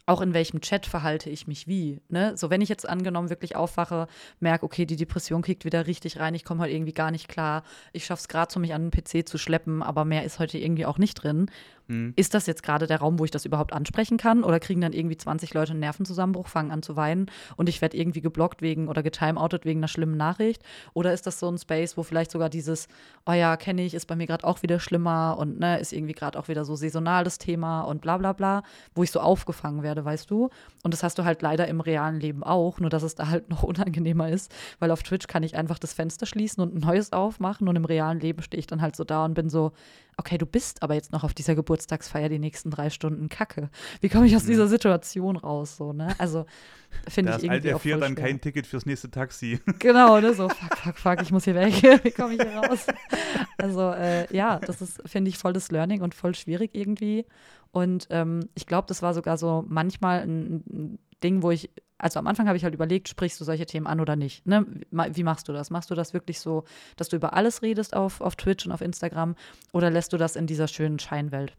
auch 0.05 0.21
in 0.21 0.33
welchem 0.33 0.61
Chat 0.61 0.85
verhalte 0.85 1.29
ich 1.29 1.47
mich 1.47 1.67
wie. 1.67 1.99
Ne? 2.09 2.37
So, 2.37 2.49
wenn 2.49 2.61
ich 2.61 2.69
jetzt 2.69 2.87
angenommen 2.87 3.29
wirklich 3.29 3.55
aufwache, 3.55 4.07
merke, 4.39 4.65
okay, 4.65 4.85
die 4.85 4.95
Depression 4.95 5.41
kickt 5.41 5.65
wieder 5.65 5.87
richtig 5.87 6.19
rein, 6.19 6.35
ich 6.35 6.43
komme 6.43 6.61
heute 6.61 6.73
irgendwie 6.73 6.93
gar 6.93 7.11
nicht 7.11 7.27
klar, 7.27 7.63
ich 7.91 8.05
schaffe 8.05 8.21
es 8.21 8.27
gerade 8.27 8.51
so, 8.51 8.59
mich 8.59 8.73
an 8.73 8.89
den 8.89 8.91
PC 8.91 9.27
zu 9.27 9.37
schleppen, 9.37 9.81
aber 9.81 10.05
mehr 10.05 10.23
ist 10.23 10.39
heute 10.39 10.57
irgendwie 10.57 10.85
auch 10.85 10.99
nicht 10.99 11.15
drin, 11.15 11.49
Mhm. 11.87 12.13
Ist 12.15 12.33
das 12.33 12.47
jetzt 12.47 12.63
gerade 12.63 12.87
der 12.87 12.99
Raum, 12.99 13.19
wo 13.19 13.25
ich 13.25 13.31
das 13.31 13.45
überhaupt 13.45 13.73
ansprechen 13.73 14.17
kann? 14.17 14.43
Oder 14.43 14.59
kriegen 14.59 14.81
dann 14.81 14.93
irgendwie 14.93 15.17
20 15.17 15.53
Leute 15.53 15.71
einen 15.71 15.81
Nervenzusammenbruch, 15.81 16.47
fangen 16.47 16.71
an 16.71 16.81
zu 16.81 16.95
weinen 16.95 17.27
und 17.55 17.69
ich 17.69 17.81
werde 17.81 17.97
irgendwie 17.97 18.21
geblockt 18.21 18.61
wegen 18.61 18.87
oder 18.87 19.03
getimeoutet 19.03 19.65
wegen 19.65 19.79
einer 19.79 19.87
schlimmen 19.87 20.17
Nachricht? 20.17 20.63
Oder 20.93 21.13
ist 21.13 21.27
das 21.27 21.39
so 21.39 21.49
ein 21.49 21.57
Space, 21.57 21.97
wo 21.97 22.03
vielleicht 22.03 22.31
sogar 22.31 22.49
dieses, 22.49 22.87
oh 23.25 23.33
ja, 23.33 23.57
kenne 23.57 23.83
ich, 23.83 23.93
ist 23.93 24.07
bei 24.07 24.15
mir 24.15 24.27
gerade 24.27 24.45
auch 24.45 24.63
wieder 24.63 24.79
schlimmer 24.79 25.37
und 25.39 25.59
ne, 25.59 25.79
ist 25.79 25.93
irgendwie 25.93 26.13
gerade 26.13 26.39
auch 26.39 26.47
wieder 26.47 26.65
so 26.65 26.75
saisonal 26.75 27.23
das 27.23 27.37
Thema 27.37 27.81
und 27.81 28.01
bla 28.01 28.17
bla 28.17 28.33
bla, 28.33 28.63
wo 28.93 29.03
ich 29.03 29.11
so 29.11 29.19
aufgefangen 29.19 29.83
werde, 29.83 30.03
weißt 30.05 30.29
du? 30.29 30.49
Und 30.83 30.93
das 30.93 31.03
hast 31.03 31.17
du 31.17 31.25
halt 31.25 31.41
leider 31.41 31.67
im 31.67 31.81
realen 31.81 32.19
Leben 32.19 32.43
auch, 32.43 32.79
nur 32.79 32.89
dass 32.89 33.03
es 33.03 33.15
da 33.15 33.29
halt 33.29 33.49
noch 33.55 33.63
unangenehmer 33.63 34.29
ist, 34.29 34.53
weil 34.79 34.91
auf 34.91 35.03
Twitch 35.03 35.27
kann 35.27 35.43
ich 35.43 35.55
einfach 35.55 35.79
das 35.79 35.93
Fenster 35.93 36.25
schließen 36.25 36.61
und 36.61 36.75
ein 36.75 36.79
neues 36.79 37.11
aufmachen 37.11 37.67
und 37.67 37.75
im 37.75 37.85
realen 37.85 38.19
Leben 38.19 38.41
stehe 38.41 38.59
ich 38.59 38.67
dann 38.67 38.81
halt 38.81 38.95
so 38.95 39.03
da 39.03 39.25
und 39.25 39.33
bin 39.33 39.49
so, 39.49 39.71
okay, 40.17 40.37
du 40.37 40.45
bist 40.45 40.83
aber 40.83 40.93
jetzt 40.93 41.11
noch 41.11 41.23
auf 41.23 41.33
dieser 41.33 41.55
Geburtstagsfeier 41.55 42.29
die 42.29 42.39
nächsten 42.39 42.71
drei 42.71 42.89
Stunden 42.89 43.29
Kacke. 43.29 43.69
Wie 44.01 44.09
komme 44.09 44.27
ich 44.27 44.35
aus 44.35 44.45
dieser 44.45 44.67
Situation 44.67 45.35
raus? 45.35 45.77
So, 45.77 45.93
ne? 45.93 46.15
Also 46.17 46.45
finde 47.07 47.35
ich 47.37 47.43
irgendwie. 47.43 47.69
Da 47.69 47.79
fährt 47.79 48.01
dann 48.01 48.15
kein 48.15 48.39
Ticket 48.39 48.67
fürs 48.67 48.85
nächste 48.85 49.11
Taxi. 49.11 49.59
Genau, 49.79 50.19
ne? 50.19 50.33
So, 50.33 50.49
fuck, 50.49 50.77
fuck, 50.77 50.97
fuck, 50.97 51.21
ich 51.21 51.31
muss 51.31 51.43
hier 51.43 51.55
weg. 51.55 51.73
Wie 52.03 52.11
komme 52.11 52.35
ich 52.35 52.41
hier 52.41 52.55
raus? 52.55 52.87
Also, 53.57 53.91
äh, 53.91 54.33
ja, 54.35 54.59
das 54.59 54.81
ist, 54.81 55.01
finde 55.05 55.29
ich, 55.29 55.37
voll 55.37 55.53
das 55.53 55.71
Learning 55.71 56.01
und 56.01 56.15
voll 56.15 56.35
schwierig 56.35 56.71
irgendwie. 56.73 57.25
Und 57.71 58.07
ähm, 58.09 58.49
ich 58.55 58.65
glaube, 58.65 58.87
das 58.87 59.01
war 59.01 59.13
sogar 59.13 59.37
so 59.37 59.65
manchmal 59.67 60.21
ein, 60.21 60.63
ein 60.69 60.99
Ding, 61.23 61.43
wo 61.43 61.51
ich 61.51 61.69
also 61.97 62.19
am 62.19 62.27
Anfang 62.27 62.47
habe 62.47 62.57
ich 62.57 62.63
halt 62.63 62.73
überlegt, 62.73 63.07
sprichst 63.07 63.39
du 63.39 63.45
solche 63.45 63.65
Themen 63.65 63.87
an 63.87 63.99
oder 63.99 64.15
nicht? 64.15 64.45
Ne? 64.45 64.65
Wie 64.91 65.23
machst 65.23 65.47
du 65.47 65.53
das? 65.53 65.69
Machst 65.69 65.89
du 65.89 65.95
das 65.95 66.13
wirklich 66.13 66.39
so, 66.39 66.65
dass 66.97 67.09
du 67.09 67.15
über 67.15 67.33
alles 67.33 67.61
redest 67.61 67.95
auf, 67.95 68.21
auf 68.21 68.35
Twitch 68.35 68.65
und 68.65 68.71
auf 68.71 68.81
Instagram 68.81 69.35
oder 69.71 69.89
lässt 69.89 70.11
du 70.13 70.17
das 70.17 70.35
in 70.35 70.47
dieser 70.47 70.67
schönen 70.67 70.99
Scheinwelt? 70.99 71.55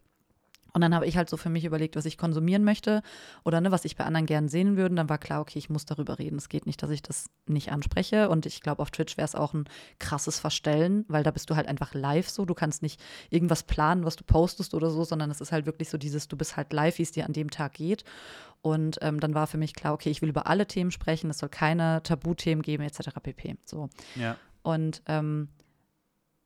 Und 0.76 0.82
dann 0.82 0.94
habe 0.94 1.06
ich 1.06 1.16
halt 1.16 1.30
so 1.30 1.38
für 1.38 1.48
mich 1.48 1.64
überlegt, 1.64 1.96
was 1.96 2.04
ich 2.04 2.18
konsumieren 2.18 2.62
möchte 2.62 3.00
oder 3.46 3.62
ne, 3.62 3.70
was 3.70 3.86
ich 3.86 3.96
bei 3.96 4.04
anderen 4.04 4.26
gern 4.26 4.46
sehen 4.46 4.76
würde. 4.76 4.94
Dann 4.94 5.08
war 5.08 5.16
klar, 5.16 5.40
okay, 5.40 5.58
ich 5.58 5.70
muss 5.70 5.86
darüber 5.86 6.18
reden. 6.18 6.36
Es 6.36 6.50
geht 6.50 6.66
nicht, 6.66 6.82
dass 6.82 6.90
ich 6.90 7.00
das 7.00 7.30
nicht 7.46 7.72
anspreche. 7.72 8.28
Und 8.28 8.44
ich 8.44 8.60
glaube, 8.60 8.82
auf 8.82 8.90
Twitch 8.90 9.16
wäre 9.16 9.24
es 9.24 9.34
auch 9.34 9.54
ein 9.54 9.64
krasses 9.98 10.38
Verstellen, 10.38 11.06
weil 11.08 11.22
da 11.22 11.30
bist 11.30 11.48
du 11.48 11.56
halt 11.56 11.66
einfach 11.66 11.94
live 11.94 12.28
so. 12.28 12.44
Du 12.44 12.52
kannst 12.52 12.82
nicht 12.82 13.00
irgendwas 13.30 13.62
planen, 13.62 14.04
was 14.04 14.16
du 14.16 14.24
postest 14.24 14.74
oder 14.74 14.90
so, 14.90 15.02
sondern 15.02 15.30
es 15.30 15.40
ist 15.40 15.50
halt 15.50 15.64
wirklich 15.64 15.88
so 15.88 15.96
dieses, 15.96 16.28
du 16.28 16.36
bist 16.36 16.58
halt 16.58 16.70
live, 16.74 16.98
wie 16.98 17.04
es 17.04 17.12
dir 17.12 17.24
an 17.24 17.32
dem 17.32 17.48
Tag 17.48 17.72
geht. 17.72 18.04
Und 18.66 18.98
ähm, 19.00 19.20
dann 19.20 19.32
war 19.32 19.46
für 19.46 19.58
mich 19.58 19.74
klar, 19.74 19.92
okay, 19.92 20.10
ich 20.10 20.22
will 20.22 20.28
über 20.28 20.48
alle 20.48 20.66
Themen 20.66 20.90
sprechen, 20.90 21.30
es 21.30 21.38
soll 21.38 21.48
keine 21.48 22.02
Tabuthemen 22.02 22.62
geben, 22.62 22.82
etc. 22.82 23.10
pp. 23.22 23.58
So. 23.64 23.90
Ja. 24.16 24.36
Und 24.62 25.02
ähm, 25.06 25.50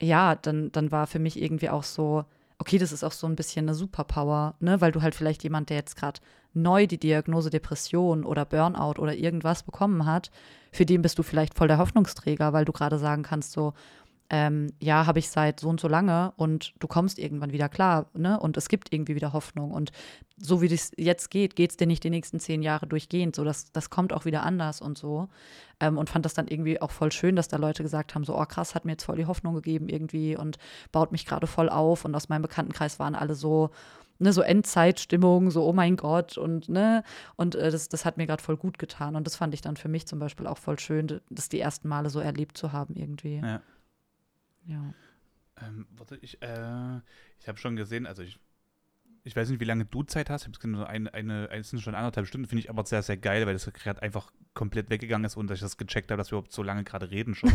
ja, 0.03 0.35
dann, 0.35 0.71
dann 0.71 0.93
war 0.93 1.07
für 1.07 1.19
mich 1.19 1.41
irgendwie 1.41 1.71
auch 1.71 1.83
so, 1.83 2.27
okay, 2.59 2.77
das 2.77 2.93
ist 2.93 3.05
auch 3.05 3.13
so 3.13 3.27
ein 3.27 3.37
bisschen 3.37 3.65
eine 3.65 3.75
Superpower, 3.75 4.55
ne? 4.61 4.83
Weil 4.83 4.93
du 4.93 5.01
halt 5.01 5.15
vielleicht 5.15 5.43
jemand, 5.45 5.71
der 5.71 5.79
jetzt 5.79 5.97
gerade 5.97 6.21
neu 6.53 6.87
die 6.87 6.99
Diagnose 6.99 7.49
Depression 7.49 8.27
oder 8.27 8.45
Burnout 8.45 9.01
oder 9.01 9.15
irgendwas 9.15 9.63
bekommen 9.63 10.05
hat, 10.05 10.31
für 10.73 10.85
den 10.85 11.01
bist 11.01 11.19
du 11.19 11.23
vielleicht 11.23 11.55
voll 11.55 11.69
der 11.69 11.79
Hoffnungsträger, 11.79 12.53
weil 12.53 12.67
du 12.67 12.73
gerade 12.73 12.99
sagen 12.99 13.23
kannst, 13.23 13.53
so, 13.53 13.73
ähm, 14.33 14.73
ja, 14.79 15.07
habe 15.07 15.19
ich 15.19 15.29
seit 15.29 15.59
so 15.59 15.69
und 15.69 15.81
so 15.81 15.89
lange 15.89 16.33
und 16.37 16.73
du 16.79 16.87
kommst 16.87 17.19
irgendwann 17.19 17.53
wieder 17.53 17.69
klar, 17.69 18.07
ne? 18.15 18.39
Und 18.39 18.57
es 18.57 18.69
gibt 18.69 18.93
irgendwie 18.93 19.17
wieder 19.17 19.33
Hoffnung. 19.33 19.73
Und 19.73 19.91
so 20.37 20.63
wie 20.63 20.73
es 20.73 20.93
jetzt 20.97 21.31
geht, 21.31 21.57
geht 21.57 21.73
es 21.73 21.77
dir 21.77 21.89
nicht 21.89 22.05
die 22.05 22.11
nächsten 22.11 22.39
zehn 22.39 22.63
Jahre 22.63 22.87
durchgehend. 22.87 23.35
So, 23.35 23.43
das, 23.43 23.73
das 23.73 23.91
kommt 23.91 24.13
auch 24.13 24.25
wieder 24.25 24.45
anders 24.45 24.81
und 24.81 24.97
so. 24.97 25.29
Ähm, 25.81 25.99
und 25.99 26.11
fand 26.11 26.25
das 26.25 26.35
dann 26.35 26.47
irgendwie 26.47 26.81
auch 26.81 26.93
voll 26.93 27.11
schön, 27.11 27.35
dass 27.35 27.49
da 27.49 27.57
Leute 27.57 27.83
gesagt 27.83 28.15
haben: 28.15 28.23
so, 28.23 28.39
oh 28.39 28.45
krass, 28.45 28.77
hat 28.77 28.85
mir 28.85 28.93
jetzt 28.93 29.05
voll 29.05 29.17
die 29.17 29.27
Hoffnung 29.27 29.55
gegeben 29.55 29.89
irgendwie 29.89 30.37
und 30.37 30.59
baut 30.93 31.11
mich 31.11 31.27
gerade 31.27 31.49
voll 31.49 31.69
auf. 31.69 32.05
Und 32.05 32.15
aus 32.15 32.29
meinem 32.29 32.43
Bekanntenkreis 32.43 33.01
waren 33.01 33.17
alle 33.17 33.35
so, 33.35 33.71
ne, 34.21 34.33
so 34.33 34.43
Endzeitstimmung, 34.43 35.51
so 35.51 35.67
oh 35.67 35.73
mein 35.73 35.97
Gott 35.97 36.39
und 36.39 36.69
ne, 36.69 37.03
und 37.35 37.57
äh, 37.57 37.73
das, 37.73 37.89
das 37.89 38.05
hat 38.05 38.17
mir 38.17 38.29
gerade 38.29 38.43
voll 38.43 38.57
gut 38.57 38.79
getan 38.79 39.17
und 39.17 39.27
das 39.27 39.35
fand 39.35 39.55
ich 39.55 39.61
dann 39.61 39.77
für 39.77 39.89
mich 39.89 40.07
zum 40.07 40.21
Beispiel 40.21 40.47
auch 40.47 40.59
voll 40.59 40.79
schön, 40.79 41.21
das 41.31 41.49
die 41.49 41.59
ersten 41.59 41.89
Male 41.89 42.11
so 42.11 42.21
erlebt 42.21 42.57
zu 42.57 42.73
haben 42.73 42.95
irgendwie. 42.95 43.39
Ja. 43.39 43.61
Ja. 44.67 44.95
Ähm, 45.63 45.87
warte, 45.91 46.17
ich, 46.23 46.41
äh, 46.43 46.99
ich 47.39 47.49
habe 47.49 47.59
schon 47.59 47.77
gesehen, 47.77 48.07
also 48.07 48.23
ich, 48.23 48.39
ich 49.25 49.37
weiß 49.37 49.51
nicht, 49.51 49.61
wie 49.61 49.65
lange 49.65 49.85
du 49.85 50.03
Zeit 50.03 50.31
hast. 50.31 50.43
Ich 50.43 50.49
habe 50.49 50.57
gesehen, 50.57 50.75
so 50.77 50.85
eine, 50.85 51.13
eine, 51.13 51.51
es 51.51 51.71
sind 51.71 51.81
schon 51.81 51.95
anderthalb 51.95 52.27
Stunden, 52.27 52.47
finde 52.47 52.61
ich 52.63 52.71
aber 52.71 52.85
sehr, 52.85 53.03
sehr 53.03 53.17
geil, 53.17 53.47
weil 53.47 53.53
das 53.53 53.71
gerade 53.73 54.03
einfach 54.03 54.33
komplett 54.55 54.91
weggegangen 54.91 55.25
ist 55.25 55.37
und 55.37 55.49
dass 55.49 55.59
ich 55.59 55.63
das 55.63 55.77
gecheckt 55.77 56.11
habe, 56.11 56.19
dass 56.19 56.31
wir 56.31 56.39
überhaupt 56.39 56.53
so 56.53 56.63
lange 56.63 56.85
gerade 56.85 57.11
reden 57.11 57.35
schon. 57.35 57.53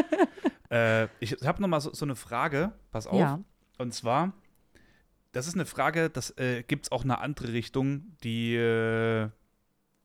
äh, 0.70 1.08
ich 1.20 1.32
habe 1.44 1.62
nochmal 1.62 1.80
so, 1.80 1.92
so 1.92 2.04
eine 2.04 2.16
Frage, 2.16 2.72
pass 2.90 3.06
auf. 3.06 3.18
Ja. 3.18 3.40
Und 3.78 3.94
zwar, 3.94 4.34
das 5.32 5.46
ist 5.46 5.54
eine 5.54 5.66
Frage, 5.66 6.10
das 6.10 6.36
äh, 6.38 6.62
gibt 6.62 6.86
es 6.86 6.92
auch 6.92 7.04
eine 7.04 7.18
andere 7.20 7.52
Richtung, 7.52 8.16
die 8.22 8.54
äh, 8.56 9.30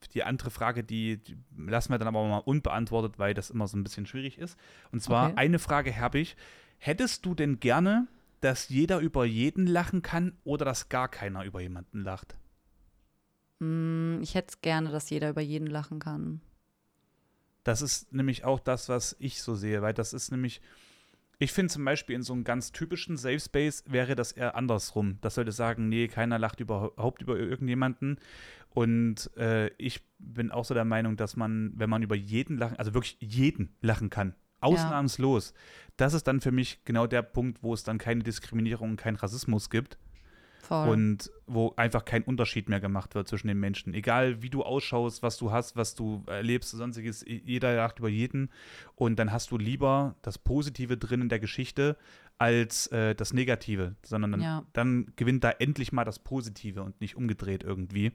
die 0.08 0.24
andere 0.24 0.50
Frage, 0.50 0.84
die, 0.84 1.18
die, 1.18 1.38
lassen 1.58 1.92
wir 1.92 1.98
dann 1.98 2.08
aber 2.08 2.28
mal 2.28 2.38
unbeantwortet, 2.38 3.20
weil 3.20 3.34
das 3.34 3.50
immer 3.50 3.68
so 3.68 3.78
ein 3.78 3.84
bisschen 3.84 4.06
schwierig 4.06 4.38
ist. 4.38 4.58
Und 4.92 5.02
zwar 5.02 5.28
okay. 5.28 5.38
eine 5.38 5.60
Frage 5.60 5.98
habe 6.00 6.20
ich. 6.20 6.36
Hättest 6.78 7.26
du 7.26 7.36
denn 7.36 7.60
gerne, 7.60 8.08
dass 8.42 8.70
jeder 8.70 9.00
über 9.00 9.26
jeden 9.26 9.66
lachen 9.66 10.02
kann 10.02 10.34
oder 10.44 10.66
dass 10.66 10.90
gar 10.90 11.08
keiner 11.08 11.44
über 11.46 11.62
jemanden 11.62 12.02
lacht? 12.02 12.36
Mm, 13.60 14.22
ich 14.22 14.36
hätte 14.36 14.50
es 14.50 14.62
gerne, 14.62 14.92
dass 14.92 15.10
jeder 15.10 15.30
über 15.30 15.42
jeden 15.42 15.68
lachen 15.68 16.00
kann. 16.00 16.42
Das 17.64 17.82
ist 17.82 18.14
nämlich 18.14 18.46
auch 18.46 18.60
das, 18.60 18.90
was 18.90 19.16
ich 19.20 19.42
so 19.42 19.56
sehe, 19.56 19.82
weil 19.82 19.94
das 19.94 20.14
ist 20.14 20.32
nämlich, 20.32 20.62
ich 21.40 21.52
finde 21.52 21.72
zum 21.74 21.86
Beispiel 21.86 22.16
in 22.16 22.24
so 22.24 22.34
einem 22.34 22.44
ganz 22.44 22.72
typischen 22.72 23.18
Safe 23.18 23.40
Space 23.40 23.84
wäre 23.88 24.16
das 24.16 24.32
eher 24.32 24.56
andersrum. 24.56 25.18
Das 25.22 25.36
sollte 25.36 25.52
sagen, 25.52 25.90
nee, 25.90 26.08
keiner 26.08 26.40
lacht 26.40 26.60
überhaupt 26.60 27.22
über 27.22 27.38
irgendjemanden. 27.38 28.20
Und 28.70 29.32
äh, 29.38 29.70
ich 29.78 30.02
bin 30.20 30.52
auch 30.52 30.66
so 30.66 30.74
der 30.74 30.86
Meinung, 30.86 31.16
dass 31.16 31.36
man, 31.36 31.72
wenn 31.76 31.90
man 31.90 32.04
über 32.04 32.16
jeden 32.16 32.58
lachen, 32.58 32.78
also 32.78 32.94
wirklich 32.94 33.18
jeden 33.22 33.76
lachen 33.82 34.10
kann, 34.10 34.36
ausnahmslos, 34.60 35.52
ja. 35.52 35.58
das 35.98 36.14
ist 36.14 36.28
dann 36.28 36.42
für 36.42 36.52
mich 36.52 36.84
genau 36.84 37.08
der 37.08 37.22
Punkt, 37.22 37.64
wo 37.64 37.74
es 37.74 37.84
dann 37.84 37.98
keine 37.98 38.24
Diskriminierung 38.24 38.92
und 38.92 38.98
keinen 38.98 39.16
Rassismus 39.16 39.70
gibt. 39.70 39.98
Voll. 40.66 40.90
Und 40.90 41.32
wo 41.46 41.74
einfach 41.76 42.06
kein 42.06 42.24
Unterschied 42.24 42.70
mehr 42.70 42.80
gemacht 42.80 43.14
wird 43.14 43.28
zwischen 43.28 43.48
den 43.48 43.60
Menschen. 43.60 43.94
Egal 43.94 44.42
wie 44.42 44.50
du 44.50 44.64
ausschaust, 44.64 45.22
was 45.22 45.38
du 45.38 45.52
hast, 45.52 45.76
was 45.76 45.96
du 45.96 46.24
erlebst, 46.28 46.72
sonstiges, 46.72 47.24
jeder 47.26 47.76
lacht 47.76 48.00
über 48.00 48.10
jeden. 48.10 48.50
Und 48.96 49.18
dann 49.18 49.32
hast 49.32 49.52
du 49.52 49.58
lieber 49.58 50.16
das 50.22 50.38
Positive 50.38 50.98
drin 50.98 51.22
in 51.22 51.30
der 51.30 51.40
Geschichte 51.40 51.98
als 52.38 52.88
äh, 52.88 53.14
das 53.16 53.34
Negative, 53.34 53.96
sondern 54.04 54.32
dann, 54.32 54.42
ja. 54.42 54.64
dann 54.74 55.14
gewinnt 55.16 55.44
da 55.44 55.52
endlich 55.52 55.92
mal 55.92 56.04
das 56.04 56.20
Positive 56.20 56.84
und 56.84 57.00
nicht 57.00 57.16
umgedreht 57.16 57.64
irgendwie 57.64 58.12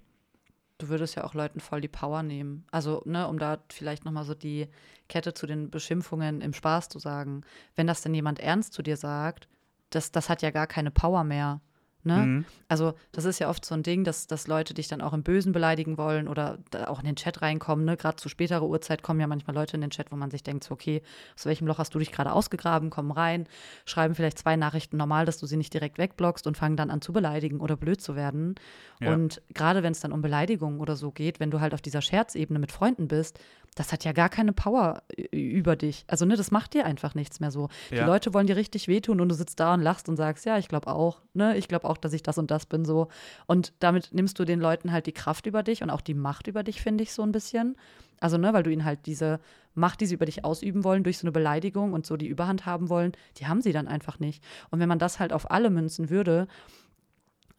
du 0.80 0.88
würdest 0.88 1.14
ja 1.14 1.24
auch 1.24 1.34
Leuten 1.34 1.60
voll 1.60 1.80
die 1.80 1.88
Power 1.88 2.22
nehmen. 2.22 2.64
Also, 2.70 3.02
ne, 3.04 3.28
um 3.28 3.38
da 3.38 3.58
vielleicht 3.70 4.04
nochmal 4.04 4.24
so 4.24 4.34
die 4.34 4.68
Kette 5.08 5.34
zu 5.34 5.46
den 5.46 5.70
Beschimpfungen 5.70 6.40
im 6.40 6.54
Spaß 6.54 6.88
zu 6.88 6.98
sagen. 6.98 7.42
Wenn 7.76 7.86
das 7.86 8.02
denn 8.02 8.14
jemand 8.14 8.40
ernst 8.40 8.72
zu 8.72 8.82
dir 8.82 8.96
sagt, 8.96 9.48
das, 9.90 10.12
das 10.12 10.28
hat 10.28 10.42
ja 10.42 10.50
gar 10.50 10.66
keine 10.66 10.90
Power 10.90 11.24
mehr. 11.24 11.60
Ne? 12.02 12.16
Mhm. 12.16 12.44
Also, 12.68 12.94
das 13.12 13.24
ist 13.24 13.38
ja 13.38 13.50
oft 13.50 13.64
so 13.64 13.74
ein 13.74 13.82
Ding, 13.82 14.04
dass, 14.04 14.26
dass 14.26 14.46
Leute 14.46 14.72
dich 14.74 14.88
dann 14.88 15.02
auch 15.02 15.12
im 15.12 15.22
Bösen 15.22 15.52
beleidigen 15.52 15.98
wollen 15.98 16.28
oder 16.28 16.58
auch 16.86 17.00
in 17.00 17.06
den 17.06 17.16
Chat 17.16 17.42
reinkommen. 17.42 17.84
Ne? 17.84 17.96
Gerade 17.96 18.16
zu 18.16 18.28
späterer 18.28 18.62
Uhrzeit 18.62 19.02
kommen 19.02 19.20
ja 19.20 19.26
manchmal 19.26 19.54
Leute 19.54 19.76
in 19.76 19.82
den 19.82 19.90
Chat, 19.90 20.10
wo 20.10 20.16
man 20.16 20.30
sich 20.30 20.42
denkt, 20.42 20.64
so, 20.64 20.72
okay, 20.72 21.02
aus 21.36 21.46
welchem 21.46 21.66
Loch 21.66 21.78
hast 21.78 21.94
du 21.94 21.98
dich 21.98 22.12
gerade 22.12 22.32
ausgegraben, 22.32 22.90
kommen 22.90 23.10
rein, 23.10 23.46
schreiben 23.84 24.14
vielleicht 24.14 24.38
zwei 24.38 24.56
Nachrichten 24.56 24.96
normal, 24.96 25.26
dass 25.26 25.38
du 25.38 25.46
sie 25.46 25.56
nicht 25.56 25.74
direkt 25.74 25.98
wegblockst 25.98 26.46
und 26.46 26.56
fangen 26.56 26.76
dann 26.76 26.90
an 26.90 27.02
zu 27.02 27.12
beleidigen 27.12 27.60
oder 27.60 27.76
blöd 27.76 28.00
zu 28.00 28.16
werden. 28.16 28.54
Ja. 29.00 29.12
Und 29.12 29.42
gerade 29.52 29.82
wenn 29.82 29.92
es 29.92 30.00
dann 30.00 30.12
um 30.12 30.22
Beleidigungen 30.22 30.80
oder 30.80 30.96
so 30.96 31.10
geht, 31.10 31.40
wenn 31.40 31.50
du 31.50 31.60
halt 31.60 31.74
auf 31.74 31.82
dieser 31.82 32.02
Scherzebene 32.02 32.58
mit 32.58 32.72
Freunden 32.72 33.08
bist, 33.08 33.38
das 33.76 33.92
hat 33.92 34.04
ja 34.04 34.12
gar 34.12 34.28
keine 34.28 34.52
Power 34.52 35.02
über 35.30 35.76
dich. 35.76 36.04
Also, 36.08 36.24
ne, 36.24 36.36
das 36.36 36.50
macht 36.50 36.74
dir 36.74 36.84
einfach 36.84 37.14
nichts 37.14 37.40
mehr 37.40 37.50
so. 37.50 37.68
Ja. 37.90 38.00
Die 38.00 38.06
Leute 38.06 38.34
wollen 38.34 38.46
dir 38.46 38.56
richtig 38.56 38.88
wehtun 38.88 39.20
und 39.20 39.28
du 39.28 39.34
sitzt 39.34 39.60
da 39.60 39.74
und 39.74 39.80
lachst 39.80 40.08
und 40.08 40.16
sagst, 40.16 40.44
ja, 40.44 40.58
ich 40.58 40.68
glaube 40.68 40.88
auch, 40.88 41.20
ne, 41.34 41.56
ich 41.56 41.68
glaube 41.68 41.88
auch, 41.88 41.96
dass 41.96 42.12
ich 42.12 42.22
das 42.22 42.36
und 42.38 42.50
das 42.50 42.66
bin 42.66 42.84
so. 42.84 43.08
Und 43.46 43.72
damit 43.78 44.12
nimmst 44.12 44.38
du 44.38 44.44
den 44.44 44.60
Leuten 44.60 44.92
halt 44.92 45.06
die 45.06 45.12
Kraft 45.12 45.46
über 45.46 45.62
dich 45.62 45.82
und 45.82 45.90
auch 45.90 46.00
die 46.00 46.14
Macht 46.14 46.48
über 46.48 46.62
dich, 46.62 46.82
finde 46.82 47.04
ich, 47.04 47.12
so 47.12 47.22
ein 47.22 47.32
bisschen. 47.32 47.76
Also, 48.18 48.38
ne, 48.38 48.52
weil 48.52 48.64
du 48.64 48.70
ihnen 48.70 48.84
halt 48.84 49.06
diese 49.06 49.40
Macht, 49.74 50.00
die 50.00 50.06
sie 50.06 50.14
über 50.14 50.26
dich 50.26 50.44
ausüben 50.44 50.82
wollen, 50.82 51.04
durch 51.04 51.18
so 51.18 51.26
eine 51.26 51.32
Beleidigung 51.32 51.92
und 51.92 52.04
so 52.04 52.16
die 52.16 52.26
Überhand 52.26 52.66
haben 52.66 52.88
wollen, 52.88 53.12
die 53.38 53.46
haben 53.46 53.62
sie 53.62 53.72
dann 53.72 53.86
einfach 53.86 54.18
nicht. 54.18 54.42
Und 54.70 54.80
wenn 54.80 54.88
man 54.88 54.98
das 54.98 55.20
halt 55.20 55.32
auf 55.32 55.50
alle 55.50 55.70
münzen 55.70 56.10
würde, 56.10 56.48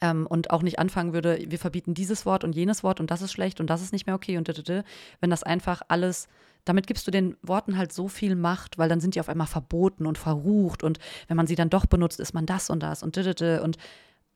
ähm, 0.02 0.28
und 0.28 0.52
auch 0.52 0.64
nicht 0.64 0.80
anfangen 0.80 1.14
würde, 1.14 1.40
wir 1.48 1.60
verbieten 1.60 1.94
dieses 1.94 2.26
Wort 2.26 2.44
und 2.44 2.56
jenes 2.56 2.84
Wort 2.84 2.99
und 2.99 3.11
das 3.11 3.22
ist 3.22 3.32
schlecht 3.32 3.60
und 3.60 3.69
das 3.69 3.82
ist 3.82 3.94
nicht 3.94 4.07
mehr 4.07 4.15
okay 4.15 4.38
und 4.38 4.48
dödödö, 4.48 4.82
wenn 5.19 5.30
das 5.30 5.44
einfach 5.44 5.82
alles, 5.88 6.28
damit 6.65 6.88
gibst 6.88 7.07
du 7.07 7.11
den 7.11 7.38
Worten 7.41 7.78
halt 7.78 7.94
so 7.94 8.07
viel 8.07 8.36
Macht, 8.36 8.78
weil 8.78 8.90
dann 8.90 8.99
sind 8.99 9.15
die 9.15 9.19
auf 9.19 9.30
einmal 9.30 9.48
verboten 9.48 10.06
und 10.06 10.18
verrucht 10.18 10.84
und 10.84 10.99
wenn 11.28 11.38
man 11.38 11.48
sie 11.48 11.56
dann 11.56 11.69
doch 11.69 11.86
benutzt, 11.86 12.19
ist 12.19 12.34
man 12.34 12.45
das 12.45 12.69
und 12.69 12.84
das 12.84 13.03
und 13.03 13.15
dödödö 13.15 13.61
und 13.61 13.78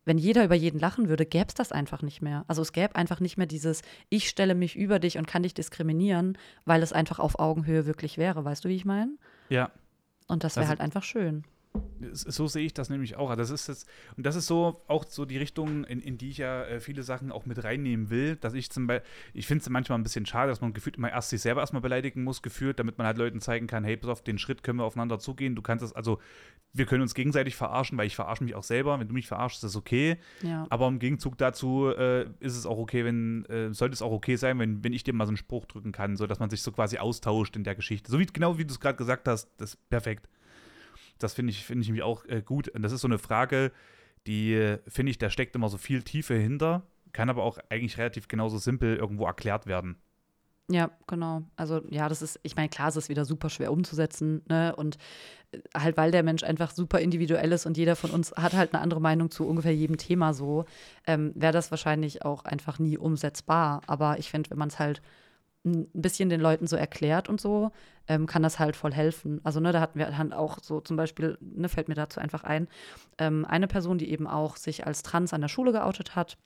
wenn 0.06 0.20
jeder 0.20 0.46
über 0.46 0.54
jeden 0.54 0.80
lachen 0.80 1.10
würde, 1.10 1.26
gäbe 1.26 1.48
es 1.48 1.56
das 1.56 1.72
einfach 1.72 2.04
nicht 2.04 2.22
mehr. 2.22 2.46
Also 2.48 2.62
es 2.62 2.74
gäbe 2.74 2.96
einfach 2.96 3.20
nicht 3.20 3.38
mehr 3.38 3.48
dieses, 3.48 3.82
ich 4.10 4.30
stelle 4.30 4.54
mich 4.54 4.76
über 4.76 5.00
dich 5.00 5.18
und 5.18 5.26
kann 5.26 5.42
dich 5.42 5.56
diskriminieren, 5.56 6.38
weil 6.64 6.84
es 6.84 6.94
einfach 6.94 7.18
auf 7.18 7.40
Augenhöhe 7.40 7.88
wirklich 7.88 8.20
wäre. 8.20 8.46
Weißt 8.46 8.64
du, 8.64 8.70
wie 8.70 8.76
ich 8.76 8.86
meine? 8.86 9.18
Ja. 9.50 9.72
Und 10.28 10.44
das 10.44 10.58
wäre 10.58 10.68
halt 10.68 10.80
einfach 10.80 11.04
schön. 11.04 11.44
So 12.14 12.48
sehe 12.48 12.66
ich 12.66 12.74
das 12.74 12.90
nämlich 12.90 13.16
auch. 13.16 13.36
Das 13.36 13.50
ist 13.50 13.68
jetzt, 13.68 13.90
und 14.18 14.26
das 14.26 14.36
ist 14.36 14.48
so 14.48 14.82
auch 14.88 15.06
so 15.08 15.26
die 15.26 15.38
Richtung, 15.38 15.84
in, 15.86 16.00
in 16.00 16.18
die 16.18 16.30
ich 16.30 16.38
ja 16.38 16.64
äh, 16.64 16.80
viele 16.80 17.04
Sachen 17.04 17.32
auch 17.32 17.46
mit 17.46 17.64
reinnehmen 17.64 18.10
will. 18.10 18.36
Dass 18.36 18.54
ich 18.54 18.70
zum 18.70 18.88
Beispiel, 18.88 19.08
ich 19.34 19.48
finde 19.48 19.62
es 19.62 19.70
manchmal 19.70 20.00
ein 20.00 20.04
bisschen 20.04 20.26
schade, 20.26 20.50
dass 20.50 20.62
man 20.62 20.74
gefühlt 20.74 20.98
immer 20.98 21.12
erst 21.12 21.30
sich 21.30 21.42
selber 21.42 21.62
erstmal 21.62 21.82
beleidigen 21.82 22.24
muss, 22.24 22.42
gefühlt, 22.42 22.80
damit 22.80 22.98
man 22.98 23.08
halt 23.08 23.18
Leuten 23.18 23.42
zeigen 23.42 23.68
kann, 23.68 23.84
hey, 23.84 23.98
pass 23.98 24.10
auf, 24.10 24.24
den 24.24 24.38
Schritt 24.38 24.64
können 24.64 24.80
wir 24.80 24.86
aufeinander 24.86 25.20
zugehen. 25.20 25.56
Du 25.56 25.62
kannst 25.62 25.84
das, 25.84 25.94
also 25.94 26.20
wir 26.74 26.86
können 26.86 27.02
uns 27.02 27.14
gegenseitig 27.16 27.56
verarschen, 27.56 27.98
weil 27.98 28.08
ich 28.08 28.16
verarsche 28.16 28.44
mich 28.44 28.56
auch 28.56 28.64
selber. 28.64 29.00
Wenn 29.00 29.08
du 29.08 29.14
mich 29.14 29.28
verarschst, 29.28 29.64
ist 29.64 29.70
das 29.70 29.76
okay. 29.76 30.18
Ja. 30.42 30.68
Aber 30.70 30.88
im 30.88 31.00
Gegenzug 31.00 31.38
dazu 31.38 31.88
äh, 31.88 32.26
ist 32.40 32.58
es 32.58 32.66
auch 32.66 32.78
okay, 32.78 33.06
wenn, 33.06 33.46
äh, 33.46 33.74
sollte 33.74 33.94
es 33.94 34.02
auch 34.02 34.12
okay 34.12 34.36
sein, 34.36 34.60
wenn, 34.60 34.84
wenn 34.84 34.94
ich 34.94 35.04
dir 35.04 35.14
mal 35.14 35.26
so 35.26 35.30
einen 35.30 35.38
Spruch 35.38 35.66
drücken 35.66 35.92
kann, 35.92 36.18
so 36.18 36.28
dass 36.28 36.40
man 36.40 36.50
sich 36.50 36.62
so 36.62 36.72
quasi 36.72 36.98
austauscht 36.98 37.56
in 37.56 37.64
der 37.64 37.76
Geschichte. 37.76 38.12
So 38.12 38.20
wie 38.20 38.26
genau 38.26 38.58
wie 38.58 38.66
du 38.66 38.74
es 38.74 38.80
gerade 38.80 38.98
gesagt 38.98 39.28
hast, 39.28 39.50
das 39.58 39.76
ist 39.76 39.90
perfekt. 39.90 40.28
Das 41.20 41.34
finde 41.34 41.52
ich, 41.52 41.64
find 41.64 41.82
ich 41.82 41.88
nämlich 41.88 42.04
auch 42.04 42.26
äh, 42.26 42.42
gut. 42.42 42.70
Und 42.70 42.82
das 42.82 42.92
ist 42.92 43.02
so 43.02 43.08
eine 43.08 43.20
Frage, 43.20 43.72
die, 44.28 44.54
äh, 44.54 44.80
finde 44.88 45.12
ich, 45.12 45.18
da 45.18 45.30
steckt 45.30 45.56
immer 45.56 45.70
so 45.70 45.78
viel 45.78 46.04
Tiefe 46.04 46.34
hinter, 46.36 46.84
kann 47.14 47.30
aber 47.30 47.44
auch 47.44 47.58
eigentlich 47.70 47.98
relativ 47.98 48.28
genauso 48.28 48.58
simpel 48.58 48.96
irgendwo 48.98 49.26
erklärt 49.26 49.68
werden. 49.68 49.98
Ja, 50.68 50.90
genau. 51.06 51.44
Also 51.56 51.82
ja, 51.90 52.10
das 52.10 52.24
ist, 52.24 52.40
ich 52.42 52.56
meine, 52.56 52.70
klar, 52.70 52.88
es 52.88 52.96
ist 52.96 53.10
wieder 53.10 53.24
super 53.24 53.50
schwer 53.50 53.72
umzusetzen, 53.72 54.42
ne? 54.50 54.76
Und 54.76 54.98
äh, 55.52 55.60
halt, 55.78 55.96
weil 55.96 56.10
der 56.10 56.24
Mensch 56.24 56.44
einfach 56.44 56.72
super 56.72 57.00
individuell 57.00 57.52
ist 57.52 57.68
und 57.68 57.78
jeder 57.78 57.96
von 57.96 58.10
uns 58.10 58.32
hat 58.32 58.54
halt 58.54 58.74
eine 58.74 58.82
andere 58.82 59.00
Meinung 59.00 59.30
zu 59.30 59.48
ungefähr 59.48 59.76
jedem 59.76 59.98
Thema 59.98 60.34
so, 60.34 60.66
ähm, 61.06 61.34
wäre 61.36 61.54
das 61.54 61.70
wahrscheinlich 61.70 62.26
auch 62.26 62.46
einfach 62.46 62.80
nie 62.80 62.98
umsetzbar. 62.98 63.82
Aber 63.86 64.18
ich 64.18 64.32
finde, 64.32 64.50
wenn 64.50 64.58
man 64.58 64.70
es 64.70 64.80
halt 64.80 65.04
ein 65.66 65.88
bisschen 65.94 66.30
den 66.30 66.42
Leuten 66.42 66.68
so 66.68 66.76
erklärt 66.76 67.28
und 67.30 67.42
so, 67.42 67.72
ähm, 68.08 68.28
kann 68.28 68.44
das 68.44 68.60
halt 68.60 68.76
voll 68.76 68.94
helfen. 68.94 69.42
Also, 69.44 69.60
ne, 69.60 69.72
da 69.72 69.82
hatten 69.82 70.00
wir 70.00 70.06
dann 70.06 70.34
auch 70.34 70.60
so 70.62 70.80
zum 70.80 70.96
Beispiel, 70.96 71.38
ne, 71.42 71.70
fällt 71.70 71.88
mir 71.88 71.96
dazu 71.96 72.20
einfach 72.20 72.44
ein, 72.44 72.68
ähm, 73.18 73.46
eine 73.46 73.68
Person, 73.68 73.98
die 73.98 74.12
eben 74.12 74.28
auch 74.28 74.58
sich 74.58 74.86
als 74.86 75.04
trans 75.04 75.34
an 75.34 75.42
der 75.42 75.48
Schule 75.48 75.72
geoutet 75.72 76.16
hat, 76.16 76.38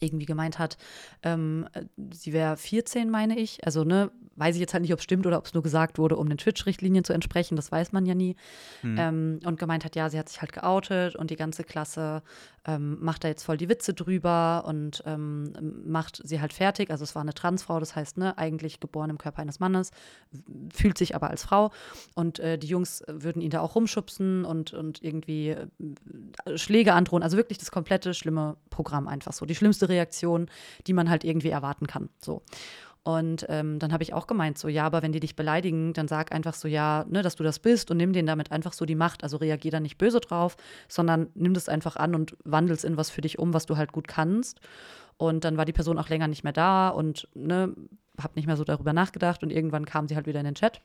irgendwie 0.00 0.26
gemeint 0.26 0.58
hat, 0.58 0.76
ähm, 1.22 1.66
sie 2.12 2.32
wäre 2.32 2.56
14, 2.56 3.10
meine 3.10 3.38
ich. 3.38 3.64
Also, 3.64 3.84
ne, 3.84 4.10
weiß 4.36 4.54
ich 4.54 4.60
jetzt 4.60 4.74
halt 4.74 4.82
nicht, 4.82 4.92
ob 4.92 4.98
es 4.98 5.04
stimmt 5.04 5.26
oder 5.26 5.38
ob 5.38 5.46
es 5.46 5.54
nur 5.54 5.62
gesagt 5.62 5.98
wurde, 5.98 6.16
um 6.16 6.28
den 6.28 6.38
Twitch-Richtlinien 6.38 7.04
zu 7.04 7.12
entsprechen, 7.12 7.56
das 7.56 7.72
weiß 7.72 7.92
man 7.92 8.04
ja 8.06 8.14
nie. 8.14 8.36
Mhm. 8.82 8.96
Ähm, 8.98 9.40
und 9.44 9.58
gemeint 9.58 9.84
hat, 9.84 9.96
ja, 9.96 10.10
sie 10.10 10.18
hat 10.18 10.28
sich 10.28 10.40
halt 10.40 10.52
geoutet 10.52 11.16
und 11.16 11.30
die 11.30 11.36
ganze 11.36 11.64
Klasse 11.64 12.22
ähm, 12.66 12.98
macht 13.00 13.24
da 13.24 13.28
jetzt 13.28 13.44
voll 13.44 13.56
die 13.56 13.68
Witze 13.68 13.94
drüber 13.94 14.64
und 14.66 15.02
ähm, 15.06 15.52
macht 15.86 16.20
sie 16.24 16.40
halt 16.40 16.52
fertig. 16.52 16.90
Also 16.90 17.04
es 17.04 17.14
war 17.14 17.22
eine 17.22 17.34
Transfrau, 17.34 17.78
das 17.78 17.94
heißt, 17.94 18.18
ne, 18.18 18.36
eigentlich 18.36 18.80
geboren 18.80 19.10
im 19.10 19.18
Körper 19.18 19.42
eines 19.42 19.60
Mannes, 19.60 19.92
fühlt 20.72 20.98
sich 20.98 21.14
aber 21.14 21.30
als 21.30 21.44
Frau. 21.44 21.70
Und 22.14 22.40
äh, 22.40 22.58
die 22.58 22.66
Jungs 22.66 23.04
würden 23.06 23.40
ihn 23.40 23.50
da 23.50 23.60
auch 23.60 23.76
rumschubsen 23.76 24.44
und, 24.44 24.72
und 24.72 25.02
irgendwie 25.02 25.50
äh, 25.50 25.66
Schläge 26.56 26.92
androhen. 26.92 27.22
Also 27.22 27.36
wirklich 27.36 27.58
das 27.58 27.70
komplette 27.70 28.14
schlimme 28.14 28.56
Programm 28.70 29.06
einfach 29.06 29.32
so. 29.32 29.46
Die 29.46 29.54
schlimmste 29.54 29.88
Reaktion, 29.88 30.48
die 30.86 30.92
man 30.92 31.08
halt 31.08 31.22
irgendwie 31.24 31.50
erwarten 31.50 31.86
kann. 31.86 32.08
So. 32.20 32.42
Und 33.06 33.46
ähm, 33.48 33.78
dann 33.78 33.92
habe 33.92 34.02
ich 34.02 34.14
auch 34.14 34.26
gemeint, 34.26 34.58
so, 34.58 34.66
ja, 34.66 34.84
aber 34.84 35.00
wenn 35.00 35.12
die 35.12 35.20
dich 35.20 35.36
beleidigen, 35.36 35.92
dann 35.92 36.08
sag 36.08 36.32
einfach 36.32 36.54
so, 36.54 36.66
ja, 36.66 37.04
ne, 37.08 37.22
dass 37.22 37.36
du 37.36 37.44
das 37.44 37.60
bist 37.60 37.88
und 37.92 37.98
nimm 37.98 38.12
denen 38.12 38.26
damit 38.26 38.50
einfach 38.50 38.72
so 38.72 38.84
die 38.84 38.96
Macht. 38.96 39.22
Also 39.22 39.36
reagier 39.36 39.70
da 39.70 39.78
nicht 39.78 39.96
böse 39.96 40.18
drauf, 40.18 40.56
sondern 40.88 41.28
nimm 41.36 41.54
das 41.54 41.68
einfach 41.68 41.94
an 41.94 42.16
und 42.16 42.36
wandel 42.42 42.74
es 42.74 42.82
in 42.82 42.96
was 42.96 43.10
für 43.10 43.20
dich 43.20 43.38
um, 43.38 43.54
was 43.54 43.64
du 43.64 43.76
halt 43.76 43.92
gut 43.92 44.08
kannst. 44.08 44.58
Und 45.18 45.44
dann 45.44 45.56
war 45.56 45.64
die 45.64 45.72
Person 45.72 46.00
auch 46.00 46.08
länger 46.08 46.26
nicht 46.26 46.42
mehr 46.42 46.52
da 46.52 46.88
und 46.88 47.28
ne, 47.32 47.76
habe 48.20 48.32
nicht 48.34 48.46
mehr 48.46 48.56
so 48.56 48.64
darüber 48.64 48.92
nachgedacht 48.92 49.44
und 49.44 49.52
irgendwann 49.52 49.84
kam 49.84 50.08
sie 50.08 50.16
halt 50.16 50.26
wieder 50.26 50.40
in 50.40 50.46
den 50.46 50.56
Chat 50.56 50.80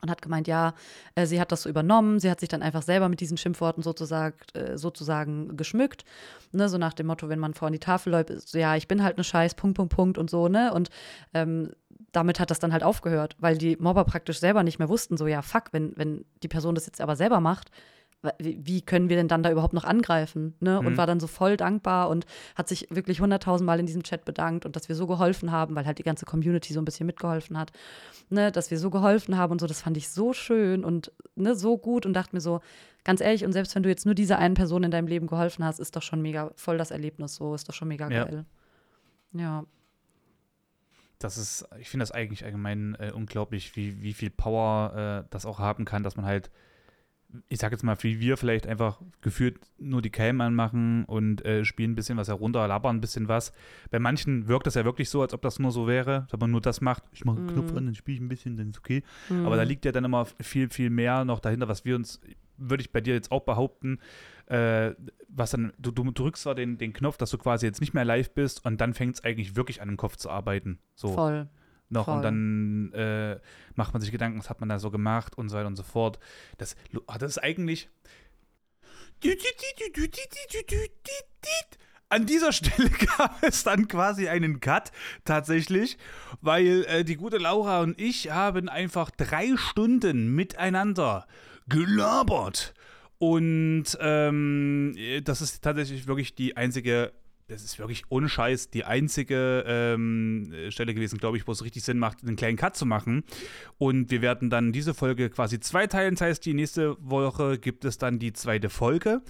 und 0.00 0.10
hat 0.10 0.22
gemeint, 0.22 0.48
ja, 0.48 0.74
äh, 1.14 1.26
sie 1.26 1.40
hat 1.40 1.52
das 1.52 1.62
so 1.62 1.68
übernommen, 1.68 2.18
sie 2.18 2.30
hat 2.30 2.40
sich 2.40 2.48
dann 2.48 2.62
einfach 2.62 2.82
selber 2.82 3.08
mit 3.08 3.20
diesen 3.20 3.36
Schimpfworten 3.36 3.82
sozusagen, 3.82 4.36
äh, 4.54 4.76
sozusagen 4.76 5.56
geschmückt, 5.56 6.04
ne, 6.52 6.68
so 6.68 6.78
nach 6.78 6.94
dem 6.94 7.06
Motto, 7.06 7.28
wenn 7.28 7.38
man 7.38 7.54
vor 7.54 7.70
die 7.70 7.78
Tafel 7.78 8.12
läuft, 8.12 8.48
so, 8.48 8.58
ja, 8.58 8.76
ich 8.76 8.88
bin 8.88 9.02
halt 9.02 9.16
eine 9.16 9.24
Scheiß, 9.24 9.54
Punkt, 9.54 9.76
Punkt, 9.76 9.94
Punkt 9.94 10.18
und 10.18 10.30
so, 10.30 10.48
ne, 10.48 10.72
und 10.72 10.90
ähm, 11.34 11.70
damit 12.12 12.40
hat 12.40 12.50
das 12.50 12.58
dann 12.58 12.72
halt 12.72 12.82
aufgehört, 12.82 13.36
weil 13.38 13.56
die 13.56 13.76
Mobber 13.76 14.04
praktisch 14.04 14.40
selber 14.40 14.62
nicht 14.62 14.78
mehr 14.78 14.88
wussten, 14.88 15.16
so, 15.16 15.26
ja, 15.26 15.42
fuck, 15.42 15.64
wenn, 15.72 15.96
wenn 15.96 16.24
die 16.42 16.48
Person 16.48 16.74
das 16.74 16.86
jetzt 16.86 17.00
aber 17.00 17.16
selber 17.16 17.40
macht, 17.40 17.70
wie 18.38 18.82
können 18.82 19.08
wir 19.08 19.16
denn 19.16 19.28
dann 19.28 19.42
da 19.42 19.50
überhaupt 19.50 19.72
noch 19.72 19.84
angreifen? 19.84 20.54
Ne? 20.60 20.78
Und 20.78 20.92
mhm. 20.92 20.96
war 20.98 21.06
dann 21.06 21.20
so 21.20 21.26
voll 21.26 21.56
dankbar 21.56 22.10
und 22.10 22.26
hat 22.54 22.68
sich 22.68 22.86
wirklich 22.90 23.20
hunderttausendmal 23.20 23.80
in 23.80 23.86
diesem 23.86 24.02
Chat 24.02 24.24
bedankt 24.24 24.66
und 24.66 24.76
dass 24.76 24.88
wir 24.88 24.96
so 24.96 25.06
geholfen 25.06 25.52
haben, 25.52 25.74
weil 25.74 25.86
halt 25.86 25.98
die 25.98 26.02
ganze 26.02 26.26
Community 26.26 26.74
so 26.74 26.80
ein 26.80 26.84
bisschen 26.84 27.06
mitgeholfen 27.06 27.58
hat, 27.58 27.72
ne? 28.28 28.52
dass 28.52 28.70
wir 28.70 28.78
so 28.78 28.90
geholfen 28.90 29.38
haben 29.38 29.52
und 29.52 29.60
so, 29.60 29.66
das 29.66 29.80
fand 29.80 29.96
ich 29.96 30.10
so 30.10 30.34
schön 30.34 30.84
und 30.84 31.12
ne, 31.34 31.54
so 31.54 31.78
gut 31.78 32.04
und 32.04 32.12
dachte 32.12 32.36
mir 32.36 32.40
so, 32.40 32.60
ganz 33.04 33.22
ehrlich, 33.22 33.44
und 33.44 33.52
selbst 33.52 33.74
wenn 33.74 33.82
du 33.82 33.88
jetzt 33.88 34.04
nur 34.04 34.14
dieser 34.14 34.38
einen 34.38 34.54
Person 34.54 34.82
in 34.82 34.90
deinem 34.90 35.06
Leben 35.06 35.26
geholfen 35.26 35.64
hast, 35.64 35.80
ist 35.80 35.96
doch 35.96 36.02
schon 36.02 36.20
mega 36.20 36.50
voll 36.56 36.76
das 36.76 36.90
Erlebnis 36.90 37.36
so, 37.36 37.54
ist 37.54 37.68
doch 37.68 37.74
schon 37.74 37.88
mega 37.88 38.10
ja. 38.10 38.24
geil. 38.24 38.44
Ja. 39.32 39.64
Das 41.18 41.36
ist, 41.36 41.66
ich 41.78 41.88
finde 41.88 42.02
das 42.02 42.12
eigentlich 42.12 42.44
allgemein 42.44 42.96
äh, 42.98 43.12
unglaublich, 43.14 43.76
wie, 43.76 44.02
wie 44.02 44.12
viel 44.14 44.30
Power 44.30 45.24
äh, 45.24 45.28
das 45.30 45.46
auch 45.46 45.58
haben 45.58 45.84
kann, 45.84 46.02
dass 46.02 46.16
man 46.16 46.26
halt 46.26 46.50
ich 47.48 47.58
sag 47.58 47.72
jetzt 47.72 47.82
mal, 47.82 47.96
wie 48.02 48.20
wir 48.20 48.36
vielleicht 48.36 48.66
einfach 48.66 49.00
gefühlt 49.20 49.58
nur 49.78 50.02
die 50.02 50.10
Cam 50.10 50.40
anmachen 50.40 51.04
und 51.04 51.44
äh, 51.44 51.64
spielen 51.64 51.92
ein 51.92 51.94
bisschen 51.94 52.18
was 52.18 52.28
herunter, 52.28 52.66
labern 52.66 52.96
ein 52.96 53.00
bisschen 53.00 53.28
was. 53.28 53.52
Bei 53.90 53.98
manchen 53.98 54.48
wirkt 54.48 54.66
das 54.66 54.74
ja 54.74 54.84
wirklich 54.84 55.10
so, 55.10 55.22
als 55.22 55.34
ob 55.34 55.42
das 55.42 55.58
nur 55.58 55.70
so 55.70 55.86
wäre, 55.86 56.26
wenn 56.30 56.40
man 56.40 56.50
nur 56.50 56.60
das 56.60 56.80
macht. 56.80 57.04
Ich 57.12 57.24
mache 57.24 57.38
einen 57.38 57.46
mm. 57.46 57.52
Knopf 57.52 57.76
an, 57.76 57.86
dann 57.86 57.94
spiele 57.94 58.16
ich 58.16 58.22
ein 58.22 58.28
bisschen, 58.28 58.56
dann 58.56 58.70
ist 58.70 58.78
okay. 58.78 59.02
Mm. 59.28 59.46
Aber 59.46 59.56
da 59.56 59.62
liegt 59.62 59.84
ja 59.84 59.92
dann 59.92 60.04
immer 60.04 60.26
viel, 60.40 60.68
viel 60.70 60.90
mehr 60.90 61.24
noch 61.24 61.40
dahinter, 61.40 61.68
was 61.68 61.84
wir 61.84 61.96
uns, 61.96 62.20
würde 62.56 62.82
ich 62.82 62.92
bei 62.92 63.00
dir 63.00 63.14
jetzt 63.14 63.30
auch 63.32 63.42
behaupten, 63.42 63.98
äh, 64.46 64.92
was 65.28 65.52
dann, 65.52 65.72
du, 65.78 65.92
du 65.92 66.10
drückst 66.10 66.42
zwar 66.42 66.54
den, 66.54 66.78
den 66.78 66.92
Knopf, 66.92 67.16
dass 67.16 67.30
du 67.30 67.38
quasi 67.38 67.66
jetzt 67.66 67.80
nicht 67.80 67.94
mehr 67.94 68.04
live 68.04 68.34
bist 68.34 68.64
und 68.64 68.80
dann 68.80 68.94
fängt 68.94 69.16
es 69.16 69.24
eigentlich 69.24 69.56
wirklich 69.56 69.80
an, 69.80 69.88
im 69.88 69.96
Kopf 69.96 70.16
zu 70.16 70.30
arbeiten. 70.30 70.78
So. 70.94 71.08
Voll 71.08 71.48
noch 71.90 72.06
Voll. 72.06 72.16
und 72.16 72.22
dann 72.22 72.92
äh, 72.92 73.40
macht 73.74 73.92
man 73.92 74.00
sich 74.00 74.10
Gedanken, 74.10 74.38
was 74.38 74.48
hat 74.48 74.60
man 74.60 74.68
da 74.68 74.78
so 74.78 74.90
gemacht 74.90 75.36
und 75.36 75.48
so 75.48 75.56
weiter 75.56 75.66
und 75.66 75.76
so 75.76 75.82
fort. 75.82 76.18
Das, 76.58 76.76
das 77.18 77.32
ist 77.32 77.38
eigentlich. 77.38 77.88
An 82.08 82.26
dieser 82.26 82.52
Stelle 82.52 82.90
gab 83.18 83.42
es 83.42 83.62
dann 83.62 83.86
quasi 83.86 84.28
einen 84.28 84.60
Cut 84.60 84.90
tatsächlich, 85.24 85.98
weil 86.40 86.84
äh, 86.88 87.04
die 87.04 87.16
gute 87.16 87.38
Laura 87.38 87.82
und 87.82 88.00
ich 88.00 88.30
haben 88.30 88.68
einfach 88.68 89.10
drei 89.10 89.56
Stunden 89.56 90.34
miteinander 90.34 91.26
gelabert. 91.68 92.74
Und 93.18 93.84
ähm, 94.00 94.96
das 95.24 95.42
ist 95.42 95.62
tatsächlich 95.62 96.06
wirklich 96.06 96.34
die 96.34 96.56
einzige 96.56 97.12
das 97.50 97.64
ist 97.64 97.78
wirklich 97.78 98.04
ohne 98.08 98.28
Scheiß 98.28 98.70
die 98.70 98.84
einzige 98.84 99.64
ähm, 99.66 100.52
Stelle 100.68 100.94
gewesen, 100.94 101.18
glaube 101.18 101.36
ich, 101.36 101.46
wo 101.46 101.52
es 101.52 101.64
richtig 101.64 101.82
Sinn 101.82 101.98
macht, 101.98 102.22
einen 102.22 102.36
kleinen 102.36 102.56
Cut 102.56 102.76
zu 102.76 102.86
machen. 102.86 103.24
Und 103.78 104.10
wir 104.10 104.22
werden 104.22 104.50
dann 104.50 104.72
diese 104.72 104.94
Folge 104.94 105.30
quasi 105.30 105.58
zweiteilen. 105.58 106.14
Das 106.14 106.22
heißt, 106.22 106.46
die 106.46 106.54
nächste 106.54 106.96
Woche 107.00 107.58
gibt 107.58 107.84
es 107.84 107.98
dann 107.98 108.18
die 108.18 108.32
zweite 108.32 108.70
Folge. 108.70 109.22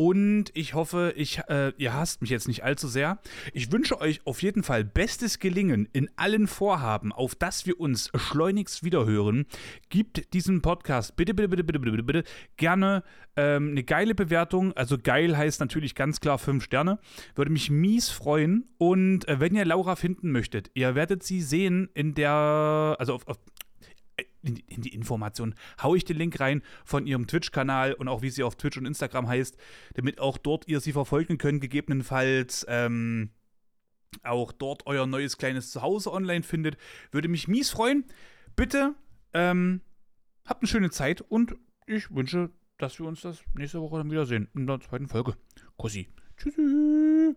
Und 0.00 0.52
ich 0.54 0.74
hoffe, 0.74 1.12
ich, 1.16 1.40
äh, 1.48 1.72
ihr 1.76 1.92
hasst 1.92 2.20
mich 2.20 2.30
jetzt 2.30 2.46
nicht 2.46 2.62
allzu 2.62 2.86
sehr. 2.86 3.18
Ich 3.52 3.72
wünsche 3.72 4.00
euch 4.00 4.24
auf 4.24 4.42
jeden 4.42 4.62
Fall 4.62 4.84
bestes 4.84 5.40
Gelingen 5.40 5.88
in 5.92 6.08
allen 6.14 6.46
Vorhaben, 6.46 7.10
auf 7.10 7.34
das 7.34 7.66
wir 7.66 7.80
uns 7.80 8.08
schleunigst 8.14 8.84
wiederhören. 8.84 9.46
Gibt 9.88 10.32
diesem 10.34 10.62
Podcast 10.62 11.16
bitte, 11.16 11.34
bitte, 11.34 11.48
bitte, 11.48 11.64
bitte, 11.64 11.80
bitte, 11.80 12.02
bitte 12.04 12.22
gerne 12.56 13.02
ähm, 13.34 13.70
eine 13.70 13.82
geile 13.82 14.14
Bewertung. 14.14 14.72
Also 14.74 14.98
geil 15.02 15.36
heißt 15.36 15.58
natürlich 15.58 15.96
ganz 15.96 16.20
klar 16.20 16.38
fünf 16.38 16.62
Sterne. 16.62 17.00
Würde 17.34 17.50
mich 17.50 17.68
mies 17.68 18.08
freuen. 18.08 18.68
Und 18.78 19.26
äh, 19.26 19.40
wenn 19.40 19.56
ihr 19.56 19.64
Laura 19.64 19.96
finden 19.96 20.30
möchtet, 20.30 20.70
ihr 20.74 20.94
werdet 20.94 21.24
sie 21.24 21.42
sehen 21.42 21.88
in 21.94 22.14
der, 22.14 22.94
also 23.00 23.14
auf, 23.14 23.26
auf 23.26 23.38
in 24.48 24.54
die, 24.56 24.64
in 24.68 24.82
die 24.82 24.94
Information 24.94 25.54
haue 25.82 25.96
ich 25.96 26.04
den 26.04 26.16
Link 26.16 26.40
rein 26.40 26.62
von 26.84 27.06
ihrem 27.06 27.26
Twitch-Kanal 27.26 27.92
und 27.94 28.08
auch 28.08 28.22
wie 28.22 28.30
sie 28.30 28.42
auf 28.42 28.56
Twitch 28.56 28.78
und 28.78 28.86
Instagram 28.86 29.28
heißt, 29.28 29.56
damit 29.94 30.20
auch 30.20 30.38
dort 30.38 30.66
ihr 30.66 30.80
sie 30.80 30.92
verfolgen 30.92 31.38
könnt, 31.38 31.60
gegebenenfalls 31.60 32.66
ähm, 32.68 33.30
auch 34.22 34.52
dort 34.52 34.86
euer 34.86 35.06
neues 35.06 35.36
kleines 35.38 35.70
Zuhause 35.70 36.12
online 36.12 36.42
findet. 36.42 36.76
Würde 37.10 37.28
mich 37.28 37.48
mies 37.48 37.70
freuen. 37.70 38.04
Bitte 38.56 38.94
ähm, 39.34 39.82
habt 40.46 40.62
eine 40.62 40.68
schöne 40.68 40.90
Zeit 40.90 41.20
und 41.20 41.54
ich 41.86 42.10
wünsche, 42.14 42.50
dass 42.78 42.98
wir 42.98 43.06
uns 43.06 43.20
das 43.20 43.42
nächste 43.54 43.80
Woche 43.80 43.98
dann 43.98 44.10
wiedersehen 44.10 44.48
in 44.54 44.66
der 44.66 44.80
zweiten 44.80 45.08
Folge. 45.08 45.36
Kussi. 45.76 46.08
Tschüssi. 46.36 47.34